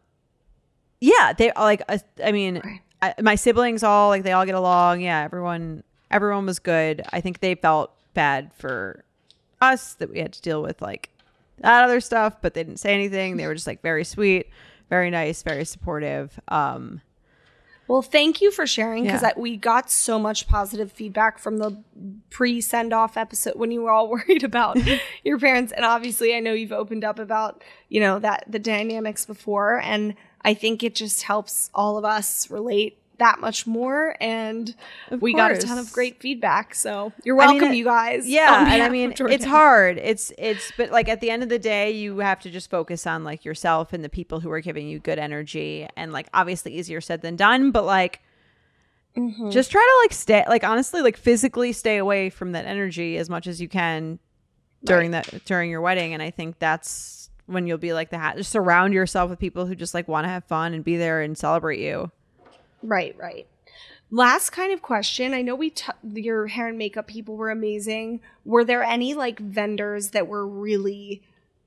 yeah, 0.99 1.33
they 1.37 1.51
like. 1.55 1.83
Uh, 1.87 1.99
I 2.23 2.31
mean, 2.31 2.61
Right. 2.63 2.81
I, 3.01 3.21
my 3.21 3.35
siblings 3.35 3.83
all 3.83 4.09
like 4.09 4.23
they 4.23 4.31
all 4.31 4.45
get 4.45 4.55
along. 4.55 5.01
Yeah, 5.01 5.21
everyone 5.21 5.83
everyone 6.09 6.45
was 6.45 6.59
good. 6.59 7.03
I 7.13 7.21
think 7.21 7.39
they 7.39 7.55
felt 7.55 7.91
bad 8.13 8.51
for 8.53 9.03
us 9.61 9.93
that 9.95 10.09
we 10.09 10.19
had 10.19 10.33
to 10.33 10.41
deal 10.41 10.61
with 10.61 10.81
like 10.81 11.09
that 11.59 11.83
other 11.83 11.99
stuff, 12.01 12.37
but 12.41 12.53
they 12.53 12.63
didn't 12.63 12.79
say 12.79 12.93
anything. 12.93 13.37
They 13.37 13.45
were 13.47 13.53
just 13.53 13.67
like 13.67 13.81
very 13.81 14.03
sweet, 14.03 14.49
very 14.89 15.09
nice, 15.11 15.43
very 15.43 15.65
supportive. 15.65 16.39
Um, 16.47 17.01
Well, 17.91 18.01
thank 18.01 18.39
you 18.39 18.51
for 18.51 18.65
sharing 18.65 19.03
because 19.03 19.21
Yeah. 19.21 19.33
we 19.35 19.57
got 19.57 19.91
so 19.91 20.17
much 20.17 20.47
positive 20.47 20.93
feedback 20.93 21.37
from 21.37 21.57
the 21.57 21.83
pre 22.29 22.61
send 22.61 22.93
off 22.93 23.17
episode 23.17 23.55
when 23.57 23.69
you 23.69 23.81
were 23.81 23.91
all 23.91 24.09
worried 24.15 24.43
about 24.45 24.77
your 25.25 25.37
parents. 25.37 25.73
And 25.73 25.83
obviously, 25.83 26.33
I 26.33 26.39
know 26.39 26.53
you've 26.53 26.71
opened 26.71 27.03
up 27.03 27.19
about, 27.19 27.61
you 27.89 27.99
know, 27.99 28.17
that 28.19 28.45
the 28.47 28.59
dynamics 28.59 29.25
before. 29.25 29.81
And 29.81 30.15
I 30.41 30.53
think 30.53 30.83
it 30.83 30.95
just 30.95 31.23
helps 31.23 31.69
all 31.73 31.97
of 31.97 32.05
us 32.05 32.49
relate 32.49 32.97
that 33.21 33.39
much 33.39 33.65
more. 33.67 34.15
And 34.19 34.75
Of 35.09 35.21
we 35.21 35.33
got 35.33 35.51
a 35.51 35.57
ton 35.57 35.77
of 35.77 35.91
great 35.93 36.19
feedback. 36.19 36.75
So 36.75 37.13
you're 37.23 37.39
I 37.39 37.47
mean, 37.47 37.61
welcome, 37.61 37.75
you 37.75 37.85
guys. 37.85 38.27
yeah, 38.27 38.73
and 38.73 38.83
I 38.83 38.89
mean 38.89 39.13
it's 39.17 39.45
hard. 39.45 39.97
It's 39.97 40.31
it's 40.37 40.71
but 40.75 40.91
like 40.91 41.07
at 41.07 41.21
the 41.21 41.29
end 41.29 41.43
of 41.43 41.49
the 41.49 41.59
day, 41.59 41.91
you 41.91 42.17
have 42.17 42.39
to 42.41 42.49
just 42.49 42.69
focus 42.69 43.07
on 43.07 43.23
like 43.23 43.45
yourself 43.45 43.93
and 43.93 44.03
the 44.03 44.09
people 44.09 44.39
who 44.39 44.51
are 44.51 44.59
giving 44.59 44.87
you 44.87 44.99
good 44.99 45.19
energy, 45.19 45.87
and 45.95 46.11
like 46.11 46.27
obviously 46.33 46.73
easier 46.73 46.99
said 46.99 47.21
than 47.21 47.35
done, 47.35 47.71
but 47.71 47.85
like. 47.85 48.21
Mm-hmm. 49.13 49.49
just 49.49 49.71
try 49.71 49.81
to 49.81 50.03
like 50.05 50.13
stay 50.13 50.45
like 50.47 50.63
honestly 50.63 51.01
like 51.01 51.17
physically 51.17 51.73
stay 51.73 51.97
away 51.97 52.29
from 52.29 52.53
that 52.53 52.63
energy 52.63 53.17
as 53.17 53.29
much 53.29 53.45
as 53.45 53.59
you 53.59 53.67
can 53.67 54.19
during 54.85 55.11
that 55.11 55.43
during 55.43 55.69
your 55.69 55.81
wedding 55.81 56.13
and 56.13 56.23
i 56.23 56.29
think 56.29 56.59
that's 56.59 57.29
when 57.45 57.67
you'll 57.67 57.77
be 57.77 57.91
like 57.91 58.09
the 58.09 58.17
hat 58.17 58.37
just 58.37 58.49
surround 58.51 58.93
yourself 58.93 59.29
with 59.29 59.37
people 59.37 59.65
who 59.65 59.75
just 59.75 59.93
like 59.93 60.07
want 60.07 60.23
to 60.23 60.29
have 60.29 60.45
fun 60.45 60.73
and 60.73 60.85
be 60.85 60.95
there 60.95 61.21
and 61.21 61.37
celebrate 61.37 61.81
you 61.81 62.09
Right, 62.83 63.15
right. 63.17 63.47
Last 64.09 64.49
kind 64.49 64.73
of 64.73 64.81
question. 64.81 65.33
I 65.33 65.41
know 65.41 65.55
we 65.55 65.69
t- 65.69 65.91
your 66.13 66.47
hair 66.47 66.67
and 66.67 66.77
makeup 66.77 67.07
people 67.07 67.37
were 67.37 67.49
amazing. 67.49 68.19
Were 68.43 68.65
there 68.65 68.83
any 68.83 69.13
like 69.13 69.39
vendors 69.39 70.09
that 70.09 70.27
were 70.27 70.45
really 70.47 71.21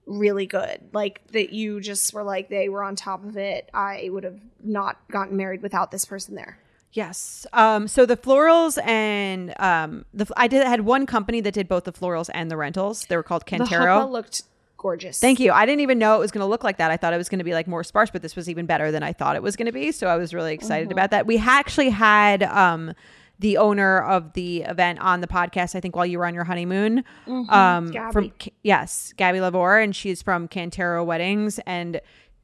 really 0.07 0.45
good? 0.45 0.81
Like 0.93 1.23
that 1.33 1.55
you 1.55 1.81
just 1.81 2.13
were 2.13 2.23
like 2.23 2.51
they 2.51 2.69
were 2.69 2.83
on 2.83 2.95
top 2.97 3.25
of 3.25 3.39
it. 3.39 3.71
I 3.73 4.11
would 4.13 4.25
have 4.25 4.39
not 4.63 4.99
gotten 5.11 5.37
married 5.37 5.63
without 5.63 5.91
this 5.91 6.05
person 6.05 6.35
there. 6.35 6.59
yes 6.93 7.47
um 7.53 7.89
so 7.89 8.07
the 8.07 8.17
florals 8.17 8.79
and 8.87 9.53
um 9.59 10.05
the 10.15 10.27
i 10.37 10.47
did 10.47 10.65
had 10.67 10.83
one 10.83 11.07
company 11.07 11.41
that 11.41 11.53
did 11.55 11.67
both 11.69 11.85
the 11.85 11.93
florals 11.93 12.31
and 12.33 12.51
the 12.51 12.57
rentals 12.57 13.07
they 13.09 13.17
were 13.17 13.23
called 13.23 13.45
The 13.47 13.51
cantero 13.57 14.05
huppah 14.07 14.11
looked 14.11 14.43
gorgeous. 14.85 15.19
Thank 15.19 15.41
you. 15.41 15.51
I 15.51 15.65
didn't 15.65 15.81
even 15.81 15.99
know 15.99 16.15
it 16.17 16.19
was 16.19 16.31
going 16.31 16.43
to 16.43 16.47
look 16.47 16.63
like 16.63 16.77
that. 16.77 16.91
I 16.91 16.99
thought 16.99 17.15
it 17.15 17.17
was 17.17 17.31
going 17.31 17.39
to 17.39 17.45
be 17.45 17.55
like 17.55 17.67
more 17.67 17.83
sparse, 17.83 18.11
but 18.11 18.21
this 18.21 18.37
was 18.37 18.51
even 18.51 18.67
better 18.67 18.93
than 18.93 19.03
I 19.03 19.15
thought 19.15 19.35
it 19.35 19.43
was 19.43 19.57
going 19.57 19.65
to 19.65 19.73
be. 19.73 19.91
So 19.93 20.09
I 20.09 20.17
was 20.17 20.35
really 20.35 20.53
excited 20.53 20.93
about 20.93 21.11
that. 21.11 21.27
We 21.27 21.39
actually 21.39 21.89
had 21.89 22.43
um, 22.43 22.93
the 23.39 23.57
owner 23.57 24.03
of 24.03 24.35
the 24.35 24.63
event 24.63 25.01
on 25.01 25.23
the 25.23 25.27
podcast. 25.27 25.75
I 25.75 25.81
think 25.81 25.97
while 25.97 26.05
you 26.05 26.19
were 26.19 26.27
on 26.27 26.35
your 26.35 26.45
honeymoon, 26.45 27.03
um, 27.27 27.93
Gabby. 27.93 28.13
from 28.13 28.33
yes, 28.63 29.15
Gabby 29.17 29.39
Lavore, 29.39 29.83
and 29.83 29.97
she's 29.97 30.21
from 30.21 30.49
Cantero 30.49 31.03
Weddings, 31.05 31.59
and 31.61 32.03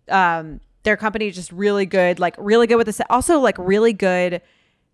um, 0.09 0.61
their 0.85 0.97
company 0.97 1.29
is 1.29 1.35
just 1.35 1.53
really 1.53 1.85
good. 1.85 2.19
Like 2.19 2.37
really 2.39 2.67
good 2.67 2.77
with 2.77 2.87
the 2.87 3.07
also 3.11 3.39
like 3.39 3.59
really 3.59 3.93
good 3.93 4.41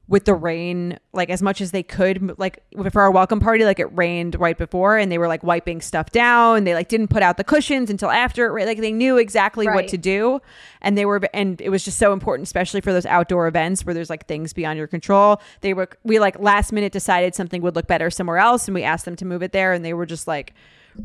with 0.08 0.24
the 0.24 0.34
rain 0.34 0.98
like 1.12 1.30
as 1.30 1.42
much 1.42 1.60
as 1.60 1.72
they 1.72 1.82
could 1.82 2.38
like 2.38 2.62
for 2.92 3.02
our 3.02 3.10
welcome 3.10 3.40
party 3.40 3.64
like 3.64 3.80
it 3.80 3.88
rained 3.96 4.38
right 4.38 4.56
before 4.56 4.96
and 4.96 5.10
they 5.10 5.18
were 5.18 5.26
like 5.26 5.42
wiping 5.42 5.80
stuff 5.80 6.10
down. 6.10 6.64
They 6.64 6.74
like 6.74 6.88
didn't 6.88 7.08
put 7.08 7.22
out 7.22 7.36
the 7.36 7.44
cushions 7.44 7.90
until 7.90 8.10
after 8.10 8.52
like 8.52 8.78
they 8.78 8.92
knew 8.92 9.16
exactly 9.16 9.66
what 9.66 9.88
to 9.88 9.98
do. 9.98 10.40
And 10.80 10.96
they 10.96 11.06
were 11.06 11.20
and 11.34 11.60
it 11.60 11.70
was 11.70 11.84
just 11.84 11.98
so 11.98 12.12
important 12.12 12.46
especially 12.46 12.80
for 12.80 12.92
those 12.92 13.06
outdoor 13.06 13.48
events 13.48 13.84
where 13.84 13.94
there's 13.94 14.10
like 14.10 14.26
things 14.26 14.52
beyond 14.52 14.78
your 14.78 14.86
control. 14.86 15.40
They 15.60 15.74
were 15.74 15.88
we 16.04 16.20
like 16.20 16.38
last 16.38 16.72
minute 16.72 16.92
decided 16.92 17.34
something 17.34 17.60
would 17.62 17.74
look 17.74 17.88
better 17.88 18.10
somewhere 18.10 18.38
else 18.38 18.68
and 18.68 18.74
we 18.74 18.84
asked 18.84 19.06
them 19.06 19.16
to 19.16 19.24
move 19.24 19.42
it 19.42 19.50
there 19.52 19.72
and 19.72 19.84
they 19.84 19.94
were 19.94 20.06
just 20.06 20.28
like 20.28 20.54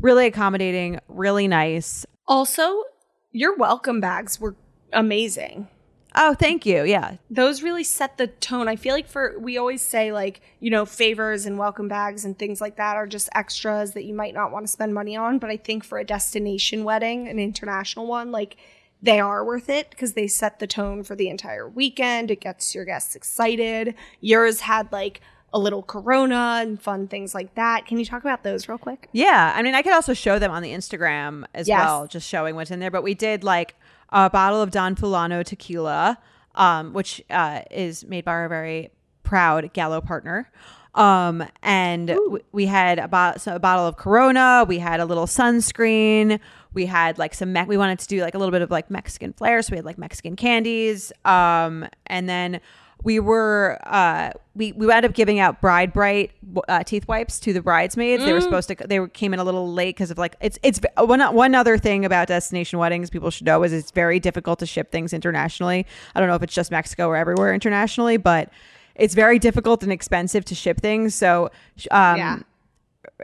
really 0.00 0.26
accommodating 0.26 1.00
really 1.08 1.48
nice. 1.48 2.06
Also, 2.28 2.84
your 3.32 3.56
welcome 3.56 4.00
bags 4.00 4.38
were 4.38 4.54
amazing. 4.92 5.68
Oh 6.14 6.34
thank 6.34 6.66
you 6.66 6.84
yeah 6.84 7.16
those 7.30 7.62
really 7.62 7.84
set 7.84 8.18
the 8.18 8.26
tone. 8.26 8.68
I 8.68 8.76
feel 8.76 8.94
like 8.94 9.08
for 9.08 9.38
we 9.38 9.56
always 9.56 9.80
say 9.82 10.12
like, 10.12 10.40
you 10.60 10.70
know, 10.70 10.84
favors 10.84 11.46
and 11.46 11.58
welcome 11.58 11.88
bags 11.88 12.24
and 12.24 12.38
things 12.38 12.60
like 12.60 12.76
that 12.76 12.96
are 12.96 13.06
just 13.06 13.28
extras 13.34 13.92
that 13.92 14.04
you 14.04 14.14
might 14.14 14.34
not 14.34 14.52
want 14.52 14.66
to 14.66 14.72
spend 14.72 14.92
money 14.92 15.16
on, 15.16 15.38
but 15.38 15.48
I 15.50 15.56
think 15.56 15.82
for 15.84 15.98
a 15.98 16.04
destination 16.04 16.84
wedding, 16.84 17.26
an 17.28 17.38
international 17.38 18.06
one, 18.06 18.30
like 18.30 18.56
they 19.02 19.18
are 19.18 19.44
worth 19.44 19.68
it 19.68 19.90
because 19.90 20.12
they 20.12 20.26
set 20.26 20.58
the 20.58 20.66
tone 20.66 21.02
for 21.02 21.16
the 21.16 21.28
entire 21.28 21.68
weekend. 21.68 22.30
It 22.30 22.40
gets 22.40 22.74
your 22.74 22.84
guests 22.84 23.16
excited. 23.16 23.94
Yours 24.20 24.60
had 24.60 24.92
like 24.92 25.20
a 25.54 25.58
little 25.58 25.82
corona 25.82 26.60
and 26.62 26.80
fun 26.80 27.08
things 27.08 27.34
like 27.34 27.54
that. 27.56 27.86
Can 27.86 27.98
you 27.98 28.04
talk 28.04 28.22
about 28.22 28.42
those 28.42 28.68
real 28.68 28.78
quick? 28.78 29.08
Yeah, 29.12 29.52
I 29.54 29.62
mean, 29.62 29.74
I 29.74 29.82
could 29.82 29.92
also 29.92 30.14
show 30.14 30.38
them 30.38 30.50
on 30.50 30.62
the 30.62 30.70
Instagram 30.72 31.44
as 31.54 31.68
Yes. 31.68 31.78
well, 31.80 32.06
just 32.06 32.28
showing 32.28 32.54
what's 32.56 32.70
in 32.70 32.78
there. 32.80 32.90
But 32.90 33.02
we 33.02 33.14
did 33.14 33.44
like 33.44 33.74
a 34.12 34.30
bottle 34.30 34.62
of 34.62 34.70
Don 34.70 34.94
Fulano 34.94 35.44
tequila, 35.44 36.18
um, 36.54 36.92
which 36.92 37.20
uh, 37.30 37.62
is 37.70 38.04
made 38.04 38.24
by 38.24 38.32
our 38.32 38.48
very 38.48 38.90
proud 39.24 39.72
Gallo 39.72 40.00
partner. 40.00 40.50
Um, 40.94 41.42
and 41.62 42.08
w- 42.08 42.44
we 42.52 42.66
had 42.66 42.98
a, 42.98 43.08
bo- 43.08 43.32
so 43.38 43.54
a 43.56 43.58
bottle 43.58 43.86
of 43.86 43.96
Corona. 43.96 44.64
We 44.68 44.78
had 44.78 45.00
a 45.00 45.06
little 45.06 45.24
sunscreen. 45.26 46.38
We 46.74 46.84
had 46.86 47.18
like 47.18 47.34
some. 47.34 47.52
Me- 47.52 47.64
we 47.66 47.76
wanted 47.78 47.98
to 48.00 48.06
do 48.06 48.20
like 48.20 48.34
a 48.34 48.38
little 48.38 48.52
bit 48.52 48.60
of 48.62 48.70
like 48.70 48.90
Mexican 48.90 49.32
flair, 49.32 49.62
so 49.62 49.70
we 49.72 49.76
had 49.76 49.86
like 49.86 49.96
Mexican 49.98 50.36
candies. 50.36 51.10
Um, 51.24 51.86
and 52.06 52.28
then 52.28 52.60
we 53.04 53.18
were 53.20 53.78
uh 53.84 54.30
we 54.54 54.72
we 54.72 54.86
wound 54.86 55.04
up 55.04 55.12
giving 55.14 55.40
out 55.40 55.60
bride 55.60 55.92
bright 55.92 56.30
uh, 56.68 56.82
teeth 56.84 57.08
wipes 57.08 57.40
to 57.40 57.52
the 57.52 57.62
bridesmaids. 57.62 58.22
They 58.24 58.32
were 58.32 58.40
supposed 58.40 58.68
to 58.68 58.74
they 58.74 59.00
were, 59.00 59.08
came 59.08 59.32
in 59.32 59.40
a 59.40 59.44
little 59.44 59.72
late 59.72 59.96
because 59.96 60.10
of 60.10 60.18
like 60.18 60.36
it's 60.40 60.58
it's 60.62 60.80
one 60.98 61.20
one 61.34 61.54
other 61.54 61.78
thing 61.78 62.04
about 62.04 62.28
destination 62.28 62.78
weddings 62.78 63.10
people 63.10 63.30
should 63.30 63.46
know 63.46 63.62
is 63.62 63.72
it's 63.72 63.90
very 63.90 64.20
difficult 64.20 64.58
to 64.60 64.66
ship 64.66 64.92
things 64.92 65.12
internationally. 65.12 65.86
I 66.14 66.20
don't 66.20 66.28
know 66.28 66.34
if 66.36 66.42
it's 66.42 66.54
just 66.54 66.70
mexico 66.70 67.08
or 67.08 67.16
everywhere 67.16 67.54
internationally 67.54 68.16
but 68.18 68.50
it's 68.94 69.14
very 69.14 69.38
difficult 69.38 69.82
and 69.82 69.90
expensive 69.90 70.44
to 70.44 70.54
ship 70.54 70.80
things. 70.80 71.14
So 71.14 71.50
um 71.90 72.18
Yeah. 72.18 72.38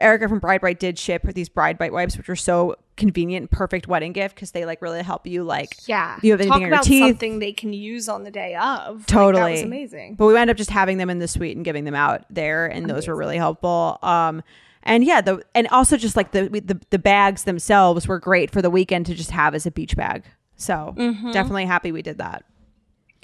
Erica 0.00 0.28
from 0.28 0.38
Bride 0.38 0.60
Bright 0.60 0.78
did 0.78 0.98
ship 0.98 1.22
these 1.34 1.48
Bride 1.48 1.76
Bright 1.78 1.92
wipes, 1.92 2.16
which 2.16 2.28
are 2.28 2.36
so 2.36 2.76
convenient, 2.96 3.42
and 3.42 3.50
perfect 3.50 3.88
wedding 3.88 4.12
gift 4.12 4.34
because 4.34 4.50
they 4.52 4.64
like 4.64 4.80
really 4.82 5.02
help 5.02 5.26
you 5.26 5.42
like 5.44 5.76
Yeah. 5.86 6.16
if 6.16 6.24
you 6.24 6.32
have 6.32 6.40
anything 6.40 6.60
Talk 6.60 6.68
about 6.68 6.84
teeth. 6.84 7.00
something 7.02 7.38
they 7.38 7.52
can 7.52 7.72
use 7.72 8.08
on 8.08 8.22
the 8.24 8.30
day 8.30 8.54
of. 8.54 8.98
Like, 8.98 9.06
Totally. 9.06 9.42
that 9.44 9.50
was 9.52 9.62
amazing. 9.62 10.14
But 10.16 10.26
we 10.26 10.34
wound 10.34 10.50
up 10.50 10.56
just 10.56 10.70
having 10.70 10.98
them 10.98 11.10
in 11.10 11.18
the 11.18 11.28
suite 11.28 11.56
and 11.56 11.64
giving 11.64 11.84
them 11.84 11.94
out 11.94 12.24
there, 12.30 12.66
and 12.66 12.88
those 12.88 13.08
were 13.08 13.16
really 13.16 13.36
helpful. 13.36 13.98
Um, 14.02 14.42
and 14.84 15.04
yeah, 15.04 15.20
the 15.20 15.42
and 15.54 15.66
also 15.68 15.96
just 15.96 16.16
like 16.16 16.30
the 16.32 16.48
the 16.48 16.80
the 16.90 16.98
bags 16.98 17.44
themselves 17.44 18.06
were 18.08 18.18
great 18.18 18.50
for 18.50 18.62
the 18.62 18.70
weekend 18.70 19.06
to 19.06 19.14
just 19.14 19.30
have 19.32 19.54
as 19.54 19.66
a 19.66 19.70
beach 19.70 19.96
bag. 19.96 20.24
So 20.56 20.94
Mm-hmm. 20.96 21.32
definitely 21.32 21.66
happy 21.66 21.92
we 21.92 22.02
did 22.02 22.18
that. 22.18 22.44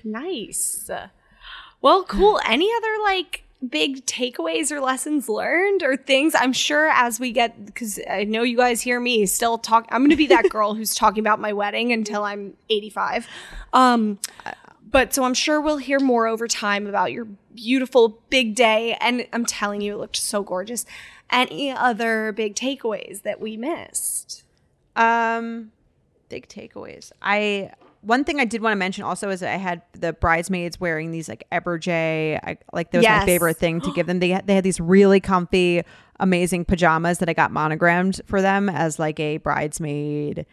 Nice. 0.02 0.90
Well, 1.80 2.04
cool. 2.04 2.40
Any 2.46 2.68
other 2.76 3.02
like 3.02 3.43
big 3.66 4.06
takeaways 4.06 4.70
or 4.70 4.80
lessons 4.80 5.28
learned 5.28 5.82
or 5.82 5.96
things? 5.96 6.34
I'm 6.34 6.52
sure 6.52 6.88
as 6.88 7.20
we 7.20 7.32
get, 7.32 7.66
because 7.66 8.00
I 8.08 8.24
know 8.24 8.42
you 8.42 8.56
guys 8.56 8.80
hear 8.80 9.00
me 9.00 9.26
still 9.26 9.58
talk. 9.58 9.86
I'm 9.90 10.08
to 10.10 10.16
be 10.16 10.26
that 10.28 10.48
girl 10.50 10.74
who's 10.74 10.94
talking 10.94 11.20
about 11.20 11.40
my 11.40 11.52
wedding 11.52 11.92
until 11.92 12.24
I'm 12.24 12.54
85. 12.70 13.26
Um, 13.72 14.18
but 14.90 15.12
so 15.12 15.24
I'm 15.24 15.34
sure 15.34 15.60
we'll 15.60 15.78
hear 15.78 15.98
more 15.98 16.26
over 16.26 16.46
time 16.46 16.86
about 16.86 17.12
your 17.12 17.26
beautiful 17.54 18.20
big 18.30 18.54
day. 18.54 18.96
And 19.00 19.26
I'm 19.32 19.44
telling 19.44 19.80
you, 19.80 19.94
it 19.94 19.98
looked 19.98 20.16
so 20.16 20.42
gorgeous. 20.42 20.86
Any 21.30 21.70
other 21.70 22.32
big 22.32 22.54
takeaways 22.54 23.22
that 23.22 23.40
we 23.40 23.56
missed? 23.56 24.44
Um, 24.94 25.72
big 26.28 26.48
takeaways. 26.48 27.10
I 27.20 27.72
one 28.04 28.24
thing 28.24 28.40
I 28.40 28.44
did 28.44 28.62
want 28.62 28.72
to 28.72 28.76
mention 28.76 29.04
also 29.04 29.30
is 29.30 29.40
that 29.40 29.52
I 29.52 29.56
had 29.56 29.82
the 29.92 30.12
bridesmaids 30.12 30.78
wearing 30.80 31.10
these 31.10 31.28
like 31.28 31.44
Eberjey. 31.50 32.38
I 32.42 32.58
like 32.72 32.90
that 32.92 32.98
was 32.98 33.06
my 33.06 33.24
favorite 33.26 33.56
thing 33.56 33.80
to 33.82 33.92
give 33.92 34.06
them. 34.08 34.20
They 34.20 34.30
had, 34.30 34.46
they 34.46 34.54
had 34.54 34.64
these 34.64 34.80
really 34.80 35.20
comfy, 35.20 35.82
amazing 36.20 36.64
pajamas 36.64 37.18
that 37.18 37.28
I 37.28 37.32
got 37.32 37.50
monogrammed 37.50 38.20
for 38.26 38.40
them 38.42 38.68
as 38.68 38.98
like 38.98 39.18
a 39.20 39.38
bridesmaid 39.38 40.46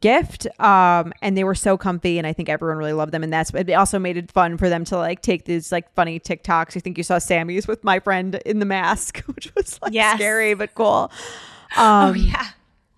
gift. 0.00 0.46
Um, 0.60 1.12
and 1.22 1.36
they 1.36 1.44
were 1.44 1.54
so 1.54 1.76
comfy, 1.78 2.18
and 2.18 2.26
I 2.26 2.32
think 2.32 2.48
everyone 2.48 2.76
really 2.76 2.92
loved 2.92 3.12
them. 3.12 3.22
And 3.22 3.32
that's 3.32 3.50
it. 3.54 3.70
Also 3.72 3.98
made 3.98 4.16
it 4.16 4.30
fun 4.30 4.58
for 4.58 4.68
them 4.68 4.84
to 4.86 4.96
like 4.98 5.22
take 5.22 5.44
these 5.46 5.72
like 5.72 5.92
funny 5.94 6.20
TikToks. 6.20 6.76
I 6.76 6.80
think 6.80 6.98
you 6.98 7.04
saw 7.04 7.18
Sammy's 7.18 7.66
with 7.66 7.82
my 7.84 8.00
friend 8.00 8.34
in 8.46 8.58
the 8.58 8.66
mask, 8.66 9.18
which 9.34 9.54
was 9.54 9.78
like 9.82 9.92
Yes. 9.94 10.16
scary 10.16 10.54
but 10.54 10.74
cool. 10.74 11.10
oh, 11.76 11.82
Um, 12.08 12.16
yeah. 12.16 12.48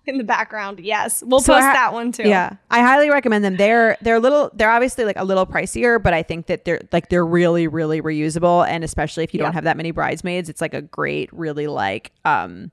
In 0.07 0.17
the 0.17 0.23
background. 0.23 0.79
Yes. 0.79 1.21
We'll 1.25 1.41
So 1.41 1.53
post 1.53 1.65
ha- 1.65 1.73
that 1.73 1.93
one 1.93 2.11
too. 2.11 2.23
Yeah, 2.27 2.55
I 2.71 2.79
highly 2.81 3.09
recommend 3.09 3.43
them. 3.45 3.57
They're 3.57 3.97
they're 4.01 4.15
a 4.15 4.19
little 4.19 4.49
they're 4.53 4.71
obviously 4.71 5.03
like 5.05 5.17
a 5.19 5.23
little 5.25 5.45
pricier, 5.45 6.01
but 6.01 6.13
I 6.13 6.23
think 6.23 6.47
that 6.47 6.63
they're 6.65 6.81
like 6.91 7.09
they're 7.09 7.25
really 7.25 7.67
really 7.67 8.01
reusable, 8.01 8.65
and 8.67 8.83
especially 8.83 9.23
if 9.25 9.33
you 9.33 9.39
Yeah. 9.39 9.47
don't 9.47 9.53
have 9.53 9.65
that 9.65 9.77
many 9.77 9.91
bridesmaids, 9.91 10.49
it's 10.49 10.61
like 10.61 10.73
a 10.73 10.81
great 10.81 11.29
really 11.33 11.67
like 11.67 12.13
um 12.25 12.71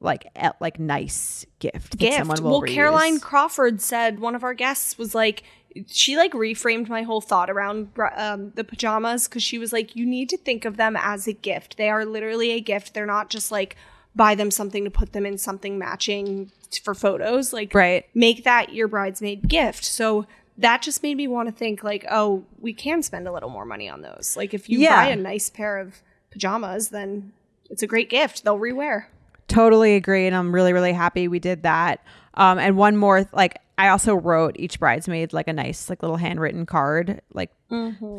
like 0.00 0.26
like 0.60 0.80
nice 0.80 1.46
gift. 1.60 1.92
that 1.92 1.98
gift. 1.98 2.16
someone 2.18 2.42
will 2.42 2.50
well, 2.50 2.62
reuse. 2.62 2.74
Caroline 2.74 3.20
Crawford 3.20 3.80
said 3.80 4.18
one 4.18 4.34
of 4.34 4.42
our 4.42 4.52
guests 4.54 4.98
was 4.98 5.14
like, 5.14 5.44
she 5.86 6.16
like 6.16 6.32
reframed 6.32 6.88
my 6.88 7.02
whole 7.02 7.20
thought 7.20 7.48
around 7.48 7.88
um, 8.16 8.50
the 8.56 8.64
pajamas 8.64 9.28
because 9.28 9.44
she 9.44 9.58
was 9.58 9.72
like, 9.72 9.94
you 9.94 10.04
need 10.04 10.28
to 10.30 10.36
think 10.36 10.64
of 10.64 10.76
them 10.76 10.96
as 11.00 11.28
a 11.28 11.32
gift. 11.32 11.76
They 11.76 11.88
are 11.88 12.04
literally 12.04 12.50
a 12.50 12.60
gift. 12.60 12.94
They're 12.94 13.06
not 13.06 13.30
just 13.30 13.52
like 13.52 13.76
buy 14.14 14.34
them 14.34 14.50
something 14.50 14.84
to 14.84 14.90
put 14.90 15.12
them 15.12 15.24
in 15.26 15.38
something 15.38 15.78
matching 15.78 16.50
for 16.84 16.94
photos. 16.94 17.52
Like, 17.52 17.74
Right. 17.74 18.04
make 18.14 18.44
that 18.44 18.72
your 18.74 18.88
bridesmaid 18.88 19.48
gift. 19.48 19.84
So. 19.84 20.26
That 20.58 20.82
just 20.82 21.02
made 21.02 21.16
me 21.16 21.26
want 21.28 21.48
to 21.48 21.52
think 21.52 21.82
like, 21.82 22.04
oh, 22.10 22.44
we 22.60 22.74
can 22.74 23.02
spend 23.02 23.26
a 23.26 23.32
little 23.32 23.48
more 23.48 23.64
money 23.64 23.88
on 23.88 24.02
those. 24.02 24.34
Like 24.36 24.52
if 24.52 24.68
you 24.68 24.80
Yeah. 24.80 24.96
buy 25.02 25.06
a 25.10 25.16
nice 25.16 25.48
pair 25.48 25.78
of 25.78 26.02
pajamas, 26.30 26.90
then 26.90 27.32
it's 27.70 27.82
a 27.82 27.86
great 27.86 28.10
gift. 28.10 28.44
They'll 28.44 28.58
rewear. 28.58 29.06
Totally 29.48 29.96
agree, 29.96 30.26
and 30.26 30.36
I'm 30.36 30.54
really 30.54 30.74
really 30.74 30.92
happy 30.92 31.26
we 31.26 31.38
did 31.38 31.62
that. 31.62 32.00
Um, 32.34 32.58
and 32.58 32.76
one 32.76 32.98
more, 32.98 33.26
like 33.32 33.60
I 33.78 33.88
also 33.88 34.14
wrote 34.14 34.54
each 34.58 34.78
bridesmaid 34.78 35.32
like 35.32 35.48
a 35.48 35.52
nice 35.52 35.88
like 35.90 36.02
little 36.02 36.18
handwritten 36.18 36.66
card, 36.66 37.20
like 37.32 37.50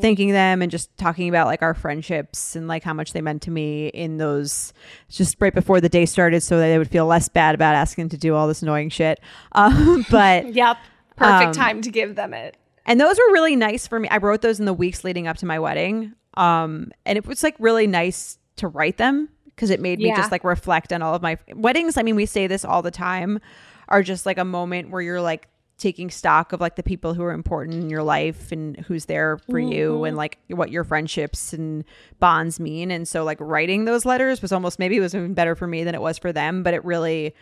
thanking 0.01 0.31
them 0.31 0.61
and 0.61 0.71
just 0.71 0.95
talking 0.97 1.29
about 1.29 1.45
like 1.47 1.61
our 1.61 1.73
friendships 1.73 2.55
and 2.55 2.67
like 2.67 2.83
how 2.83 2.93
much 2.93 3.13
they 3.13 3.21
meant 3.21 3.43
to 3.43 3.51
me 3.51 3.87
in 3.89 4.17
those 4.17 4.73
just 5.09 5.37
right 5.39 5.53
before 5.53 5.79
the 5.79 5.89
day 5.89 6.05
started, 6.05 6.41
so 6.41 6.57
that 6.59 6.67
they 6.67 6.77
would 6.77 6.89
feel 6.89 7.05
less 7.05 7.29
bad 7.29 7.53
about 7.55 7.75
asking 7.75 8.09
to 8.09 8.17
do 8.17 8.33
all 8.35 8.47
this 8.47 8.61
annoying 8.61 8.89
shit. 8.89 9.19
Um, 9.53 10.05
but 10.09 10.47
Yep. 10.53 10.77
Perfect 11.15 11.47
Um, 11.49 11.53
time 11.53 11.81
to 11.83 11.91
give 11.91 12.15
them 12.15 12.33
it. 12.33 12.57
and 12.87 12.99
those 12.99 13.17
were 13.17 13.31
really 13.33 13.55
nice 13.55 13.85
for 13.87 13.99
me. 13.99 14.09
I 14.09 14.17
wrote 14.17 14.41
those 14.41 14.59
in 14.59 14.65
the 14.65 14.73
weeks 14.73 15.03
leading 15.03 15.27
up 15.27 15.37
to 15.37 15.45
my 15.45 15.59
wedding. 15.59 16.13
Um, 16.35 16.91
and 17.05 17.17
it 17.17 17.27
was 17.27 17.43
like 17.43 17.55
really 17.59 17.85
nice 17.85 18.39
to 18.55 18.67
write 18.67 18.97
them 18.97 19.29
because 19.55 19.69
it 19.69 19.79
made 19.79 19.99
me 19.99 20.07
Yeah. 20.07 20.15
just 20.15 20.31
like 20.31 20.43
reflect 20.43 20.91
on 20.91 21.03
all 21.03 21.13
of 21.13 21.21
my 21.21 21.37
weddings. 21.55 21.95
I 21.95 22.01
mean, 22.01 22.15
we 22.15 22.25
say 22.25 22.47
this 22.47 22.65
all 22.65 22.81
the 22.81 22.89
time, 22.89 23.39
are 23.88 24.03
just 24.03 24.25
like 24.25 24.38
a 24.38 24.45
moment 24.45 24.89
where 24.89 25.01
you're 25.01 25.21
like 25.21 25.47
taking 25.77 26.09
stock 26.09 26.53
of 26.53 26.61
like 26.61 26.75
the 26.75 26.84
people 26.84 27.13
who 27.13 27.23
are 27.23 27.34
important 27.34 27.81
in 27.81 27.89
your 27.89 28.03
life 28.03 28.51
and 28.51 28.77
who's 28.86 29.05
there 29.05 29.38
for 29.49 29.59
you 29.59 29.95
mm-hmm. 29.95 30.05
and 30.05 30.17
like 30.17 30.38
what 30.47 30.71
your 30.71 30.84
friendships 30.84 31.51
and 31.51 31.84
bonds 32.19 32.59
mean. 32.59 32.91
And 32.91 33.07
so 33.07 33.23
like 33.23 33.38
writing 33.41 33.86
those 33.86 34.05
letters 34.05 34.41
was 34.41 34.51
almost 34.51 34.79
maybe 34.79 34.97
it 34.97 35.01
was 35.01 35.15
even 35.15 35.34
better 35.34 35.55
for 35.55 35.67
me 35.67 35.84
than 35.84 35.95
it 35.95 36.01
was 36.01 36.17
for 36.17 36.31
them, 36.31 36.63
but 36.63 36.73
it 36.73 36.86
really 36.86 37.34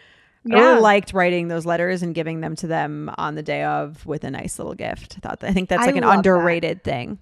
I 0.44 0.56
Yeah. 0.56 0.70
really 0.70 0.82
liked 0.82 1.14
writing 1.14 1.50
those 1.50 1.68
letters 1.68 2.02
and 2.02 2.16
giving 2.16 2.42
them 2.42 2.56
to 2.56 2.68
them 2.68 3.12
on 3.18 3.36
the 3.36 3.44
day 3.44 3.64
of 3.64 4.04
with 4.08 4.24
a 4.24 4.32
nice 4.32 4.58
little 4.58 4.74
gift. 4.74 5.18
I 5.18 5.20
thought 5.20 5.44
I 5.44 5.54
think 5.54 5.70
that's 5.70 5.84
I 5.84 5.88
like 5.88 5.98
an 5.98 6.04
love 6.04 6.12
that. 6.12 6.18
underrated 6.18 6.84
thing. 6.84 7.20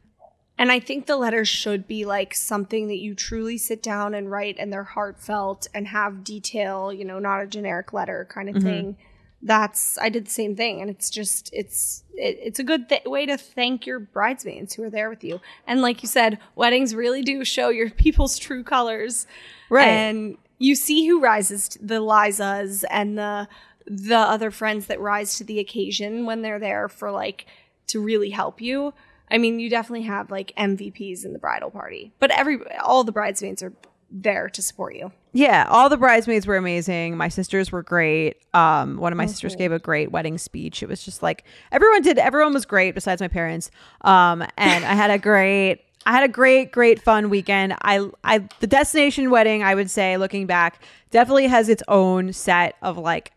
And 0.57 0.71
I 0.71 0.79
think 0.79 1.05
the 1.05 1.17
letters 1.17 1.47
should 1.47 1.87
be 1.87 2.05
like 2.05 2.33
something 2.33 2.87
that 2.87 2.99
you 2.99 3.15
truly 3.15 3.57
sit 3.57 3.81
down 3.81 4.13
and 4.13 4.29
write 4.29 4.57
and 4.59 4.71
they're 4.71 4.83
heartfelt 4.83 5.67
and 5.73 5.87
have 5.87 6.23
detail, 6.23 6.93
you 6.93 7.03
know, 7.05 7.17
not 7.17 7.41
a 7.41 7.47
generic 7.47 7.93
letter 7.93 8.27
kind 8.29 8.49
of 8.49 8.55
mm-hmm. 8.55 8.65
thing. 8.65 8.97
That's 9.41 9.97
I 9.97 10.09
did 10.09 10.25
the 10.25 10.31
same 10.31 10.55
thing 10.55 10.81
and 10.81 10.89
it's 10.89 11.09
just 11.09 11.49
it's 11.53 12.03
it, 12.13 12.37
it's 12.41 12.59
a 12.59 12.63
good 12.63 12.89
th- 12.89 13.05
way 13.05 13.25
to 13.25 13.37
thank 13.37 13.85
your 13.85 13.99
bridesmaids 13.99 14.73
who 14.73 14.83
are 14.83 14.89
there 14.89 15.09
with 15.09 15.23
you. 15.23 15.39
And 15.65 15.81
like 15.81 16.03
you 16.03 16.09
said, 16.09 16.39
weddings 16.55 16.93
really 16.93 17.21
do 17.21 17.45
show 17.45 17.69
your 17.69 17.89
people's 18.05 18.37
true 18.37 18.63
colors. 18.63 19.25
Right. 19.69 19.87
And 19.87 20.37
you 20.57 20.75
see 20.75 21.07
who 21.07 21.21
rises 21.21 21.69
to 21.69 21.85
the 21.85 22.01
Lizas 22.01 22.83
and 22.89 23.17
the 23.17 23.47
the 23.85 24.17
other 24.17 24.51
friends 24.51 24.85
that 24.85 24.99
rise 24.99 25.37
to 25.37 25.43
the 25.43 25.59
occasion 25.59 26.25
when 26.25 26.43
they're 26.43 26.59
there 26.59 26.87
for 26.87 27.09
like 27.09 27.47
to 27.87 27.99
really 27.99 28.29
help 28.29 28.61
you. 28.61 28.93
I 29.31 29.37
mean, 29.37 29.59
you 29.59 29.69
definitely 29.69 30.05
have 30.05 30.29
like 30.29 30.53
MVPs 30.57 31.25
in 31.25 31.33
the 31.33 31.39
bridal 31.39 31.71
party, 31.71 32.11
but 32.19 32.29
every 32.31 32.59
all 32.79 33.03
the 33.03 33.11
bridesmaids 33.11 33.63
are 33.63 33.73
there 34.11 34.49
to 34.49 34.61
support 34.61 34.95
you. 34.95 35.11
Yeah, 35.31 35.67
all 35.69 35.89
the 35.89 35.97
bridesmaids 35.97 36.47
were 36.47 36.57
amazing. 36.57 37.15
My 37.15 37.27
sisters 37.29 37.71
were 37.71 37.83
great. 37.83 38.37
Um, 38.53 38.97
one 38.97 39.13
of 39.13 39.17
my 39.17 39.27
sisters 39.27 39.55
gave 39.55 39.71
a 39.71 39.77
great 39.77 40.11
wedding 40.11 40.37
speech. 40.39 40.81
It 40.81 40.89
was 40.89 41.03
just 41.03 41.21
like 41.21 41.43
everyone 41.71 42.01
did. 42.01 42.17
Everyone 42.17 42.53
was 42.53 42.65
great 42.65 42.95
besides 42.95 43.21
my 43.21 43.27
parents. 43.27 43.69
Um, 44.01 44.41
and 44.57 44.85
I 44.85 44.93
had 44.93 45.11
a 45.11 45.19
great, 45.19 45.81
I 46.05 46.13
had 46.13 46.23
a 46.23 46.31
great, 46.31 46.71
great 46.71 47.01
fun 47.01 47.29
weekend. 47.29 47.75
I, 47.83 48.09
I, 48.23 48.47
the 48.59 48.65
destination 48.67 49.29
wedding, 49.29 49.61
I 49.61 49.75
would 49.75 49.91
say, 49.91 50.17
looking 50.17 50.47
back, 50.47 50.81
definitely 51.11 51.47
has 51.47 51.69
its 51.69 51.83
own 51.87 52.33
set 52.33 52.75
of 52.81 52.97
like, 52.97 53.31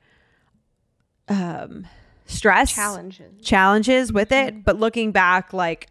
um, 1.29 1.87
stress 2.27 2.73
Challenges. 2.73 3.45
challenges 3.45 4.13
with 4.13 4.33
it 4.33 4.65
but 4.65 4.79
looking 4.79 5.13
back 5.13 5.53
like 5.53 5.89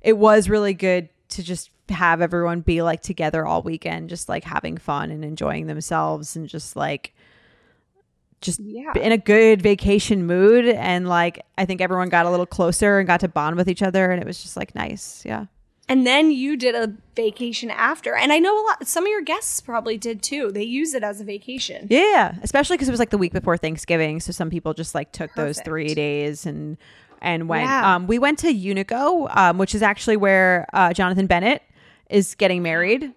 it 0.00 0.18
was 0.18 0.48
really 0.48 0.74
good 0.74 1.08
to 1.28 1.42
just 1.42 1.70
have 1.90 2.20
everyone 2.20 2.60
be 2.60 2.82
like 2.82 3.00
together 3.02 3.46
all 3.46 3.62
weekend 3.62 4.08
just 4.08 4.28
like 4.28 4.44
having 4.44 4.76
fun 4.76 5.10
and 5.10 5.24
enjoying 5.24 5.66
themselves 5.66 6.34
and 6.36 6.48
just 6.48 6.76
like 6.76 7.14
just 8.40 8.60
Yeah. 8.60 8.92
in 9.00 9.12
a 9.12 9.18
good 9.18 9.62
vacation 9.62 10.26
mood 10.26 10.66
and 10.66 11.08
like 11.08 11.44
i 11.56 11.64
think 11.64 11.80
everyone 11.80 12.08
got 12.08 12.26
a 12.26 12.30
little 12.30 12.46
closer 12.46 12.98
and 12.98 13.06
got 13.06 13.20
to 13.20 13.28
bond 13.28 13.56
with 13.56 13.68
each 13.68 13.82
other 13.82 14.10
and 14.10 14.20
it 14.20 14.26
was 14.26 14.42
just 14.42 14.56
like 14.56 14.74
nice 14.74 15.22
yeah 15.24 15.46
And 15.88 16.04
then 16.04 16.32
you 16.32 16.56
did 16.56 16.74
a 16.74 16.92
vacation 17.14 17.70
after. 17.70 18.16
And 18.16 18.32
I 18.32 18.40
know 18.40 18.52
a 18.60 18.64
lot 18.66 18.88
some 18.88 19.04
of 19.04 19.08
your 19.08 19.22
guests 19.22 19.60
probably 19.60 19.96
did 19.96 20.20
too. 20.20 20.50
They 20.50 20.64
use 20.64 20.94
it 20.94 21.04
as 21.04 21.20
a 21.20 21.24
vacation. 21.24 21.86
Yeah, 21.88 22.34
especially 22.42 22.74
because 22.76 22.88
it 22.88 22.90
was 22.90 22.98
like 22.98 23.10
the 23.10 23.18
week 23.18 23.32
before 23.32 23.56
Thanksgiving, 23.56 24.18
so 24.18 24.32
some 24.32 24.50
people 24.50 24.74
just 24.74 24.96
like 24.96 25.12
took 25.12 25.32
those 25.36 25.60
three 25.60 25.94
days 25.94 26.44
and 26.44 26.76
and 27.22 27.48
went. 27.48 27.66
Yeah. 27.70 27.94
Um, 27.94 28.08
we 28.08 28.18
went 28.18 28.40
to 28.40 28.48
Unico, 28.52 29.30
um, 29.36 29.58
which 29.58 29.76
is 29.76 29.82
actually 29.82 30.16
where 30.16 30.66
uh, 30.72 30.92
Jonathan 30.92 31.28
Bennett 31.28 31.62
is 32.10 32.34
getting 32.34 32.62
married. 32.62 33.12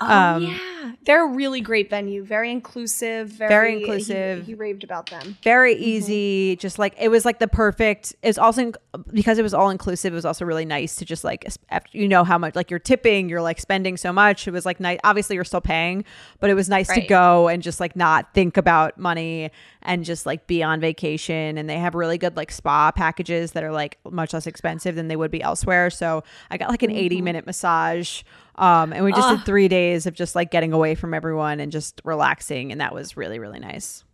Oh 0.00 0.06
Um, 0.06 0.42
yeah. 0.44 0.58
They're 1.04 1.24
a 1.24 1.28
really 1.34 1.60
great 1.60 1.90
venue. 1.90 2.22
Very 2.24 2.50
inclusive. 2.50 3.28
Very, 3.28 3.48
Very 3.48 3.78
inclusive. 3.78 4.46
He, 4.46 4.54
raved 4.54 4.84
about 4.84 5.10
them. 5.10 5.36
Very 5.42 5.74
Mm-hmm. 5.74 5.84
easy, 5.84 6.56
just 6.56 6.78
like 6.78 6.94
it 6.98 7.08
was 7.08 7.24
like 7.24 7.38
the 7.38 7.48
perfect. 7.48 8.14
It's 8.22 8.38
also 8.38 8.72
because 9.12 9.38
it 9.38 9.42
was 9.42 9.54
all 9.54 9.70
inclusive. 9.70 10.12
It 10.12 10.16
was 10.16 10.24
also 10.24 10.44
really 10.44 10.64
nice 10.64 10.96
to 10.96 11.04
just 11.04 11.24
like 11.24 11.46
after 11.70 11.96
you 11.96 12.08
know 12.08 12.24
how 12.24 12.38
much 12.38 12.54
like 12.56 12.70
you're 12.70 12.80
tipping, 12.80 13.28
you're 13.28 13.42
like 13.42 13.60
spending 13.60 13.96
so 13.96 14.12
much. 14.12 14.48
It 14.48 14.52
was 14.52 14.66
like 14.66 14.80
nice. 14.80 14.98
Obviously, 15.04 15.36
you're 15.36 15.44
still 15.44 15.60
paying, 15.60 16.04
but 16.40 16.50
it 16.50 16.54
was 16.54 16.68
nice 16.68 16.88
to 16.88 17.00
go 17.02 17.48
and 17.48 17.62
just 17.62 17.80
like 17.80 17.94
not 17.96 18.32
think 18.34 18.56
about 18.56 18.98
money 18.98 19.50
and 19.82 20.04
just 20.04 20.26
like 20.26 20.46
be 20.46 20.62
on 20.62 20.80
vacation. 20.80 21.56
And 21.58 21.68
they 21.68 21.78
have 21.78 21.94
really 21.94 22.18
good 22.18 22.36
like 22.36 22.50
spa 22.50 22.90
packages 22.90 23.52
that 23.52 23.62
are 23.62 23.72
like 23.72 23.98
much 24.10 24.32
less 24.32 24.46
expensive 24.46 24.94
than 24.96 25.08
they 25.08 25.16
would 25.16 25.30
be 25.30 25.42
elsewhere. 25.42 25.90
So 25.90 26.24
I 26.50 26.56
got 26.56 26.68
like 26.70 26.82
an 26.82 26.90
80 26.90 27.20
minute 27.22 27.46
massage. 27.46 28.22
Um, 28.58 28.92
and 28.92 29.04
we 29.04 29.12
just 29.12 29.28
did 29.28 29.46
three 29.46 29.68
days 29.68 30.06
of 30.06 30.14
just 30.14 30.34
like 30.34 30.50
getting 30.50 30.72
away 30.72 30.96
from 30.96 31.14
everyone 31.14 31.60
and 31.60 31.70
just 31.70 32.00
relaxing. 32.04 32.72
And 32.72 32.80
that 32.80 32.92
was 32.92 33.16
really, 33.16 33.38
really 33.38 33.60
nice. 33.60 34.04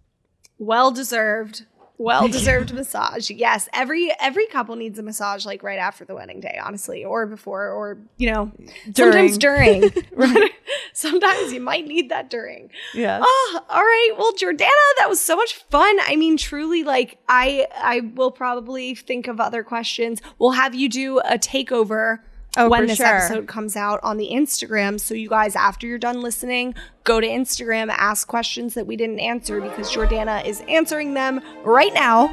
Well 0.59 0.91
deserved. 0.91 1.65
Well 1.97 2.29
deserved 2.29 2.75
massage. 2.75 3.31
Yes, 3.31 3.69
every 3.73 4.13
every 4.21 4.47
couple 4.49 4.75
needs 4.75 4.99
a 4.99 5.03
massage 5.03 5.47
like 5.47 5.63
right 5.63 5.79
after 5.79 6.05
the 6.05 6.15
wedding 6.15 6.41
day, 6.41 6.59
honestly, 6.63 7.05
or 7.05 7.25
before, 7.27 7.69
or 7.69 7.99
you 8.17 8.31
know, 8.31 8.53
sometimes 8.95 9.39
during. 9.39 9.91
Sometimes 10.93 11.53
you 11.53 11.61
might 11.61 11.87
need 11.87 12.11
that 12.11 12.31
during. 12.31 12.71
Yeah. 12.95 13.21
Oh, 13.23 13.61
all 13.69 13.83
right. 13.83 14.11
Well, 14.17 14.33
Jordana, 14.33 14.69
that 14.99 15.09
was 15.09 15.21
so 15.21 15.37
much 15.37 15.55
fun. 15.71 15.97
I 16.03 16.17
mean, 16.17 16.37
truly, 16.37 16.85
like 16.85 17.19
I 17.29 17.67
I 17.77 18.01
will 18.15 18.31
probably 18.31 18.95
think 18.95 19.27
of 19.27 19.41
other 19.41 19.63
questions. 19.63 20.21
We'll 20.39 20.53
have 20.53 20.75
you 20.75 20.89
do 20.89 21.19
a 21.21 21.39
takeover 21.39 22.19
Oh, 22.57 22.69
when 22.69 22.87
this 22.87 22.99
sure. 22.99 23.07
episode 23.07 23.49
comes 23.49 23.75
out 23.75 23.99
on 24.03 24.17
the 24.17 24.31
Instagram. 24.33 25.01
So 25.01 25.15
you 25.15 25.29
guys, 25.29 25.57
after 25.57 25.87
you're 25.87 25.99
done 25.99 26.21
listening, 26.21 26.75
go 27.03 27.21
to 27.21 27.27
Instagram, 27.27 27.89
ask 27.91 28.29
questions 28.29 28.75
that 28.75 28.87
we 28.87 28.97
didn't 28.97 29.19
answer 29.19 29.61
because 29.61 29.91
Jordana 29.91 30.45
is 30.45 30.63
answering 30.69 31.15
them 31.15 31.41
right 31.65 31.93
now. 31.93 32.29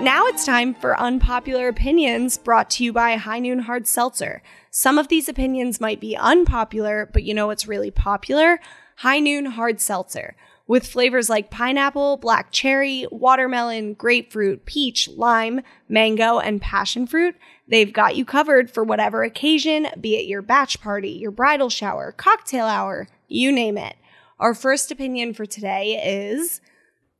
Now 0.00 0.26
it's 0.26 0.44
time 0.44 0.74
for 0.74 0.98
unpopular 1.00 1.68
opinions 1.68 2.36
brought 2.36 2.68
to 2.72 2.84
you 2.84 2.92
by 2.92 3.16
High 3.16 3.38
Noon 3.38 3.60
Hard 3.60 3.86
Seltzer. 3.86 4.42
Some 4.70 4.98
of 4.98 5.08
these 5.08 5.28
opinions 5.28 5.80
might 5.80 5.98
be 5.98 6.14
unpopular, 6.14 7.08
but 7.10 7.22
you 7.22 7.32
know 7.32 7.46
what's 7.46 7.66
really 7.66 7.90
popular? 7.90 8.60
High 8.96 9.18
Noon 9.18 9.46
Hard 9.46 9.80
Seltzer. 9.80 10.36
With 10.66 10.86
flavors 10.86 11.28
like 11.28 11.50
pineapple, 11.50 12.16
black 12.16 12.50
cherry, 12.50 13.06
watermelon, 13.10 13.92
grapefruit, 13.94 14.64
peach, 14.64 15.08
lime, 15.08 15.60
mango, 15.88 16.38
and 16.38 16.60
passion 16.60 17.06
fruit, 17.06 17.36
they've 17.68 17.92
got 17.92 18.16
you 18.16 18.24
covered 18.24 18.70
for 18.70 18.82
whatever 18.82 19.22
occasion, 19.22 19.88
be 20.00 20.16
it 20.16 20.26
your 20.26 20.40
batch 20.40 20.80
party, 20.80 21.10
your 21.10 21.30
bridal 21.30 21.68
shower, 21.68 22.12
cocktail 22.12 22.64
hour, 22.64 23.08
you 23.28 23.52
name 23.52 23.76
it. 23.76 23.96
Our 24.38 24.54
first 24.54 24.90
opinion 24.90 25.34
for 25.34 25.44
today 25.44 26.32
is 26.32 26.62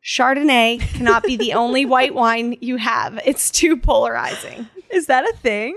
Chardonnay 0.03 0.81
cannot 0.81 1.23
be 1.23 1.37
the 1.37 1.53
only 1.53 1.85
white 1.87 2.15
wine 2.15 2.57
you 2.61 2.77
have. 2.77 3.21
It's 3.27 3.51
too 3.51 3.77
polarizing. 3.77 4.69
Is 4.91 5.07
that 5.07 5.29
a 5.29 5.37
thing? 5.37 5.77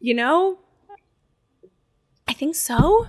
You 0.00 0.14
know, 0.14 0.58
I 2.26 2.32
think 2.32 2.56
so. 2.56 3.08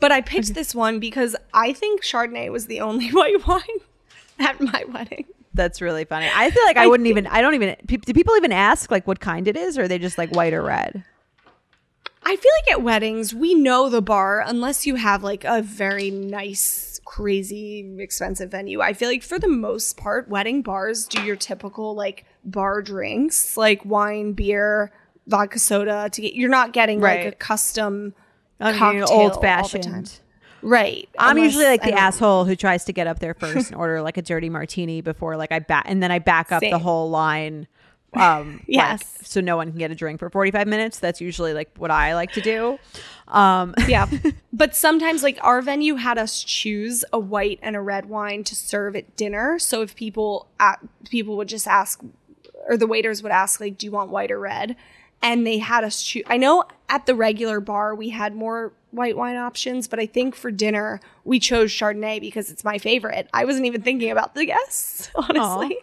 But 0.00 0.12
I 0.12 0.20
picked 0.20 0.54
this 0.54 0.74
one 0.74 0.98
because 1.00 1.36
I 1.54 1.72
think 1.72 2.02
Chardonnay 2.02 2.50
was 2.50 2.66
the 2.66 2.80
only 2.80 3.08
white 3.12 3.46
wine 3.46 3.60
at 4.38 4.60
my 4.60 4.84
wedding. 4.88 5.26
That's 5.54 5.82
really 5.82 6.04
funny. 6.06 6.28
I 6.34 6.50
feel 6.50 6.64
like 6.64 6.76
I, 6.78 6.84
I 6.84 6.86
wouldn't 6.86 7.08
even. 7.08 7.26
I 7.26 7.40
don't 7.42 7.54
even. 7.54 7.76
pe- 7.86 7.98
Do 7.98 8.14
people 8.14 8.36
even 8.36 8.52
ask 8.52 8.90
like 8.90 9.06
what 9.06 9.20
kind 9.20 9.46
it 9.46 9.56
is, 9.56 9.76
or 9.76 9.82
are 9.82 9.88
they 9.88 9.98
just 9.98 10.16
like 10.18 10.30
white 10.34 10.54
or 10.54 10.62
red? 10.62 11.04
I 12.24 12.36
feel 12.36 12.52
like 12.64 12.72
at 12.72 12.82
weddings, 12.82 13.34
we 13.34 13.54
know 13.54 13.88
the 13.88 14.00
bar 14.00 14.40
unless 14.46 14.86
you 14.86 14.94
have 14.94 15.22
like 15.24 15.44
a 15.44 15.60
very 15.60 16.10
nice, 16.10 17.00
crazy, 17.04 17.96
expensive 17.98 18.50
venue. 18.50 18.80
I 18.80 18.92
feel 18.92 19.08
like 19.08 19.22
for 19.24 19.38
the 19.38 19.48
most 19.48 19.96
part, 19.96 20.28
wedding 20.28 20.62
bars 20.62 21.06
do 21.06 21.20
your 21.22 21.36
typical 21.36 21.94
like 21.94 22.24
bar 22.44 22.80
drinks, 22.80 23.56
like 23.56 23.84
wine, 23.84 24.32
beer, 24.34 24.92
vodka 25.26 25.58
soda. 25.58 26.08
To 26.12 26.20
get, 26.22 26.34
you're 26.34 26.48
not 26.48 26.72
getting 26.72 27.00
like 27.00 27.26
a 27.26 27.32
custom 27.32 28.14
I'm 28.64 29.02
old 29.02 29.10
all 29.10 29.28
the 29.28 29.34
time. 29.34 29.40
fashioned. 29.42 30.18
Right. 30.62 31.08
I'm 31.18 31.36
Unless- 31.36 31.54
usually 31.54 31.64
like 31.66 31.82
the 31.82 31.92
asshole 31.94 32.44
who 32.44 32.54
tries 32.54 32.84
to 32.84 32.92
get 32.92 33.06
up 33.08 33.18
there 33.18 33.34
first 33.34 33.70
and 33.70 33.76
order 33.76 34.00
like 34.00 34.16
a 34.16 34.22
dirty 34.22 34.48
martini 34.48 35.00
before 35.00 35.36
like 35.36 35.50
I 35.50 35.58
back 35.58 35.84
and 35.88 36.02
then 36.02 36.10
I 36.12 36.18
back 36.20 36.52
up 36.52 36.60
the 36.60 36.78
whole 36.78 37.10
line. 37.10 37.66
Um, 38.14 38.52
like, 38.58 38.64
Yes. 38.68 39.18
so 39.24 39.40
no 39.40 39.56
one 39.56 39.70
can 39.70 39.78
get 39.78 39.90
a 39.90 39.94
drink 39.96 40.20
for 40.20 40.30
45 40.30 40.68
minutes. 40.68 40.98
That's 41.00 41.20
usually 41.20 41.52
like 41.54 41.70
what 41.78 41.90
I 41.90 42.14
like 42.14 42.32
to 42.32 42.40
do. 42.40 42.78
Um, 43.26 43.74
Yeah. 43.88 44.06
but 44.52 44.76
sometimes 44.76 45.22
like 45.24 45.38
our 45.42 45.62
venue 45.62 45.96
had 45.96 46.16
us 46.18 46.44
choose 46.44 47.04
a 47.12 47.18
white 47.18 47.58
and 47.62 47.74
a 47.74 47.80
red 47.80 48.06
wine 48.06 48.44
to 48.44 48.54
serve 48.54 48.94
at 48.94 49.16
dinner. 49.16 49.58
So 49.58 49.82
if 49.82 49.96
people 49.96 50.46
uh, 50.60 50.76
people 51.10 51.36
would 51.38 51.48
just 51.48 51.66
ask 51.66 52.00
or 52.68 52.76
the 52.76 52.86
waiters 52.86 53.20
would 53.24 53.32
ask 53.32 53.58
like 53.58 53.78
do 53.78 53.86
you 53.86 53.90
want 53.90 54.10
white 54.10 54.30
or 54.30 54.38
red? 54.38 54.76
And 55.22 55.46
they 55.46 55.58
had 55.58 55.84
us 55.84 56.02
choose 56.02 56.24
I 56.26 56.36
know 56.36 56.64
at 56.88 57.06
the 57.06 57.14
regular 57.14 57.60
bar 57.60 57.94
we 57.94 58.08
had 58.10 58.34
more 58.34 58.72
white 58.90 59.16
wine 59.16 59.36
options, 59.36 59.88
but 59.88 59.98
I 60.00 60.06
think 60.06 60.34
for 60.34 60.50
dinner 60.50 61.00
we 61.24 61.38
chose 61.38 61.70
Chardonnay 61.70 62.20
because 62.20 62.50
it's 62.50 62.64
my 62.64 62.78
favorite. 62.78 63.28
I 63.32 63.44
wasn't 63.44 63.66
even 63.66 63.82
thinking 63.82 64.10
about 64.10 64.34
the 64.34 64.44
guests, 64.46 65.10
honestly. 65.16 65.78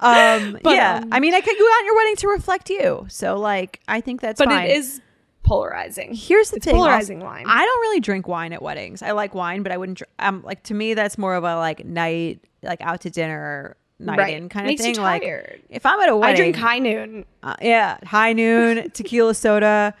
um, 0.00 0.58
But, 0.62 0.74
yeah, 0.74 1.00
um, 1.02 1.08
I 1.12 1.20
mean, 1.20 1.34
I 1.34 1.40
could 1.40 1.56
go 1.58 1.64
out 1.64 1.78
on 1.80 1.84
your 1.86 1.94
wedding 1.96 2.16
to 2.16 2.28
reflect 2.28 2.70
you. 2.70 3.06
So 3.08 3.38
like, 3.38 3.80
I 3.86 4.00
think 4.00 4.20
that's 4.20 4.38
But 4.38 4.48
fine. 4.48 4.70
it 4.70 4.76
is 4.76 5.00
polarizing. 5.42 6.14
Here's 6.14 6.50
the 6.50 6.56
It's 6.56 6.64
thing. 6.64 6.74
polarizing 6.76 7.18
also, 7.22 7.26
wine. 7.34 7.44
I 7.46 7.64
don't 7.64 7.80
really 7.82 8.00
drink 8.00 8.26
wine 8.26 8.52
at 8.52 8.62
weddings. 8.62 9.02
I 9.02 9.10
like 9.12 9.34
wine, 9.34 9.62
but 9.62 9.70
I 9.72 9.76
wouldn't. 9.76 9.98
Dr- 9.98 10.08
um, 10.18 10.42
like 10.42 10.62
to 10.64 10.74
me, 10.74 10.94
that's 10.94 11.18
more 11.18 11.34
of 11.34 11.44
a 11.44 11.56
like 11.56 11.84
night, 11.84 12.40
like 12.62 12.80
out 12.80 13.02
to 13.02 13.10
dinner, 13.10 13.76
night 14.02 14.18
Right. 14.18 14.34
in 14.34 14.48
kind 14.48 14.66
Makes 14.66 14.82
of 14.82 14.86
you 14.88 14.94
thing. 14.94 15.02
Like 15.02 15.22
if 15.70 15.86
I'm 15.86 16.00
at 16.00 16.08
a 16.08 16.12
I 16.12 16.14
wedding, 16.14 16.34
I 16.34 16.36
drink 16.36 16.56
high 16.56 16.78
noon. 16.78 17.24
uh, 17.42 17.56
yeah, 17.62 17.98
high 18.04 18.32
noon 18.32 18.90
tequila 18.94 19.34
soda. 19.34 19.94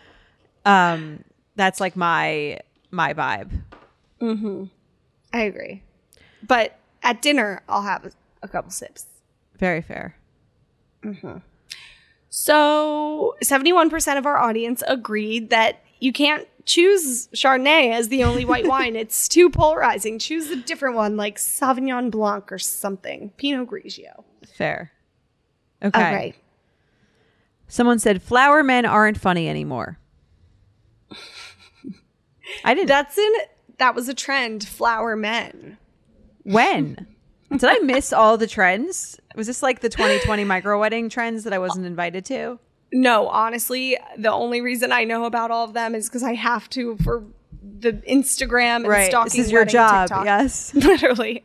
Um, 0.64 1.24
that's 1.56 1.80
like 1.80 1.96
my 1.96 2.60
my 2.90 3.14
vibe. 3.14 3.50
Mm-hmm. 4.20 4.64
I 5.32 5.40
agree. 5.40 5.82
But 6.46 6.78
at 7.02 7.22
dinner 7.22 7.62
I'll 7.68 7.82
have 7.82 8.04
a, 8.06 8.12
a 8.42 8.48
couple 8.48 8.70
sips. 8.70 9.06
Very 9.58 9.80
fair. 9.82 10.16
Mm-hmm. 11.02 11.38
So, 12.34 13.34
71% 13.44 14.16
of 14.18 14.24
our 14.24 14.38
audience 14.38 14.82
agreed 14.88 15.50
that 15.50 15.80
you 16.00 16.12
can't 16.12 16.48
choose 16.64 17.28
Chardonnay 17.28 17.92
as 17.92 18.08
the 18.08 18.24
only 18.24 18.44
white 18.44 18.66
wine. 18.68 18.96
It's 18.96 19.28
too 19.28 19.50
polarizing. 19.50 20.18
Choose 20.18 20.50
a 20.50 20.56
different 20.56 20.96
one 20.96 21.16
like 21.16 21.38
Sauvignon 21.38 22.10
Blanc 22.10 22.50
or 22.52 22.58
something. 22.58 23.30
Pinot 23.36 23.68
Grigio. 23.68 24.24
Fair. 24.56 24.92
Okay. 25.82 25.98
Okay. 25.98 26.34
Someone 27.68 27.98
said 27.98 28.22
flower 28.22 28.62
men 28.62 28.84
aren't 28.84 29.18
funny 29.18 29.48
anymore. 29.48 29.98
I 32.64 32.74
didn't. 32.74 32.88
That's 32.88 33.16
in 33.16 33.32
that 33.78 33.94
was 33.94 34.08
a 34.08 34.14
trend, 34.14 34.66
flower 34.66 35.16
men. 35.16 35.78
When? 36.44 37.06
Did 37.50 37.64
I 37.64 37.78
miss 37.78 38.12
all 38.12 38.38
the 38.38 38.46
trends? 38.46 39.18
Was 39.34 39.46
this 39.46 39.62
like 39.62 39.80
the 39.80 39.88
2020 39.88 40.44
micro 40.44 40.78
wedding 40.78 41.08
trends 41.08 41.44
that 41.44 41.52
I 41.52 41.58
wasn't 41.58 41.86
invited 41.86 42.24
to? 42.26 42.58
No, 42.92 43.28
honestly, 43.28 43.96
the 44.18 44.30
only 44.30 44.60
reason 44.60 44.92
I 44.92 45.04
know 45.04 45.24
about 45.24 45.50
all 45.50 45.64
of 45.64 45.72
them 45.72 45.94
is 45.94 46.08
because 46.08 46.22
I 46.22 46.34
have 46.34 46.68
to 46.70 46.96
for 46.98 47.24
the 47.78 47.92
Instagram 48.08 48.84
and 48.92 49.06
stalking 49.06 49.38
This 49.38 49.46
is 49.46 49.52
your 49.52 49.64
job. 49.64 50.08
TikTok. 50.08 50.24
Yes. 50.26 50.74
literally. 50.74 51.42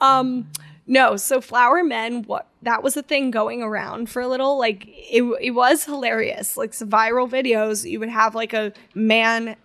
Um, 0.00 0.48
no, 0.86 1.16
so 1.16 1.40
flower 1.40 1.82
men, 1.82 2.22
what 2.22 2.48
that 2.62 2.82
was 2.82 2.96
a 2.96 3.02
thing 3.02 3.30
going 3.30 3.62
around 3.62 4.08
for 4.08 4.22
a 4.22 4.28
little. 4.28 4.58
Like 4.58 4.86
it, 4.86 5.22
it 5.40 5.50
was 5.50 5.84
hilarious. 5.84 6.56
Like 6.56 6.72
some 6.72 6.88
viral 6.88 7.28
videos, 7.28 7.88
you 7.88 8.00
would 8.00 8.08
have 8.08 8.34
like 8.34 8.52
a 8.52 8.72
man 8.94 9.56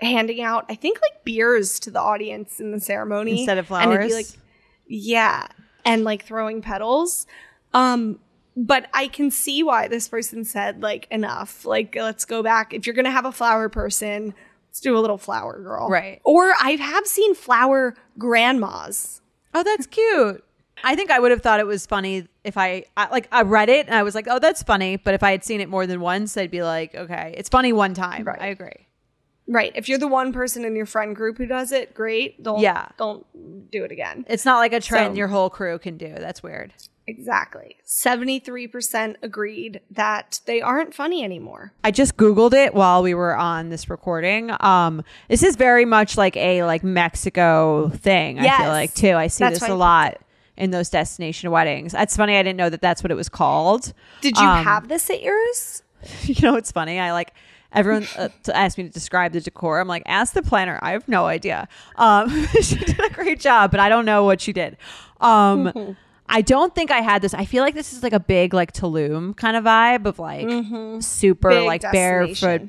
handing 0.00 0.42
out, 0.42 0.66
I 0.68 0.74
think 0.74 1.00
like 1.00 1.24
beers 1.24 1.78
to 1.80 1.90
the 1.90 2.00
audience 2.00 2.60
in 2.60 2.72
the 2.72 2.80
ceremony 2.80 3.38
Instead 3.38 3.58
of 3.58 3.70
And 3.70 3.92
it'd 3.92 4.02
be 4.02 4.08
flowers? 4.10 4.30
like, 4.32 4.40
yeah, 4.86 5.46
and 5.84 6.04
like 6.04 6.24
throwing 6.24 6.60
petals. 6.60 7.26
Um, 7.72 8.18
but 8.56 8.88
I 8.94 9.08
can 9.08 9.30
see 9.30 9.62
why 9.62 9.88
this 9.88 10.08
person 10.08 10.44
said 10.44 10.82
like 10.82 11.06
enough. 11.10 11.64
Like 11.64 11.94
let's 11.96 12.24
go 12.24 12.42
back. 12.42 12.72
If 12.74 12.86
you're 12.86 12.94
gonna 12.94 13.10
have 13.10 13.24
a 13.24 13.32
flower 13.32 13.68
person, 13.68 14.34
let's 14.68 14.80
do 14.80 14.96
a 14.96 15.00
little 15.00 15.18
flower 15.18 15.60
girl, 15.60 15.88
Right. 15.88 16.20
Or 16.24 16.52
I 16.60 16.72
have 16.72 17.06
seen 17.06 17.34
flower 17.34 17.94
grandmas. 18.18 19.20
Oh, 19.54 19.62
that's 19.62 19.86
cute. 19.86 20.44
I 20.82 20.96
think 20.96 21.10
I 21.10 21.18
would 21.20 21.30
have 21.30 21.40
thought 21.40 21.60
it 21.60 21.66
was 21.66 21.86
funny 21.86 22.26
if 22.42 22.58
I, 22.58 22.84
I 22.96 23.08
like 23.08 23.28
I 23.32 23.42
read 23.42 23.68
it 23.68 23.86
and 23.86 23.94
I 23.94 24.02
was 24.02 24.14
like, 24.14 24.26
oh, 24.28 24.38
that's 24.38 24.62
funny. 24.62 24.96
But 24.96 25.14
if 25.14 25.22
I 25.22 25.30
had 25.30 25.44
seen 25.44 25.60
it 25.60 25.68
more 25.68 25.86
than 25.86 26.00
once, 26.00 26.36
I'd 26.36 26.50
be 26.50 26.62
like, 26.62 26.94
okay, 26.94 27.34
it's 27.38 27.48
funny 27.48 27.72
one 27.72 27.94
time. 27.94 28.24
Right. 28.24 28.40
I 28.40 28.46
agree. 28.48 28.86
Right. 29.46 29.72
If 29.74 29.88
you're 29.88 29.98
the 29.98 30.08
one 30.08 30.32
person 30.32 30.64
in 30.64 30.74
your 30.74 30.86
friend 30.86 31.14
group 31.14 31.38
who 31.38 31.46
does 31.46 31.70
it, 31.70 31.94
great. 31.94 32.42
Don't 32.42 32.60
Yeah. 32.60 32.88
don't 32.98 33.24
do 33.70 33.84
it 33.84 33.92
again. 33.92 34.24
It's 34.28 34.44
not 34.44 34.58
like 34.58 34.72
a 34.72 34.80
trend 34.80 35.14
So- 35.14 35.18
your 35.18 35.28
whole 35.28 35.48
crew 35.50 35.78
can 35.78 35.96
do. 35.96 36.12
That's 36.18 36.42
weird. 36.42 36.72
Exactly. 37.06 37.76
73% 37.86 39.16
agreed 39.22 39.80
that 39.90 40.40
they 40.46 40.60
aren't 40.62 40.94
funny 40.94 41.22
anymore. 41.22 41.72
I 41.82 41.90
just 41.90 42.16
googled 42.16 42.54
it 42.54 42.74
while 42.74 43.02
we 43.02 43.14
were 43.14 43.36
on 43.36 43.68
this 43.68 43.90
recording. 43.90 44.50
Um, 44.60 45.02
this 45.28 45.42
is 45.42 45.56
very 45.56 45.84
much 45.84 46.16
like 46.16 46.36
a 46.36 46.64
like 46.64 46.82
Mexico 46.82 47.90
thing. 47.90 48.38
I 48.40 48.58
feel 48.58 48.68
like 48.68 48.94
too. 48.94 49.12
I 49.14 49.26
see 49.26 49.44
That's 49.44 49.60
this 49.60 49.68
a 49.68 49.74
lot 49.74 50.18
in 50.56 50.70
those 50.70 50.88
destination 50.88 51.50
weddings. 51.50 51.92
That's 51.92 52.16
funny. 52.16 52.36
I 52.36 52.42
didn't 52.42 52.56
know 52.56 52.70
that 52.70 52.80
that's 52.80 53.02
what 53.02 53.10
it 53.10 53.16
was 53.16 53.28
called. 53.28 53.92
Did 54.20 54.36
you 54.38 54.44
Um, 54.46 54.64
have 54.64 54.88
this 54.88 55.10
at 55.10 55.22
yours? 55.22 55.82
you 56.24 56.34
know 56.42 56.54
it's 56.54 56.70
funny 56.70 57.00
i 57.00 57.12
like 57.12 57.32
everyone 57.72 58.06
uh, 58.18 58.28
to 58.42 58.54
ask 58.54 58.76
me 58.76 58.84
to 58.84 58.90
describe 58.90 59.32
the 59.32 59.40
decor 59.40 59.80
i'm 59.80 59.88
like 59.88 60.02
ask 60.04 60.34
the 60.34 60.42
planner 60.42 60.78
i 60.82 60.90
have 60.90 61.08
no 61.08 61.24
idea 61.24 61.66
um 61.96 62.28
she 62.60 62.76
did 62.76 63.00
a 63.00 63.08
great 63.08 63.40
job 63.40 63.70
but 63.70 63.80
i 63.80 63.88
don't 63.88 64.04
know 64.04 64.22
what 64.22 64.38
she 64.38 64.52
did 64.52 64.76
um 65.22 65.96
i 66.28 66.40
don't 66.40 66.74
think 66.74 66.90
i 66.90 66.98
had 67.00 67.22
this 67.22 67.34
i 67.34 67.44
feel 67.44 67.62
like 67.62 67.74
this 67.74 67.92
is 67.92 68.02
like 68.02 68.12
a 68.12 68.20
big 68.20 68.54
like 68.54 68.72
tulum 68.72 69.36
kind 69.36 69.56
of 69.56 69.64
vibe 69.64 70.06
of 70.06 70.18
like 70.18 70.48
super 71.02 71.50
Big 71.50 71.66
like 71.66 71.82
barefoot 71.92 72.62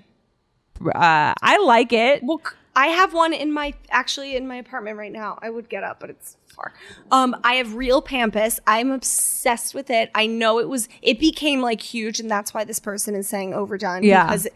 uh 0.94 1.34
i 1.42 1.58
like 1.66 1.94
it 1.94 2.22
Well, 2.24 2.42
I 2.78 2.88
have 2.88 3.14
one 3.14 3.32
in 3.32 3.54
my 3.54 3.74
actually 3.90 4.36
in 4.36 4.50
my 4.50 4.58
apartment 4.58 4.98
right 4.98 5.12
now. 5.12 5.40
I 5.42 5.50
would 5.50 5.70
get 5.70 5.86
up, 5.86 6.02
but 6.02 6.10
it's 6.10 6.36
far. 6.48 6.74
Um, 7.10 7.34
I 7.42 7.54
have 7.54 7.74
real 7.76 8.02
pampas. 8.02 8.60
I'm 8.68 8.92
obsessed 8.92 9.74
with 9.74 9.90
it. 9.90 10.12
I 10.14 10.26
know 10.28 10.60
it 10.60 10.68
was 10.68 10.90
it 11.02 11.18
became 11.18 11.62
like 11.62 11.80
huge, 11.80 12.20
and 12.20 12.30
that's 12.30 12.54
why 12.54 12.66
this 12.66 12.80
person 12.80 13.16
is 13.16 13.30
saying 13.30 13.54
overdone. 13.54 14.04
Yeah. 14.04 14.26
because 14.26 14.50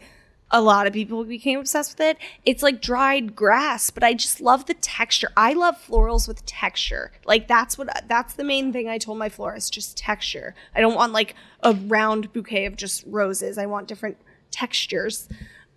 a 0.50 0.60
lot 0.60 0.86
of 0.86 0.92
people 0.92 1.24
became 1.24 1.60
obsessed 1.60 1.92
with 1.92 2.00
it. 2.00 2.18
It's 2.44 2.62
like 2.62 2.80
dried 2.80 3.36
grass, 3.36 3.90
but 3.90 4.02
I 4.02 4.14
just 4.14 4.40
love 4.40 4.66
the 4.66 4.74
texture. 4.74 5.30
I 5.36 5.52
love 5.52 5.76
florals 5.76 6.26
with 6.26 6.44
texture. 6.46 7.12
Like 7.24 7.48
that's 7.48 7.78
what 7.78 7.88
that's 8.08 8.34
the 8.34 8.44
main 8.44 8.72
thing 8.72 8.88
I 8.88 8.98
told 8.98 9.18
my 9.18 9.28
florist, 9.28 9.72
just 9.72 9.96
texture. 9.96 10.54
I 10.74 10.80
don't 10.80 10.94
want 10.94 11.12
like 11.12 11.34
a 11.62 11.72
round 11.74 12.32
bouquet 12.32 12.66
of 12.66 12.76
just 12.76 13.04
roses. 13.06 13.58
I 13.58 13.66
want 13.66 13.88
different 13.88 14.16
textures. 14.50 15.28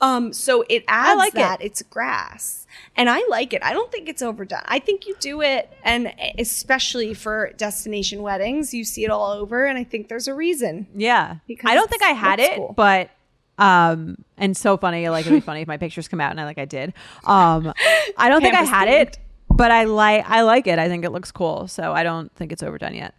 Um, 0.01 0.33
so 0.33 0.65
it 0.67 0.83
adds 0.89 1.17
like 1.17 1.35
it. 1.35 1.65
it's 1.65 1.81
grass, 1.83 2.67
and 2.97 3.09
I 3.09 3.25
like 3.29 3.53
it. 3.53 3.63
I 3.63 3.71
don't 3.71 3.89
think 3.89 4.09
it's 4.09 4.21
overdone. 4.21 4.63
I 4.65 4.79
think 4.79 5.07
you 5.07 5.15
do 5.21 5.41
it, 5.41 5.71
and 5.81 6.13
especially 6.37 7.13
for 7.13 7.51
destination 7.55 8.21
weddings, 8.21 8.73
you 8.73 8.83
see 8.83 9.05
it 9.05 9.09
all 9.09 9.31
over, 9.31 9.65
and 9.65 9.77
I 9.77 9.85
think 9.85 10.09
there's 10.09 10.27
a 10.27 10.33
reason. 10.33 10.87
Yeah. 10.93 11.37
Because 11.47 11.71
I 11.71 11.75
don't 11.75 11.89
think 11.89 12.03
I 12.03 12.09
had 12.09 12.41
it, 12.41 12.57
cool. 12.57 12.73
but 12.75 13.11
um 13.57 14.17
and 14.37 14.57
so 14.57 14.77
funny 14.77 15.07
like 15.09 15.25
it'd 15.25 15.33
be 15.37 15.39
funny 15.39 15.61
if 15.61 15.67
my 15.67 15.77
pictures 15.77 16.07
come 16.07 16.19
out 16.19 16.31
and 16.31 16.41
I 16.41 16.45
like 16.45 16.57
I 16.57 16.65
did. 16.65 16.93
Um 17.23 17.73
I 18.17 18.29
don't 18.29 18.41
think 18.41 18.55
I 18.55 18.63
had 18.63 18.87
it, 18.87 19.19
but 19.49 19.71
I 19.71 19.83
like 19.83 20.29
I 20.29 20.41
like 20.41 20.67
it. 20.67 20.79
I 20.79 20.87
think 20.87 21.05
it 21.05 21.11
looks 21.11 21.31
cool. 21.31 21.67
So 21.67 21.93
I 21.93 22.03
don't 22.03 22.33
think 22.35 22.51
it's 22.51 22.63
overdone 22.63 22.95
yet. 22.95 23.13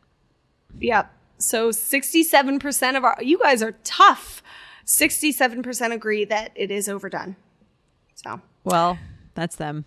Yep. 0.80 1.10
So 1.38 1.70
67% 1.70 2.96
of 2.96 3.04
our, 3.04 3.16
you 3.20 3.38
guys 3.38 3.62
are 3.62 3.72
tough. 3.84 4.42
67% 4.86 5.92
agree 5.92 6.24
that 6.24 6.52
it 6.54 6.70
is 6.70 6.88
overdone. 6.88 7.36
So, 8.14 8.40
Well, 8.64 8.98
that's 9.34 9.56
them. 9.56 9.84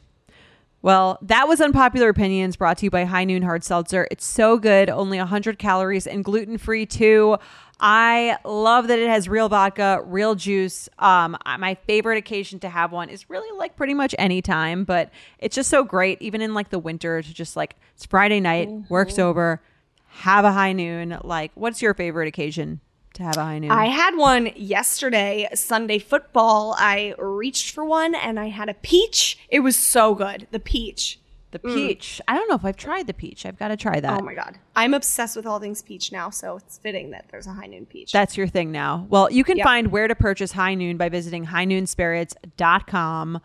Well, 0.87 1.17
that 1.23 1.49
was 1.49 1.59
Unpopular 1.59 2.07
Opinions 2.07 2.55
brought 2.55 2.77
to 2.77 2.85
you 2.85 2.89
by 2.89 3.03
High 3.03 3.25
Noon 3.25 3.43
Hard 3.43 3.61
Seltzer. 3.61 4.07
It's 4.09 4.25
so 4.25 4.57
good, 4.57 4.89
only 4.89 5.17
100 5.17 5.59
calories 5.59 6.07
and 6.07 6.23
gluten 6.23 6.57
free 6.57 6.85
too. 6.85 7.35
I 7.77 8.37
love 8.45 8.87
that 8.87 8.97
it 8.97 9.09
has 9.09 9.27
real 9.27 9.49
vodka, 9.49 10.01
real 10.05 10.33
juice. 10.33 10.87
Um, 10.97 11.35
my 11.59 11.75
favorite 11.87 12.17
occasion 12.17 12.59
to 12.59 12.69
have 12.69 12.93
one 12.93 13.09
is 13.09 13.29
really 13.29 13.53
like 13.57 13.75
pretty 13.75 13.95
much 13.95 14.15
any 14.17 14.41
time, 14.41 14.85
but 14.85 15.11
it's 15.39 15.57
just 15.57 15.69
so 15.69 15.83
great, 15.83 16.21
even 16.21 16.39
in 16.39 16.53
like 16.53 16.69
the 16.69 16.79
winter, 16.79 17.21
to 17.21 17.33
just 17.33 17.57
like 17.57 17.75
it's 17.93 18.05
Friday 18.05 18.39
night, 18.39 18.69
work's 18.87 19.19
over, 19.19 19.61
have 20.05 20.45
a 20.45 20.53
high 20.53 20.71
noon. 20.71 21.17
Like, 21.21 21.51
what's 21.55 21.81
your 21.81 21.95
favorite 21.95 22.29
occasion 22.29 22.79
to 23.17 23.23
have 23.23 23.37
a 23.37 23.43
high 23.43 23.59
noon? 23.59 23.69
I 23.71 23.85
had 23.85 24.15
one 24.15 24.49
yesterday, 24.55 25.47
Sunday 25.53 25.99
football. 25.99 26.75
I 26.79 27.13
reached 27.19 27.71
for 27.75 27.85
one 27.85 28.15
and 28.15 28.39
I 28.39 28.47
had 28.47 28.69
a 28.69 28.73
peach. 28.73 29.37
It 29.49 29.59
was 29.59 29.75
so 29.77 30.15
good. 30.15 30.47
The 30.51 30.59
peach. 30.59 31.19
the 31.51 31.59
peach. 31.59 32.21
I 32.27 32.35
don't 32.35 32.47
know 32.49 32.55
if 32.55 32.65
I've 32.65 32.75
tried 32.77 33.07
the 33.07 33.13
peach. 33.13 33.45
I've 33.45 33.57
got 33.57 33.69
to 33.69 33.77
try 33.77 33.99
that. 33.99 34.19
Oh 34.19 34.23
my 34.23 34.33
God. 34.33 34.57
I'm 34.75 34.93
obsessed 34.93 35.35
with 35.35 35.45
all 35.47 35.59
things 35.59 35.81
peach 35.81 36.11
now. 36.11 36.29
So 36.29 36.57
it's 36.57 36.77
fitting 36.77 37.11
that 37.11 37.25
there's 37.31 37.47
a 37.47 37.51
high 37.53 37.67
noon 37.67 37.85
peach. 37.85 38.11
That's 38.11 38.35
your 38.37 38.47
thing 38.47 38.71
now. 38.71 39.07
Well, 39.09 39.31
you 39.31 39.43
can 39.43 39.57
Yep. 39.57 39.63
find 39.63 39.91
where 39.91 40.07
to 40.07 40.15
purchase 40.15 40.51
High 40.51 40.75
Noon 40.75 40.97
by 40.97 41.09
visiting 41.09 41.45
highnoonspirits.com. 41.47 43.39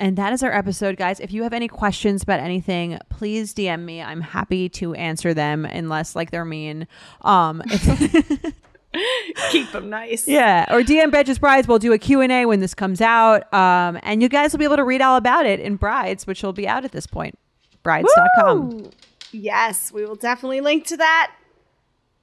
And 0.00 0.16
that 0.16 0.32
is 0.32 0.44
our 0.44 0.52
episode, 0.54 0.96
guys. 0.96 1.18
If 1.18 1.32
you 1.32 1.42
have 1.42 1.52
any 1.52 1.66
questions 1.66 2.22
about 2.22 2.38
anything, 2.38 2.98
please 3.08 3.52
DM 3.52 3.80
me. 3.84 4.00
I'm 4.00 4.20
happy 4.20 4.68
to 4.70 4.94
answer 4.94 5.34
them 5.34 5.64
unless 5.64 6.14
like 6.14 6.30
they're 6.30 6.44
mean. 6.44 6.86
Um 7.22 7.60
if- 7.66 8.54
Keep 9.50 9.72
them 9.72 9.88
nice. 9.90 10.26
yeah, 10.28 10.66
or 10.74 10.80
DM 10.82 11.10
Betches 11.10 11.38
Brides. 11.40 11.66
We'll 11.68 11.78
do 11.78 11.92
a 11.92 11.98
Q&A 11.98 12.46
when 12.46 12.60
this 12.60 12.74
comes 12.74 13.00
out. 13.00 13.52
Um 13.52 13.98
and 14.02 14.22
you 14.22 14.28
guys 14.28 14.52
will 14.52 14.58
be 14.58 14.64
able 14.64 14.76
to 14.76 14.84
read 14.84 15.00
all 15.02 15.16
about 15.16 15.46
it 15.46 15.60
in 15.60 15.76
Brides, 15.76 16.26
which 16.26 16.42
will 16.42 16.52
be 16.52 16.66
out 16.68 16.84
at 16.84 16.92
this 16.92 17.06
point. 17.06 17.38
Brides.com. 17.82 18.70
Woo! 18.70 18.90
Yes, 19.32 19.92
we 19.92 20.04
will 20.04 20.16
definitely 20.16 20.60
link 20.60 20.86
to 20.86 20.96
that 20.96 21.32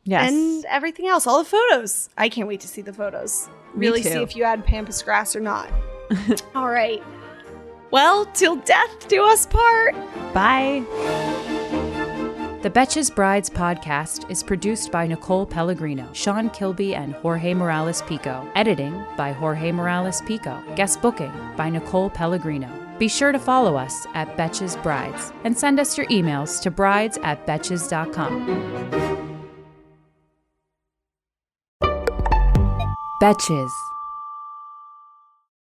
Yes. 0.03 0.31
and 0.31 0.65
everything 0.65 1.07
else, 1.07 1.25
all 1.25 1.39
the 1.43 1.49
photos. 1.49 2.09
I 2.17 2.29
can't 2.29 2.47
wait 2.47 2.59
to 2.61 2.67
see 2.67 2.81
the 2.81 2.93
photos. 2.93 3.47
Me 3.73 3.87
Really 3.87 4.03
too. 4.03 4.09
see 4.09 4.21
if 4.21 4.35
you 4.35 4.43
add 4.43 4.65
pampas 4.65 5.01
grass 5.01 5.35
or 5.35 5.39
not. 5.39 5.67
all 6.55 6.69
right. 6.69 7.01
Well, 7.91 8.25
till 8.27 8.57
death 8.57 9.07
do 9.07 9.23
us 9.25 9.45
part. 9.47 9.95
Bye. 10.33 11.61
The 12.65 12.71
Betches 12.71 13.13
Brides 13.13 13.47
podcast 13.47 14.27
is 14.31 14.41
produced 14.41 14.91
by 14.91 15.05
Nicole 15.05 15.45
Pellegrino, 15.45 16.09
Sean 16.13 16.49
Kilby, 16.49 16.95
and 16.95 17.13
Jorge 17.13 17.53
Morales 17.53 18.01
Pico. 18.07 18.49
Editing 18.55 19.05
by 19.15 19.33
Jorge 19.33 19.71
Morales 19.71 20.23
Pico. 20.23 20.63
Guest 20.75 20.99
booking 20.99 21.31
by 21.55 21.69
Nicole 21.69 22.09
Pellegrino. 22.09 22.67
Be 22.97 23.07
sure 23.07 23.31
to 23.31 23.37
follow 23.37 23.75
us 23.75 24.07
at 24.15 24.35
Betches 24.35 24.81
Brides 24.81 25.31
and 25.43 25.55
send 25.55 25.79
us 25.79 25.95
your 25.95 26.07
emails 26.07 26.59
to 26.63 26.71
brides 26.71 27.19
at 27.21 27.45
betches.com. 27.45 28.47
Betches. 33.21 33.69